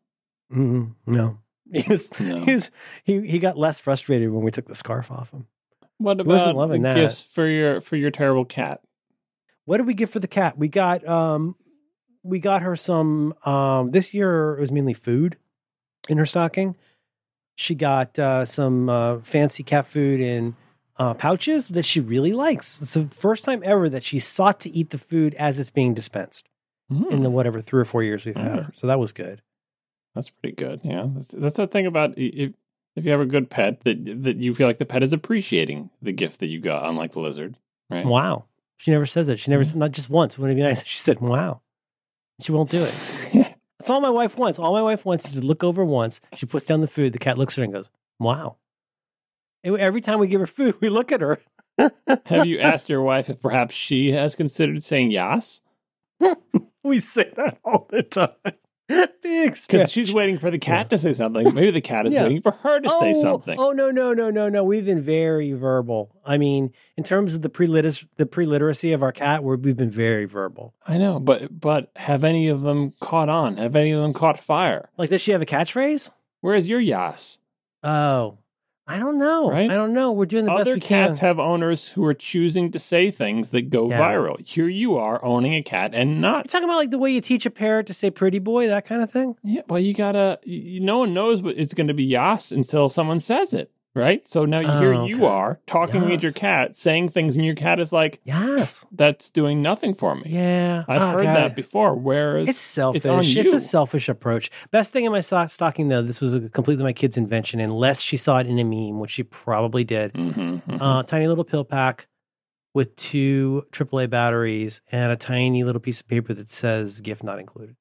mm 0.52 0.94
No, 1.06 1.40
he 1.73 1.84
was, 1.90 2.07
No. 2.19 2.38
he 2.45 2.53
was 2.56 2.72
he 3.03 3.27
he 3.27 3.40
got 3.40 3.57
less 3.57 3.80
frustrated 3.80 4.32
when 4.32 4.44
we 4.44 4.52
took 4.52 4.68
the 4.68 4.76
scarf 4.76 5.11
off 5.11 5.32
him. 5.32 5.48
What 5.98 6.19
about 6.19 6.56
loving 6.56 6.82
the 6.84 6.90
that. 6.90 6.95
gifts 6.95 7.23
for 7.23 7.48
your 7.48 7.82
for 7.82 7.95
your 7.95 8.11
terrible 8.11 8.45
cat? 8.45 8.82
What 9.65 9.77
did 9.77 9.88
we 9.88 9.94
get 9.94 10.10
for 10.10 10.19
the 10.19 10.27
cat? 10.27 10.57
We 10.57 10.68
got 10.68 11.07
um 11.07 11.56
we 12.23 12.40
got 12.40 12.61
her 12.61 12.76
some 12.76 13.34
um 13.44 13.91
this 13.91 14.14
year 14.14 14.56
it 14.57 14.60
was 14.61 14.72
mainly 14.72 14.94
food 14.94 15.38
in 16.07 16.18
her 16.18 16.26
stocking. 16.26 16.76
She 17.56 17.73
got 17.76 18.19
uh 18.19 18.45
some 18.45 18.90
uh 18.90 19.19
fancy 19.19 19.64
cat 19.64 19.88
food 19.88 20.19
in 20.19 20.56
uh 20.98 21.14
pouches 21.14 21.70
that 21.70 21.86
she 21.86 22.00
really 22.00 22.34
likes. 22.34 22.82
It's 22.82 22.94
the 22.94 23.06
first 23.08 23.44
time 23.46 23.62
ever 23.66 23.90
that 23.90 24.04
she 24.04 24.20
sought 24.20 24.60
to 24.62 24.70
eat 24.70 24.90
the 24.92 24.98
food 24.98 25.34
as 25.36 25.60
it's 25.60 25.70
being 25.70 25.94
dispensed 25.94 26.48
in 26.90 27.24
the 27.24 27.30
Hmm, 27.30 27.34
whatever 27.36 27.62
three 27.62 27.82
or 27.82 27.86
four 27.86 28.04
years 28.04 28.26
we've 28.26 28.36
had 28.36 28.52
Mm. 28.60 28.66
her. 28.68 28.72
So 28.76 28.88
that 28.88 29.00
was 29.00 29.12
good. 29.14 29.42
that's 30.14 30.30
pretty 30.30 30.56
good. 30.56 30.82
Yeah, 30.84 31.08
that's, 31.14 31.28
that's 31.30 31.58
the 31.58 31.68
thing 31.68 31.86
about 31.86 32.14
if 32.18 32.54
if 32.96 33.04
you 33.04 33.12
have 33.12 33.20
a 33.20 33.26
good 33.26 33.50
pet 33.50 33.82
that 33.84 34.24
that 34.24 34.38
you 34.38 34.54
feel 34.56 34.68
like 34.68 34.78
the 34.78 34.86
pet 34.86 35.04
is 35.04 35.12
appreciating 35.12 35.90
the 36.02 36.14
gift 36.14 36.40
that 36.40 36.48
you 36.48 36.60
got, 36.60 36.86
unlike 36.88 37.12
the 37.12 37.20
lizard, 37.20 37.58
right? 37.90 38.06
Wow. 38.06 38.46
She 38.78 38.92
never 38.92 39.06
says 39.06 39.28
it. 39.30 39.40
She 39.40 39.52
never 39.52 39.66
said 39.66 39.78
not 39.78 39.92
just 39.92 40.10
once. 40.10 40.38
Wouldn't 40.38 40.58
it 40.58 40.62
be 40.62 40.68
nice? 40.68 40.82
if 40.82 40.88
She 40.88 41.00
said, 41.00 41.20
Wow. 41.20 41.62
She 42.42 42.52
won't 42.52 42.70
do 42.70 42.84
it. 42.84 42.94
That's 43.80 43.90
all 43.90 44.00
my 44.02 44.10
wife 44.10 44.38
wants. 44.38 44.60
All 44.60 44.74
my 44.74 44.82
wife 44.82 45.06
wants 45.06 45.26
is 45.28 45.34
to 45.36 45.42
look 45.46 45.64
over 45.64 45.84
once. 45.84 46.20
She 46.36 46.46
puts 46.46 46.66
down 46.66 46.82
the 46.82 46.88
food. 46.88 47.12
The 47.14 47.20
cat 47.20 47.38
looks 47.38 47.54
at 47.56 47.58
her 47.60 47.64
and 47.66 47.74
goes, 47.74 47.90
"Wow." 48.20 48.58
And 49.66 49.78
every 49.78 50.00
time 50.00 50.20
we 50.20 50.28
give 50.28 50.40
her 50.40 50.48
food, 50.48 50.76
we 50.82 50.88
look 50.90 51.12
at 51.12 51.20
her. 51.22 51.40
have 52.26 52.46
you 52.46 52.60
asked 52.60 52.88
your 52.88 53.02
wife 53.02 53.30
if 53.30 53.42
perhaps 53.42 53.76
she 53.76 54.12
has 54.12 54.36
considered 54.36 54.82
saying 54.84 55.12
yes? 55.12 55.62
We 56.84 57.00
say 57.00 57.32
that 57.36 57.58
all 57.66 57.88
the 57.90 58.04
time. 58.04 58.30
Big 59.24 59.56
Because 59.68 59.92
she's 59.92 60.14
waiting 60.14 60.38
for 60.38 60.52
the 60.52 60.60
cat 60.60 60.92
to 60.92 61.00
say 61.00 61.14
something. 61.14 61.52
Maybe 61.56 61.72
the 61.72 61.82
cat 61.82 62.06
is 62.06 62.14
Yeah. 62.14 62.24
waiting 62.24 62.44
for 62.44 62.52
her 62.52 62.80
to 62.80 62.88
say 62.88 63.10
Oh, 63.10 63.14
something. 63.14 63.60
Oh 63.60 63.72
no 63.72 63.90
no 63.90 64.14
no 64.14 64.30
no 64.30 64.48
no! 64.50 64.64
We've 64.64 64.86
been 64.86 65.02
very 65.02 65.54
verbal. 65.54 66.16
I 66.24 66.38
mean, 66.38 66.72
in 66.96 67.04
terms 67.04 67.34
of 67.36 67.42
the 67.42 67.50
preliteracy, 67.50 68.08
the 68.18 68.28
preliteracy 68.28 68.94
of 68.94 69.02
our 69.02 69.12
cat, 69.12 69.44
we've 69.44 69.76
been 69.76 69.90
very 69.90 70.26
verbal. 70.26 70.76
I 70.88 71.00
know, 71.00 71.20
but 71.20 71.60
but 71.60 71.90
have 71.96 72.24
any 72.24 72.48
of 72.50 72.62
them 72.62 72.94
caught 73.00 73.30
on? 73.30 73.58
Have 73.58 73.76
any 73.76 73.90
of 73.92 74.04
them 74.04 74.14
caught 74.14 74.38
fire? 74.40 74.90
Like, 74.96 75.10
does 75.10 75.22
she 75.22 75.32
have 75.32 75.42
a 75.42 75.46
catchphrase? 75.48 76.12
Where's 76.42 76.70
your 76.70 76.80
yas? 76.80 77.40
Oh, 77.82 78.38
I 78.88 78.99
don't 78.99 79.18
know. 79.18 79.49
Right? 79.49 79.70
I 79.72 79.76
don't 79.76 79.94
know. 79.94 80.12
We're 80.12 80.26
doing 80.28 80.45
the 80.45 80.52
best 80.52 80.62
Other 80.62 80.74
we 80.76 80.80
can. 80.80 81.07
cats 81.07 81.20
have 81.20 81.40
owners 81.40 81.90
who 81.90 82.06
are 82.06 82.14
choosing 82.14 82.72
to 82.72 82.78
say 82.78 83.10
things 83.10 83.49
that 83.49 83.72
go 83.72 83.90
Yeah. 83.90 83.99
viral. 83.99 84.45
Here 84.48 84.68
you 84.68 84.95
are 84.95 85.24
owning 85.26 85.56
a 85.56 85.64
cat 85.64 85.91
and 85.95 86.12
You're 86.12 86.20
not. 86.22 86.49
talking 86.49 86.66
about 86.66 86.78
like 86.78 86.91
the 86.91 86.99
way 86.99 87.10
you 87.10 87.20
teach 87.22 87.45
a 87.48 87.49
parrot 87.49 87.88
to 87.88 87.94
say 87.95 88.12
"pretty 88.12 88.38
boy," 88.38 88.68
that 88.68 88.86
kind 88.86 89.02
of 89.02 89.10
thing. 89.10 89.38
Yeah, 89.44 89.62
well, 89.68 89.80
you 89.80 89.94
gotta. 89.95 90.40
You, 90.44 90.82
no 90.82 90.99
one 90.99 91.14
knows 91.16 91.41
what 91.41 91.57
it's 91.57 91.74
going 91.74 91.88
to 91.88 91.94
be 91.95 92.03
yas 92.03 92.52
until 92.52 92.88
someone 92.90 93.20
says 93.20 93.53
it, 93.56 93.72
right? 93.96 94.28
So 94.28 94.46
now 94.46 94.60
Oh, 94.60 94.80
here 94.80 94.94
okay. 94.94 95.10
you 95.10 95.26
are 95.26 95.60
talking 95.66 96.08
with 96.10 96.22
your 96.22 96.32
cat, 96.34 96.76
saying 96.76 97.10
things, 97.10 97.36
and 97.36 97.44
your 97.46 97.56
cat 97.56 97.80
is 97.80 97.92
like, 97.94 98.20
Yes. 98.24 98.86
"That's 98.92 99.32
doing 99.32 99.62
nothing 99.62 99.94
for 99.96 100.14
me." 100.16 100.24
Yeah. 100.28 100.84
I've 100.88 101.02
Oh, 101.02 101.08
heard 101.12 101.24
God. 101.24 101.36
that 101.38 101.56
before. 101.56 101.96
Whereas 101.96 102.50
It's 102.50 102.60
selfish. 102.60 103.36
It's, 103.36 103.52
you. 103.52 103.56
a 103.56 103.60
selfish 103.60 104.10
approach. 104.10 104.52
Best 104.72 104.92
thing 104.92 105.06
in 105.06 105.12
my 105.12 105.22
stock- 105.22 105.50
stocking, 105.50 105.88
though, 105.88 106.02
this 106.02 106.22
was 106.22 106.36
a, 106.36 106.50
completely 106.50 106.84
my 106.84 106.94
kid's 106.94 107.18
invention, 107.18 107.60
unless 107.60 108.02
she 108.02 108.18
saw 108.18 108.38
it 108.40 108.48
in 108.48 108.60
a 108.60 108.64
meme, 108.64 109.00
which 109.00 109.12
she 109.12 109.24
probably 109.24 109.84
did. 109.84 110.14
Mhm, 110.14 110.62
mhm. 110.64 110.78
Uh, 110.82 111.02
tiny 111.04 111.28
little 111.28 111.44
pill 111.46 111.64
pack 111.64 112.08
with 112.74 112.94
two 112.98 113.64
AAA 113.72 114.06
batteries 114.08 114.82
and 114.92 115.10
a 115.12 115.16
tiny 115.16 115.64
little 115.64 115.80
piece 115.80 116.02
of 116.02 116.08
paper 116.10 116.34
that 116.34 116.50
says 116.50 117.00
"gift 117.02 117.24
not 117.24 117.40
included." 117.40 117.76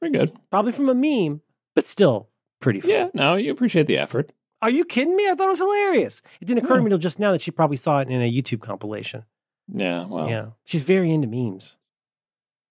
pretty 0.00 0.18
good. 0.18 0.32
Probably 0.50 0.72
from 0.72 0.88
a 0.88 0.94
meme, 0.94 1.42
but 1.76 1.84
still 1.84 2.28
pretty 2.60 2.80
fun. 2.80 2.90
Yeah, 2.90 3.08
no, 3.14 3.36
you 3.36 3.52
appreciate 3.52 3.86
the 3.86 3.98
effort. 3.98 4.32
Are 4.62 4.70
you 4.70 4.84
kidding 4.84 5.16
me? 5.16 5.28
I 5.28 5.34
thought 5.34 5.48
it 5.48 5.50
was 5.50 5.58
hilarious. 5.58 6.22
It 6.40 6.46
didn't 6.46 6.64
occur 6.64 6.74
to 6.74 6.78
hmm. 6.78 6.84
me 6.84 6.88
till 6.90 6.98
just 6.98 7.18
now 7.18 7.32
that 7.32 7.42
she 7.42 7.50
probably 7.50 7.76
saw 7.76 7.98
it 7.98 8.08
in 8.08 8.22
a 8.22 8.32
YouTube 8.32 8.60
compilation. 8.60 9.24
Yeah, 9.68 10.06
well, 10.06 10.28
Yeah, 10.28 10.46
she's 10.64 10.82
very 10.82 11.10
into 11.12 11.26
memes. 11.28 11.76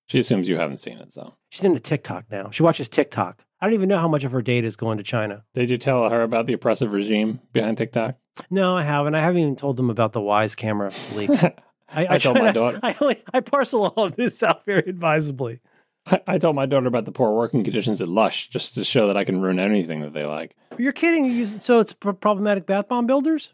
she 0.08 0.20
assumes 0.20 0.48
you 0.48 0.58
haven't 0.58 0.78
seen 0.78 0.98
it. 0.98 1.14
So, 1.14 1.36
She's 1.50 1.64
into 1.64 1.80
TikTok 1.80 2.26
now. 2.32 2.50
She 2.52 2.64
watches 2.64 2.90
TikTok. 2.90 3.46
I 3.60 3.68
don't 3.68 3.74
even 3.74 3.90
know 3.90 4.00
how 4.00 4.08
much 4.08 4.24
of 4.24 4.32
her 4.32 4.42
data 4.42 4.66
is 4.66 4.76
going 4.76 4.98
to 4.98 5.04
China. 5.04 5.44
did 5.54 5.70
you 5.70 5.78
tell 5.78 6.10
her 6.10 6.22
about 6.24 6.48
the 6.48 6.54
oppressive 6.54 6.94
regime 6.94 7.42
behind 7.54 7.78
TikTok? 7.78 8.16
No, 8.50 8.76
I 8.78 8.84
haven't. 8.84 9.14
I 9.14 9.22
haven't 9.22 9.42
even 9.42 9.56
told 9.56 9.78
them 9.78 9.90
about 9.90 10.14
the 10.14 10.22
Wyze 10.22 10.56
camera 10.56 10.92
leak. 11.16 11.30
I, 11.94 12.08
I 12.16 12.18
told 12.18 12.38
my 12.38 12.52
daughter. 12.52 12.80
I, 12.84 12.96
only, 13.02 13.22
I 13.34 13.42
parcel 13.42 13.88
all 13.88 14.06
of 14.06 14.16
this 14.16 14.42
out 14.42 14.66
very 14.66 14.84
advisably. 14.88 15.60
I 16.28 16.38
told 16.38 16.56
my 16.56 16.66
daughter 16.66 16.88
about 16.88 17.06
the 17.06 17.12
poor 17.12 17.32
working 17.34 17.64
conditions 17.64 18.02
at 18.02 18.08
Lush 18.08 18.50
just 18.50 18.76
to 18.76 18.84
show 18.84 19.08
that 19.08 19.18
I 19.18 19.24
can 19.24 19.42
ruin 19.42 19.60
anything 19.60 20.02
that 20.02 20.14
they 20.14 20.26
like. 20.26 20.56
You're 20.78 20.92
kidding. 20.94 21.26
You 21.26 21.32
use 21.32 21.62
so 21.64 21.80
it's 21.80 21.94
pro- 21.94 22.14
problematic 22.14 22.66
bath 22.66 22.88
bomb 22.88 23.06
builders. 23.08 23.54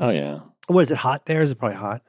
Oh 0.00 0.10
yeah, 0.10 0.40
What 0.68 0.82
is 0.82 0.90
it? 0.92 0.98
Hot 0.98 1.26
there? 1.26 1.42
Is 1.42 1.50
it 1.50 1.58
probably 1.58 1.76
hot? 1.76 2.02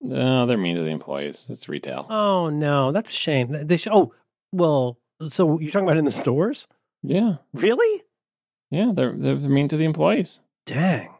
no, 0.00 0.44
they're 0.46 0.58
mean 0.58 0.76
to 0.76 0.82
the 0.82 0.90
employees. 0.90 1.48
It's 1.50 1.68
retail. 1.68 2.06
Oh 2.10 2.50
no, 2.50 2.92
that's 2.92 3.10
a 3.10 3.14
shame. 3.14 3.48
They 3.66 3.76
should. 3.78 3.92
Oh 3.92 4.12
well. 4.52 4.98
So 5.28 5.58
you're 5.58 5.70
talking 5.70 5.88
about 5.88 5.96
in 5.96 6.04
the 6.04 6.10
stores? 6.10 6.66
Yeah, 7.02 7.36
Really? 7.54 8.02
yeah, 8.70 8.92
they're 8.94 9.12
they're 9.16 9.36
mean 9.36 9.68
to 9.68 9.76
the 9.78 9.84
employees. 9.84 10.42
Dang. 10.66 11.14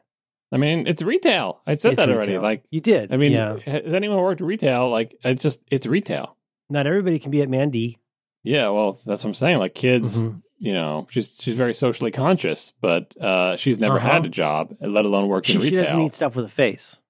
I 0.52 0.58
mean, 0.58 0.86
it's 0.86 1.00
retail. 1.02 1.60
I 1.66 1.74
said 1.74 1.92
It's 1.92 1.96
that 1.96 2.08
already. 2.10 2.26
retail. 2.32 2.42
Like, 2.42 2.64
you 2.70 2.80
did. 2.80 3.12
I 3.12 3.16
mean, 3.16 3.32
yeah. 3.32 3.56
has 3.58 3.92
anyone 3.92 4.18
worked 4.18 4.40
retail? 4.40 4.90
Like, 4.90 5.18
it's 5.24 5.42
just 5.42 5.62
it's 5.70 5.86
retail. 5.86 6.35
Not 6.68 6.86
everybody 6.86 7.18
can 7.18 7.30
be 7.30 7.42
at 7.42 7.48
Mandy. 7.48 7.98
Yeah, 8.42 8.68
well, 8.70 9.00
that's 9.06 9.22
what 9.24 9.30
I'm 9.30 9.34
saying. 9.34 9.58
Like, 9.58 9.74
kids, 9.74 10.22
Mhm. 10.22 10.42
you 10.58 10.72
know, 10.72 11.06
she's 11.10 11.36
she's 11.40 11.56
very 11.56 11.74
socially 11.74 12.10
conscious, 12.10 12.72
but 12.80 13.16
uh, 13.20 13.56
she's 13.56 13.78
never 13.80 13.96
Uh-huh. 13.98 14.12
had 14.12 14.26
a 14.26 14.28
job, 14.28 14.76
let 14.80 15.04
alone 15.04 15.28
work 15.28 15.44
She, 15.46 15.54
in 15.56 15.60
she 15.62 15.70
doesn't 15.70 16.00
eat 16.00 16.14
stuff 16.14 16.36
with 16.36 16.46
a 16.46 16.48
face. 16.48 17.00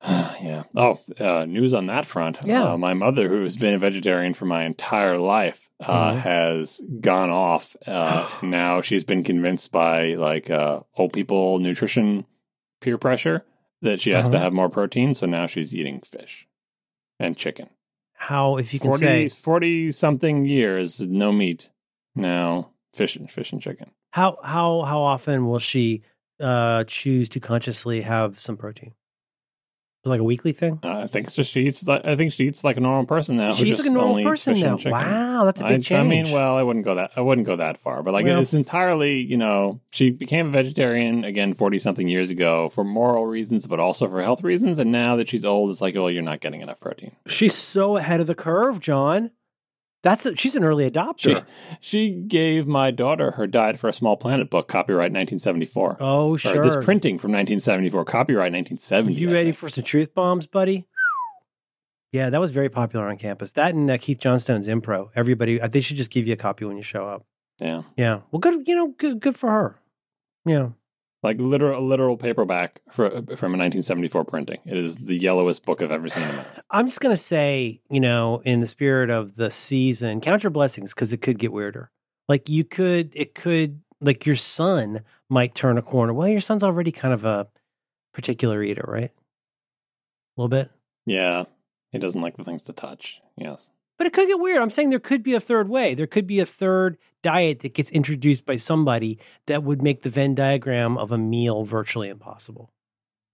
yeah. 0.08 0.64
Oh, 0.74 0.98
uh, 1.20 1.44
news 1.44 1.74
on 1.74 1.86
that 1.86 2.06
front. 2.06 2.38
Yeah. 2.44 2.72
Uh, 2.72 2.76
my 2.78 2.92
mother, 2.94 3.28
who's 3.28 3.56
been 3.56 3.74
a 3.74 3.78
vegetarian 3.78 4.34
for 4.34 4.46
my 4.46 4.64
entire 4.64 5.16
life, 5.18 5.70
uh, 5.80 6.12
Mhm. 6.14 6.20
has 6.20 6.80
gone 7.00 7.30
off. 7.30 7.76
Uh, 7.86 8.28
now 8.42 8.80
she's 8.82 9.04
been 9.04 9.22
convinced 9.22 9.70
by 9.70 10.14
like 10.14 10.50
uh, 10.50 10.80
old 10.96 11.12
people 11.12 11.58
nutrition 11.60 12.26
peer 12.80 12.98
pressure 12.98 13.44
that 13.82 14.00
she 14.00 14.10
has 14.10 14.28
to 14.30 14.36
Uh-huh. 14.36 14.44
have 14.44 14.52
more 14.52 14.68
protein. 14.68 15.14
So 15.14 15.26
now 15.26 15.46
she's 15.46 15.74
eating 15.74 16.00
fish 16.00 16.48
and 17.20 17.36
chicken. 17.36 17.68
How, 18.28 18.56
if 18.56 18.72
you 18.72 18.78
can 18.78 18.90
40, 18.90 19.28
say, 19.28 19.28
40 19.28 19.90
something 19.90 20.44
years, 20.44 21.00
no 21.00 21.32
meat. 21.32 21.70
Now 22.14 22.70
fish 22.94 23.16
and 23.16 23.28
fish 23.28 23.52
and 23.52 23.60
chicken. 23.60 23.90
how 24.12 24.36
how 24.44 24.82
how 24.82 25.00
often 25.02 25.46
will 25.46 25.58
she 25.58 26.02
uh 26.38 26.84
choose 26.84 27.28
to 27.30 27.40
consciously 27.40 28.02
have 28.02 28.38
some 28.38 28.56
protein? 28.56 28.92
Like 30.04 30.18
a 30.18 30.24
weekly 30.24 30.52
thing? 30.52 30.80
Uh, 30.82 30.98
I 31.02 31.06
think 31.06 31.30
she 31.30 31.60
eats. 31.60 31.86
Like, 31.86 32.04
I 32.04 32.16
think 32.16 32.32
she 32.32 32.48
eats 32.48 32.64
like 32.64 32.76
a 32.76 32.80
normal 32.80 33.06
person 33.06 33.36
now. 33.36 33.52
She's 33.52 33.78
like 33.78 33.86
a 33.86 33.90
normal 33.90 34.24
person 34.24 34.58
now. 34.58 34.76
Wow, 34.84 35.44
that's 35.44 35.60
a 35.60 35.64
big 35.64 35.72
I 35.72 35.80
change. 35.80 35.92
I 35.92 36.02
mean, 36.02 36.30
well, 36.32 36.56
I 36.56 36.62
wouldn't 36.64 36.84
go 36.84 36.96
that. 36.96 37.12
I 37.14 37.20
wouldn't 37.20 37.46
go 37.46 37.54
that 37.54 37.76
far, 37.76 38.02
but 38.02 38.12
like 38.12 38.24
Well- 38.24 38.40
it's 38.40 38.52
entirely, 38.52 39.20
you 39.20 39.36
know, 39.36 39.78
she 39.90 40.10
became 40.10 40.48
a 40.48 40.50
vegetarian 40.50 41.22
again 41.24 41.54
forty 41.54 41.78
something 41.78 42.08
years 42.08 42.30
ago 42.30 42.68
for 42.68 42.82
moral 42.82 43.26
reasons, 43.26 43.68
but 43.68 43.78
also 43.78 44.08
for 44.08 44.20
health 44.22 44.42
reasons. 44.42 44.80
And 44.80 44.90
now 44.90 45.14
that 45.16 45.28
she's 45.28 45.44
old, 45.44 45.70
it's 45.70 45.80
like, 45.80 45.94
oh, 45.94 46.08
you're 46.08 46.22
not 46.22 46.40
getting 46.40 46.62
enough 46.62 46.80
protein. 46.80 47.12
she's 47.28 47.54
so 47.54 47.96
ahead 47.96 48.20
of 48.20 48.26
the 48.26 48.34
curve, 48.34 48.80
John. 48.80 49.30
That's 50.02 50.26
a, 50.26 50.34
she's 50.36 50.56
an 50.56 50.64
early 50.64 50.84
She 50.84 50.90
adopter. 50.90 51.44
she 51.80 52.10
gave 52.10 52.66
my 52.66 52.90
daughter 52.90 53.32
her 53.32 53.46
Diet 53.46 53.78
for 53.78 53.88
a 53.88 53.92
Small 53.92 54.16
Planet 54.16 54.50
book, 54.50 54.66
copyright 54.68 55.12
1974. 55.12 55.98
oh, 56.00 56.32
Or 56.32 56.38
sure. 56.38 56.62
this 56.62 56.84
printing 56.84 57.18
from 57.18 57.30
1974, 57.30 58.04
copyright 58.04 58.52
1970. 58.52 59.14
you 59.14 59.32
ready 59.32 59.52
for 59.52 59.68
some 59.68 59.84
truth 59.84 60.12
bombs, 60.14 60.46
buddy? 60.48 60.86
Yeah, 62.10 62.28
that 62.30 62.40
was 62.40 62.52
very 62.52 62.68
popular 62.68 63.06
on 63.08 63.16
campus. 63.16 63.52
That 63.52 63.74
and 63.74 63.90
uh, 63.90 63.96
Keith 63.96 64.18
Johnstone's 64.18 64.68
Impro. 64.68 65.08
Everybody, 65.14 65.60
uh, 65.60 65.68
they 65.68 65.80
should 65.80 65.96
just 65.96 66.10
give 66.10 66.26
you 66.26 66.34
a 66.34 66.36
copy 66.36 66.64
when 66.64 66.76
you 66.76 66.82
show 66.82 67.06
up. 67.08 67.24
Yeah. 67.58 67.82
Yeah. 67.96 68.20
Well, 68.30 68.40
good. 68.40 68.66
You 68.68 68.74
know, 68.74 68.88
good. 68.88 69.20
Good 69.20 69.36
for 69.36 69.50
her. 69.50 69.80
Yeah. 70.44 70.70
Like 71.22 71.38
literal, 71.38 71.78
a 71.78 71.84
literal 71.84 72.16
paperback 72.16 72.82
for, 72.90 73.08
from 73.10 73.54
a 73.54 73.58
1974 73.58 74.24
printing. 74.24 74.58
It 74.64 74.76
is 74.76 74.98
the 74.98 75.16
yellowest 75.16 75.64
book 75.64 75.80
I've 75.80 75.92
ever 75.92 76.08
seen 76.08 76.24
in 76.24 76.30
my 76.30 76.36
life. 76.38 76.60
I'm 76.70 76.86
just 76.86 77.00
gonna 77.00 77.16
say, 77.16 77.80
you 77.88 78.00
know, 78.00 78.42
in 78.44 78.60
the 78.60 78.66
spirit 78.66 79.08
of 79.10 79.36
the 79.36 79.50
season, 79.50 80.20
count 80.20 80.42
your 80.42 80.50
blessings 80.50 80.92
because 80.92 81.12
it 81.12 81.22
could 81.22 81.38
get 81.38 81.52
weirder. 81.52 81.90
Like 82.28 82.48
you 82.48 82.64
could, 82.64 83.12
it 83.14 83.34
could, 83.36 83.82
like 84.00 84.26
your 84.26 84.36
son 84.36 85.02
might 85.28 85.54
turn 85.54 85.78
a 85.78 85.82
corner. 85.82 86.12
Well, 86.12 86.28
your 86.28 86.40
son's 86.40 86.64
already 86.64 86.90
kind 86.90 87.14
of 87.14 87.24
a 87.24 87.48
particular 88.12 88.62
eater, 88.62 88.84
right? 88.86 89.10
A 89.10 90.40
little 90.40 90.48
bit. 90.48 90.70
Yeah. 91.06 91.44
He 91.92 91.98
doesn't 91.98 92.20
like 92.20 92.36
the 92.36 92.44
things 92.44 92.64
to 92.64 92.72
touch. 92.72 93.20
Yes. 93.36 93.70
But 93.98 94.06
it 94.06 94.12
could 94.12 94.28
get 94.28 94.40
weird. 94.40 94.60
I'm 94.60 94.70
saying 94.70 94.90
there 94.90 94.98
could 94.98 95.22
be 95.22 95.34
a 95.34 95.40
third 95.40 95.68
way. 95.68 95.94
There 95.94 96.06
could 96.06 96.26
be 96.26 96.40
a 96.40 96.46
third 96.46 96.98
diet 97.22 97.60
that 97.60 97.74
gets 97.74 97.90
introduced 97.90 98.44
by 98.44 98.56
somebody 98.56 99.18
that 99.46 99.62
would 99.62 99.82
make 99.82 100.02
the 100.02 100.10
Venn 100.10 100.34
diagram 100.34 100.98
of 100.98 101.12
a 101.12 101.18
meal 101.18 101.64
virtually 101.64 102.08
impossible. 102.08 102.72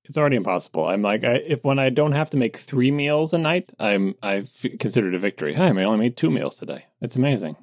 It's 0.04 0.16
already 0.16 0.36
impossible. 0.36 0.86
I'm 0.86 1.02
like, 1.02 1.22
I, 1.22 1.34
if 1.34 1.64
when 1.64 1.78
I 1.78 1.90
don't 1.90 2.12
have 2.12 2.30
to 2.30 2.36
make 2.38 2.56
three 2.56 2.90
meals 2.90 3.34
a 3.34 3.38
night, 3.38 3.72
I'm 3.78 4.14
I 4.22 4.46
consider 4.78 5.08
it 5.08 5.14
a 5.14 5.18
victory. 5.18 5.54
Hey, 5.54 5.66
I 5.66 5.84
only 5.84 5.98
made 5.98 6.16
two 6.16 6.30
meals 6.30 6.56
today. 6.56 6.86
It's 7.02 7.16
amazing. 7.16 7.56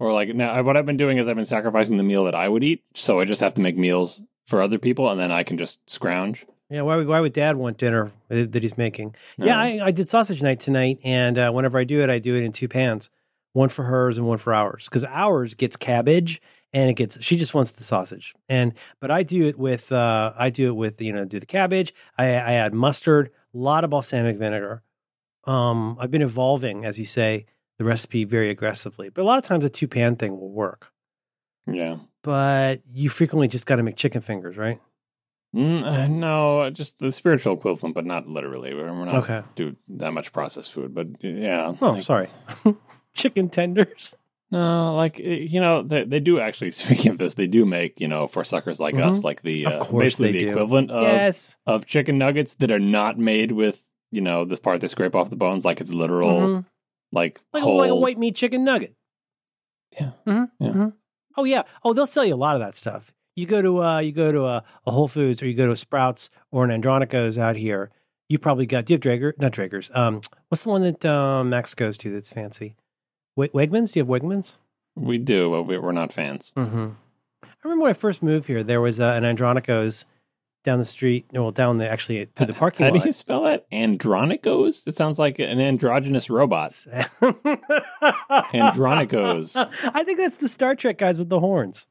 Or 0.00 0.12
like 0.12 0.34
now, 0.34 0.60
what 0.64 0.76
I've 0.76 0.86
been 0.86 0.96
doing 0.96 1.18
is 1.18 1.28
I've 1.28 1.36
been 1.36 1.44
sacrificing 1.44 1.96
the 1.96 2.02
meal 2.02 2.24
that 2.24 2.34
I 2.34 2.48
would 2.48 2.64
eat, 2.64 2.82
so 2.94 3.20
I 3.20 3.24
just 3.24 3.40
have 3.40 3.54
to 3.54 3.62
make 3.62 3.76
meals 3.76 4.22
for 4.46 4.60
other 4.60 4.78
people, 4.78 5.08
and 5.08 5.20
then 5.20 5.30
I 5.30 5.44
can 5.44 5.56
just 5.56 5.88
scrounge. 5.88 6.44
Yeah, 6.72 6.80
why 6.82 6.96
would, 6.96 7.06
why 7.06 7.20
would 7.20 7.34
dad 7.34 7.56
want 7.56 7.76
dinner 7.76 8.12
that 8.28 8.62
he's 8.62 8.78
making? 8.78 9.14
Yeah, 9.36 9.60
I, 9.60 9.78
I 9.84 9.90
did 9.90 10.08
sausage 10.08 10.40
night 10.40 10.58
tonight, 10.58 11.00
and 11.04 11.36
uh, 11.36 11.50
whenever 11.50 11.78
I 11.78 11.84
do 11.84 12.00
it, 12.00 12.08
I 12.08 12.18
do 12.18 12.34
it 12.34 12.44
in 12.44 12.50
two 12.50 12.66
pans, 12.66 13.10
one 13.52 13.68
for 13.68 13.84
hers 13.84 14.16
and 14.16 14.26
one 14.26 14.38
for 14.38 14.54
ours, 14.54 14.86
because 14.86 15.04
ours 15.04 15.52
gets 15.52 15.76
cabbage 15.76 16.40
and 16.72 16.88
it 16.88 16.94
gets 16.94 17.22
she 17.22 17.36
just 17.36 17.52
wants 17.52 17.72
the 17.72 17.84
sausage, 17.84 18.34
and 18.48 18.72
but 19.00 19.10
I 19.10 19.22
do 19.22 19.46
it 19.46 19.58
with 19.58 19.92
uh, 19.92 20.32
I 20.34 20.48
do 20.48 20.68
it 20.68 20.72
with 20.74 21.02
you 21.02 21.12
know 21.12 21.26
do 21.26 21.38
the 21.38 21.44
cabbage, 21.44 21.92
I, 22.16 22.28
I 22.28 22.52
add 22.54 22.72
mustard, 22.72 23.28
a 23.54 23.58
lot 23.58 23.84
of 23.84 23.90
balsamic 23.90 24.38
vinegar. 24.38 24.82
Um, 25.44 25.98
I've 26.00 26.10
been 26.10 26.22
evolving, 26.22 26.86
as 26.86 26.98
you 26.98 27.04
say, 27.04 27.44
the 27.76 27.84
recipe 27.84 28.24
very 28.24 28.48
aggressively, 28.48 29.10
but 29.10 29.20
a 29.20 29.26
lot 29.26 29.36
of 29.36 29.44
times 29.44 29.66
a 29.66 29.68
two 29.68 29.88
pan 29.88 30.16
thing 30.16 30.40
will 30.40 30.50
work. 30.50 30.90
Yeah, 31.66 31.98
but 32.22 32.80
you 32.90 33.10
frequently 33.10 33.46
just 33.46 33.66
got 33.66 33.76
to 33.76 33.82
make 33.82 33.96
chicken 33.96 34.22
fingers, 34.22 34.56
right? 34.56 34.80
Mm, 35.54 35.84
uh, 35.84 36.06
no, 36.06 36.70
just 36.70 36.98
the 36.98 37.12
spiritual 37.12 37.54
equivalent, 37.54 37.94
but 37.94 38.06
not 38.06 38.26
literally. 38.26 38.72
We're 38.72 38.90
not 39.04 39.12
Okay. 39.14 39.42
do 39.54 39.76
that 39.88 40.12
much 40.12 40.32
processed 40.32 40.72
food, 40.72 40.94
but 40.94 41.08
yeah. 41.22 41.74
Oh, 41.80 41.90
like- 41.90 42.02
sorry, 42.02 42.28
chicken 43.14 43.50
tenders. 43.50 44.14
No, 44.50 44.94
like 44.94 45.18
eh, 45.20 45.46
you 45.48 45.60
know, 45.60 45.82
they, 45.82 46.04
they 46.04 46.20
do 46.20 46.38
actually. 46.40 46.70
Speaking 46.82 47.12
of 47.12 47.18
this, 47.18 47.34
they 47.34 47.46
do 47.46 47.64
make 47.66 48.00
you 48.00 48.08
know 48.08 48.26
for 48.26 48.44
suckers 48.44 48.80
like 48.80 48.94
Mhm. 48.94 49.04
us, 49.08 49.24
like 49.24 49.42
the 49.42 49.66
uh, 49.66 49.84
basically 49.92 50.32
they 50.32 50.38
the 50.38 50.44
do. 50.46 50.50
equivalent 50.52 50.90
of 50.90 51.02
yes. 51.02 51.56
of 51.66 51.84
chicken 51.86 52.16
nuggets 52.18 52.54
that 52.54 52.70
are 52.70 52.78
not 52.78 53.18
made 53.18 53.52
with 53.52 53.86
you 54.10 54.20
know 54.22 54.44
this 54.44 54.58
part 54.60 54.80
they 54.80 54.88
scrape 54.88 55.14
off 55.16 55.30
the 55.30 55.36
bones, 55.36 55.64
like 55.64 55.80
it's 55.80 55.92
literal 55.92 56.40
Mhm. 56.40 56.64
like 57.12 57.40
like, 57.52 57.62
a, 57.62 57.64
whole. 57.64 57.76
like 57.78 57.90
a 57.90 57.94
white 57.96 58.18
meat 58.18 58.36
chicken 58.36 58.64
nugget. 58.64 58.94
Yeah. 59.98 60.10
hmm 60.26 60.44
Yeah. 60.58 60.90
Oh 61.36 61.44
yeah. 61.44 61.62
Oh, 61.82 61.92
they'll 61.94 62.06
sell 62.06 62.24
you 62.24 62.34
a 62.34 62.36
lot 62.36 62.54
of 62.54 62.60
that 62.60 62.74
stuff. 62.74 63.12
You 63.34 63.46
go 63.46 63.62
to 63.62 63.82
uh, 63.82 63.98
you 64.00 64.12
go 64.12 64.30
to 64.32 64.44
a, 64.44 64.64
a 64.86 64.90
Whole 64.90 65.08
Foods 65.08 65.42
or 65.42 65.46
you 65.46 65.54
go 65.54 65.66
to 65.66 65.72
a 65.72 65.76
Sprouts 65.76 66.28
or 66.50 66.64
an 66.64 66.70
Andronico's 66.82 67.38
out 67.38 67.56
here. 67.56 67.90
You 68.28 68.38
probably 68.38 68.66
got. 68.66 68.84
Do 68.86 68.92
you 68.94 68.96
have 68.96 69.02
Draeger? 69.02 69.32
Not 69.38 69.52
Draeger's. 69.52 69.90
Um, 69.94 70.20
what's 70.48 70.62
the 70.64 70.68
one 70.70 70.82
that 70.82 71.04
um, 71.04 71.50
Max 71.50 71.74
goes 71.74 71.96
to 71.98 72.10
that's 72.12 72.30
fancy? 72.32 72.76
Wa- 73.36 73.46
Wegmans? 73.48 73.92
Do 73.92 74.00
you 74.00 74.04
have 74.06 74.22
Wegmans? 74.22 74.56
We 74.94 75.18
do, 75.18 75.50
but 75.50 75.62
we- 75.64 75.78
we're 75.78 75.92
not 75.92 76.12
fans. 76.12 76.52
Mm-hmm. 76.56 76.88
I 77.44 77.48
remember 77.64 77.82
when 77.82 77.90
I 77.90 77.94
first 77.94 78.22
moved 78.22 78.46
here. 78.46 78.62
There 78.62 78.80
was 78.80 79.00
uh, 79.00 79.12
an 79.14 79.24
Andronico's 79.24 80.04
down 80.64 80.78
the 80.78 80.84
street. 80.84 81.26
No 81.32 81.42
well, 81.42 81.50
down 81.50 81.78
the 81.78 81.88
actually 81.88 82.24
through 82.26 82.46
the 82.46 82.54
parking 82.54 82.84
lot. 82.84 82.90
How 82.90 82.94
lot. 82.94 83.02
do 83.02 83.08
you 83.08 83.12
spell 83.12 83.46
it? 83.46 83.66
Andronicos? 83.72 84.86
It 84.86 84.94
sounds 84.96 85.18
like 85.18 85.38
an 85.38 85.60
androgynous 85.60 86.28
robot. 86.30 86.72
Andronicos. 88.54 89.56
I 89.94 90.04
think 90.04 90.18
that's 90.18 90.36
the 90.36 90.48
Star 90.48 90.74
Trek 90.74 90.98
guys 90.98 91.18
with 91.18 91.28
the 91.28 91.40
horns. 91.40 91.86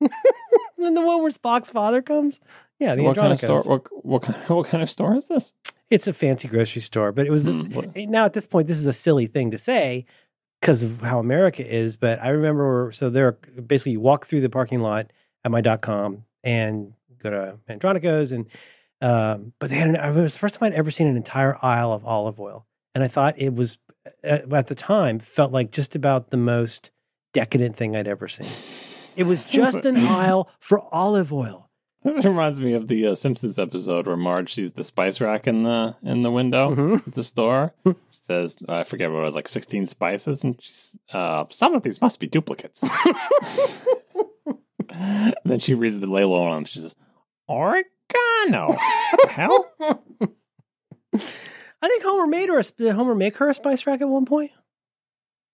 and 0.78 0.96
the 0.96 1.02
one 1.02 1.22
where 1.22 1.30
Spock's 1.30 1.70
father 1.70 2.02
comes. 2.02 2.40
Yeah, 2.78 2.94
the 2.94 3.02
what 3.02 3.16
kind 3.16 3.32
of 3.32 3.38
Andronicos. 3.38 3.62
store? 3.62 3.78
What, 3.92 4.04
what 4.06 4.22
kind? 4.22 4.38
What 4.56 4.66
kind 4.68 4.82
of 4.82 4.90
store 4.90 5.14
is 5.16 5.28
this? 5.28 5.52
It's 5.90 6.06
a 6.06 6.12
fancy 6.12 6.48
grocery 6.48 6.82
store, 6.82 7.12
but 7.12 7.26
it 7.26 7.30
was 7.30 7.44
the, 7.44 7.52
Hmm, 7.52 7.72
what- 7.72 7.96
now 7.96 8.24
at 8.24 8.32
this 8.32 8.46
point. 8.46 8.66
This 8.68 8.78
is 8.78 8.86
a 8.86 8.92
silly 8.92 9.26
thing 9.26 9.50
to 9.50 9.58
say 9.58 10.06
because 10.60 10.82
of 10.82 11.00
how 11.00 11.18
America 11.18 11.66
is. 11.66 11.96
But 11.96 12.22
I 12.22 12.28
remember 12.30 12.90
so 12.92 13.10
there. 13.10 13.32
Basically, 13.32 13.92
you 13.92 14.00
walk 14.00 14.26
through 14.26 14.40
the 14.40 14.50
parking 14.50 14.80
lot 14.80 15.12
at 15.44 15.50
my 15.50 15.60
dot 15.60 15.80
com 15.82 16.24
and 16.44 16.94
go 17.18 17.30
to 17.30 17.58
Andronicos 17.68 18.32
and. 18.32 18.46
Um, 19.02 19.54
but 19.58 19.70
they 19.70 19.76
had 19.76 19.88
an, 19.88 19.96
it 19.96 20.14
was 20.14 20.34
the 20.34 20.38
first 20.38 20.56
time 20.56 20.66
I'd 20.66 20.74
ever 20.78 20.90
seen 20.90 21.06
an 21.06 21.16
entire 21.16 21.56
aisle 21.64 21.94
of 21.94 22.04
olive 22.04 22.38
oil, 22.38 22.66
and 22.94 23.02
I 23.02 23.08
thought 23.08 23.34
it 23.38 23.54
was 23.54 23.78
at, 24.22 24.52
at 24.52 24.66
the 24.66 24.74
time 24.74 25.18
felt 25.20 25.52
like 25.52 25.70
just 25.70 25.96
about 25.96 26.28
the 26.28 26.36
most 26.36 26.90
decadent 27.32 27.76
thing 27.76 27.96
I'd 27.96 28.06
ever 28.08 28.28
seen. 28.28 28.48
It 29.20 29.26
was 29.26 29.44
just 29.44 29.84
an 29.84 29.96
aisle 29.98 30.48
for 30.60 30.82
olive 30.94 31.32
oil. 31.32 31.68
This 32.02 32.24
reminds 32.24 32.62
me 32.62 32.72
of 32.72 32.88
the 32.88 33.08
uh, 33.08 33.14
Simpsons 33.14 33.58
episode 33.58 34.06
where 34.06 34.16
Marge 34.16 34.54
sees 34.54 34.72
the 34.72 34.82
spice 34.84 35.20
rack 35.20 35.46
in 35.46 35.64
the 35.64 35.94
in 36.02 36.22
the 36.22 36.30
window 36.30 36.74
Mhm. 36.74 37.06
at 37.06 37.14
the 37.14 37.22
store. 37.24 37.74
She 37.84 37.94
says, 38.22 38.56
I 38.68 38.84
forget 38.84 39.10
what 39.10 39.18
it 39.18 39.22
was, 39.24 39.34
like 39.34 39.48
sixteen 39.48 39.86
spices, 39.86 40.42
and 40.42 40.60
she's, 40.62 40.96
uh, 41.12 41.44
some 41.50 41.74
of 41.74 41.82
these 41.82 42.00
must 42.00 42.18
be 42.20 42.26
duplicates. 42.26 42.82
and 44.88 45.34
then 45.44 45.58
she 45.58 45.74
reads 45.74 46.00
the 46.00 46.06
label 46.06 46.34
on 46.34 46.52
them. 46.52 46.64
She 46.64 46.80
says, 46.80 46.96
oregano. 47.48 48.68
What 48.68 49.20
the 49.22 49.28
hell? 49.28 49.70
I 51.82 51.88
think 51.88 52.02
Homer 52.02 52.26
made 52.26 52.48
her. 52.48 52.58
A, 52.58 52.62
did 52.64 52.92
Homer 52.94 53.14
make 53.14 53.36
her 53.38 53.48
a 53.48 53.54
spice 53.54 53.86
rack 53.86 54.00
at 54.00 54.08
one 54.08 54.24
point? 54.26 54.50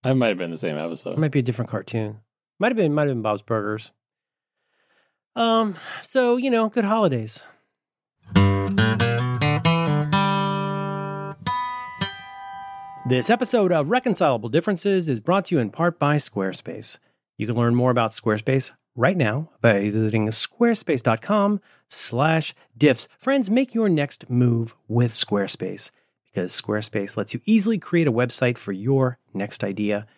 That 0.03 0.15
might 0.15 0.29
have 0.29 0.39
been 0.39 0.51
the 0.51 0.57
same 0.57 0.77
episode. 0.77 1.13
It 1.13 1.19
might 1.19 1.31
be 1.33 1.39
a 1.41 1.43
different 1.43 1.71
cartoon. 1.71 2.21
Might 2.59 2.69
have 2.69 2.77
been. 2.77 2.95
Might 2.95 3.09
have 3.09 3.17
been 3.17 3.23
Bob's 3.23 3.43
Burgers. 3.43 3.93
Um. 5.35 5.77
So 6.03 6.37
you 6.37 6.51
know, 6.51 6.69
good 6.69 6.85
holidays. 6.85 7.45
This 13.09 13.31
episode 13.31 13.71
of 13.71 13.89
Reconcilable 13.89 14.49
Differences 14.49 15.09
is 15.09 15.21
brought 15.21 15.45
to 15.47 15.55
you 15.55 15.61
in 15.61 15.71
part 15.71 16.01
by 16.01 16.17
Squarespace. 16.17 16.99
You 17.39 17.47
can 17.47 17.55
learn 17.55 17.77
more 17.77 17.93
about 17.93 18.11
Squarespace 18.11 18.73
right 18.97 19.17
now 19.17 19.51
by 19.61 19.79
visiting 19.83 20.27
squarespace.com 20.27 21.61
slash 21.89 22.53
diffs. 22.77 23.07
Friends, 23.17 23.49
make 23.49 23.77
your 23.77 23.89
next 23.89 24.29
move 24.29 24.75
with 24.89 25.13
Squarespace 25.13 25.93
because 26.25 26.61
Squarespace 26.61 27.17
lets 27.17 27.33
you 27.33 27.41
easily 27.45 27.79
create 27.79 28.09
a 28.09 28.13
website 28.13 28.59
for 28.59 28.73
your 28.73 29.21
next 29.33 29.63
idea 29.63 30.09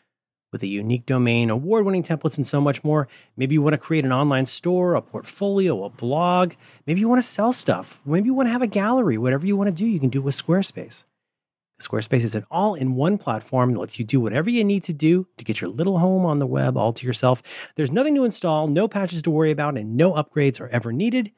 with 0.52 0.62
a 0.62 0.66
unique 0.66 1.06
domain, 1.06 1.50
award 1.50 1.84
winning 1.84 2.02
templates, 2.02 2.36
and 2.36 2.46
so 2.46 2.60
much 2.60 2.82
more. 2.82 3.08
Maybe 3.36 3.54
you 3.54 3.62
want 3.62 3.74
to 3.74 3.78
create 3.78 4.04
an 4.04 4.12
online 4.12 4.46
store, 4.46 4.94
a 4.94 5.02
portfolio, 5.02 5.84
a 5.84 5.90
blog. 5.90 6.54
Maybe 6.86 7.00
you 7.00 7.08
want 7.08 7.20
to 7.20 7.28
sell 7.28 7.52
stuff. 7.52 8.00
Maybe 8.04 8.26
you 8.26 8.34
want 8.34 8.48
to 8.48 8.52
have 8.52 8.62
a 8.62 8.66
gallery. 8.66 9.18
Whatever 9.18 9.46
you 9.46 9.56
want 9.56 9.68
to 9.68 9.72
do, 9.72 9.86
you 9.86 10.00
can 10.00 10.08
do 10.08 10.20
it 10.20 10.24
with 10.24 10.34
Squarespace. 10.34 11.04
Squarespace 11.80 12.24
is 12.24 12.34
an 12.34 12.44
all 12.50 12.74
in 12.74 12.96
one 12.96 13.18
platform 13.18 13.72
that 13.72 13.78
lets 13.78 13.98
you 14.00 14.04
do 14.04 14.20
whatever 14.20 14.50
you 14.50 14.64
need 14.64 14.82
to 14.82 14.92
do 14.92 15.28
to 15.36 15.44
get 15.44 15.60
your 15.60 15.70
little 15.70 15.98
home 15.98 16.24
on 16.26 16.40
the 16.40 16.46
web 16.46 16.76
all 16.76 16.92
to 16.92 17.06
yourself. 17.06 17.40
There's 17.76 17.92
nothing 17.92 18.16
to 18.16 18.24
install, 18.24 18.66
no 18.66 18.88
patches 18.88 19.22
to 19.22 19.30
worry 19.30 19.52
about, 19.52 19.78
and 19.78 19.96
no 19.96 20.12
upgrades 20.14 20.60
are 20.60 20.68
ever 20.68 20.92
needed. 20.92 21.30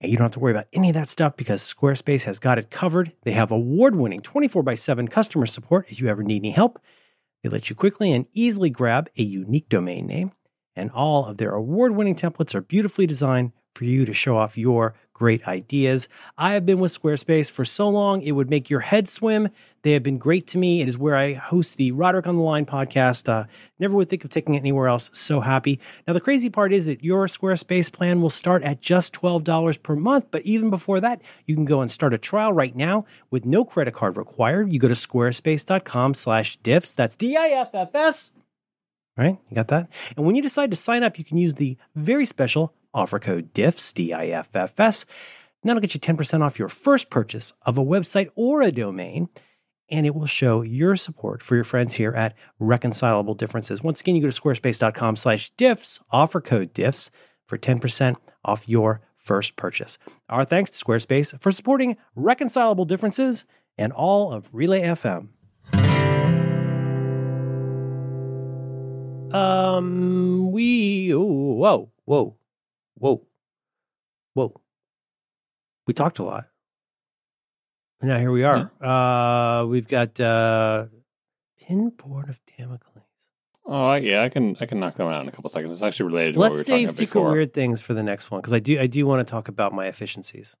And 0.00 0.10
you 0.10 0.16
don't 0.16 0.24
have 0.24 0.32
to 0.32 0.40
worry 0.40 0.52
about 0.52 0.68
any 0.72 0.90
of 0.90 0.94
that 0.94 1.08
stuff 1.08 1.36
because 1.36 1.62
Squarespace 1.62 2.22
has 2.24 2.38
got 2.38 2.58
it 2.58 2.70
covered. 2.70 3.12
They 3.22 3.32
have 3.32 3.50
award 3.50 3.96
winning 3.96 4.20
24 4.20 4.62
by 4.62 4.76
7 4.76 5.08
customer 5.08 5.46
support 5.46 5.86
if 5.88 6.00
you 6.00 6.08
ever 6.08 6.22
need 6.22 6.42
any 6.42 6.50
help. 6.50 6.80
They 7.42 7.48
let 7.48 7.68
you 7.68 7.76
quickly 7.76 8.12
and 8.12 8.26
easily 8.32 8.70
grab 8.70 9.08
a 9.18 9.22
unique 9.22 9.68
domain 9.68 10.06
name, 10.06 10.32
and 10.76 10.90
all 10.90 11.26
of 11.26 11.38
their 11.38 11.52
award 11.52 11.96
winning 11.96 12.14
templates 12.14 12.54
are 12.54 12.60
beautifully 12.60 13.06
designed 13.06 13.52
for 13.74 13.84
you 13.84 14.04
to 14.04 14.14
show 14.14 14.36
off 14.36 14.56
your 14.56 14.94
great 15.22 15.46
ideas. 15.46 16.08
I 16.36 16.54
have 16.54 16.66
been 16.66 16.80
with 16.80 17.00
Squarespace 17.00 17.48
for 17.48 17.64
so 17.64 17.88
long, 17.88 18.22
it 18.22 18.32
would 18.32 18.50
make 18.50 18.68
your 18.68 18.80
head 18.80 19.08
swim. 19.08 19.50
They 19.82 19.92
have 19.92 20.02
been 20.02 20.18
great 20.18 20.48
to 20.48 20.58
me. 20.58 20.82
It 20.82 20.88
is 20.88 20.98
where 20.98 21.14
I 21.14 21.34
host 21.34 21.76
the 21.76 21.92
Roderick 21.92 22.26
on 22.26 22.34
the 22.34 22.42
Line 22.42 22.66
podcast. 22.66 23.28
Uh, 23.28 23.44
never 23.78 23.96
would 23.96 24.08
think 24.08 24.24
of 24.24 24.30
taking 24.30 24.56
it 24.56 24.58
anywhere 24.58 24.88
else. 24.88 25.12
So 25.14 25.38
happy. 25.38 25.78
Now, 26.08 26.12
the 26.12 26.20
crazy 26.20 26.50
part 26.50 26.72
is 26.72 26.86
that 26.86 27.04
your 27.04 27.28
Squarespace 27.28 27.92
plan 27.92 28.20
will 28.20 28.30
start 28.30 28.64
at 28.64 28.80
just 28.80 29.14
$12 29.14 29.80
per 29.80 29.94
month. 29.94 30.26
But 30.32 30.42
even 30.42 30.70
before 30.70 30.98
that, 30.98 31.22
you 31.46 31.54
can 31.54 31.66
go 31.66 31.82
and 31.82 31.88
start 31.88 32.12
a 32.12 32.18
trial 32.18 32.52
right 32.52 32.74
now 32.74 33.04
with 33.30 33.46
no 33.46 33.64
credit 33.64 33.94
card 33.94 34.16
required. 34.16 34.72
You 34.72 34.80
go 34.80 34.88
to 34.88 34.94
squarespace.com 34.94 36.14
slash 36.14 36.58
diffs. 36.58 36.96
That's 36.96 37.14
D-I-F-F-S. 37.14 38.32
Right? 39.16 39.38
You 39.48 39.54
got 39.54 39.68
that? 39.68 39.88
And 40.16 40.26
when 40.26 40.34
you 40.34 40.42
decide 40.42 40.70
to 40.70 40.76
sign 40.76 41.04
up, 41.04 41.16
you 41.16 41.24
can 41.24 41.38
use 41.38 41.54
the 41.54 41.76
very 41.94 42.24
special 42.24 42.74
offer 42.94 43.18
code 43.18 43.52
DIFFS, 43.54 43.92
D-I-F-F-S. 43.94 45.04
And 45.62 45.68
that'll 45.68 45.80
get 45.80 45.94
you 45.94 46.00
10% 46.00 46.42
off 46.42 46.58
your 46.58 46.68
first 46.68 47.08
purchase 47.10 47.52
of 47.62 47.78
a 47.78 47.84
website 47.84 48.30
or 48.34 48.62
a 48.62 48.72
domain. 48.72 49.28
and 49.90 50.06
it 50.06 50.14
will 50.14 50.26
show 50.26 50.62
your 50.62 50.96
support 50.96 51.42
for 51.42 51.54
your 51.54 51.64
friends 51.64 51.92
here 51.94 52.12
at 52.12 52.34
Reconcilable 52.58 53.34
Differences. 53.34 53.82
Once 53.82 54.00
again, 54.00 54.14
you 54.16 54.22
go 54.22 54.30
to 54.30 54.40
squarespace.com 54.40 55.16
slash 55.16 55.52
diffs, 55.56 56.00
offer 56.10 56.40
code 56.40 56.72
diffs 56.72 57.10
for 57.46 57.58
10% 57.58 58.16
off 58.42 58.66
your 58.68 59.02
first 59.14 59.54
purchase. 59.56 59.98
Our 60.30 60.44
thanks 60.46 60.70
to 60.70 60.82
Squarespace 60.82 61.38
for 61.40 61.50
supporting 61.52 61.96
Reconcilable 62.14 62.86
Differences 62.86 63.44
and 63.76 63.92
all 63.92 64.32
of 64.32 64.48
Relay 64.52 64.80
FM. 64.82 65.28
Um, 69.34 70.52
we, 70.52 71.10
ooh, 71.10 71.54
whoa, 71.54 71.90
whoa, 72.04 72.36
whoa, 73.02 73.26
whoa. 74.34 74.60
We 75.86 75.94
talked 75.94 76.18
a 76.20 76.22
lot. 76.22 76.46
And 78.00 78.08
now 78.10 78.18
here 78.18 78.30
we 78.30 78.44
are. 78.44 78.70
Uh, 78.80 79.66
we've 79.66 79.86
got 79.88 80.18
uh, 80.20 80.86
Pinboard 81.60 82.28
of 82.28 82.40
Damocles. 82.56 82.88
Oh 83.64 83.94
yeah, 83.94 84.22
I 84.22 84.28
can 84.28 84.56
I 84.60 84.66
can 84.66 84.80
knock 84.80 84.94
that 84.94 85.04
one 85.04 85.14
out 85.14 85.22
in 85.22 85.28
a 85.28 85.32
couple 85.32 85.48
seconds. 85.50 85.70
It's 85.72 85.82
actually 85.82 86.06
related 86.06 86.32
to 86.34 86.38
what 86.40 86.50
we 86.52 86.58
were 86.58 86.64
talking 86.64 86.74
about. 86.74 86.78
Let's 86.78 86.78
were 86.78 86.78
save 86.78 86.84
about 86.88 86.94
secret 86.94 87.20
before. 87.20 87.30
weird 87.32 87.52
things 87.54 87.80
for 87.80 87.94
the 87.94 88.02
next 88.02 88.30
one 88.30 88.40
because 88.40 88.52
I 88.52 88.58
do 88.58 88.80
I 88.80 88.86
do 88.88 89.06
want 89.06 89.26
to 89.26 89.30
talk 89.30 89.48
about 89.48 89.72
my 89.72 89.86
efficiencies. 89.86 90.56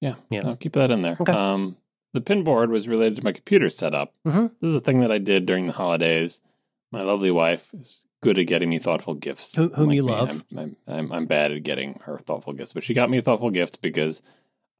Yeah, 0.00 0.14
Yeah. 0.30 0.40
I'll 0.44 0.56
keep 0.56 0.72
that 0.72 0.90
in 0.90 1.02
there. 1.02 1.16
Okay. 1.20 1.32
Um, 1.32 1.76
the 2.12 2.20
pinboard 2.20 2.68
was 2.70 2.88
related 2.88 3.16
to 3.16 3.24
my 3.24 3.32
computer 3.32 3.70
setup. 3.70 4.12
Mhm. 4.26 4.50
This 4.60 4.68
is 4.68 4.74
a 4.74 4.80
thing 4.80 5.00
that 5.00 5.10
I 5.12 5.18
did 5.18 5.46
during 5.46 5.66
the 5.66 5.72
holidays. 5.72 6.40
My 6.92 7.02
lovely 7.02 7.30
wife 7.30 7.72
is 7.74 8.06
good 8.24 8.38
at 8.38 8.46
getting 8.48 8.68
me 8.68 8.78
thoughtful 8.78 9.14
gifts. 9.14 9.54
Who- 9.54 9.68
whom 9.68 9.88
Like 9.88 9.96
you 9.96 10.02
me, 10.02 10.12
love. 10.12 10.44
I'm, 10.50 10.58
I'm, 10.58 10.76
I'm, 10.88 11.12
I'm 11.12 11.26
bad 11.26 11.52
at 11.52 11.62
getting 11.62 12.00
her 12.04 12.18
thoughtful 12.18 12.52
gifts, 12.54 12.72
but 12.72 12.82
she 12.82 12.92
got 12.94 13.08
me 13.10 13.18
a 13.18 13.22
thoughtful 13.22 13.50
gift 13.50 13.80
because 13.80 14.20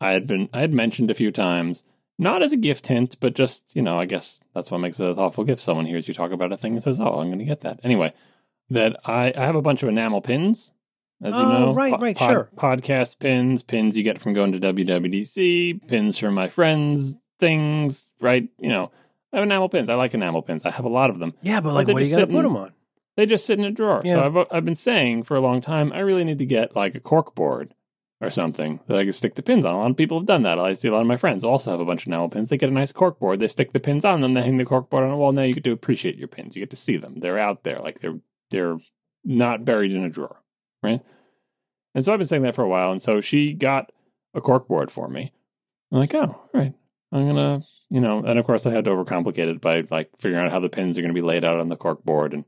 I 0.01 0.13
had 0.13 0.27
been 0.27 0.49
I 0.53 0.61
had 0.61 0.73
mentioned 0.73 1.11
a 1.11 1.15
few 1.15 1.31
times, 1.31 1.85
not 2.19 2.43
as 2.43 2.53
a 2.53 2.57
gift 2.57 2.87
hint, 2.89 3.17
but 3.21 3.35
just 3.35 3.77
you 3.77 3.83
know, 3.83 3.99
I 3.99 4.07
guess 4.07 4.41
that's 4.55 4.71
what 4.71 4.79
makes 4.79 4.99
it 4.99 5.09
a 5.09 5.15
thoughtful 5.15 5.45
gift. 5.45 5.63
Someone 5.63 5.87
hears 5.87 6.09
you 6.09 6.15
talk 6.15 6.33
about 6.33 6.53
a 6.53 6.57
thing 6.57 6.73
and 6.75 6.83
says, 6.83 6.99
"Oh, 7.01 7.21
I'm 7.21 7.29
going 7.29 7.39
to 7.39 7.45
get 7.45 7.61
that." 7.61 7.79
Anyway, 7.85 8.13
that 8.71 8.97
I 9.05 9.33
I 9.37 9.45
have 9.45 9.55
a 9.55 9.63
bunch 9.63 9.83
of 9.85 9.89
enamel 9.89 10.21
pins. 10.21 10.73
As 11.23 11.33
you 11.33 11.41
Oh, 11.41 11.49
know, 11.49 11.75
right, 11.75 11.99
right, 12.01 12.19
sure. 12.19 12.51
Podcast 12.57 13.19
pins, 13.19 13.63
pins 13.63 13.97
you 13.97 14.03
get 14.03 14.19
from 14.19 14.35
going 14.35 14.53
to 14.53 14.59
WWDC, 14.61 15.87
pins 15.87 16.19
from 16.19 16.35
my 16.35 16.49
friends, 16.49 17.15
things, 17.39 18.11
right? 18.21 18.49
You 18.59 18.69
know, 18.69 18.91
I 19.33 19.37
have 19.37 19.45
enamel 19.45 19.69
pins. 19.69 19.89
I 19.89 19.95
like 19.95 20.13
enamel 20.13 20.43
pins. 20.43 20.65
I 20.65 20.71
have 20.71 20.85
a 20.85 20.89
lot 20.91 21.11
of 21.11 21.19
them. 21.21 21.33
Yeah, 21.43 21.61
but 21.61 21.73
like, 21.73 21.87
they're 21.87 21.95
what 21.95 22.03
are 22.03 22.07
you 22.07 22.17
going 22.17 22.29
to 22.29 22.35
put 22.35 22.43
them 22.43 22.57
on? 22.57 22.73
They 23.17 23.27
just 23.27 23.47
sit 23.47 23.59
in 23.59 23.65
a 23.65 23.71
drawer. 23.71 24.03
Yeah. 24.05 24.15
So 24.15 24.27
I've 24.27 24.37
uh, 24.37 24.45
I've 24.51 24.65
been 24.65 24.75
saying 24.75 25.25
for 25.25 25.37
a 25.37 25.41
long 25.41 25.61
time, 25.61 25.93
I 25.93 26.01
really 26.01 26.25
need 26.25 26.39
to 26.39 26.47
get 26.47 26.75
like 26.75 26.95
a 26.95 27.01
cork 27.01 27.35
board 27.35 27.75
or 28.21 28.31
something 28.31 28.81
that 28.89 28.99
I 28.99 29.05
can 29.05 29.13
stick 29.13 29.35
the 29.35 29.43
pins 29.43 29.65
on. 29.65 29.75
A 29.75 29.79
lot 29.79 29.91
of 29.91 29.97
people 29.97 30.19
have 30.19 30.27
done 30.27 30.43
that. 30.43 30.59
I 30.59 30.73
see 30.75 30.89
a 30.89 30.93
lot 30.93 31.01
of 31.01 31.07
my 31.07 31.17
friends 31.17 31.45
also 31.45 31.71
have 31.71 31.81
a 31.81 31.85
bunch 31.85 32.03
of 32.03 32.07
enamel 32.09 32.29
pins. 32.29 32.49
They 32.49 32.57
get 32.57 32.71
a 32.71 32.73
nice 32.73 32.93
cork 32.93 33.19
board, 33.19 33.41
they 33.41 33.49
stick 33.49 33.73
the 33.73 33.81
pins 33.81 34.05
on 34.05 34.21
them, 34.21 34.35
they 34.35 34.43
hang 34.43 34.57
the 34.57 34.65
cork 34.65 34.91
board 34.91 35.05
on 35.05 35.11
a 35.11 35.17
wall. 35.17 35.33
Now 35.33 35.43
you 35.43 35.55
get 35.55 35.65
to 35.65 35.73
appreciate 35.73 36.17
your 36.17 36.29
pins. 36.29 36.57
You 36.57 36.63
get 36.63 36.71
to 36.71 36.77
see 36.77 36.97
them. 36.97 37.21
They're 37.21 37.39
out 37.39 37.63
there, 37.63 37.81
like 37.81 38.01
they're 38.01 38.19
they're 38.51 38.79
not 39.25 39.65
buried 39.65 39.93
in 39.93 40.05
a 40.05 40.11
drawer, 40.11 40.43
right? 40.83 41.01
And 41.95 42.05
so 42.05 42.13
I've 42.13 42.19
been 42.19 42.27
saying 42.27 42.43
that 42.43 42.57
for 42.57 42.65
a 42.65 42.69
while. 42.69 42.91
And 42.91 43.01
so 43.01 43.21
she 43.21 43.53
got 43.53 43.93
a 44.35 44.41
cork 44.41 44.67
board 44.67 44.91
for 44.91 45.09
me. 45.09 45.33
I'm 45.93 45.99
like, 45.99 46.15
oh, 46.15 46.41
right. 46.53 46.73
I'm 47.13 47.27
gonna, 47.27 47.63
you 47.91 48.01
know, 48.01 48.19
and 48.19 48.39
of 48.39 48.45
course 48.45 48.67
I 48.67 48.73
had 48.73 48.85
to 48.87 48.91
overcomplicate 48.91 49.49
it 49.49 49.61
by 49.61 49.85
like 49.91 50.11
figuring 50.19 50.45
out 50.45 50.51
how 50.51 50.59
the 50.59 50.69
pins 50.69 50.99
are 50.99 51.03
going 51.03 51.15
to 51.15 51.21
be 51.21 51.27
laid 51.27 51.45
out 51.45 51.61
on 51.61 51.69
the 51.69 51.77
cork 51.77 52.05
board 52.05 52.35
and 52.35 52.45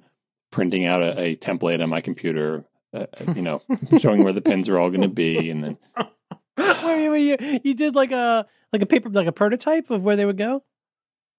printing 0.57 0.87
out 0.87 1.03
a, 1.03 1.21
a 1.21 1.37
template 1.37 1.83
on 1.83 1.91
my 1.91 2.01
computer, 2.01 2.65
uh, 2.95 3.05
you 3.35 3.43
know, 3.43 3.61
showing 3.99 4.25
where 4.25 4.33
the 4.33 4.41
pins 4.41 4.71
are 4.71 4.79
all 4.79 4.89
going 4.89 5.03
to 5.03 5.09
be, 5.09 5.51
and 5.51 5.63
then 5.63 5.79
wait, 6.57 6.83
wait, 6.83 7.09
wait, 7.11 7.41
you, 7.43 7.61
you 7.63 7.75
did 7.75 7.95
like 7.95 8.11
a 8.11 8.47
like 8.73 8.81
a 8.81 8.87
paper 8.87 9.11
like 9.11 9.27
a 9.27 9.33
prototype 9.33 9.91
of 9.91 10.03
where 10.03 10.17
they 10.17 10.25
would 10.25 10.39
go. 10.39 10.65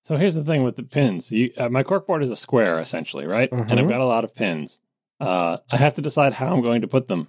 So 0.05 0.17
here's 0.17 0.35
the 0.35 0.43
thing 0.43 0.61
with 0.63 0.75
the 0.75 0.83
pins. 0.83 1.31
You, 1.31 1.51
uh, 1.57 1.67
my 1.67 1.81
corkboard 1.83 2.21
is 2.23 2.29
a 2.31 2.35
square 2.35 2.79
essentially, 2.79 3.25
right? 3.25 3.51
And 3.51 3.71
I've 3.71 3.85
Mhm. 3.85 3.89
got 3.89 4.01
a 4.01 4.05
lot 4.05 4.23
of 4.23 4.35
pins. 4.35 4.79
Uh, 5.19 5.57
I 5.71 5.77
have 5.77 5.95
to 5.95 6.01
decide 6.01 6.33
how 6.33 6.53
I'm 6.53 6.61
going 6.61 6.81
to 6.81 6.87
put 6.87 7.07
them 7.07 7.27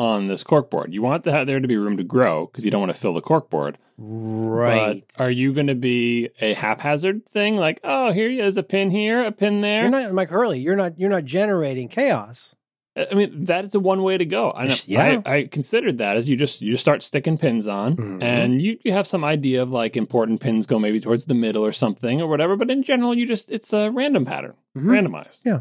on 0.00 0.28
this 0.28 0.42
corkboard. 0.42 0.92
You 0.94 1.02
want 1.02 1.24
the, 1.24 1.44
there 1.44 1.60
to 1.60 1.68
be 1.68 1.76
room 1.76 1.98
to 1.98 2.04
grow 2.04 2.46
because 2.46 2.64
you 2.64 2.70
don't 2.70 2.80
want 2.80 2.94
to 2.94 2.98
fill 2.98 3.12
the 3.12 3.20
corkboard. 3.20 3.74
Right. 3.98 5.04
But 5.16 5.22
are 5.22 5.30
you 5.30 5.52
going 5.52 5.66
to 5.66 5.74
be 5.74 6.30
a 6.40 6.54
haphazard 6.54 7.26
thing? 7.28 7.56
Like, 7.56 7.80
oh, 7.84 8.10
here 8.12 8.30
is 8.30 8.56
a 8.56 8.62
pin 8.62 8.90
here, 8.90 9.22
a 9.24 9.30
pin 9.32 9.60
there. 9.60 9.82
You're 9.82 9.90
not 9.90 10.12
Mike 10.14 10.30
Hurley. 10.30 10.58
You're 10.60 10.76
not. 10.76 10.98
You're 10.98 11.10
not 11.10 11.24
generating 11.26 11.88
chaos. 11.88 12.56
I 12.96 13.14
mean, 13.14 13.44
that 13.44 13.64
is 13.64 13.74
a 13.74 13.80
one 13.80 14.02
way 14.02 14.18
to 14.18 14.24
go. 14.24 14.50
I, 14.50 14.74
Yeah. 14.86 15.20
I, 15.24 15.34
I 15.36 15.44
considered 15.46 15.98
that 15.98 16.16
as 16.16 16.28
you 16.28 16.36
just 16.36 16.60
you 16.62 16.70
just 16.72 16.80
start 16.82 17.02
sticking 17.02 17.36
pins 17.38 17.68
on, 17.68 17.96
Mhm. 17.96 18.22
and 18.22 18.60
you, 18.60 18.78
you 18.84 18.92
have 18.92 19.06
some 19.06 19.22
idea 19.22 19.62
of 19.62 19.70
like 19.70 19.96
important 19.96 20.40
pins 20.40 20.66
go 20.66 20.78
maybe 20.78 20.98
towards 20.98 21.26
the 21.26 21.34
middle 21.34 21.64
or 21.64 21.72
something 21.72 22.20
or 22.20 22.26
whatever. 22.26 22.56
But 22.56 22.70
in 22.70 22.82
general, 22.82 23.14
you 23.14 23.26
just 23.26 23.50
it's 23.50 23.72
a 23.72 23.90
random 23.90 24.24
pattern, 24.24 24.54
Mhm. 24.76 24.84
randomized. 24.86 25.42
Yeah. 25.44 25.60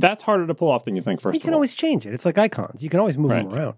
That's 0.00 0.22
harder 0.22 0.46
to 0.46 0.54
pull 0.54 0.70
off 0.70 0.84
than 0.84 0.96
you 0.96 1.02
think. 1.02 1.20
First 1.20 1.34
you 1.34 1.40
can 1.40 1.54
always 1.54 1.74
change 1.74 2.06
it. 2.06 2.14
It's 2.14 2.24
like 2.24 2.38
icons. 2.38 2.82
You 2.82 2.88
can 2.90 3.00
always 3.00 3.16
move 3.18 3.30
them 3.30 3.52
around. 3.52 3.74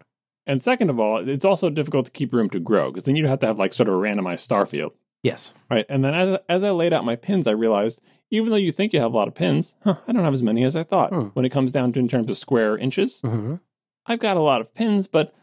and 0.47 0.61
second 0.61 0.91
of 0.91 0.99
all, 0.99 1.29
it's 1.29 1.45
also 1.45 1.71
difficult 1.71 2.07
to 2.07 2.13
keep 2.13 2.33
room 2.33 2.51
to 2.51 2.61
grow 2.61 2.91
because 2.91 3.05
then 3.05 3.17
you'd 3.17 3.27
have 3.29 3.41
to 3.41 3.47
have 3.47 3.59
like 3.59 3.73
sort 3.73 3.89
of 3.89 3.95
a 3.95 3.99
randomized 3.99 4.41
star 4.41 4.67
field. 4.67 4.93
Yes. 5.23 5.53
Right. 5.71 5.85
And 5.89 6.05
then 6.05 6.15
as, 6.15 6.39
as 6.49 6.63
I 6.65 6.71
laid 6.71 6.93
out 6.93 7.05
my 7.05 7.17
pins, 7.17 7.47
I 7.47 7.53
realized 7.53 8.01
even 8.31 8.51
though 8.51 8.57
you 8.57 8.73
think 8.73 8.93
you 8.93 9.01
have 9.01 9.13
a 9.13 9.17
lot 9.17 9.27
of 9.29 9.35
pins, 9.35 9.75
huh, 9.85 9.97
I 10.07 10.13
don't 10.13 10.25
have 10.25 10.35
as 10.35 10.43
many 10.43 10.63
as 10.65 10.77
I 10.77 10.85
thought. 10.85 11.13
Hmm. 11.13 11.21
When 11.35 11.45
it 11.45 11.51
comes 11.51 11.73
down 11.73 11.93
to 11.95 11.99
in 12.01 12.09
terms 12.09 12.31
of 12.31 12.37
square 12.39 12.77
inches, 12.79 13.21
hmm 13.21 13.57
I've 14.07 14.21
got 14.21 14.37
a 14.39 14.41
lot 14.41 14.61
of 14.63 14.73
pins, 14.73 15.07
but 15.07 15.35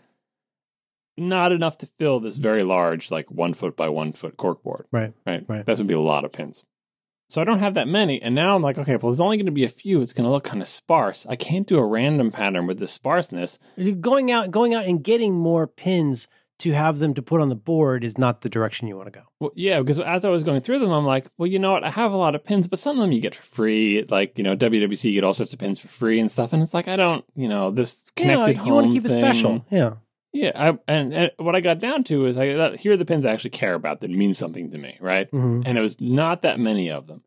not 1.18 1.52
enough 1.52 1.78
to 1.80 1.88
fill 1.88 2.20
this 2.20 2.38
very 2.38 2.64
large, 2.64 3.12
like 3.12 3.30
one 3.32 3.54
foot 3.54 3.78
by 3.78 3.90
one 3.90 4.12
foot 4.12 4.38
corkboard. 4.38 4.86
Right. 4.92 5.14
Right. 5.26 5.46
Right. 5.48 5.66
That 5.66 5.78
would 5.78 5.88
be 5.88 5.94
a 5.94 6.00
lot 6.00 6.26
of 6.26 6.32
pins. 6.32 6.66
So 7.28 7.42
I 7.42 7.44
don't 7.44 7.60
have 7.60 7.74
that 7.74 7.88
many. 7.88 8.22
And 8.22 8.36
now 8.36 8.56
I'm 8.56 8.62
like, 8.62 8.78
okay, 8.78 8.96
well, 8.96 9.12
there's 9.12 9.20
only 9.20 9.38
going 9.38 9.48
to 9.48 9.52
be 9.52 9.64
a 9.64 9.70
few. 9.70 10.02
It's 10.02 10.14
going 10.14 10.26
to 10.26 10.32
look 10.32 10.44
kind 10.44 10.62
of 10.62 10.68
sparse. 10.68 11.26
I 11.26 11.36
can't 11.36 11.68
do 11.68 11.78
a 11.78 11.86
random 11.86 12.32
pattern 12.32 12.68
with 12.68 12.80
this 12.80 12.92
sparseness. 12.92 13.60
Going 14.00 14.32
out, 14.32 14.52
going 14.52 14.74
out, 14.74 14.86
and 14.86 15.04
getting 15.04 15.34
more 15.34 15.66
pins 15.68 16.28
to 16.58 16.72
have 16.72 17.00
them 17.00 17.14
to 17.14 17.22
put 17.22 17.42
on 17.42 17.50
the 17.50 17.56
board 17.56 18.04
is 18.04 18.18
not 18.18 18.42
the 18.42 18.50
direction 18.50 18.88
you 18.88 18.96
want 18.96 19.12
to 19.12 19.20
go. 19.20 19.26
Well, 19.40 19.52
yeah, 19.56 19.80
because 19.80 20.00
as 20.00 20.24
I 20.24 20.30
was 20.30 20.44
going 20.44 20.62
through 20.62 20.80
them, 20.80 20.92
I'm 20.92 21.06
like, 21.06 21.28
well, 21.38 21.48
you 21.48 21.60
know 21.60 21.74
what? 21.74 21.84
I 21.84 21.90
have 21.90 22.14
a 22.14 22.18
lot 22.18 22.34
of 22.34 22.46
pins, 22.46 22.68
but 22.68 22.80
some 22.80 22.98
of 22.98 23.02
them 23.02 23.12
you 23.12 23.20
get 23.20 23.36
for 23.36 23.44
free. 23.44 24.06
Like, 24.08 24.38
you 24.38 24.44
know, 24.44 24.56
WWC, 24.56 25.04
you 25.06 25.14
get 25.14 25.24
all 25.24 25.34
sorts 25.34 25.52
of 25.52 25.60
pins 25.60 25.80
for 25.80 25.90
free 25.90 26.20
and 26.20 26.32
stuff. 26.32 26.54
And 26.54 26.64
it's 26.64 26.74
like, 26.74 26.88
I 26.88 26.96
don't, 26.96 27.26
you 27.36 27.50
know, 27.50 27.72
this 27.72 28.04
connected 28.16 28.58
yeah, 28.58 28.64
you 28.64 28.74
want 28.74 28.88
to 28.88 28.94
keep 28.94 29.04
thing. 29.04 29.18
it 29.18 29.22
special. 29.22 29.66
Yeah. 29.70 29.96
Yeah, 30.36 30.52
I, 30.54 30.78
and, 30.88 31.14
and 31.14 31.32
what 31.38 31.56
I 31.56 31.62
got 31.62 31.80
down 31.80 32.04
to 32.06 32.26
is 32.26 32.38
I 32.38 32.54
that, 32.56 32.76
here 32.78 32.92
are 32.92 32.98
the 32.98 33.06
pins 33.06 33.26
I 33.26 33.32
actually 33.32 33.52
care 33.52 33.74
about 33.74 34.02
that 34.02 34.10
mean 34.12 34.34
something 34.34 34.70
to 34.72 34.78
me, 34.78 34.98
right? 35.00 35.30
hmm 35.30 35.62
And 35.66 35.78
it 35.78 35.82
was 35.82 36.00
not 36.02 36.42
that 36.42 36.60
many 36.60 36.92
of 36.92 37.08
them. 37.08 37.24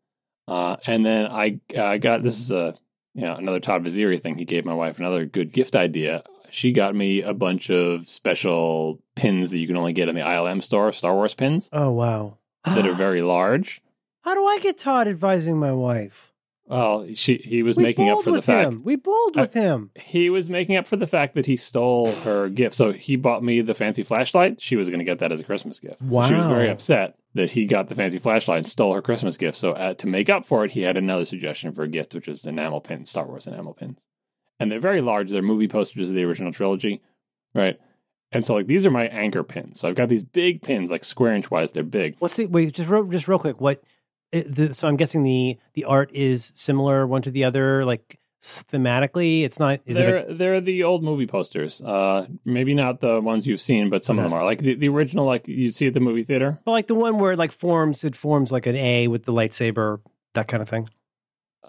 Uh, 0.47 0.77
and 0.85 1.03
then 1.05 1.25
I 1.25 1.59
I 1.77 1.97
got 1.97 2.21
this 2.21 2.39
is 2.39 2.51
a 2.51 2.75
you 3.15 3.21
know 3.23 3.33
another 3.35 3.59
Todd 3.59 3.83
Vaziri 3.83 4.21
thing. 4.21 4.37
He 4.37 4.45
gave 4.45 4.63
my 4.63 4.73
wife 4.75 4.99
another 4.99 5.25
good 5.25 5.51
gift 5.51 5.75
idea. 5.75 6.23
She 6.51 6.71
got 6.71 6.95
me 6.95 7.21
a 7.23 7.33
bunch 7.33 7.69
of 7.71 8.07
special 8.07 8.99
pins 9.15 9.51
that 9.51 9.59
you 9.59 9.67
can 9.67 9.77
only 9.77 9.93
get 9.93 10.07
in 10.09 10.15
the 10.15 10.21
ILM 10.21 10.61
store, 10.61 10.91
Star 10.91 11.13
Wars 11.15 11.33
pins 11.35 11.69
Oh 11.73 11.91
wow. 11.91 12.37
that 12.65 12.85
are 12.85 12.93
very 13.07 13.21
large. 13.21 13.81
How 14.23 14.33
do 14.35 14.45
I 14.45 14.59
get 14.59 14.77
Todd 14.77 15.07
advising 15.07 15.57
my 15.57 15.71
wife? 15.73 16.28
Well, 16.69 17.07
she 17.15 17.37
he 17.37 17.63
was 17.63 17.75
we 17.75 17.83
making 17.83 18.09
up 18.09 18.19
for 18.23 18.29
the 18.29 18.37
with 18.37 18.45
fact 18.45 18.71
him. 18.73 18.83
We 18.83 18.95
bowled 18.95 19.37
I- 19.37 19.41
with 19.41 19.55
him. 19.55 19.89
he 19.95 20.29
was 20.29 20.49
making 20.51 20.77
up 20.77 20.85
for 20.85 20.97
the 20.97 21.07
fact 21.07 21.33
that 21.33 21.47
he 21.47 21.55
stole 21.55 22.11
her 22.11 22.47
gift. 22.47 22.75
So 22.75 22.91
he 22.91 23.15
bought 23.15 23.43
me 23.43 23.61
the 23.61 23.73
fancy 23.73 24.03
flashlight. 24.03 24.61
She 24.61 24.75
was 24.75 24.87
going 24.87 24.99
to 24.99 25.05
get 25.05 25.17
that 25.19 25.31
as 25.31 25.39
a 25.39 25.43
Christmas 25.43 25.79
gift. 25.79 25.97
So 25.99 26.27
she 26.27 26.35
was 26.35 26.45
very 26.45 26.69
upset 26.69 27.17
that 27.33 27.49
he 27.51 27.65
got 27.65 27.87
the 27.87 27.95
fancy 27.95 28.19
flashlight 28.19 28.59
and 28.59 28.67
stole 28.69 28.93
her 28.93 29.01
Christmas 29.01 29.35
gift. 29.35 29.57
So 29.57 29.71
uh, 29.71 29.95
to 29.95 30.07
make 30.07 30.29
up 30.29 30.45
for 30.45 30.63
it, 30.63 30.71
he 30.71 30.81
had 30.81 30.95
another 30.95 31.25
suggestion 31.25 31.73
for 31.73 31.83
a 31.83 31.87
gift, 31.87 32.13
which 32.13 32.27
is 32.27 32.45
enamel 32.45 32.81
pins, 32.81 33.09
Star 33.09 33.25
Wars 33.25 33.47
enamel 33.47 33.73
pins, 33.73 34.05
and 34.59 34.71
they're 34.71 34.79
very 34.79 35.01
large. 35.01 35.31
They're 35.31 35.41
movie 35.41 35.67
posters 35.67 36.09
of 36.09 36.15
the 36.15 36.23
original 36.23 36.51
trilogy, 36.51 37.01
right? 37.55 37.79
And 38.31 38.45
so 38.45 38.53
like 38.53 38.67
these 38.67 38.85
are 38.85 38.91
my 38.91 39.07
anchor 39.07 39.43
pins. 39.43 39.79
So 39.79 39.89
I've 39.89 39.95
got 39.95 40.07
these 40.09 40.21
big 40.21 40.61
pins, 40.61 40.91
like 40.91 41.03
square 41.03 41.33
inch 41.33 41.49
wise. 41.49 41.71
They're 41.71 41.81
big. 41.83 42.15
What's 42.19 42.35
the 42.35 42.45
wait? 42.45 42.75
Just 42.75 42.89
real, 42.91 43.05
just 43.05 43.27
real 43.27 43.39
quick. 43.39 43.59
What? 43.59 43.81
It, 44.31 44.53
the, 44.53 44.73
so 44.73 44.87
I'm 44.87 44.97
guessing 44.97 45.23
the 45.23 45.57
the 45.73 45.85
art 45.85 46.11
is 46.13 46.53
similar 46.55 47.07
one 47.07 47.21
to 47.23 47.31
the 47.31 47.45
other, 47.45 47.85
like 47.85 48.19
thematically. 48.41 49.43
It's 49.43 49.59
not. 49.59 49.79
Is 49.85 49.97
they're 49.97 50.17
it? 50.17 50.31
A, 50.31 50.33
they're 50.35 50.61
the 50.61 50.83
old 50.83 51.03
movie 51.03 51.27
posters. 51.27 51.81
Uh, 51.81 52.27
maybe 52.45 52.73
not 52.73 52.99
the 52.99 53.19
ones 53.19 53.47
you've 53.47 53.61
seen, 53.61 53.89
but 53.89 54.03
some 54.05 54.17
of 54.17 54.23
them 54.23 54.33
are 54.33 54.43
like 54.45 54.59
the, 54.59 54.75
the 54.75 54.89
original, 54.89 55.25
like 55.25 55.47
you'd 55.47 55.75
see 55.75 55.87
at 55.87 55.93
the 55.93 55.99
movie 55.99 56.23
theater. 56.23 56.59
but 56.63 56.71
like 56.71 56.87
the 56.87 56.95
one 56.95 57.19
where 57.19 57.31
it 57.33 57.39
like 57.39 57.51
forms. 57.51 58.03
It 58.03 58.15
forms 58.15 58.51
like 58.51 58.65
an 58.67 58.75
A 58.75 59.07
with 59.07 59.25
the 59.25 59.33
lightsaber. 59.33 59.99
That 60.35 60.47
kind 60.47 60.61
of 60.61 60.69
thing. 60.69 60.89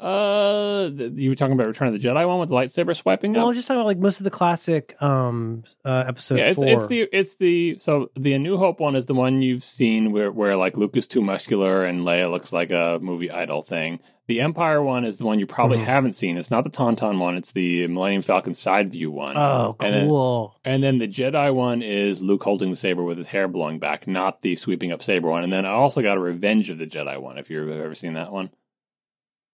Uh, 0.01 0.91
you 1.15 1.29
were 1.31 1.35
talking 1.37 1.53
about 1.53 1.67
Return 1.67 1.89
of 1.89 1.95
the 2.01 2.09
Jedi 2.09 2.27
one 2.27 2.39
with 2.41 2.49
the 2.49 2.55
lightsaber 2.55 2.97
swiping 2.97 3.33
Well, 3.35 3.43
up. 3.43 3.49
I'm 3.49 3.55
just 3.55 3.69
talking 3.69 3.81
about 3.81 3.87
like 3.87 3.99
most 3.99 4.19
of 4.21 4.25
the 4.25 4.31
classic 4.31 5.01
um 5.03 5.65
uh 5.85 6.05
episode 6.09 6.39
yeah, 6.39 6.47
it's, 6.51 6.63
it's 6.63 6.87
the 6.87 7.01
it's 7.13 7.35
the 7.37 7.79
so 7.79 8.11
the 8.19 8.33
A 8.35 8.39
New 8.39 8.57
Hope 8.57 8.81
one 8.81 8.97
is 8.97 9.07
the 9.07 9.15
one 9.15 9.43
you've 9.43 9.65
seen 9.65 10.13
where 10.13 10.31
where 10.33 10.57
like 10.57 10.77
Luke 10.77 10.97
is 10.97 11.07
too 11.07 11.21
muscular 11.21 11.85
and 11.85 12.03
Leia 12.07 12.31
looks 12.31 12.53
like 12.53 12.71
a 12.71 12.99
movie 13.03 13.31
idol 13.31 13.63
thing. 13.63 14.01
The 14.27 14.41
Empire 14.43 14.81
one 14.81 15.05
is 15.05 15.19
the 15.19 15.27
one 15.27 15.41
you 15.41 15.47
probably 15.47 15.79
Mhm. 15.79 15.85
haven't 15.87 16.13
seen. 16.15 16.37
It's 16.39 16.53
not 16.53 16.63
the 16.63 16.71
Tauntaun 16.71 17.19
one. 17.19 17.37
It's 17.37 17.51
the 17.51 17.89
Millennium 17.89 18.23
Falcon 18.23 18.55
side 18.55 18.93
view 18.93 19.11
one. 19.11 19.37
oh, 19.37 19.75
and 19.81 19.93
then- 19.95 20.07
cool. 20.07 20.55
And 20.65 20.85
then 20.85 20.99
the 20.99 21.09
Jedi 21.09 21.53
one 21.53 21.83
is 21.83 22.23
Luke 22.23 22.45
holding 22.45 22.71
the 22.71 22.77
saber 22.77 23.03
with 23.03 23.19
his 23.19 23.27
hair 23.27 23.49
blowing 23.49 23.81
back, 23.81 24.07
not 24.07 24.43
the 24.43 24.55
sweeping 24.55 24.93
up 24.93 25.03
saber 25.03 25.29
one. 25.29 25.43
And 25.43 25.53
then 25.53 25.67
I 25.67 25.71
also 25.71 26.01
got 26.01 26.17
a 26.17 26.21
Revenge 26.21 26.71
of 26.71 26.79
the 26.79 26.87
Jedi 26.87 27.21
one. 27.21 27.39
If 27.39 27.51
you've 27.51 27.69
ever 27.69 27.95
seen 27.97 28.13
that 28.13 28.31
one, 28.33 28.51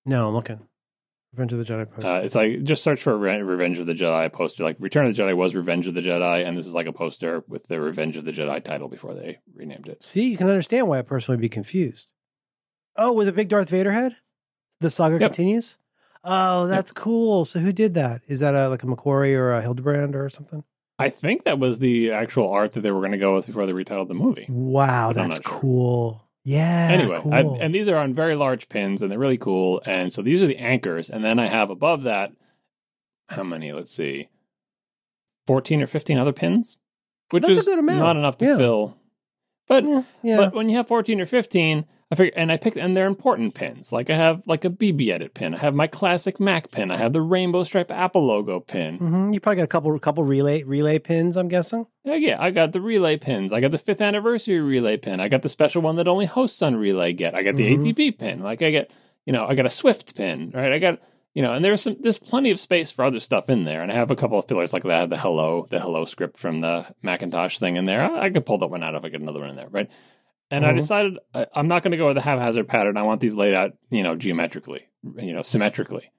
no, 0.06 0.28
I'm 0.28 0.34
looking. 0.34 0.60
Revenge 1.34 1.52
of 1.52 1.58
the 1.58 1.64
Jedi 1.66 1.90
poster. 1.90 2.08
uh, 2.08 2.20
it's 2.20 2.34
like 2.34 2.62
just 2.62 2.82
search 2.82 3.02
for 3.02 3.14
Re- 3.18 3.42
Revenge 3.42 3.78
of 3.78 3.86
the 3.86 3.92
Jedi 3.92 4.32
poster. 4.32 4.64
Like 4.64 4.76
Return 4.78 5.06
of 5.06 5.14
the 5.14 5.22
Jedi 5.22 5.36
was 5.36 5.54
Revenge 5.54 5.86
of 5.86 5.92
the 5.92 6.00
Jedi, 6.00 6.46
and 6.46 6.56
this 6.56 6.66
is 6.66 6.72
like 6.74 6.86
a 6.86 6.92
poster 6.92 7.44
with 7.46 7.66
the 7.66 7.78
Revenge 7.80 8.16
of 8.16 8.24
the 8.24 8.32
Jedi 8.32 8.62
title 8.64 8.88
before 8.88 9.12
they 9.14 9.40
renamed 9.54 9.86
it. 9.88 10.02
See, 10.04 10.22
you 10.30 10.38
can 10.38 10.48
understand 10.48 10.88
why 10.88 10.96
a 10.98 11.02
person 11.04 11.32
would 11.32 11.40
be 11.40 11.50
confused. 11.50 12.06
Oh, 12.96 13.12
with 13.12 13.28
a 13.28 13.32
big 13.32 13.48
Darth 13.50 13.68
Vader 13.68 13.92
head? 13.92 14.16
The 14.80 14.90
saga 14.90 15.18
Yep. 15.20 15.30
continues? 15.32 15.76
Oh, 16.24 16.66
that's 16.68 16.90
cool. 16.92 17.44
So 17.44 17.58
who 17.60 17.72
did 17.72 17.92
that? 17.94 18.22
Is 18.26 18.40
that 18.40 18.54
a, 18.54 18.68
like 18.70 18.82
a 18.82 18.86
McQuarrie 18.86 19.34
or 19.36 19.52
a 19.52 19.60
Hildebrand 19.60 20.16
or 20.16 20.30
something? 20.30 20.64
I 20.98 21.10
think 21.10 21.44
that 21.44 21.58
was 21.58 21.78
the 21.80 22.12
actual 22.12 22.48
art 22.50 22.72
that 22.72 22.80
they 22.80 22.90
were 22.90 23.00
going 23.00 23.12
to 23.12 23.18
go 23.18 23.34
with 23.34 23.44
before 23.46 23.66
they 23.66 23.72
retitled 23.72 24.08
the 24.08 24.14
movie. 24.14 24.46
Wow, 24.48 25.08
But 25.12 25.16
that's 25.28 25.36
sure. 25.36 25.60
cool. 25.60 26.25
Yeah. 26.48 26.88
anyway, 26.92 27.18
cool. 27.22 27.34
I, 27.34 27.40
and 27.40 27.74
these 27.74 27.88
are 27.88 27.96
on 27.96 28.14
very 28.14 28.36
large 28.36 28.68
pins, 28.68 29.02
and 29.02 29.10
they're 29.10 29.18
really 29.18 29.36
cool. 29.36 29.82
And 29.84 30.12
so 30.12 30.22
these 30.22 30.40
are 30.42 30.46
the 30.46 30.58
anchors, 30.58 31.10
and 31.10 31.24
then 31.24 31.40
I 31.40 31.48
have 31.48 31.70
above 31.70 32.04
that, 32.04 32.30
how 33.28 33.42
many? 33.42 33.72
Let's 33.72 33.90
see, 33.90 34.28
fourteen 35.48 35.82
or 35.82 35.88
fifteen 35.88 36.18
other 36.18 36.32
pins, 36.32 36.78
which 37.30 37.42
That's 37.42 37.56
a 37.56 37.58
is 37.60 37.66
good 37.66 37.80
amount. 37.80 37.98
not 37.98 38.16
enough 38.16 38.38
to 38.38 38.46
Yeah. 38.46 38.56
fill. 38.56 38.96
But 39.66 39.82
yeah, 39.88 40.02
yeah. 40.22 40.36
but 40.36 40.54
when 40.54 40.68
you 40.68 40.76
have 40.76 40.86
fourteen 40.86 41.20
or 41.20 41.26
fifteen, 41.26 41.84
I 42.10 42.14
figure, 42.14 42.32
and 42.36 42.52
I 42.52 42.56
picked, 42.56 42.76
and 42.76 42.96
they're 42.96 43.08
important 43.08 43.54
pins. 43.54 43.92
Like 43.92 44.10
I 44.10 44.14
have 44.16 44.46
like 44.46 44.64
a 44.64 44.70
BBEdit 44.70 45.34
pin, 45.34 45.54
I 45.54 45.58
have 45.58 45.74
my 45.74 45.88
classic 45.88 46.38
Mac 46.38 46.70
pin, 46.70 46.90
I 46.92 46.96
have 46.96 47.12
the 47.12 47.20
rainbow 47.20 47.64
stripe 47.64 47.90
Apple 47.90 48.24
logo 48.26 48.60
pin. 48.60 48.98
hmm 48.98 49.32
You 49.32 49.40
probably 49.40 49.56
got 49.56 49.64
a 49.64 49.66
couple 49.66 49.98
couple 49.98 50.22
relay 50.22 50.62
relay 50.62 50.98
pins, 51.00 51.36
I'm 51.36 51.48
guessing. 51.48 51.86
Yeah, 52.04 52.14
yeah, 52.14 52.36
I 52.40 52.52
got 52.52 52.70
the 52.72 52.80
relay 52.80 53.16
pins. 53.16 53.52
I 53.52 53.60
got 53.60 53.72
the 53.72 53.78
fifth 53.78 54.00
anniversary 54.00 54.60
relay 54.60 54.96
pin. 54.98 55.18
I 55.18 55.26
got 55.28 55.42
the 55.42 55.48
special 55.48 55.82
one 55.82 55.96
that 55.96 56.06
only 56.06 56.26
hosts 56.26 56.62
on 56.62 56.76
relay 56.76 57.12
get. 57.12 57.34
I 57.34 57.42
got 57.42 57.56
the 57.56 57.64
Mhm. 57.64 57.82
ATP 57.82 58.12
pin. 58.18 58.40
Like 58.40 58.62
I 58.62 58.70
get, 58.70 58.92
you 59.24 59.32
know, 59.32 59.44
I 59.44 59.56
got 59.56 59.66
a 59.66 59.70
Swift 59.70 60.14
pin, 60.14 60.52
right? 60.54 60.72
I 60.72 60.78
got, 60.78 61.00
you 61.34 61.42
know, 61.42 61.52
and 61.54 61.64
there's 61.64 61.82
some, 61.82 61.96
there's 61.98 62.20
plenty 62.20 62.52
of 62.52 62.60
space 62.60 62.92
for 62.92 63.04
other 63.04 63.18
stuff 63.18 63.50
in 63.50 63.64
there. 63.64 63.82
And 63.82 63.90
I 63.90 63.96
have 63.96 64.12
a 64.12 64.16
couple 64.16 64.38
of 64.38 64.46
fillers 64.46 64.72
like 64.72 64.84
that. 64.84 65.10
The 65.10 65.18
hello, 65.18 65.66
the 65.70 65.80
hello 65.80 66.04
script 66.04 66.38
from 66.38 66.60
the 66.60 66.86
Macintosh 67.02 67.58
thing 67.58 67.76
in 67.76 67.84
there. 67.86 68.02
I, 68.04 68.26
I 68.26 68.30
could 68.30 68.46
pull 68.46 68.58
that 68.58 68.68
one 68.70 68.84
out 68.84 68.94
if 68.94 69.04
I 69.04 69.08
get 69.08 69.20
another 69.20 69.40
one 69.40 69.50
in 69.50 69.56
there, 69.56 69.68
right? 69.68 69.90
And 70.50 70.64
I 70.64 70.72
Mhm. 70.72 70.76
decided 70.76 71.18
I, 71.34 71.46
I'm 71.54 71.66
not 71.68 71.82
going 71.82 71.90
to 71.92 71.96
go 71.96 72.06
with 72.06 72.16
the 72.16 72.20
haphazard 72.22 72.68
pattern. 72.68 72.96
I 72.96 73.02
want 73.02 73.20
these 73.20 73.34
laid 73.34 73.54
out, 73.54 73.72
you 73.90 74.02
know, 74.02 74.14
geometrically, 74.14 74.86
you 75.16 75.32
know, 75.32 75.42
symmetrically, 75.42 76.10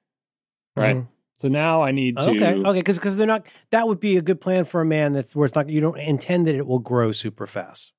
right? 0.75 0.97
Mhm. 0.97 1.07
So 1.37 1.47
now 1.47 1.83
I 1.83 1.91
need 1.91 2.17
to. 2.17 2.29
Okay, 2.31 2.55
okay, 2.55 2.79
because 2.79 2.97
because 2.97 3.15
they're 3.15 3.27
not. 3.27 3.45
That 3.69 3.87
would 3.87 3.99
be 3.99 4.17
a 4.17 4.21
good 4.21 4.41
plan 4.41 4.65
for 4.65 4.81
a 4.81 4.85
man 4.85 5.13
that's 5.13 5.35
where 5.35 5.45
it's 5.45 5.55
not. 5.55 5.69
You 5.69 5.79
don't 5.81 5.97
intend 5.99 6.47
that 6.47 6.55
it 6.55 6.65
will 6.67 6.79
grow 6.79 7.11
super 7.11 7.45
fast. 7.47 7.93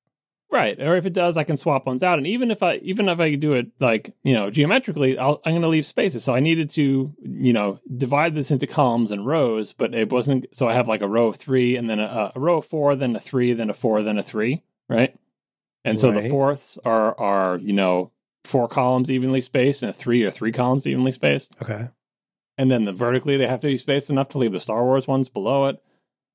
Right, 0.51 0.81
or 0.81 0.97
if 0.97 1.05
it 1.05 1.13
does, 1.13 1.37
I 1.37 1.43
can 1.43 1.57
swap 1.57 1.85
ones 1.85 2.01
out. 2.01 2.17
And 2.17 2.25
even 2.25 2.49
if 2.49 2.63
I 2.63 2.77
even 2.77 3.07
if 3.07 3.19
I 3.19 3.35
do 3.35 3.53
it 3.53 3.67
like 3.79 4.13
you 4.23 4.33
know 4.33 4.49
geometrically, 4.49 5.17
I'll, 5.17 5.41
I'm 5.45 5.53
going 5.53 5.61
to 5.61 5.67
leave 5.67 5.85
spaces. 5.85 6.23
So 6.23 6.33
I 6.35 6.39
needed 6.41 6.69
to 6.71 7.13
you 7.23 7.53
know 7.53 7.79
divide 7.95 8.35
this 8.35 8.51
into 8.51 8.67
columns 8.67 9.11
and 9.11 9.25
rows, 9.25 9.73
but 9.73 9.93
it 9.95 10.11
wasn't. 10.11 10.47
So 10.51 10.67
I 10.67 10.73
have 10.73 10.87
like 10.87 11.01
a 11.01 11.07
row 11.07 11.27
of 11.27 11.35
three, 11.37 11.75
and 11.77 11.89
then 11.89 11.99
a, 11.99 12.31
a 12.35 12.39
row 12.39 12.57
of 12.57 12.65
four, 12.65 12.95
then 12.95 13.15
a 13.15 13.19
three, 13.19 13.53
then 13.53 13.69
a 13.69 13.73
four, 13.73 14.01
then 14.03 14.17
a 14.17 14.23
three. 14.23 14.63
Right, 14.89 15.15
and 15.85 15.97
so 15.99 16.11
the 16.11 16.29
fourths 16.29 16.77
are 16.85 17.17
are 17.19 17.57
you 17.57 17.73
know 17.73 18.11
four 18.45 18.67
columns 18.67 19.11
evenly 19.11 19.41
spaced, 19.41 19.83
and 19.83 19.89
a 19.89 19.93
three 19.93 20.23
or 20.23 20.31
three 20.31 20.51
columns 20.51 20.87
evenly 20.87 21.11
spaced, 21.11 21.55
Okay. 21.61 21.89
and 22.57 22.71
then 22.71 22.85
the 22.85 22.93
vertically 22.93 23.37
they 23.37 23.47
have 23.47 23.59
to 23.61 23.67
be 23.67 23.77
spaced 23.77 24.09
enough 24.09 24.29
to 24.29 24.37
leave 24.37 24.51
the 24.53 24.59
Star 24.59 24.83
Wars 24.83 25.07
ones 25.07 25.29
below 25.29 25.65
it. 25.67 25.81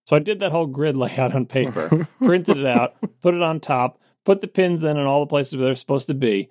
So 0.06 0.16
I 0.16 0.18
did 0.18 0.40
that 0.40 0.52
whole 0.52 0.66
grid 0.66 0.96
layout 0.98 1.34
on 1.34 1.46
paper 1.46 2.06
printed 2.22 2.58
it 2.58 2.66
out, 2.66 2.94
put 3.22 3.34
it 3.34 3.42
on 3.42 3.60
top, 3.60 3.98
put 4.24 4.40
the 4.40 4.48
pins 4.48 4.84
in 4.84 4.96
in 4.96 5.06
all 5.06 5.20
the 5.20 5.26
places 5.26 5.56
where 5.56 5.64
they're 5.66 5.74
supposed 5.74 6.08
to 6.08 6.14
be, 6.14 6.50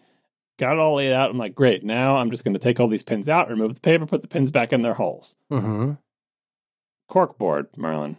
got 0.58 0.74
it 0.74 0.80
all 0.80 0.96
laid 0.96 1.14
out. 1.14 1.30
I'm 1.30 1.38
like, 1.38 1.54
great, 1.56 1.84
now 1.84 2.18
I'm 2.18 2.32
just 2.32 2.44
going 2.44 2.56
to 2.56 2.60
take 2.60 2.80
all 2.80 2.88
these 2.88 3.04
pins 3.04 3.30
out, 3.30 3.50
remove 3.50 3.76
the 3.76 3.80
paper, 3.82 4.06
put 4.08 4.22
the 4.24 4.28
pins 4.28 4.50
back 4.52 4.74
in 4.74 4.82
their 4.82 4.96
holes. 4.96 5.36
Mm-hmm. 5.52 5.94
Cork 7.10 7.38
board, 7.38 7.68
Merlin. 7.78 8.18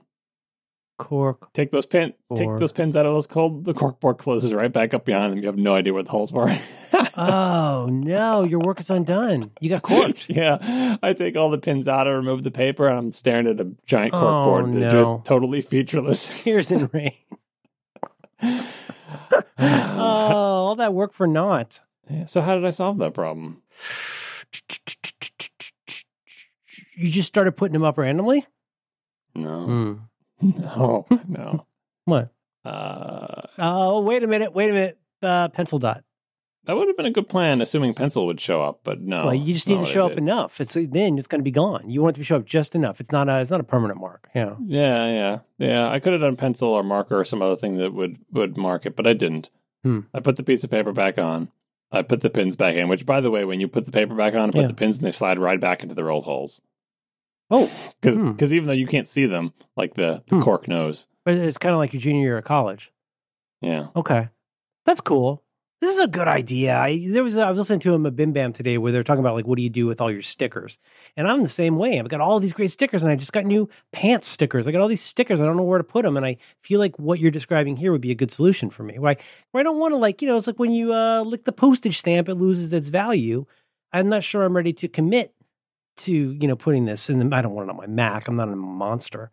Cork. 0.97 1.53
Take 1.53 1.73
those 1.73 1.87
pin, 1.87 2.15
take 2.37 2.57
those 2.59 2.71
pins 2.71 2.95
out 2.95 3.05
of 3.05 3.13
those 3.15 3.27
cold. 3.27 3.65
The 3.65 3.75
cork 3.75 3.99
board 3.99 4.19
closes 4.19 4.55
right 4.55 4.73
back 4.73 4.95
up 4.95 5.05
behind 5.05 5.33
them. 5.33 5.41
You 5.41 5.47
have 5.47 5.57
no 5.57 5.75
idea 5.75 5.93
where 5.93 6.03
the 6.05 6.11
holes 6.11 6.33
were. 6.33 6.49
Oh 7.17 7.89
no, 7.93 8.43
your 8.43 8.59
work 8.61 8.81
is 8.81 8.91
undone. 8.91 9.51
You 9.61 9.69
got 9.71 9.83
corked. 9.83 10.29
yeah, 10.31 10.97
I 11.03 11.13
take 11.13 11.37
all 11.37 11.49
the 11.51 11.59
pins 11.59 11.87
out, 11.87 12.09
I 12.09 12.11
remove 12.11 12.43
the 12.43 12.51
paper, 12.51 12.89
and 12.89 12.99
I'm 12.99 13.13
staring 13.13 13.47
at 13.47 13.61
a 13.61 13.71
giant 13.87 14.13
cork 14.13 14.25
Oh, 14.25 14.45
board 14.45 14.67
that's 14.73 14.93
no. 14.95 15.17
just 15.19 15.27
totally 15.27 15.61
featureless. 15.61 16.43
Tears 16.43 16.71
and 16.73 16.93
rain. 16.93 17.13
oh, 18.43 18.59
all 19.59 20.75
that 20.77 20.93
work 20.95 21.13
for 21.13 21.27
naught. 21.27 21.81
Yeah, 22.11 22.27
so 22.27 22.41
how 22.41 22.55
did 22.55 22.65
I 22.65 22.71
solve 22.71 22.99
that 22.99 23.15
problem? 23.15 23.63
You 26.97 27.11
just 27.11 27.29
started 27.29 27.53
putting 27.53 27.73
them 27.75 27.85
up 27.85 27.99
randomly. 27.99 28.47
No, 29.35 29.67
Hmm. 29.67 29.93
no, 30.59 31.07
no. 31.29 31.67
What? 32.05 32.33
Uh, 32.65 33.43
Oh, 33.59 34.01
wait 34.01 34.23
a 34.23 34.27
minute. 34.27 34.53
Wait 34.53 34.71
a 34.71 34.73
minute. 34.73 34.99
Uh, 35.23 35.49
pencil 35.49 35.79
dot. 35.79 36.03
that 36.65 36.77
would 36.77 36.89
have 36.89 36.97
been 36.97 37.07
a 37.07 37.11
good 37.11 37.29
plan, 37.29 37.61
assuming 37.61 37.95
pencil 37.95 38.27
would 38.27 38.41
show 38.41 38.63
up, 38.63 38.81
but 38.85 39.01
no. 39.01 39.27
well, 39.27 39.35
you 39.35 39.55
just 39.55 39.69
need 39.69 39.81
to 39.81 39.87
show 39.87 40.05
up 40.05 40.11
did. 40.13 40.19
enough. 40.19 40.61
It's 40.61 40.75
then 40.75 41.17
it's 41.19 41.27
going 41.27 41.39
to 41.41 41.45
be 41.45 41.51
gone. 41.51 41.89
You 41.89 42.03
want 42.03 42.17
it 42.17 42.21
to 42.21 42.25
show 42.25 42.37
up 42.37 42.45
just 42.45 42.75
enough. 42.75 43.01
It's 43.01 43.13
not 43.13 43.29
a. 43.29 43.41
It's 43.41 43.51
not 43.51 43.61
a 43.61 43.65
permanent 43.65 44.01
mark. 44.01 44.29
Yeah. 44.35 44.57
Yeah, 44.67 45.07
yeah, 45.07 45.39
yeah. 45.59 45.89
I 45.91 45.99
could 46.01 46.13
have 46.13 46.21
done 46.23 46.37
pencil 46.37 46.69
or 46.71 46.83
marker 46.83 47.19
or 47.21 47.25
some 47.25 47.43
other 47.43 47.57
thing 47.57 47.77
that 47.79 47.95
would 47.95 48.19
would 48.33 48.57
mark 48.57 48.87
it, 48.87 48.97
but 48.97 49.07
I 49.07 49.13
didn't. 49.15 49.51
Hmm. 49.83 50.01
I 50.13 50.21
put 50.21 50.37
the 50.37 50.43
piece 50.43 50.65
of 50.65 50.71
paper 50.71 50.93
back 50.93 51.19
on. 51.19 51.51
I 51.93 52.03
put 52.03 52.21
the 52.21 52.31
pins 52.31 52.57
back 52.57 52.75
in. 52.75 52.89
Which, 52.89 53.07
by 53.07 53.21
the 53.21 53.31
way, 53.31 53.45
when 53.45 53.61
you 53.61 53.69
put 53.69 53.85
the 53.85 53.93
paper 53.93 54.15
back 54.15 54.35
on, 54.35 54.51
put 54.53 54.63
Yeah. 54.63 54.67
the 54.69 54.75
pins 54.75 54.99
and 54.99 55.07
they 55.07 55.11
slide 55.13 55.39
right 55.39 55.61
back 55.61 55.83
into 55.83 55.95
the 55.95 56.05
rolled 56.05 56.25
holes. 56.25 56.61
Oh, 57.51 57.71
Because 58.01 58.19
Hmm. 58.19 58.55
even 58.55 58.67
though 58.67 58.73
you 58.73 58.87
can't 58.87 59.09
see 59.09 59.27
them, 59.27 59.53
like 59.77 59.95
the, 59.95 60.23
the 60.29 60.37
Hmm. 60.37 60.43
cork 60.43 60.69
knows. 60.69 61.09
but 61.25 61.35
it's 61.35 61.59
kind 61.59 61.73
of 61.73 61.79
like 61.79 61.93
your 61.93 62.01
junior 62.01 62.23
year 62.23 62.39
of 62.39 62.45
college. 62.45 62.93
Yeah. 63.61 63.89
Okay, 63.97 64.29
that's 64.85 65.01
cool. 65.01 65.43
This 65.81 65.97
is 65.99 66.03
a 66.05 66.09
good 66.09 66.29
idea. 66.29 66.77
I 66.79 67.07
there 67.11 67.23
was 67.25 67.37
I 67.37 67.49
was 67.51 67.59
listening 67.59 67.81
to 67.81 67.93
him 67.95 68.07
a 68.07 68.11
Bim 68.11 68.33
Bam 68.33 68.53
today 68.55 68.79
where 68.79 68.91
they're 68.91 69.03
talking 69.05 69.21
about 69.21 69.35
like 69.35 69.47
what 69.47 69.57
do 69.57 69.63
you 69.63 69.69
do 69.71 69.87
with 69.87 70.01
all 70.01 70.11
your 70.11 70.23
stickers, 70.23 70.79
and 71.17 71.29
I'm 71.29 71.43
the 71.43 71.49
same 71.49 71.77
way. 71.77 71.99
I've 71.99 72.09
got 72.09 72.21
all 72.23 72.41
these 72.41 72.55
great 72.55 72.71
stickers, 72.71 73.03
and 73.03 73.13
I 73.13 73.17
just 73.17 73.33
got 73.35 73.45
new 73.45 73.69
pants 73.93 74.29
stickers. 74.29 74.67
I 74.67 74.73
got 74.73 74.81
all 74.81 74.89
these 74.89 75.03
stickers. 75.03 75.41
I 75.43 75.45
don't 75.45 75.57
know 75.59 75.63
where 75.63 75.79
to 75.79 75.85
put 75.85 76.05
them, 76.05 76.17
and 76.17 76.25
I 76.25 76.39
feel 76.61 76.81
like 76.81 76.99
what 76.99 77.21
you're 77.21 77.31
describing 77.31 77.77
here 77.77 77.93
would 77.93 78.01
be 78.01 78.11
a 78.11 78.15
good 78.15 78.31
solution 78.31 78.71
for 78.71 78.83
me. 78.83 78.99
Why? 78.99 79.17
Where 79.51 79.61
I 79.61 79.65
don't 79.65 79.79
want 79.79 79.93
to 79.93 79.99
like 79.99 80.23
you 80.23 80.29
know 80.29 80.37
it's 80.37 80.47
like 80.47 80.59
when 80.59 80.73
you 80.73 80.95
uh, 80.95 81.23
lick 81.23 81.45
the 81.45 81.53
postage 81.53 81.99
stamp, 81.99 82.29
it 82.31 82.37
loses 82.37 82.73
its 82.73 82.89
value. 82.89 83.45
I'm 83.93 84.09
not 84.09 84.23
sure 84.25 84.43
I'm 84.43 84.57
ready 84.57 84.73
to 84.75 84.89
commit 84.89 85.35
to 85.99 86.13
you 86.13 86.49
know 86.49 86.57
putting 86.57 86.85
this 86.85 87.09
in. 87.11 87.19
The, 87.19 87.37
I 87.37 87.43
don't 87.43 87.53
want 87.55 87.69
it 87.69 87.71
on 87.73 87.77
my 87.77 87.87
Mac. 87.87 88.29
I'm 88.29 88.37
not 88.37 88.49
a 88.49 88.57
monster, 88.57 89.31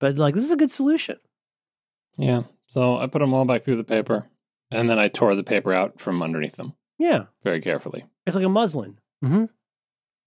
but 0.00 0.16
like 0.16 0.34
this 0.34 0.44
is 0.44 0.50
a 0.52 0.56
good 0.56 0.70
solution. 0.70 1.16
Yeah. 2.16 2.42
So 2.66 2.98
I 2.98 3.06
put 3.06 3.18
them 3.20 3.34
all 3.34 3.44
back 3.44 3.62
through 3.64 3.76
the 3.76 3.84
paper, 3.84 4.26
and 4.70 4.88
then 4.88 4.98
I 4.98 5.08
tore 5.08 5.34
the 5.34 5.44
paper 5.44 5.72
out 5.74 6.00
from 6.00 6.22
underneath 6.22 6.56
them 6.56 6.72
Yeah, 6.98 7.24
very 7.42 7.60
carefully. 7.60 8.04
it's 8.26 8.36
like 8.36 8.44
a 8.44 8.48
muslin. 8.48 8.98
mm-hmm. 9.24 9.44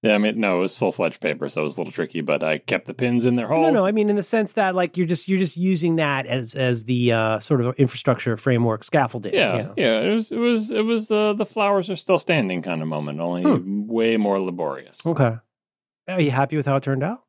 Yeah, 0.03 0.13
I 0.13 0.19
mean, 0.19 0.39
no, 0.39 0.57
it 0.57 0.61
was 0.61 0.75
full 0.75 0.91
fledged 0.91 1.19
paper, 1.21 1.49
so 1.49 1.61
it 1.61 1.63
was 1.63 1.75
a 1.77 1.81
little 1.81 1.91
tricky, 1.91 2.21
but 2.21 2.43
I 2.43 2.59
kept 2.59 2.85
the 2.85 2.93
pins 2.93 3.25
in 3.25 3.35
their 3.35 3.47
holes. 3.47 3.65
No, 3.65 3.71
no. 3.71 3.85
I 3.87 3.91
mean, 3.91 4.11
in 4.11 4.15
the 4.15 4.21
sense 4.21 4.51
that 4.53 4.75
like 4.75 4.95
you're 4.95 5.07
just 5.07 5.27
you're 5.27 5.39
just 5.39 5.57
using 5.57 5.95
that 5.95 6.27
as 6.27 6.53
as 6.53 6.83
the 6.85 7.13
uh, 7.13 7.39
sort 7.39 7.61
of 7.61 7.73
infrastructure 7.77 8.37
framework 8.37 8.83
scaffolding. 8.83 9.33
Yeah, 9.33 9.69
yeah. 9.75 10.01
It 10.01 10.13
was, 10.13 10.31
it 10.31 10.37
was, 10.37 10.69
it 10.69 10.83
was. 10.83 11.09
Uh, 11.11 11.33
the 11.33 11.47
flowers 11.47 11.89
are 11.89 11.95
still 11.95 12.19
standing 12.19 12.61
kind 12.61 12.83
of 12.83 12.87
moment, 12.87 13.19
only 13.19 13.41
Hmm. 13.41 13.87
way 13.87 14.17
more 14.17 14.39
laborious. 14.39 15.03
Okay. 15.05 15.37
Are 16.07 16.21
you 16.21 16.31
happy 16.31 16.55
with 16.57 16.65
how 16.65 16.75
it 16.77 16.83
turned 16.83 17.03
out? 17.03 17.23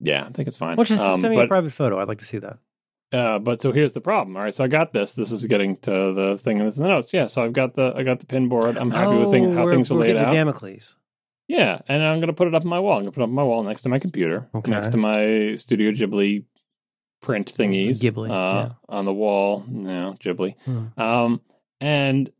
Yeah, 0.00 0.24
I 0.26 0.30
think 0.30 0.46
it's 0.48 0.56
fine. 0.56 0.76
Why 0.76 0.84
don't 0.84 0.98
Um, 1.00 1.16
send 1.20 1.34
me 1.34 1.40
a 1.40 1.46
private 1.48 1.72
photo? 1.72 1.98
I'd 2.00 2.08
like 2.08 2.18
to 2.20 2.24
see 2.24 2.38
that. 2.38 2.58
uh, 3.12 3.38
but 3.40 3.60
so 3.60 3.72
here's 3.72 3.94
the 3.94 4.00
problem. 4.00 4.36
All 4.36 4.42
right, 4.42 4.54
so 4.54 4.62
I 4.64 4.68
got 4.68 4.92
this. 4.92 5.14
This 5.14 5.32
is 5.32 5.44
getting 5.46 5.76
to 5.78 5.90
the 6.12 6.38
thing 6.38 6.58
in 6.58 6.68
the 6.68 6.80
notes. 6.80 7.12
Yeah, 7.12 7.26
so 7.26 7.42
I've 7.44 7.52
got 7.52 7.74
the, 7.74 7.92
I 7.96 8.02
got 8.04 8.20
the 8.20 8.26
pin 8.26 8.48
board. 8.48 8.76
I'm 8.76 8.90
happy 8.90 9.16
with 9.16 9.30
thing, 9.30 9.54
how 9.54 9.66
Oh, 9.66 9.70
things 9.70 9.90
are 9.90 9.94
laid 9.96 10.16
out. 10.16 10.32
Damocles. 10.32 10.96
Yeah, 11.48 11.80
and 11.88 12.02
I'm 12.02 12.18
going 12.18 12.26
to 12.28 12.34
put 12.34 12.46
it 12.46 12.54
up 12.54 12.62
on 12.62 12.68
my 12.68 12.78
wall. 12.78 12.98
I'm 12.98 13.02
going 13.04 13.12
to 13.12 13.14
put 13.14 13.22
it 13.22 13.24
up 13.24 13.28
on 13.30 13.34
my 13.34 13.42
wall 13.42 13.62
next 13.64 13.82
to 13.82 13.88
my 13.88 13.98
computer, 13.98 14.48
Okay. 14.54 14.70
next 14.70 14.90
to 14.90 14.98
my 14.98 15.54
Studio 15.56 15.90
Ghibli 15.92 16.44
print 17.22 17.50
thingies. 17.52 18.00
Ghibli, 18.02 18.28
uh, 18.30 18.68
yeah. 18.68 18.72
on 18.88 19.06
the 19.06 19.14
wall. 19.14 19.64
No, 19.66 20.14
Ghibli. 20.20 20.54
Hmm. 20.66 21.00
Um, 21.00 21.40
and 21.80 22.30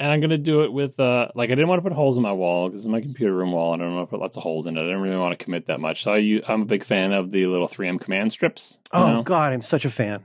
and 0.00 0.10
I'm 0.10 0.20
gonna 0.20 0.38
do 0.38 0.62
it 0.64 0.72
with 0.72 0.98
uh, 0.98 1.28
like 1.34 1.50
I 1.50 1.54
didn't 1.54 1.68
want 1.68 1.78
to 1.78 1.82
put 1.88 1.92
holes 1.94 2.16
in 2.16 2.22
my 2.22 2.32
wall 2.32 2.68
because 2.68 2.84
it's 2.84 2.90
my 2.90 3.02
computer 3.02 3.34
room 3.34 3.52
wall. 3.52 3.74
and 3.74 3.82
I 3.82 3.86
don't 3.86 3.94
want 3.96 4.08
to 4.08 4.10
put 4.10 4.20
lots 4.20 4.36
of 4.38 4.42
holes 4.42 4.66
in 4.66 4.76
it. 4.76 4.80
I 4.80 4.84
didn't 4.84 5.02
really 5.02 5.18
want 5.18 5.38
to 5.38 5.44
commit 5.44 5.66
that 5.66 5.78
much. 5.78 6.02
So 6.02 6.14
I, 6.14 6.40
am 6.48 6.62
a 6.62 6.64
big 6.64 6.82
fan 6.82 7.12
of 7.12 7.30
the 7.30 7.46
little 7.46 7.68
3M 7.68 8.00
command 8.00 8.32
strips. 8.32 8.78
Oh 8.92 9.16
know? 9.16 9.22
God, 9.22 9.52
I'm 9.52 9.62
such 9.62 9.84
a 9.84 9.90
fan. 9.90 10.24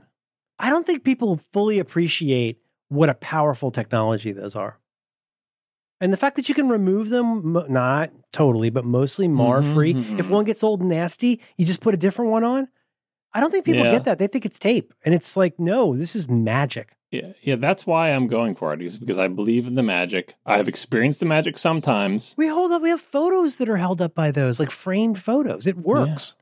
I 0.58 0.70
don't 0.70 0.86
think 0.86 1.04
people 1.04 1.36
fully 1.36 1.78
appreciate 1.78 2.58
what 2.88 3.10
a 3.10 3.14
powerful 3.14 3.70
technology 3.70 4.32
those 4.32 4.56
are. 4.56 4.80
And 6.00 6.12
the 6.12 6.16
fact 6.16 6.36
that 6.36 6.48
you 6.48 6.54
can 6.54 6.68
remove 6.68 7.10
them, 7.10 7.52
not 7.68 8.10
totally, 8.32 8.70
but 8.70 8.84
mostly 8.84 9.28
mar 9.28 9.62
free. 9.62 9.94
Mhm, 9.94 10.18
If 10.18 10.30
one 10.30 10.44
gets 10.46 10.64
old 10.64 10.80
and 10.80 10.88
nasty, 10.88 11.40
you 11.56 11.66
just 11.66 11.80
put 11.80 11.94
a 11.94 11.98
different 11.98 12.30
one 12.30 12.44
on. 12.44 12.68
I 13.32 13.40
don't 13.40 13.50
think 13.50 13.66
people 13.66 13.84
Yeah. 13.84 13.90
get 13.90 14.04
that. 14.04 14.18
They 14.18 14.26
think 14.26 14.46
it's 14.46 14.58
tape. 14.58 14.94
And 15.04 15.14
it's 15.14 15.36
like, 15.36 15.58
no, 15.58 15.94
this 15.94 16.16
is 16.16 16.28
magic. 16.28 16.95
Yeah, 17.10 17.32
yeah, 17.40 17.54
that's 17.56 17.86
why 17.86 18.10
I'm 18.10 18.26
going 18.26 18.54
for 18.56 18.72
it. 18.74 18.82
Is 18.82 18.98
because 18.98 19.16
I 19.18 19.28
believe 19.28 19.66
in 19.66 19.74
the 19.76 19.82
magic. 19.82 20.34
I've 20.44 20.68
experienced 20.68 21.20
the 21.20 21.26
magic 21.26 21.56
sometimes. 21.56 22.34
We 22.36 22.48
hold 22.48 22.72
up, 22.72 22.82
we 22.82 22.90
have 22.90 23.00
photos 23.00 23.56
that 23.56 23.68
are 23.68 23.76
held 23.76 24.02
up 24.02 24.14
by 24.14 24.30
those, 24.32 24.58
like 24.58 24.70
framed 24.70 25.18
photos. 25.18 25.66
It 25.66 25.76
works. 25.76 26.34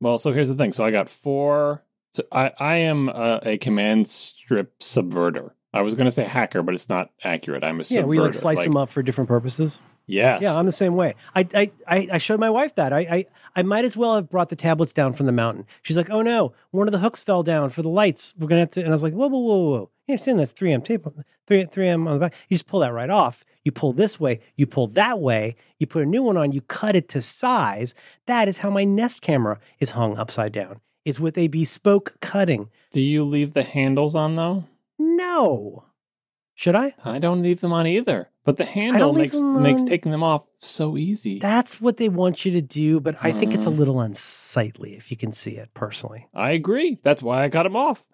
Well, 0.00 0.18
so 0.18 0.32
here's 0.32 0.48
the 0.48 0.54
thing. 0.54 0.72
So 0.72 0.84
I 0.84 0.90
got 0.90 1.08
four. 1.08 1.82
So 2.14 2.22
I 2.32 2.52
I 2.58 2.76
am 2.76 3.08
a, 3.10 3.40
a 3.44 3.58
command 3.58 4.08
strip 4.08 4.78
subverter. 4.80 5.50
I 5.74 5.82
was 5.82 5.94
going 5.94 6.06
to 6.06 6.10
say 6.10 6.24
hacker, 6.24 6.62
but 6.62 6.74
it's 6.74 6.88
not 6.88 7.10
accurate. 7.22 7.62
I'm 7.62 7.78
a 7.80 7.84
Yeah, 7.88 8.02
we 8.02 8.18
like 8.18 8.30
subverter. 8.32 8.34
slice 8.34 8.64
them 8.64 8.76
up 8.78 8.88
for 8.88 9.02
different 9.02 9.28
purposes. 9.28 9.78
Yes. 10.06 10.40
Yeah, 10.40 10.56
I'm 10.56 10.64
the 10.64 10.72
same 10.72 10.96
way. 10.96 11.14
I 11.36 11.46
I 11.54 11.70
I, 11.86 12.08
I 12.12 12.18
showed 12.18 12.40
my 12.40 12.48
wife 12.48 12.74
that. 12.76 12.94
I, 12.94 13.00
I 13.00 13.26
I 13.56 13.62
might 13.62 13.84
as 13.84 13.94
well 13.94 14.14
have 14.14 14.30
brought 14.30 14.48
the 14.48 14.56
tablets 14.56 14.94
down 14.94 15.12
from 15.12 15.26
the 15.26 15.32
mountain. 15.32 15.66
She's 15.82 15.98
like, 15.98 16.08
"Oh 16.08 16.22
no, 16.22 16.54
one 16.70 16.88
of 16.88 16.92
the 16.92 17.00
hooks 17.00 17.22
fell 17.22 17.42
down 17.42 17.68
for 17.68 17.82
the 17.82 17.90
lights. 17.90 18.34
We're 18.38 18.48
gonna 18.48 18.60
have 18.60 18.70
to." 18.70 18.80
And 18.80 18.88
I 18.88 18.92
was 18.92 19.02
like, 19.02 19.12
"Whoa, 19.12 19.28
whoa, 19.28 19.38
whoa, 19.38 19.58
whoa! 19.58 19.90
You 20.08 20.14
understand 20.14 20.38
that's 20.38 20.54
3M 20.54 20.82
tape, 20.84 21.06
3 21.46 21.66
3M 21.66 22.06
on 22.08 22.14
the 22.14 22.18
back. 22.18 22.34
You 22.48 22.54
just 22.56 22.66
pull 22.66 22.80
that 22.80 22.94
right 22.94 23.10
off. 23.10 23.44
You 23.62 23.72
pull 23.72 23.92
this 23.92 24.18
way, 24.18 24.40
you 24.56 24.66
pull 24.66 24.86
that 24.88 25.20
way. 25.20 25.54
You 25.78 25.86
put 25.86 26.02
a 26.02 26.06
new 26.06 26.22
one 26.22 26.38
on. 26.38 26.52
You 26.52 26.62
cut 26.62 26.96
it 26.96 27.10
to 27.10 27.20
size. 27.20 27.94
That 28.26 28.48
is 28.48 28.58
how 28.58 28.70
my 28.70 28.84
Nest 28.84 29.20
camera 29.20 29.60
is 29.80 29.90
hung 29.90 30.16
upside 30.16 30.52
down. 30.52 30.80
It's 31.04 31.20
with 31.20 31.36
a 31.36 31.48
bespoke 31.48 32.16
cutting. 32.20 32.70
Do 32.90 33.02
you 33.02 33.22
leave 33.22 33.52
the 33.52 33.62
handles 33.62 34.14
on 34.14 34.36
though? 34.36 34.64
No, 34.98 35.84
should 36.54 36.74
I? 36.74 36.94
I 37.04 37.18
don't 37.18 37.42
leave 37.42 37.60
them 37.60 37.72
on 37.74 37.86
either. 37.86 38.30
But 38.44 38.56
the 38.56 38.64
handle 38.64 39.12
makes 39.12 39.38
makes 39.42 39.82
taking 39.82 40.10
them 40.10 40.22
off 40.22 40.44
so 40.58 40.96
easy. 40.96 41.38
That's 41.38 41.82
what 41.82 41.98
they 41.98 42.08
want 42.08 42.46
you 42.46 42.52
to 42.52 42.62
do, 42.62 42.98
but 42.98 43.16
I 43.22 43.30
think 43.30 43.52
it's 43.52 43.66
a 43.66 43.70
Mm. 43.70 43.76
little 43.78 44.00
unsightly 44.00 44.94
if 44.94 45.10
you 45.10 45.18
can 45.18 45.32
see 45.32 45.52
it 45.52 45.68
personally. 45.74 46.26
I 46.34 46.52
agree. 46.52 46.98
That's 47.02 47.22
why 47.22 47.44
I 47.44 47.48
got 47.48 47.64
them 47.64 47.76
off. 47.76 48.06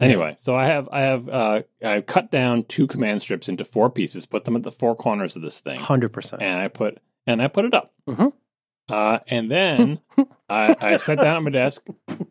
Anyway, 0.00 0.36
so 0.38 0.54
I 0.56 0.66
have 0.66 0.88
I 0.90 1.00
have 1.02 1.28
uh 1.28 1.62
I 1.84 2.00
cut 2.00 2.30
down 2.30 2.64
two 2.64 2.86
command 2.86 3.20
strips 3.22 3.48
into 3.48 3.64
four 3.64 3.90
pieces, 3.90 4.26
put 4.26 4.44
them 4.44 4.56
at 4.56 4.62
the 4.62 4.72
four 4.72 4.94
corners 4.96 5.36
of 5.36 5.42
this 5.42 5.60
thing, 5.60 5.78
Hundred 5.78 6.08
percent. 6.12 6.42
and 6.42 6.58
I 6.60 6.68
put 6.68 6.98
and 7.26 7.42
I 7.42 7.48
put 7.48 7.64
it 7.66 7.74
up. 7.74 7.92
Mhm. 8.08 8.32
Uh, 8.88 9.18
and 9.28 9.50
then 9.50 10.00
I, 10.48 10.74
I 10.80 10.96
sat 10.96 11.18
down 11.18 11.36
at 11.36 11.42
my 11.42 11.50
desk 11.50 11.86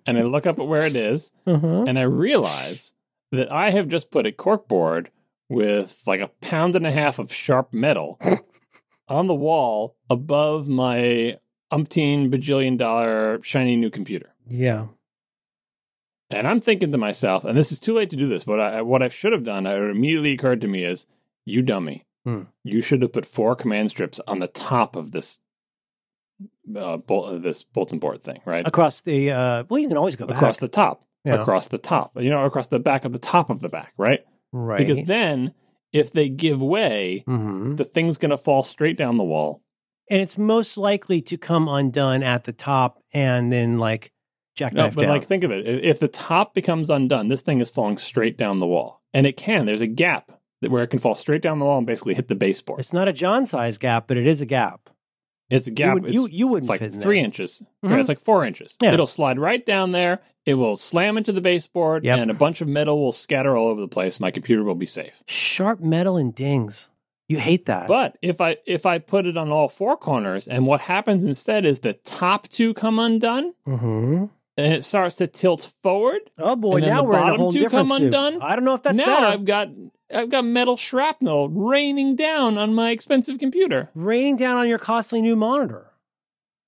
and 0.05 0.17
I 0.17 0.23
look 0.23 0.45
up 0.45 0.59
at 0.59 0.67
where 0.67 0.85
it 0.85 0.95
is, 0.95 1.31
Uh-huh. 1.47 1.85
and 1.87 1.97
I 1.97 2.01
realize 2.01 2.93
that 3.31 3.51
I 3.51 3.69
have 3.69 3.87
just 3.87 4.11
put 4.11 4.25
a 4.27 4.31
corkboard 4.31 5.07
with 5.47 6.01
like 6.05 6.19
a 6.19 6.27
pound 6.41 6.75
and 6.75 6.85
a 6.85 6.91
half 6.91 7.17
of 7.19 7.31
sharp 7.33 7.71
metal 7.73 8.19
on 9.07 9.27
the 9.27 9.35
wall 9.35 9.95
above 10.09 10.67
my 10.67 11.37
umpteen 11.71 12.29
bajillion 12.33 12.77
dollar 12.77 13.39
shiny 13.43 13.75
new 13.75 13.89
computer. 13.89 14.33
Yeah. 14.47 14.87
And 16.31 16.47
I'm 16.47 16.61
thinking 16.61 16.91
to 16.91 16.97
myself, 16.97 17.43
and 17.43 17.57
this 17.57 17.71
is 17.71 17.79
too 17.79 17.93
late 17.95 18.09
to 18.11 18.15
do 18.15 18.27
this, 18.27 18.43
but 18.43 18.59
I, 18.59 18.81
what 18.83 19.01
I 19.01 19.07
should 19.07 19.33
have 19.33 19.43
done, 19.43 19.65
it 19.65 19.75
immediately 19.77 20.33
occurred 20.33 20.61
to 20.61 20.67
me 20.67 20.83
is, 20.83 21.07
you 21.45 21.61
dummy. 21.63 22.05
Hmm. 22.25 22.43
You 22.63 22.81
should 22.81 23.01
have 23.01 23.13
put 23.13 23.25
four 23.25 23.55
command 23.55 23.89
strips 23.89 24.19
on 24.27 24.39
the 24.39 24.47
top 24.47 24.95
of 24.95 25.11
this 25.11 25.39
uh, 26.77 26.97
bol- 26.97 27.39
this 27.39 27.63
bulletin 27.63 27.99
board 27.99 28.23
thing, 28.23 28.41
right? 28.45 28.65
Across 28.67 29.01
the 29.01 29.31
uh 29.31 29.63
well 29.69 29.79
you 29.79 29.87
can 29.87 29.97
always 29.97 30.15
go 30.15 30.25
back. 30.27 30.37
Across 30.37 30.59
the 30.59 30.67
top. 30.67 31.03
Yeah. 31.25 31.35
Across 31.41 31.67
the 31.67 31.77
top. 31.77 32.11
You 32.21 32.29
know, 32.29 32.45
across 32.45 32.67
the 32.67 32.79
back 32.79 33.05
of 33.05 33.11
the 33.13 33.19
top 33.19 33.49
of 33.49 33.59
the 33.61 33.69
back, 33.69 33.93
right? 33.97 34.19
right. 34.51 34.77
Because 34.77 35.01
then 35.03 35.53
if 35.91 36.11
they 36.11 36.29
give 36.29 36.61
way, 36.61 37.23
Mhm. 37.27 37.75
the 37.77 37.83
thing's 37.85 38.17
going 38.17 38.29
to 38.29 38.37
fall 38.37 38.63
straight 38.63 38.97
down 38.97 39.17
the 39.17 39.23
wall. 39.23 39.61
And 40.09 40.21
it's 40.21 40.37
most 40.37 40.77
likely 40.77 41.21
to 41.23 41.37
come 41.37 41.67
undone 41.67 42.23
at 42.23 42.43
the 42.45 42.53
top 42.53 43.01
and 43.13 43.51
then 43.51 43.77
like 43.79 44.11
No, 44.73 44.89
but 44.89 45.01
down. 45.01 45.09
like 45.09 45.25
think 45.25 45.43
of 45.43 45.51
it. 45.51 45.67
If 45.67 45.83
if 45.83 45.99
the 45.99 46.07
top 46.07 46.53
becomes 46.53 46.89
undone, 46.89 47.27
this 47.29 47.41
thing 47.41 47.59
is 47.61 47.69
falling 47.69 47.97
straight 47.97 48.37
down 48.37 48.59
the 48.59 48.67
wall. 48.67 49.01
And 49.13 49.25
it 49.25 49.37
can. 49.37 49.65
There's 49.65 49.81
a 49.81 49.87
gap 49.87 50.31
that 50.61 50.69
where 50.71 50.83
it 50.83 50.87
can 50.87 50.99
fall 50.99 51.15
straight 51.15 51.41
down 51.41 51.59
the 51.59 51.65
wall 51.65 51.77
and 51.77 51.87
basically 51.87 52.13
hit 52.13 52.27
the 52.27 52.35
baseboard. 52.35 52.79
it's 52.79 52.93
not 52.93 53.07
a 53.07 53.13
John 53.13 53.45
size 53.45 53.77
gap, 53.77 54.07
but 54.07 54.17
it 54.17 54.27
is 54.27 54.41
a 54.41 54.45
gap. 54.45 54.89
It's 55.49 55.67
a 55.67 55.71
You, 55.71 55.75
gap. 55.75 55.93
would, 55.95 56.05
it's, 56.05 56.13
you, 56.13 56.27
you 56.27 56.47
wouldn't 56.47 56.65
it's 56.65 56.69
like 56.69 56.79
fit 56.81 56.93
in 56.93 56.99
three 57.01 57.15
there. 57.17 57.25
inches. 57.25 57.63
Mhm. 57.83 57.89
Right, 57.91 57.99
it's 57.99 58.09
like 58.09 58.19
four 58.19 58.45
inches. 58.45 58.77
Yeah. 58.81 58.93
It'll 58.93 59.07
slide 59.07 59.39
right 59.39 59.65
down 59.65 59.93
there. 59.93 60.19
It 60.45 60.53
will 60.55 60.77
slam 60.77 61.17
into 61.17 61.31
the 61.31 61.41
baseboard, 61.41 62.03
Yep. 62.05 62.19
and 62.19 62.29
a 62.31 62.33
bunch 62.35 62.61
of 62.61 62.67
metal 62.67 63.01
will 63.03 63.11
scatter 63.11 63.55
all 63.57 63.67
over 63.69 63.81
the 63.81 63.87
place. 63.87 64.19
My 64.19 64.29
computer 64.31 64.63
will 64.63 64.75
be 64.75 64.85
safe. 64.85 65.23
Sharp 65.27 65.79
metal 65.79 66.17
and 66.17 66.33
dings. 66.35 66.89
You 67.27 67.37
hate 67.39 67.65
that. 67.67 67.87
But 67.87 68.17
if 68.21 68.41
I 68.41 68.57
if 68.65 68.85
I 68.87 68.97
put 68.99 69.25
it 69.27 69.37
on 69.37 69.51
all 69.51 69.69
four 69.69 69.95
corners, 69.97 70.47
and 70.47 70.65
what 70.65 70.81
happens 70.81 71.23
instead 71.23 71.65
is 71.65 71.79
the 71.79 71.93
top 71.93 72.47
two 72.47 72.73
come 72.73 72.97
undone, 72.99 73.53
hmm 73.65 74.25
and 74.59 74.73
it 74.73 74.85
starts 74.85 75.17
to 75.17 75.27
tilt 75.27 75.71
forward. 75.81 76.21
Oh 76.37 76.55
boy, 76.55 76.79
now 76.79 77.03
we're 77.03 77.19
in 77.21 77.29
a 77.29 77.35
whole 77.35 77.51
different 77.51 77.87
come 77.89 77.97
soup. 77.97 78.05
undone. 78.05 78.41
I 78.41 78.55
don't 78.55 78.65
know 78.65 78.73
if 78.73 78.83
that's 78.83 78.97
now 78.97 79.05
better. 79.05 79.25
I've 79.25 79.45
got 79.45 79.69
I've 80.13 80.29
got 80.29 80.45
metal 80.45 80.77
shrapnel 80.77 81.49
raining 81.49 82.15
down 82.15 82.57
on 82.57 82.73
my 82.73 82.91
expensive 82.91 83.39
computer. 83.39 83.89
Raining 83.95 84.35
down 84.37 84.57
on 84.57 84.67
your 84.67 84.79
costly 84.79 85.21
new 85.21 85.35
monitor. 85.35 85.85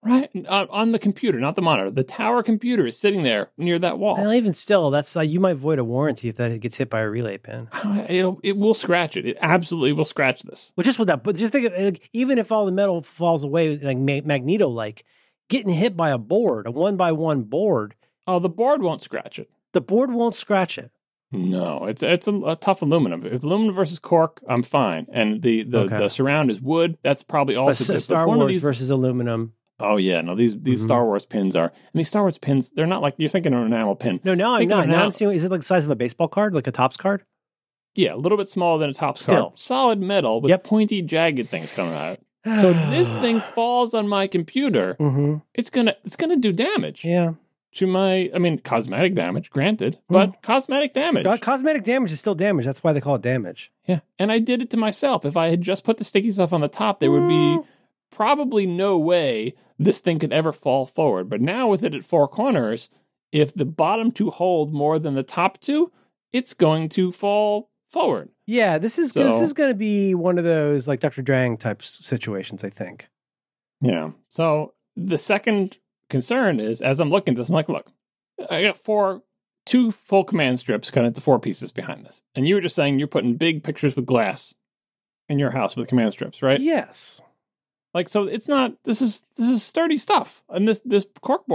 Right 0.03 0.31
on, 0.35 0.47
uh, 0.47 0.65
on 0.71 0.93
the 0.93 0.97
computer, 0.97 1.39
not 1.39 1.55
the 1.55 1.61
monitor. 1.61 1.91
The 1.91 2.03
tower 2.03 2.41
computer 2.41 2.87
is 2.87 2.97
sitting 2.97 3.21
there 3.21 3.51
near 3.55 3.77
that 3.77 3.99
wall. 3.99 4.17
Well, 4.17 4.33
even 4.33 4.55
still, 4.55 4.89
that's 4.89 5.15
like 5.15 5.29
you 5.29 5.39
might 5.39 5.57
void 5.57 5.77
a 5.77 5.83
warranty 5.83 6.29
if 6.29 6.37
that 6.37 6.59
gets 6.59 6.77
hit 6.77 6.89
by 6.89 7.01
a 7.01 7.07
relay 7.07 7.37
pin. 7.37 7.67
It'll, 8.09 8.39
it 8.41 8.57
will 8.57 8.73
scratch 8.73 9.15
it. 9.15 9.27
It 9.27 9.37
absolutely 9.41 9.93
will 9.93 10.05
scratch 10.05 10.41
this. 10.41 10.73
Well, 10.75 10.83
just 10.83 10.97
with 10.97 11.07
that, 11.09 11.23
but 11.23 11.35
just 11.35 11.53
think, 11.53 11.67
of, 11.67 11.73
like, 11.79 12.09
even 12.13 12.39
if 12.39 12.51
all 12.51 12.65
the 12.65 12.71
metal 12.71 13.03
falls 13.03 13.43
away, 13.43 13.77
like 13.77 13.99
ma- 13.99 14.21
Magneto, 14.25 14.69
like 14.69 15.05
getting 15.51 15.73
hit 15.73 15.95
by 15.95 16.09
a 16.09 16.17
board, 16.17 16.65
a 16.65 16.71
one 16.71 16.97
by 16.97 17.11
one 17.11 17.43
board, 17.43 17.93
Oh, 18.27 18.39
the 18.39 18.49
board 18.49 18.81
won't 18.81 19.03
scratch 19.03 19.37
it. 19.37 19.49
the 19.73 19.81
board 19.81 20.11
won't 20.11 20.33
scratch 20.35 20.77
it. 20.79 20.89
No, 21.33 21.85
it's 21.85 22.03
it's 22.03 22.27
a, 22.27 22.33
a 22.41 22.55
tough 22.55 22.81
aluminum. 22.81 23.25
If 23.25 23.43
aluminum 23.43 23.73
versus 23.75 23.99
cork, 23.99 24.41
I'm 24.49 24.63
fine. 24.63 25.05
And 25.13 25.41
the 25.41 25.63
the, 25.63 25.79
Okay. 25.81 25.97
the 25.99 26.09
surround 26.09 26.51
is 26.51 26.59
wood. 26.61 26.97
That's 27.03 27.23
probably 27.23 27.55
But 27.55 27.61
also 27.61 27.83
S- 27.83 27.87
good. 27.99 28.03
Star 28.03 28.27
Wars 28.27 28.47
these- 28.47 28.61
versus 28.61 28.89
aluminum. 28.89 29.53
Oh 29.79 29.97
yeah, 29.97 30.21
no 30.21 30.35
these 30.35 30.59
these 30.59 30.81
Mhm. 30.81 30.85
Star 30.85 31.05
Wars 31.05 31.25
pins 31.25 31.55
are. 31.55 31.71
I 31.73 31.89
mean, 31.93 32.03
Star 32.03 32.23
Wars 32.23 32.37
pins. 32.37 32.71
They're 32.71 32.85
not 32.85 33.01
like 33.01 33.15
you're 33.17 33.29
thinking 33.29 33.53
of 33.53 33.59
an 33.61 33.67
enamel 33.67 33.95
pin. 33.95 34.19
No, 34.23 34.35
no, 34.35 34.53
I'm 34.55 34.67
not. 34.67 34.87
Now. 34.89 35.03
I'm 35.03 35.11
seeing. 35.11 35.31
Is 35.31 35.43
it 35.45 35.51
like 35.51 35.61
the 35.61 35.65
size 35.65 35.85
of 35.85 35.89
a 35.91 35.95
baseball 35.95 36.27
card, 36.27 36.53
like 36.53 36.67
a 36.67 36.71
Topps 36.71 36.97
card? 36.97 37.23
Yeah, 37.95 38.13
a 38.13 38.17
little 38.17 38.37
bit 38.37 38.47
smaller 38.49 38.79
than 38.79 38.89
a 38.89 38.93
top 38.93 39.17
Still. 39.17 39.47
card. 39.47 39.57
Solid 39.59 39.99
metal 39.99 40.39
with 40.41 40.49
Yep. 40.49 40.63
pointy, 40.65 41.01
jagged 41.01 41.47
things 41.47 41.73
coming 41.75 41.93
out. 41.93 42.19
So 42.45 42.73
this 42.89 43.09
thing 43.21 43.41
falls 43.55 43.93
on 43.93 44.07
my 44.07 44.27
computer. 44.27 44.95
hmm 44.99 45.37
It's 45.53 45.69
gonna 45.69 45.95
it's 46.03 46.15
gonna 46.15 46.37
do 46.37 46.51
damage 46.51 47.03
Yeah. 47.05 47.33
to 47.75 47.87
my. 47.87 48.29
I 48.33 48.39
mean, 48.39 48.59
cosmetic 48.59 49.15
damage, 49.15 49.49
granted, 49.49 49.99
but 50.09 50.41
cosmetic 50.41 50.93
damage. 50.93 51.25
Uh, 51.25 51.37
Cosmetic 51.37 51.83
damage 51.83 52.11
is 52.11 52.19
still 52.19 52.35
damage. 52.35 52.65
That's 52.65 52.83
why 52.83 52.93
they 52.93 53.01
call 53.01 53.15
it 53.15 53.21
damage. 53.21 53.71
Yeah, 53.87 53.99
and 54.19 54.31
I 54.31 54.39
did 54.39 54.61
it 54.61 54.69
to 54.71 54.77
myself. 54.77 55.25
If 55.25 55.37
I 55.37 55.49
had 55.49 55.61
just 55.61 55.83
put 55.83 55.97
the 55.97 56.03
sticky 56.03 56.31
stuff 56.31 56.53
on 56.53 56.61
the 56.61 56.67
top, 56.67 56.99
there 56.99 57.11
would 57.11 57.27
be 57.27 57.57
Mm. 57.59 57.65
probably 58.11 58.65
no 58.67 58.97
way 58.97 59.53
this 59.79 59.99
thing 59.99 60.19
could 60.19 60.33
ever 60.33 60.51
fall 60.51 60.85
forward. 60.85 61.29
But 61.29 61.41
now 61.41 61.67
with 61.67 61.83
it 61.83 61.93
at 61.95 62.03
four 62.03 62.27
corners, 62.27 62.89
if 63.31 63.53
the 63.53 63.65
bottom 63.65 64.11
two 64.11 64.29
hold 64.29 64.73
more 64.73 64.99
than 64.99 65.15
the 65.15 65.23
top 65.23 65.59
two, 65.59 65.91
it's 66.33 66.53
going 66.53 66.87
to 66.89 67.11
fall 67.11 67.69
forward. 67.91 68.29
Yeah, 68.45 68.77
this 68.77 68.97
is 68.97 69.13
this 69.13 69.41
is 69.41 69.53
going 69.53 69.69
to 69.69 69.75
be 69.75 70.15
one 70.15 70.37
of 70.37 70.43
those 70.43 70.87
like 70.87 70.99
Dr. 70.99 71.21
Drang 71.21 71.57
type 71.57 71.83
situations. 71.83 72.63
I 72.63 72.69
think. 72.69 73.09
Yeah. 73.81 74.11
So 74.29 74.73
the 74.95 75.17
second 75.17 75.79
concern 76.09 76.59
is 76.59 76.81
as 76.81 76.99
I'm 76.99 77.09
looking 77.09 77.33
at 77.33 77.37
this, 77.37 77.49
I'm 77.49 77.55
like, 77.55 77.69
look, 77.69 77.91
I 78.49 78.63
got 78.63 78.77
four, 78.77 79.23
two 79.65 79.91
full 79.91 80.23
command 80.23 80.59
strips 80.59 80.91
cut 80.91 81.05
into 81.05 81.21
four 81.21 81.39
pieces 81.39 81.71
behind 81.71 82.05
this. 82.05 82.23
And 82.35 82.47
you 82.47 82.55
were 82.55 82.61
just 82.61 82.75
saying 82.75 82.99
you're 82.99 83.07
putting 83.07 83.35
big 83.35 83.63
pictures 83.63 83.95
with 83.95 84.05
glass 84.05 84.55
in 85.29 85.39
your 85.39 85.51
house 85.51 85.75
with 85.75 85.87
command 85.87 86.13
strips, 86.13 86.41
right? 86.41 86.59
Yes. 86.59 87.21
Like 87.93 88.07
so 88.07 88.23
it's 88.23 88.47
not 88.47 88.73
this 88.83 89.01
is 89.01 89.23
this 89.37 89.49
is 89.49 89.63
sturdy 89.63 89.97
stuff. 89.97 90.43
And 90.49 90.67
this 90.67 90.81
this 90.81 91.05
cork 91.21 91.45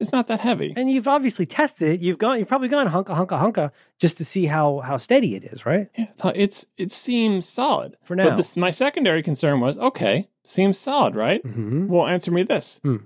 is 0.00 0.12
not 0.12 0.26
that 0.28 0.40
heavy. 0.40 0.72
And 0.76 0.90
you've 0.90 1.06
obviously 1.08 1.46
tested 1.46 1.88
it. 1.88 2.00
You've 2.00 2.18
gone. 2.18 2.38
You've 2.38 2.48
probably 2.48 2.68
gone 2.68 2.88
hunka 2.88 3.16
hunka 3.16 3.40
hunka 3.40 3.70
just 4.00 4.16
to 4.18 4.24
see 4.24 4.46
how 4.46 4.80
how 4.80 4.96
steady 4.96 5.34
it 5.36 5.44
is, 5.44 5.64
right? 5.64 5.88
Yeah, 5.96 6.06
it's 6.34 6.66
it 6.76 6.92
seems 6.92 7.48
solid. 7.48 7.96
For 8.02 8.16
now. 8.16 8.30
But 8.30 8.36
this 8.36 8.56
my 8.56 8.70
secondary 8.70 9.22
concern 9.22 9.60
was, 9.60 9.78
okay, 9.78 10.28
seems 10.44 10.78
solid, 10.78 11.14
right? 11.14 11.40
hmm 11.46 11.86
Well, 11.86 12.06
answer 12.06 12.30
me 12.30 12.42
this. 12.42 12.80
Hmm. 12.82 12.96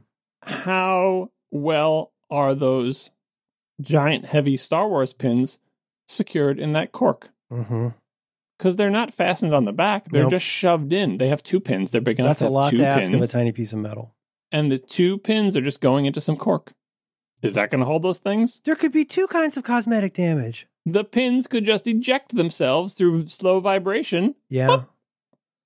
How 0.43 1.31
well 1.51 2.12
are 2.31 2.55
those 2.55 3.10
giant 3.81 4.27
heavy 4.27 4.56
Star 4.56 4.89
Wars 4.89 5.12
pins 5.12 5.59
secured 6.06 6.59
in 6.59 6.73
that 6.73 6.93
cork? 6.93 7.31
hmm 7.51 7.89
Because 8.56 8.77
they're 8.77 8.90
not 8.90 9.12
fastened 9.15 9.55
on 9.55 9.65
the 9.66 9.73
back; 9.73 10.06
they're 10.10 10.23
Nope. 10.23 10.31
just 10.32 10.47
shoved 10.47 10.93
in. 10.93 11.19
They 11.19 11.28
have 11.28 11.43
two 11.43 11.60
pins. 11.60 11.90
They're 11.90 12.01
big 12.01 12.19
enough 12.19 12.39
That's 12.39 12.40
to 12.40 12.48
a 12.48 12.51
lot 12.51 12.70
to 12.74 12.82
ask 12.85 13.12
of 13.12 13.20
a 13.20 13.27
tiny 13.27 13.52
piece 13.52 13.73
of 13.73 13.78
metal. 13.78 14.15
and 14.51 14.73
the 14.73 14.78
two 14.78 15.19
pins 15.19 15.56
are 15.56 15.60
just 15.60 15.81
going 15.81 16.06
into 16.06 16.20
some 16.20 16.36
cork. 16.36 16.73
Is 17.43 17.55
that 17.55 17.70
going 17.70 17.81
to 17.81 17.86
hold 17.86 18.02
those 18.02 18.19
things? 18.19 18.60
There 18.65 18.74
could 18.74 18.93
be 18.93 19.05
two 19.05 19.27
kinds 19.28 19.56
of 19.56 19.65
cosmetic 19.65 20.15
damage. 20.15 20.66
The 20.85 21.05
pins 21.05 21.47
could 21.47 21.65
just 21.65 21.86
eject 21.86 22.35
themselves 22.35 22.94
through 22.94 23.27
slow 23.28 23.60
vibration. 23.60 24.35
Yeah. 24.48 24.85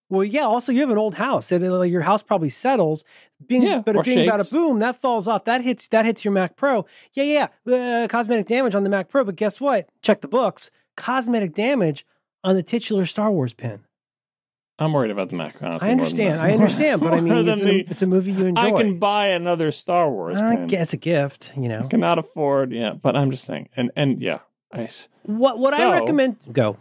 Well, 0.08 0.24
yeah. 0.24 0.42
Also, 0.42 0.72
you 0.72 0.80
have 0.80 0.90
an 0.90 0.98
old 0.98 1.14
house, 1.14 1.50
and 1.52 1.64
uh, 1.64 1.80
your 1.82 2.02
house 2.02 2.22
probably 2.22 2.50
settles. 2.50 3.04
Bing, 3.46 3.62
Yeah, 3.62 3.80
but 3.84 3.96
or 3.96 4.02
bing, 4.02 4.28
bada, 4.28 4.50
boom, 4.52 4.80
that 4.80 5.00
falls 5.00 5.26
off. 5.26 5.44
That 5.44 5.62
hits. 5.62 5.88
That 5.88 6.04
hits 6.04 6.24
your 6.24 6.32
Mac 6.32 6.56
Pro. 6.56 6.84
Yeah, 7.14 7.48
yeah. 7.64 8.04
Uh, 8.04 8.08
cosmetic 8.08 8.46
damage 8.46 8.74
on 8.74 8.84
the 8.84 8.90
Mac 8.90 9.08
Pro, 9.08 9.24
but 9.24 9.36
guess 9.36 9.58
what? 9.60 9.88
Check 10.02 10.20
the 10.20 10.28
books. 10.28 10.70
Cosmetic 10.96 11.54
damage 11.54 12.04
on 12.44 12.56
the 12.56 12.62
titular 12.62 13.06
Star 13.06 13.30
Wars 13.30 13.54
pin. 13.54 13.84
I'm 14.82 14.92
worried 14.92 15.10
about 15.10 15.28
the 15.28 15.36
Mac. 15.36 15.62
Honestly, 15.62 15.88
I 15.88 15.92
understand. 15.92 16.40
I 16.40 16.52
understand, 16.52 17.00
but 17.00 17.14
I 17.14 17.20
mean, 17.22 17.48
it's 17.48 17.60
a, 17.60 17.76
it's 17.90 18.02
a 18.02 18.06
movie 18.06 18.32
you 18.32 18.46
enjoy. 18.46 18.62
I 18.62 18.72
can 18.72 18.98
buy 18.98 19.28
another 19.28 19.70
Star 19.70 20.10
Wars 20.10 20.38
I 20.38 20.66
guess 20.66 20.92
a 20.92 20.96
gift. 20.96 21.52
You 21.56 21.68
know 21.68 21.80
I 21.84 21.86
cannot 21.86 22.18
afford. 22.18 22.72
Yeah, 22.72 22.92
but 22.94 23.16
I'm 23.16 23.30
just 23.30 23.44
saying. 23.44 23.68
And 23.76 23.90
and 23.96 24.20
yeah, 24.20 24.40
I. 24.72 24.82
s- 24.84 25.08
what? 25.24 25.58
What 25.58 25.74
So- 25.74 25.90
I 25.90 25.98
recommend. 26.00 26.44
Go. 26.52 26.76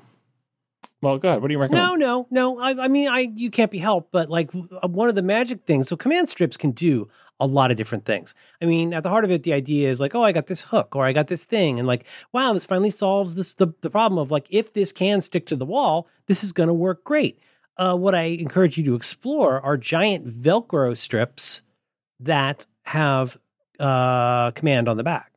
Well, 1.01 1.17
go 1.17 1.29
ahead. 1.29 1.41
What 1.41 1.47
do 1.47 1.53
you 1.53 1.59
recommend? 1.59 1.99
No, 1.99 2.27
no, 2.27 2.27
no. 2.29 2.59
I, 2.59 2.85
I 2.85 2.87
mean, 2.87 3.09
I 3.09 3.31
you 3.35 3.49
can't 3.49 3.71
be 3.71 3.79
helped, 3.79 4.11
but 4.11 4.29
like 4.29 4.51
uh, 4.53 4.87
one 4.87 5.09
of 5.09 5.15
the 5.15 5.23
magic 5.23 5.65
things. 5.65 5.87
So 5.87 5.95
command 5.97 6.29
strips 6.29 6.57
can 6.57 6.71
do 6.71 7.09
a 7.39 7.47
lot 7.47 7.71
of 7.71 7.77
different 7.77 8.05
things. 8.05 8.35
I 8.61 8.65
mean, 8.65 8.93
at 8.93 9.01
the 9.01 9.09
heart 9.09 9.23
of 9.23 9.31
it, 9.31 9.41
the 9.41 9.53
idea 9.53 9.89
is 9.89 9.99
like, 9.99 10.13
oh, 10.13 10.21
I 10.23 10.31
got 10.31 10.45
this 10.45 10.61
hook 10.61 10.95
or 10.95 11.03
I 11.03 11.11
got 11.11 11.25
this 11.27 11.43
thing, 11.43 11.79
and 11.79 11.87
like, 11.87 12.05
wow, 12.33 12.53
this 12.53 12.67
finally 12.67 12.91
solves 12.91 13.33
this 13.33 13.55
the, 13.55 13.73
the 13.81 13.89
problem 13.89 14.19
of 14.19 14.29
like 14.29 14.45
if 14.51 14.73
this 14.73 14.91
can 14.91 15.21
stick 15.21 15.47
to 15.47 15.55
the 15.55 15.65
wall, 15.65 16.07
this 16.27 16.43
is 16.43 16.53
going 16.53 16.67
to 16.67 16.73
work 16.73 17.03
great. 17.03 17.39
Uh, 17.81 17.95
what 17.95 18.13
I 18.13 18.23
encourage 18.23 18.77
you 18.77 18.83
to 18.85 18.95
explore 18.95 19.59
are 19.59 19.75
giant 19.75 20.27
Velcro 20.27 20.95
strips 20.95 21.63
that 22.19 22.67
have 22.83 23.37
uh, 23.79 24.51
command 24.51 24.87
on 24.87 24.97
the 24.97 25.03
back. 25.03 25.31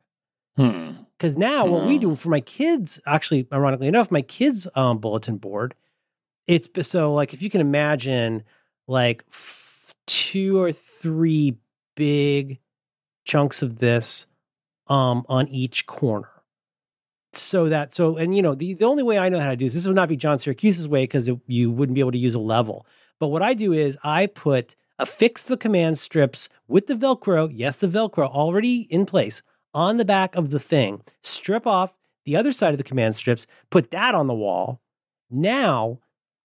Hmm. 0.59 0.91
Because 1.17 1.39
now 1.39 1.65
what 1.65 1.87
we 1.87 1.95
Hmm. 1.95 2.01
do 2.03 2.15
for 2.17 2.29
my 2.29 2.41
kids, 2.41 3.01
actually, 3.07 3.49
ironically 3.51 3.89
enough, 3.89 4.11
my 4.11 4.21
kids' 4.21 4.69
um, 4.75 4.99
bulletin 4.99 5.39
board, 5.39 5.75
it's 6.47 6.69
so 6.87 7.15
like 7.15 7.33
if 7.33 7.41
you 7.41 7.49
can 7.49 7.63
imagine 7.63 8.43
like 8.87 9.25
f- 9.31 9.95
two 10.07 10.61
or 10.61 10.71
three 10.71 11.57
big 11.97 12.59
chunks 13.25 13.63
of 13.63 13.79
this 13.79 14.27
um, 14.89 15.25
on 15.31 15.49
each 15.49 15.87
corner. 15.87 16.29
So 17.37 17.69
that 17.69 17.95
so 17.95 18.17
and 18.17 18.37
you 18.37 18.43
know 18.43 18.55
the 18.55 18.75
the 18.75 18.85
only 18.85 19.03
way 19.03 19.19
I 19.19 19.29
know 19.29 19.41
how 19.41 19.51
to 19.51 19.57
do 19.57 19.67
this 19.67 19.75
this 19.75 19.87
would 19.87 19.97
not 19.97 20.09
be 20.09 20.17
John 20.17 20.39
Siracusa's 20.39 20.89
way 20.89 21.05
because 21.05 21.31
you 21.47 21.71
wouldn't 21.71 21.95
be 21.95 22.01
able 22.01 22.13
to 22.13 22.19
use 22.19 22.35
a 22.35 22.41
level. 22.41 22.87
But 23.19 23.29
what 23.29 23.43
I 23.43 23.55
do 23.55 23.73
is 23.73 23.99
I 24.03 24.27
put 24.27 24.77
uh, 24.99 25.03
affix 25.03 25.45
the 25.45 25.57
command 25.57 25.99
strips 25.99 26.49
with 26.69 26.87
the 26.87 26.95
Velcro. 26.95 27.51
Yes, 27.53 27.77
the 27.77 27.89
Velcro 27.89 28.29
already 28.29 28.83
in 28.91 29.07
place 29.07 29.43
on 29.73 29.97
the 29.97 30.05
back 30.05 30.37
of 30.37 30.51
the 30.51 30.61
thing. 30.61 31.03
Strip 31.23 31.67
off 31.67 31.97
the 32.25 32.37
other 32.37 32.53
side 32.53 32.73
of 32.73 32.79
the 32.79 32.85
command 32.85 33.17
strips. 33.17 33.47
Put 33.71 33.91
that 33.91 34.15
on 34.15 34.27
the 34.27 34.35
wall. 34.35 34.81
Now 35.31 36.01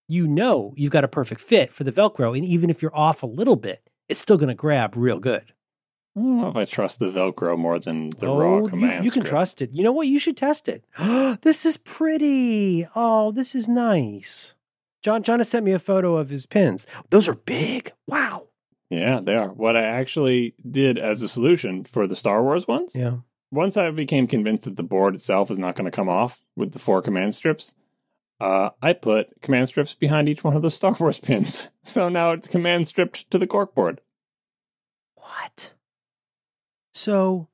you 0.07 0.28
know 0.28 0.74
you've 0.76 0.91
got 0.91 1.03
a 1.03 1.07
perfect 1.07 1.41
fit 1.41 1.72
for 1.72 1.84
the 1.84 1.91
Velcro, 1.91 2.36
and 2.36 2.45
even 2.45 2.70
if 2.70 2.82
you're 2.82 2.95
off 2.95 3.24
a 3.24 3.28
little 3.28 3.56
bit, 3.56 3.90
it's 4.07 4.20
still 4.20 4.38
going 4.38 4.49
to 4.49 4.56
grab 4.56 4.95
real 4.95 5.20
good. 5.20 5.53
I 6.15 6.19
don't 6.22 6.41
know 6.41 6.49
if 6.49 6.56
I 6.56 6.65
trust 6.65 6.99
the 6.99 7.07
Velcro 7.11 7.57
more 7.57 7.80
than 7.80 8.10
the 8.10 8.27
oh, 8.27 8.38
raw 8.38 8.57
you, 8.60 8.68
command. 8.69 9.06
you 9.06 9.11
can 9.11 9.22
script. 9.22 9.30
trust 9.30 9.61
it. 9.61 9.69
You 9.73 9.84
know 9.84 9.91
what? 9.91 10.07
You 10.07 10.19
should 10.19 10.36
test 10.38 10.68
it. 10.68 10.84
this 11.41 11.65
is 11.65 11.77
pretty. 11.77 12.86
Oh, 12.95 13.31
this 13.31 13.56
is 13.56 13.68
nice. 13.69 14.56
John 15.02 15.23
John 15.23 15.40
has 15.40 15.48
sent 15.49 15.65
me 15.65 15.72
a 15.72 15.80
photo 15.80 16.18
of 16.18 16.30
his 16.30 16.45
pins. 16.45 16.86
Those 17.10 17.30
are 17.30 17.36
big. 17.36 17.94
Wow. 18.07 18.48
Yeah, 18.90 19.19
they 19.22 19.36
are. 19.36 19.49
What 19.49 19.77
I 19.77 19.84
actually 19.84 20.56
did 20.69 20.98
as 20.98 21.22
a 21.22 21.27
solution 21.30 21.84
for 21.86 22.07
the 22.07 22.15
Star 22.15 22.44
Wars 22.44 22.68
ones, 22.68 22.95
Yeah. 22.95 23.18
once 23.52 23.77
I 23.77 23.90
became 23.91 24.27
convinced 24.27 24.65
that 24.65 24.76
the 24.77 24.84
board 24.84 25.14
itself 25.15 25.52
is 25.52 25.60
not 25.60 25.76
going 25.76 25.86
to 25.86 25.91
come 25.95 26.10
off 26.10 26.41
with 26.57 26.72
the 26.73 26.80
four 26.80 27.02
command 27.02 27.36
strips, 27.36 27.76
uh, 28.41 28.72
I 28.81 28.94
put 28.94 29.41
command 29.41 29.68
strips 29.69 29.94
behind 29.94 30.27
each 30.27 30.44
one 30.44 30.56
of 30.56 30.64
the 30.64 30.72
Star 30.80 30.98
Wars 30.99 31.19
pins. 31.22 31.69
So 31.84 32.10
now 32.10 32.31
it's 32.31 32.48
command 32.48 32.88
stripped 32.88 33.30
to 33.31 33.38
the 33.38 33.48
cork 33.48 33.76
board. 33.76 34.02
What? 35.15 35.73
So 36.94 37.48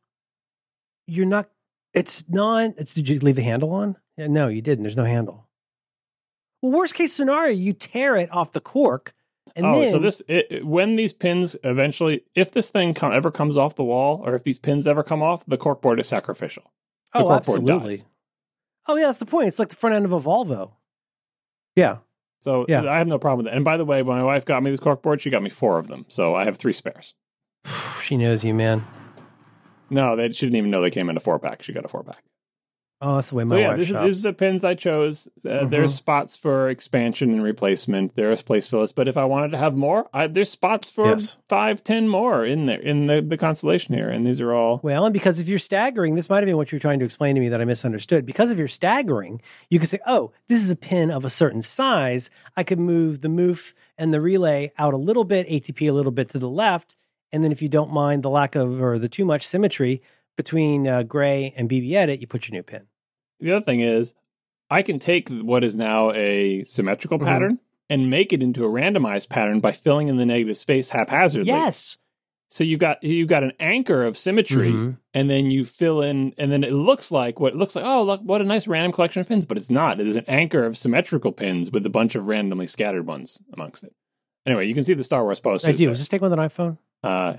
you're 1.07 1.26
not. 1.26 1.49
It's 1.94 2.28
not. 2.28 2.74
It's, 2.78 2.94
did 2.94 3.10
you 3.10 3.20
leave 3.20 3.36
the 3.36 3.44
handle 3.44 3.72
on? 3.74 3.98
Yeah, 4.18 4.28
no, 4.28 4.48
you 4.48 4.62
didn't. 4.62 4.84
There's 4.84 4.98
no 4.98 5.06
handle. 5.06 5.48
Well, 6.62 6.72
worst 6.72 6.95
case 6.95 7.14
scenario, 7.14 7.53
you 7.53 7.74
tear 7.74 8.16
it 8.16 8.32
off 8.32 8.52
the 8.52 8.62
cork, 8.62 9.14
and 9.56 9.66
oh, 9.66 9.80
then 9.80 9.91
so 9.91 9.99
this 9.99 10.22
it, 10.28 10.66
when 10.66 10.95
these 10.95 11.14
pins 11.14 11.56
eventually, 11.64 12.24
if 12.34 12.52
this 12.52 12.70
thing 12.70 12.94
come, 12.94 13.12
ever 13.12 13.32
comes 13.32 13.56
off 13.56 13.76
the 13.76 13.84
wall, 13.84 14.22
or 14.26 14.36
if 14.36 14.44
these 14.44 14.60
pins 14.60 14.88
ever 14.88 15.03
come 15.03 15.22
off, 15.22 15.45
the 15.45 15.57
cork 15.57 15.82
board 15.82 15.99
is 15.99 16.07
sacrificial. 16.07 16.64
the 17.14 17.20
oh, 17.20 17.24
cork 17.24 17.45
board 17.45 17.60
absolutely. 17.60 17.98
dies. 17.98 18.06
Oh, 18.88 18.95
yeah, 18.95 19.07
that's 19.07 19.18
the 19.18 19.26
point. 19.26 19.48
It's 19.48 19.60
like 19.60 19.70
the 19.70 19.76
front 19.76 19.95
end 19.95 20.06
of 20.06 20.12
a 20.12 20.20
Volvo. 20.20 20.74
Yeah. 21.76 21.98
So 22.41 22.66
Yeah. 22.68 22.90
I 22.90 22.98
have 22.99 23.07
no 23.07 23.18
problem 23.18 23.45
with 23.45 23.52
that. 23.52 23.56
And 23.56 23.66
by 23.66 23.78
the 23.78 23.86
way, 23.86 24.03
when 24.03 24.18
my 24.18 24.24
wife 24.24 24.45
got 24.45 24.62
me 24.62 24.70
this 24.70 24.80
cork 24.80 25.02
board, 25.02 25.22
she 25.22 25.30
got 25.30 25.41
me 25.41 25.49
four 25.49 25.80
of 25.80 25.88
them, 25.88 26.06
so 26.07 26.36
I 26.36 26.45
have 26.45 26.57
three 26.57 26.74
spares. 26.74 27.16
she 28.02 28.18
knows 28.18 28.44
you, 28.44 28.53
man. 28.53 28.86
No, 29.90 30.16
they 30.16 30.32
she 30.32 30.45
didn't 30.45 30.57
even 30.57 30.72
know 30.72 30.82
they 30.82 30.90
came 30.91 31.10
in 31.10 31.18
a 31.18 31.22
four 31.22 31.40
pack. 31.40 31.64
She 31.64 31.74
got 31.74 31.86
a 31.86 31.90
four 31.90 32.03
pack. 32.03 32.24
Oh, 33.02 33.16
that's 33.16 33.30
the 33.30 33.36
way 33.36 33.44
my 33.44 33.49
So 33.49 33.57
yeah, 33.57 33.68
wife 33.72 33.80
this 33.80 33.88
shops. 33.90 34.06
this 34.07 34.16
is 34.16 34.22
the 34.22 34.32
pins 34.34 34.64
I 34.64 34.74
chose. 34.74 35.28
Uh, 35.45 35.49
Mhm. 35.49 35.70
There's 35.70 35.94
spots 35.94 36.38
for 36.38 36.70
expansion 36.70 37.30
and 37.32 37.44
replacement. 37.44 38.16
There's 38.16 38.41
place 38.41 38.70
fillers, 38.70 38.94
but 38.94 39.10
if 39.10 39.18
I 39.18 39.26
wanted 39.26 39.52
to 39.52 39.57
have 39.57 39.76
more, 39.76 40.07
I, 40.14 40.28
there's 40.28 40.49
spots 40.49 40.90
for 40.90 41.10
Yes. 41.10 41.36
five, 41.49 41.84
ten 41.84 42.07
more 42.07 42.45
in 42.45 42.68
there 42.68 42.80
in 42.80 43.07
the, 43.07 43.22
the 43.22 43.36
constellation 43.36 43.94
here, 43.95 44.10
and 44.10 44.26
these 44.26 44.40
are 44.40 44.53
all. 44.53 44.80
Well, 44.82 45.06
and 45.06 45.14
because 45.14 45.41
if 45.41 45.49
you're 45.49 45.60
staggering, 45.60 46.16
this 46.16 46.30
might 46.30 46.38
have 46.38 46.45
been 46.45 46.56
what 46.56 46.72
you 46.72 46.78
were 46.78 46.82
trying 46.82 46.99
to 46.99 47.06
explain 47.06 47.36
to 47.36 47.41
me 47.41 47.49
that 47.49 47.60
I 47.60 47.66
misunderstood. 47.66 48.26
Because 48.26 48.49
if 48.49 48.57
you're 48.57 48.68
staggering, 48.70 49.41
you 49.70 49.78
could 49.78 49.90
say, 49.90 49.99
oh, 50.07 50.32
this 50.48 50.64
is 50.64 50.72
a 50.72 50.76
pin 50.78 51.12
of 51.12 51.26
a 51.26 51.30
certain 51.30 51.62
size. 51.62 52.30
I 52.56 52.64
could 52.64 52.80
move 52.80 53.20
the 53.20 53.28
moof 53.28 53.74
and 53.98 54.14
the 54.14 54.22
relay 54.22 54.72
out 54.78 54.94
a 54.94 54.98
little 54.98 55.26
bit, 55.26 55.48
ATP 55.49 55.90
a 55.90 55.94
little 55.94 56.14
bit 56.14 56.30
to 56.30 56.40
the 56.40 56.49
left. 56.49 56.95
And 57.31 57.43
then 57.43 57.52
if 57.52 57.61
you 57.61 57.69
don't 57.69 57.91
mind 57.91 58.23
the 58.23 58.30
lack 58.30 58.56
of 58.56 58.81
or 58.81 58.97
the 58.99 59.10
too 59.10 59.26
much 59.26 59.45
symmetry 59.45 60.02
between 60.38 60.88
uh, 60.88 61.03
gray 61.03 61.53
and 61.57 61.69
BBEdit, 61.69 62.19
you 62.22 62.27
put 62.27 62.47
your 62.47 62.53
new 62.53 62.64
pin. 62.64 62.84
The 63.39 63.52
other 63.53 63.65
thing 63.65 63.81
is, 63.81 64.14
I 64.69 64.81
can 64.81 64.99
take 64.99 65.30
what 65.30 65.64
is 65.64 65.76
now 65.76 66.11
a 66.11 66.64
symmetrical 66.64 67.19
Mhm. 67.19 67.26
pattern 67.26 67.60
and 67.89 68.10
make 68.10 68.34
it 68.34 68.41
into 68.41 68.65
a 68.65 68.69
randomized 68.69 69.30
pattern 69.30 69.60
by 69.60 69.72
filling 69.72 70.07
in 70.07 70.18
the 70.18 70.26
negative 70.26 70.57
space 70.57 70.89
haphazardly. 70.89 71.47
Yes. 71.47 71.97
So 72.49 72.64
you 72.64 72.77
got 72.77 73.03
you 73.03 73.26
got 73.26 73.43
an 73.43 73.53
anchor 73.60 74.03
of 74.03 74.18
symmetry, 74.18 74.72
Mhm. 74.72 74.97
and 75.14 75.30
then 75.30 75.52
you 75.52 75.65
fill 75.65 76.02
in, 76.02 76.34
and 76.38 76.52
then 76.52 76.64
it 76.64 76.72
looks 76.73 77.11
like 77.11 77.39
what 77.39 77.53
it 77.53 77.57
looks 77.57 77.76
like. 77.76 77.84
Oh, 77.85 78.03
look, 78.03 78.22
what 78.22 78.39
a 78.39 78.43
nice 78.45 78.68
random 78.68 78.91
collection 78.91 79.19
of 79.22 79.27
pins, 79.27 79.45
but 79.45 79.57
it's 79.57 79.69
not. 79.72 79.99
It 79.99 80.07
is 80.07 80.15
an 80.15 80.26
anchor 80.27 80.64
of 80.64 80.77
symmetrical 80.77 81.31
pins 81.31 81.72
with 81.72 81.85
a 81.85 81.89
bunch 81.89 82.15
of 82.15 82.27
randomly 82.27 82.68
scattered 82.68 83.06
ones 83.07 83.41
amongst 83.53 83.84
it. 83.84 83.93
Anyway, 84.45 84.68
you 84.68 84.76
can 84.76 84.84
see 84.84 84.93
the 84.93 85.03
Star 85.03 85.23
Wars 85.23 85.39
posters. 85.39 85.68
I 85.68 85.72
do. 85.73 85.85
there. 85.85 85.91
Is 85.93 85.99
this 85.99 86.07
take 86.07 86.22
with 86.22 86.34
an 86.34 86.39
iPhone? 86.39 86.77
Uh, 87.06 87.38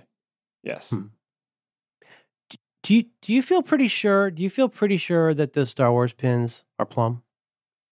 yes. 0.62 0.90
Hmm. 0.90 1.06
Do 2.82 2.94
you 2.94 3.04
do 3.20 3.32
you 3.32 3.42
feel 3.42 3.62
pretty 3.62 3.88
sure? 3.88 4.30
Do 4.30 4.42
you 4.44 4.50
feel 4.50 4.68
pretty 4.68 4.96
sure 4.96 5.34
that 5.34 5.54
the 5.54 5.66
Star 5.66 5.90
Wars 5.90 6.12
pins 6.12 6.64
are 6.78 6.86
plumb? 6.86 7.22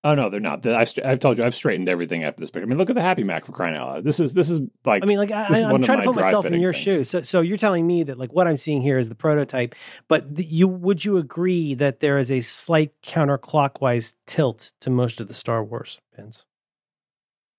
Oh 0.04 0.14
no, 0.14 0.28
they're 0.28 0.38
not. 0.38 0.64
I've, 0.66 0.92
I've 1.02 1.18
told 1.18 1.38
you, 1.38 1.44
I've 1.44 1.54
straightened 1.54 1.88
everything 1.88 2.24
after 2.24 2.38
this 2.38 2.50
picture. 2.50 2.66
I 2.66 2.68
mean, 2.68 2.76
look 2.76 2.90
at 2.90 2.94
the 2.94 3.00
Happy 3.00 3.24
Mac 3.24 3.46
for 3.46 3.52
crying 3.52 3.74
out 3.74 3.88
loud. 3.88 4.04
This 4.04 4.20
is 4.20 4.34
this 4.34 4.50
is 4.50 4.60
like. 4.84 5.02
I 5.02 5.06
mean, 5.06 5.16
like 5.16 5.30
I, 5.30 5.62
I, 5.62 5.70
I'm 5.70 5.82
trying 5.82 6.00
to 6.00 6.04
put 6.04 6.14
dry 6.14 6.24
myself 6.24 6.44
in 6.44 6.60
your 6.60 6.74
things. 6.74 6.84
shoes. 6.84 7.10
So, 7.10 7.22
so 7.22 7.40
you're 7.40 7.56
telling 7.56 7.86
me 7.86 8.02
that 8.04 8.18
like 8.18 8.30
what 8.32 8.46
I'm 8.46 8.58
seeing 8.58 8.82
here 8.82 8.98
is 8.98 9.08
the 9.08 9.14
prototype, 9.14 9.74
but 10.06 10.36
th- 10.36 10.48
you 10.48 10.68
would 10.68 11.04
you 11.06 11.16
agree 11.16 11.74
that 11.74 12.00
there 12.00 12.18
is 12.18 12.30
a 12.30 12.42
slight 12.42 12.92
counterclockwise 13.02 14.14
tilt 14.26 14.72
to 14.82 14.90
most 14.90 15.20
of 15.20 15.28
the 15.28 15.34
Star 15.34 15.64
Wars 15.64 15.98
pins? 16.14 16.44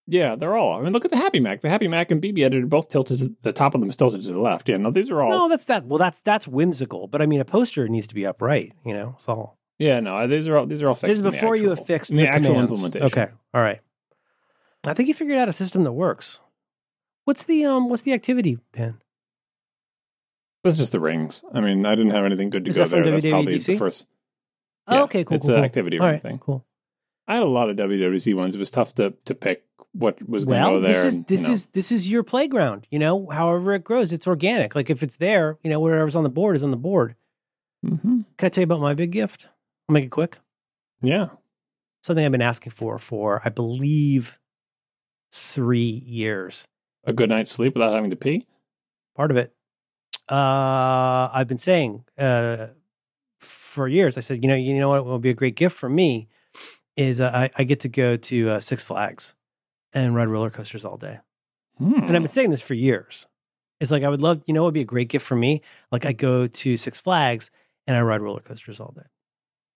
Yeah, 0.08 0.36
they're 0.36 0.56
all. 0.56 0.80
I 0.80 0.82
mean, 0.82 0.94
look 0.94 1.06
at 1.06 1.12
the 1.12 1.18
Happy 1.18 1.40
Mac. 1.40 1.62
The 1.62 1.70
Happy 1.70 1.88
Mac 1.88 2.12
and 2.12 2.22
BB 2.22 2.44
editor 2.44 2.68
both 2.68 2.90
tilted. 2.90 3.20
To, 3.20 3.36
the 3.42 3.54
top 3.54 3.74
of 3.74 3.82
them 3.82 3.90
is 3.90 3.96
tilted 3.96 4.24
to 4.24 4.32
the 4.32 4.40
left. 4.40 4.70
Yeah, 4.70 4.78
no, 4.78 4.92
these 4.92 5.10
are 5.10 5.22
all. 5.22 5.30
No, 5.30 5.50
that's 5.50 5.66
that. 5.66 5.86
Well, 5.86 5.98
that's 5.98 6.22
that's 6.22 6.48
whimsical, 6.48 7.08
but 7.08 7.22
I 7.22 7.26
mean, 7.26 7.40
a 7.40 7.46
poster 7.46 7.88
needs 7.88 8.08
to 8.08 8.16
be 8.16 8.26
upright. 8.26 8.74
You 8.86 8.94
know, 8.94 9.16
it's 9.18 9.28
all. 9.28 9.58
Yeah, 9.80 10.00
no, 10.00 10.28
these 10.28 10.48
are 10.48 10.58
all. 10.58 10.66
These 10.66 10.82
are 10.82 10.88
all 10.88 10.96
fixed. 10.96 11.10
This 11.10 11.20
is 11.20 11.24
the 11.24 11.32
before 11.32 11.56
you 11.56 11.72
actual- 11.72 11.84
affixed 11.84 12.12
in 12.12 12.18
the, 12.18 12.28
actual 12.28 12.54
commands. 12.54 12.72
implementation. 12.72 13.06
Okay, 13.08 13.32
all 13.54 13.62
right. 13.62 13.82
I 14.88 14.94
think 14.94 15.08
you 15.08 15.16
figured 15.16 15.38
out 15.38 15.50
a 15.50 15.54
system 15.54 15.84
that 15.84 15.94
works. 15.94 16.40
What's 17.24 17.44
the 17.44 17.66
um? 17.66 17.90
What's 17.90 18.04
the 18.04 18.14
activity 18.14 18.60
pin? 18.72 19.00
That's 20.64 20.78
just 20.78 20.92
the 20.92 21.00
rings. 21.00 21.44
I 21.54 21.62
mean, 21.62 21.86
I 21.86 21.96
didn't 21.96 22.12
have 22.12 22.26
anything 22.26 22.50
good 22.50 22.66
to 22.66 22.72
Is 22.72 22.78
go 22.78 22.86
that 22.86 22.90
there. 22.90 23.12
That's 23.12 23.24
probably 23.24 23.58
the 23.58 23.78
first. 23.78 24.08
Oh, 24.88 25.04
okay, 25.04 25.24
cool. 25.24 25.38
it's 25.38 25.48
cool, 25.48 25.56
an 25.56 25.62
cool. 25.62 25.66
activity 25.66 26.00
ring 26.00 26.08
right, 26.08 26.22
thing. 26.22 26.38
Cool. 26.40 26.64
I 27.28 27.34
had 27.34 27.44
a 27.44 27.48
lot 27.48 27.70
of 27.70 27.76
WWDC 27.76 28.36
ones. 28.36 28.56
It 28.56 28.60
was 28.60 28.72
tough 28.72 28.94
to 28.96 29.14
to 29.26 29.34
pick 29.36 29.65
what 29.98 30.28
was 30.28 30.46
Well, 30.46 30.82
this 30.82 31.04
is 31.04 31.16
and, 31.16 31.28
this 31.28 31.44
you 31.44 31.48
know. 31.48 31.54
is 31.54 31.66
this 31.68 31.92
is 31.92 32.10
your 32.10 32.24
playground. 32.24 32.88
You 32.92 33.00
know, 33.00 33.30
however 33.30 33.74
it 33.74 33.84
grows, 33.84 34.12
it's 34.12 34.28
organic. 34.28 34.76
Like 34.76 34.90
if 34.90 35.02
it's 35.02 35.16
there, 35.18 35.58
you 35.64 35.70
know, 35.70 35.80
whatever's 35.80 36.16
on 36.16 36.24
the 36.24 36.30
board 36.30 36.56
is 36.56 36.64
on 36.64 36.72
the 36.72 36.78
board. 36.78 37.16
Mm-hmm. 37.86 38.22
Can 38.38 38.46
I 38.46 38.50
tell 38.50 38.62
you 38.62 38.66
about 38.66 38.82
my 38.82 38.94
big 38.94 39.12
gift? 39.12 39.48
I'll 39.88 39.94
make 39.94 40.06
it 40.06 40.12
quick. 40.12 40.38
Yeah. 41.02 41.30
something 42.04 42.26
I've 42.26 42.32
been 42.32 42.42
asking 42.42 42.72
for 42.72 42.98
for 42.98 43.42
I 43.46 43.50
believe 43.50 44.38
three 45.32 46.04
years. 46.06 46.66
A 47.04 47.14
good 47.14 47.30
night's 47.30 47.52
sleep 47.52 47.76
without 47.76 47.94
having 47.94 48.10
to 48.10 48.16
pee. 48.16 48.48
Part 49.16 49.32
of 49.32 49.38
it. 49.38 49.54
Uh, 50.30 51.30
I've 51.32 51.48
been 51.48 51.60
saying 51.60 52.04
uh, 52.18 52.68
for 53.40 53.88
years. 53.88 54.18
I 54.18 54.22
said, 54.22 54.44
you 54.44 54.50
know, 54.50 54.56
you 54.56 54.74
know 54.74 54.90
what 54.90 55.06
will 55.06 55.20
be 55.20 55.30
a 55.30 55.36
great 55.36 55.56
gift 55.56 55.78
for 55.78 55.88
me 55.88 56.28
is 56.98 57.22
uh, 57.22 57.30
I, 57.34 57.52
I 57.56 57.64
get 57.64 57.82
to 57.82 57.90
go 57.90 58.18
to 58.18 58.50
uh, 58.52 58.60
Six 58.60 58.84
Flags 58.84 59.36
and 59.96 60.14
ride 60.14 60.28
roller 60.28 60.52
coasters 60.52 60.86
all 60.86 60.98
day. 60.98 61.18
Hmm. 61.80 61.94
And 61.96 62.16
I've 62.16 62.22
been 62.22 62.28
saying 62.28 62.52
this 62.52 62.62
for 62.62 62.76
years. 62.76 63.26
It's 63.80 63.90
like 63.92 64.04
I 64.04 64.10
would 64.10 64.22
love, 64.22 64.44
you 64.46 64.54
know, 64.54 64.62
what 64.62 64.68
would 64.68 64.74
be 64.76 64.82
a 64.82 64.86
great 64.86 65.10
gift 65.10 65.26
for 65.26 65.36
me. 65.36 65.62
Like 65.92 66.06
I 66.06 66.12
go 66.14 66.46
to 66.48 66.78
Six 66.78 67.02
Flags 67.02 67.50
and 67.88 67.98
I 67.98 68.02
ride 68.02 68.22
roller 68.22 68.40
coasters 68.42 68.80
all 68.80 68.94
day. 68.96 69.08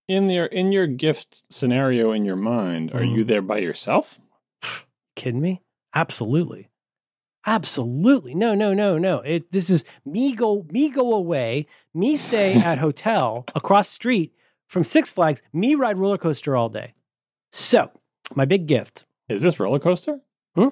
in 0.08 0.30
your 0.30 0.46
in 0.46 0.72
your 0.72 0.88
gift 0.88 1.52
scenario 1.52 2.12
in 2.12 2.26
your 2.26 2.36
mind, 2.36 2.92
are 2.94 3.02
Mm. 3.02 3.16
you 3.16 3.24
there 3.24 3.42
by 3.42 3.58
yourself? 3.58 4.20
Kidding 5.16 5.42
me? 5.42 5.62
Absolutely. 5.94 6.70
Absolutely. 7.46 8.36
No, 8.36 8.54
no, 8.56 8.74
no, 8.74 8.98
no. 8.98 9.20
It 9.20 9.52
this 9.52 9.70
is 9.70 9.84
me 10.06 10.34
go 10.34 10.66
me 10.72 10.90
go 10.90 11.14
away, 11.14 11.68
me 11.94 12.18
stay 12.18 12.54
at 12.56 12.78
hotel 12.88 13.46
across 13.56 13.90
street 13.90 14.34
from 14.68 14.84
Six 14.84 15.12
Flags, 15.12 15.42
me 15.54 15.76
ride 15.76 15.98
roller 15.98 16.18
coaster 16.18 16.56
all 16.56 16.70
day. 16.70 16.94
So, 17.52 17.92
my 18.36 18.46
big 18.46 18.68
gift. 18.68 19.06
Is 19.30 19.44
this 19.44 19.60
roller 19.60 19.78
coaster? 19.78 20.22
Huh? 20.56 20.72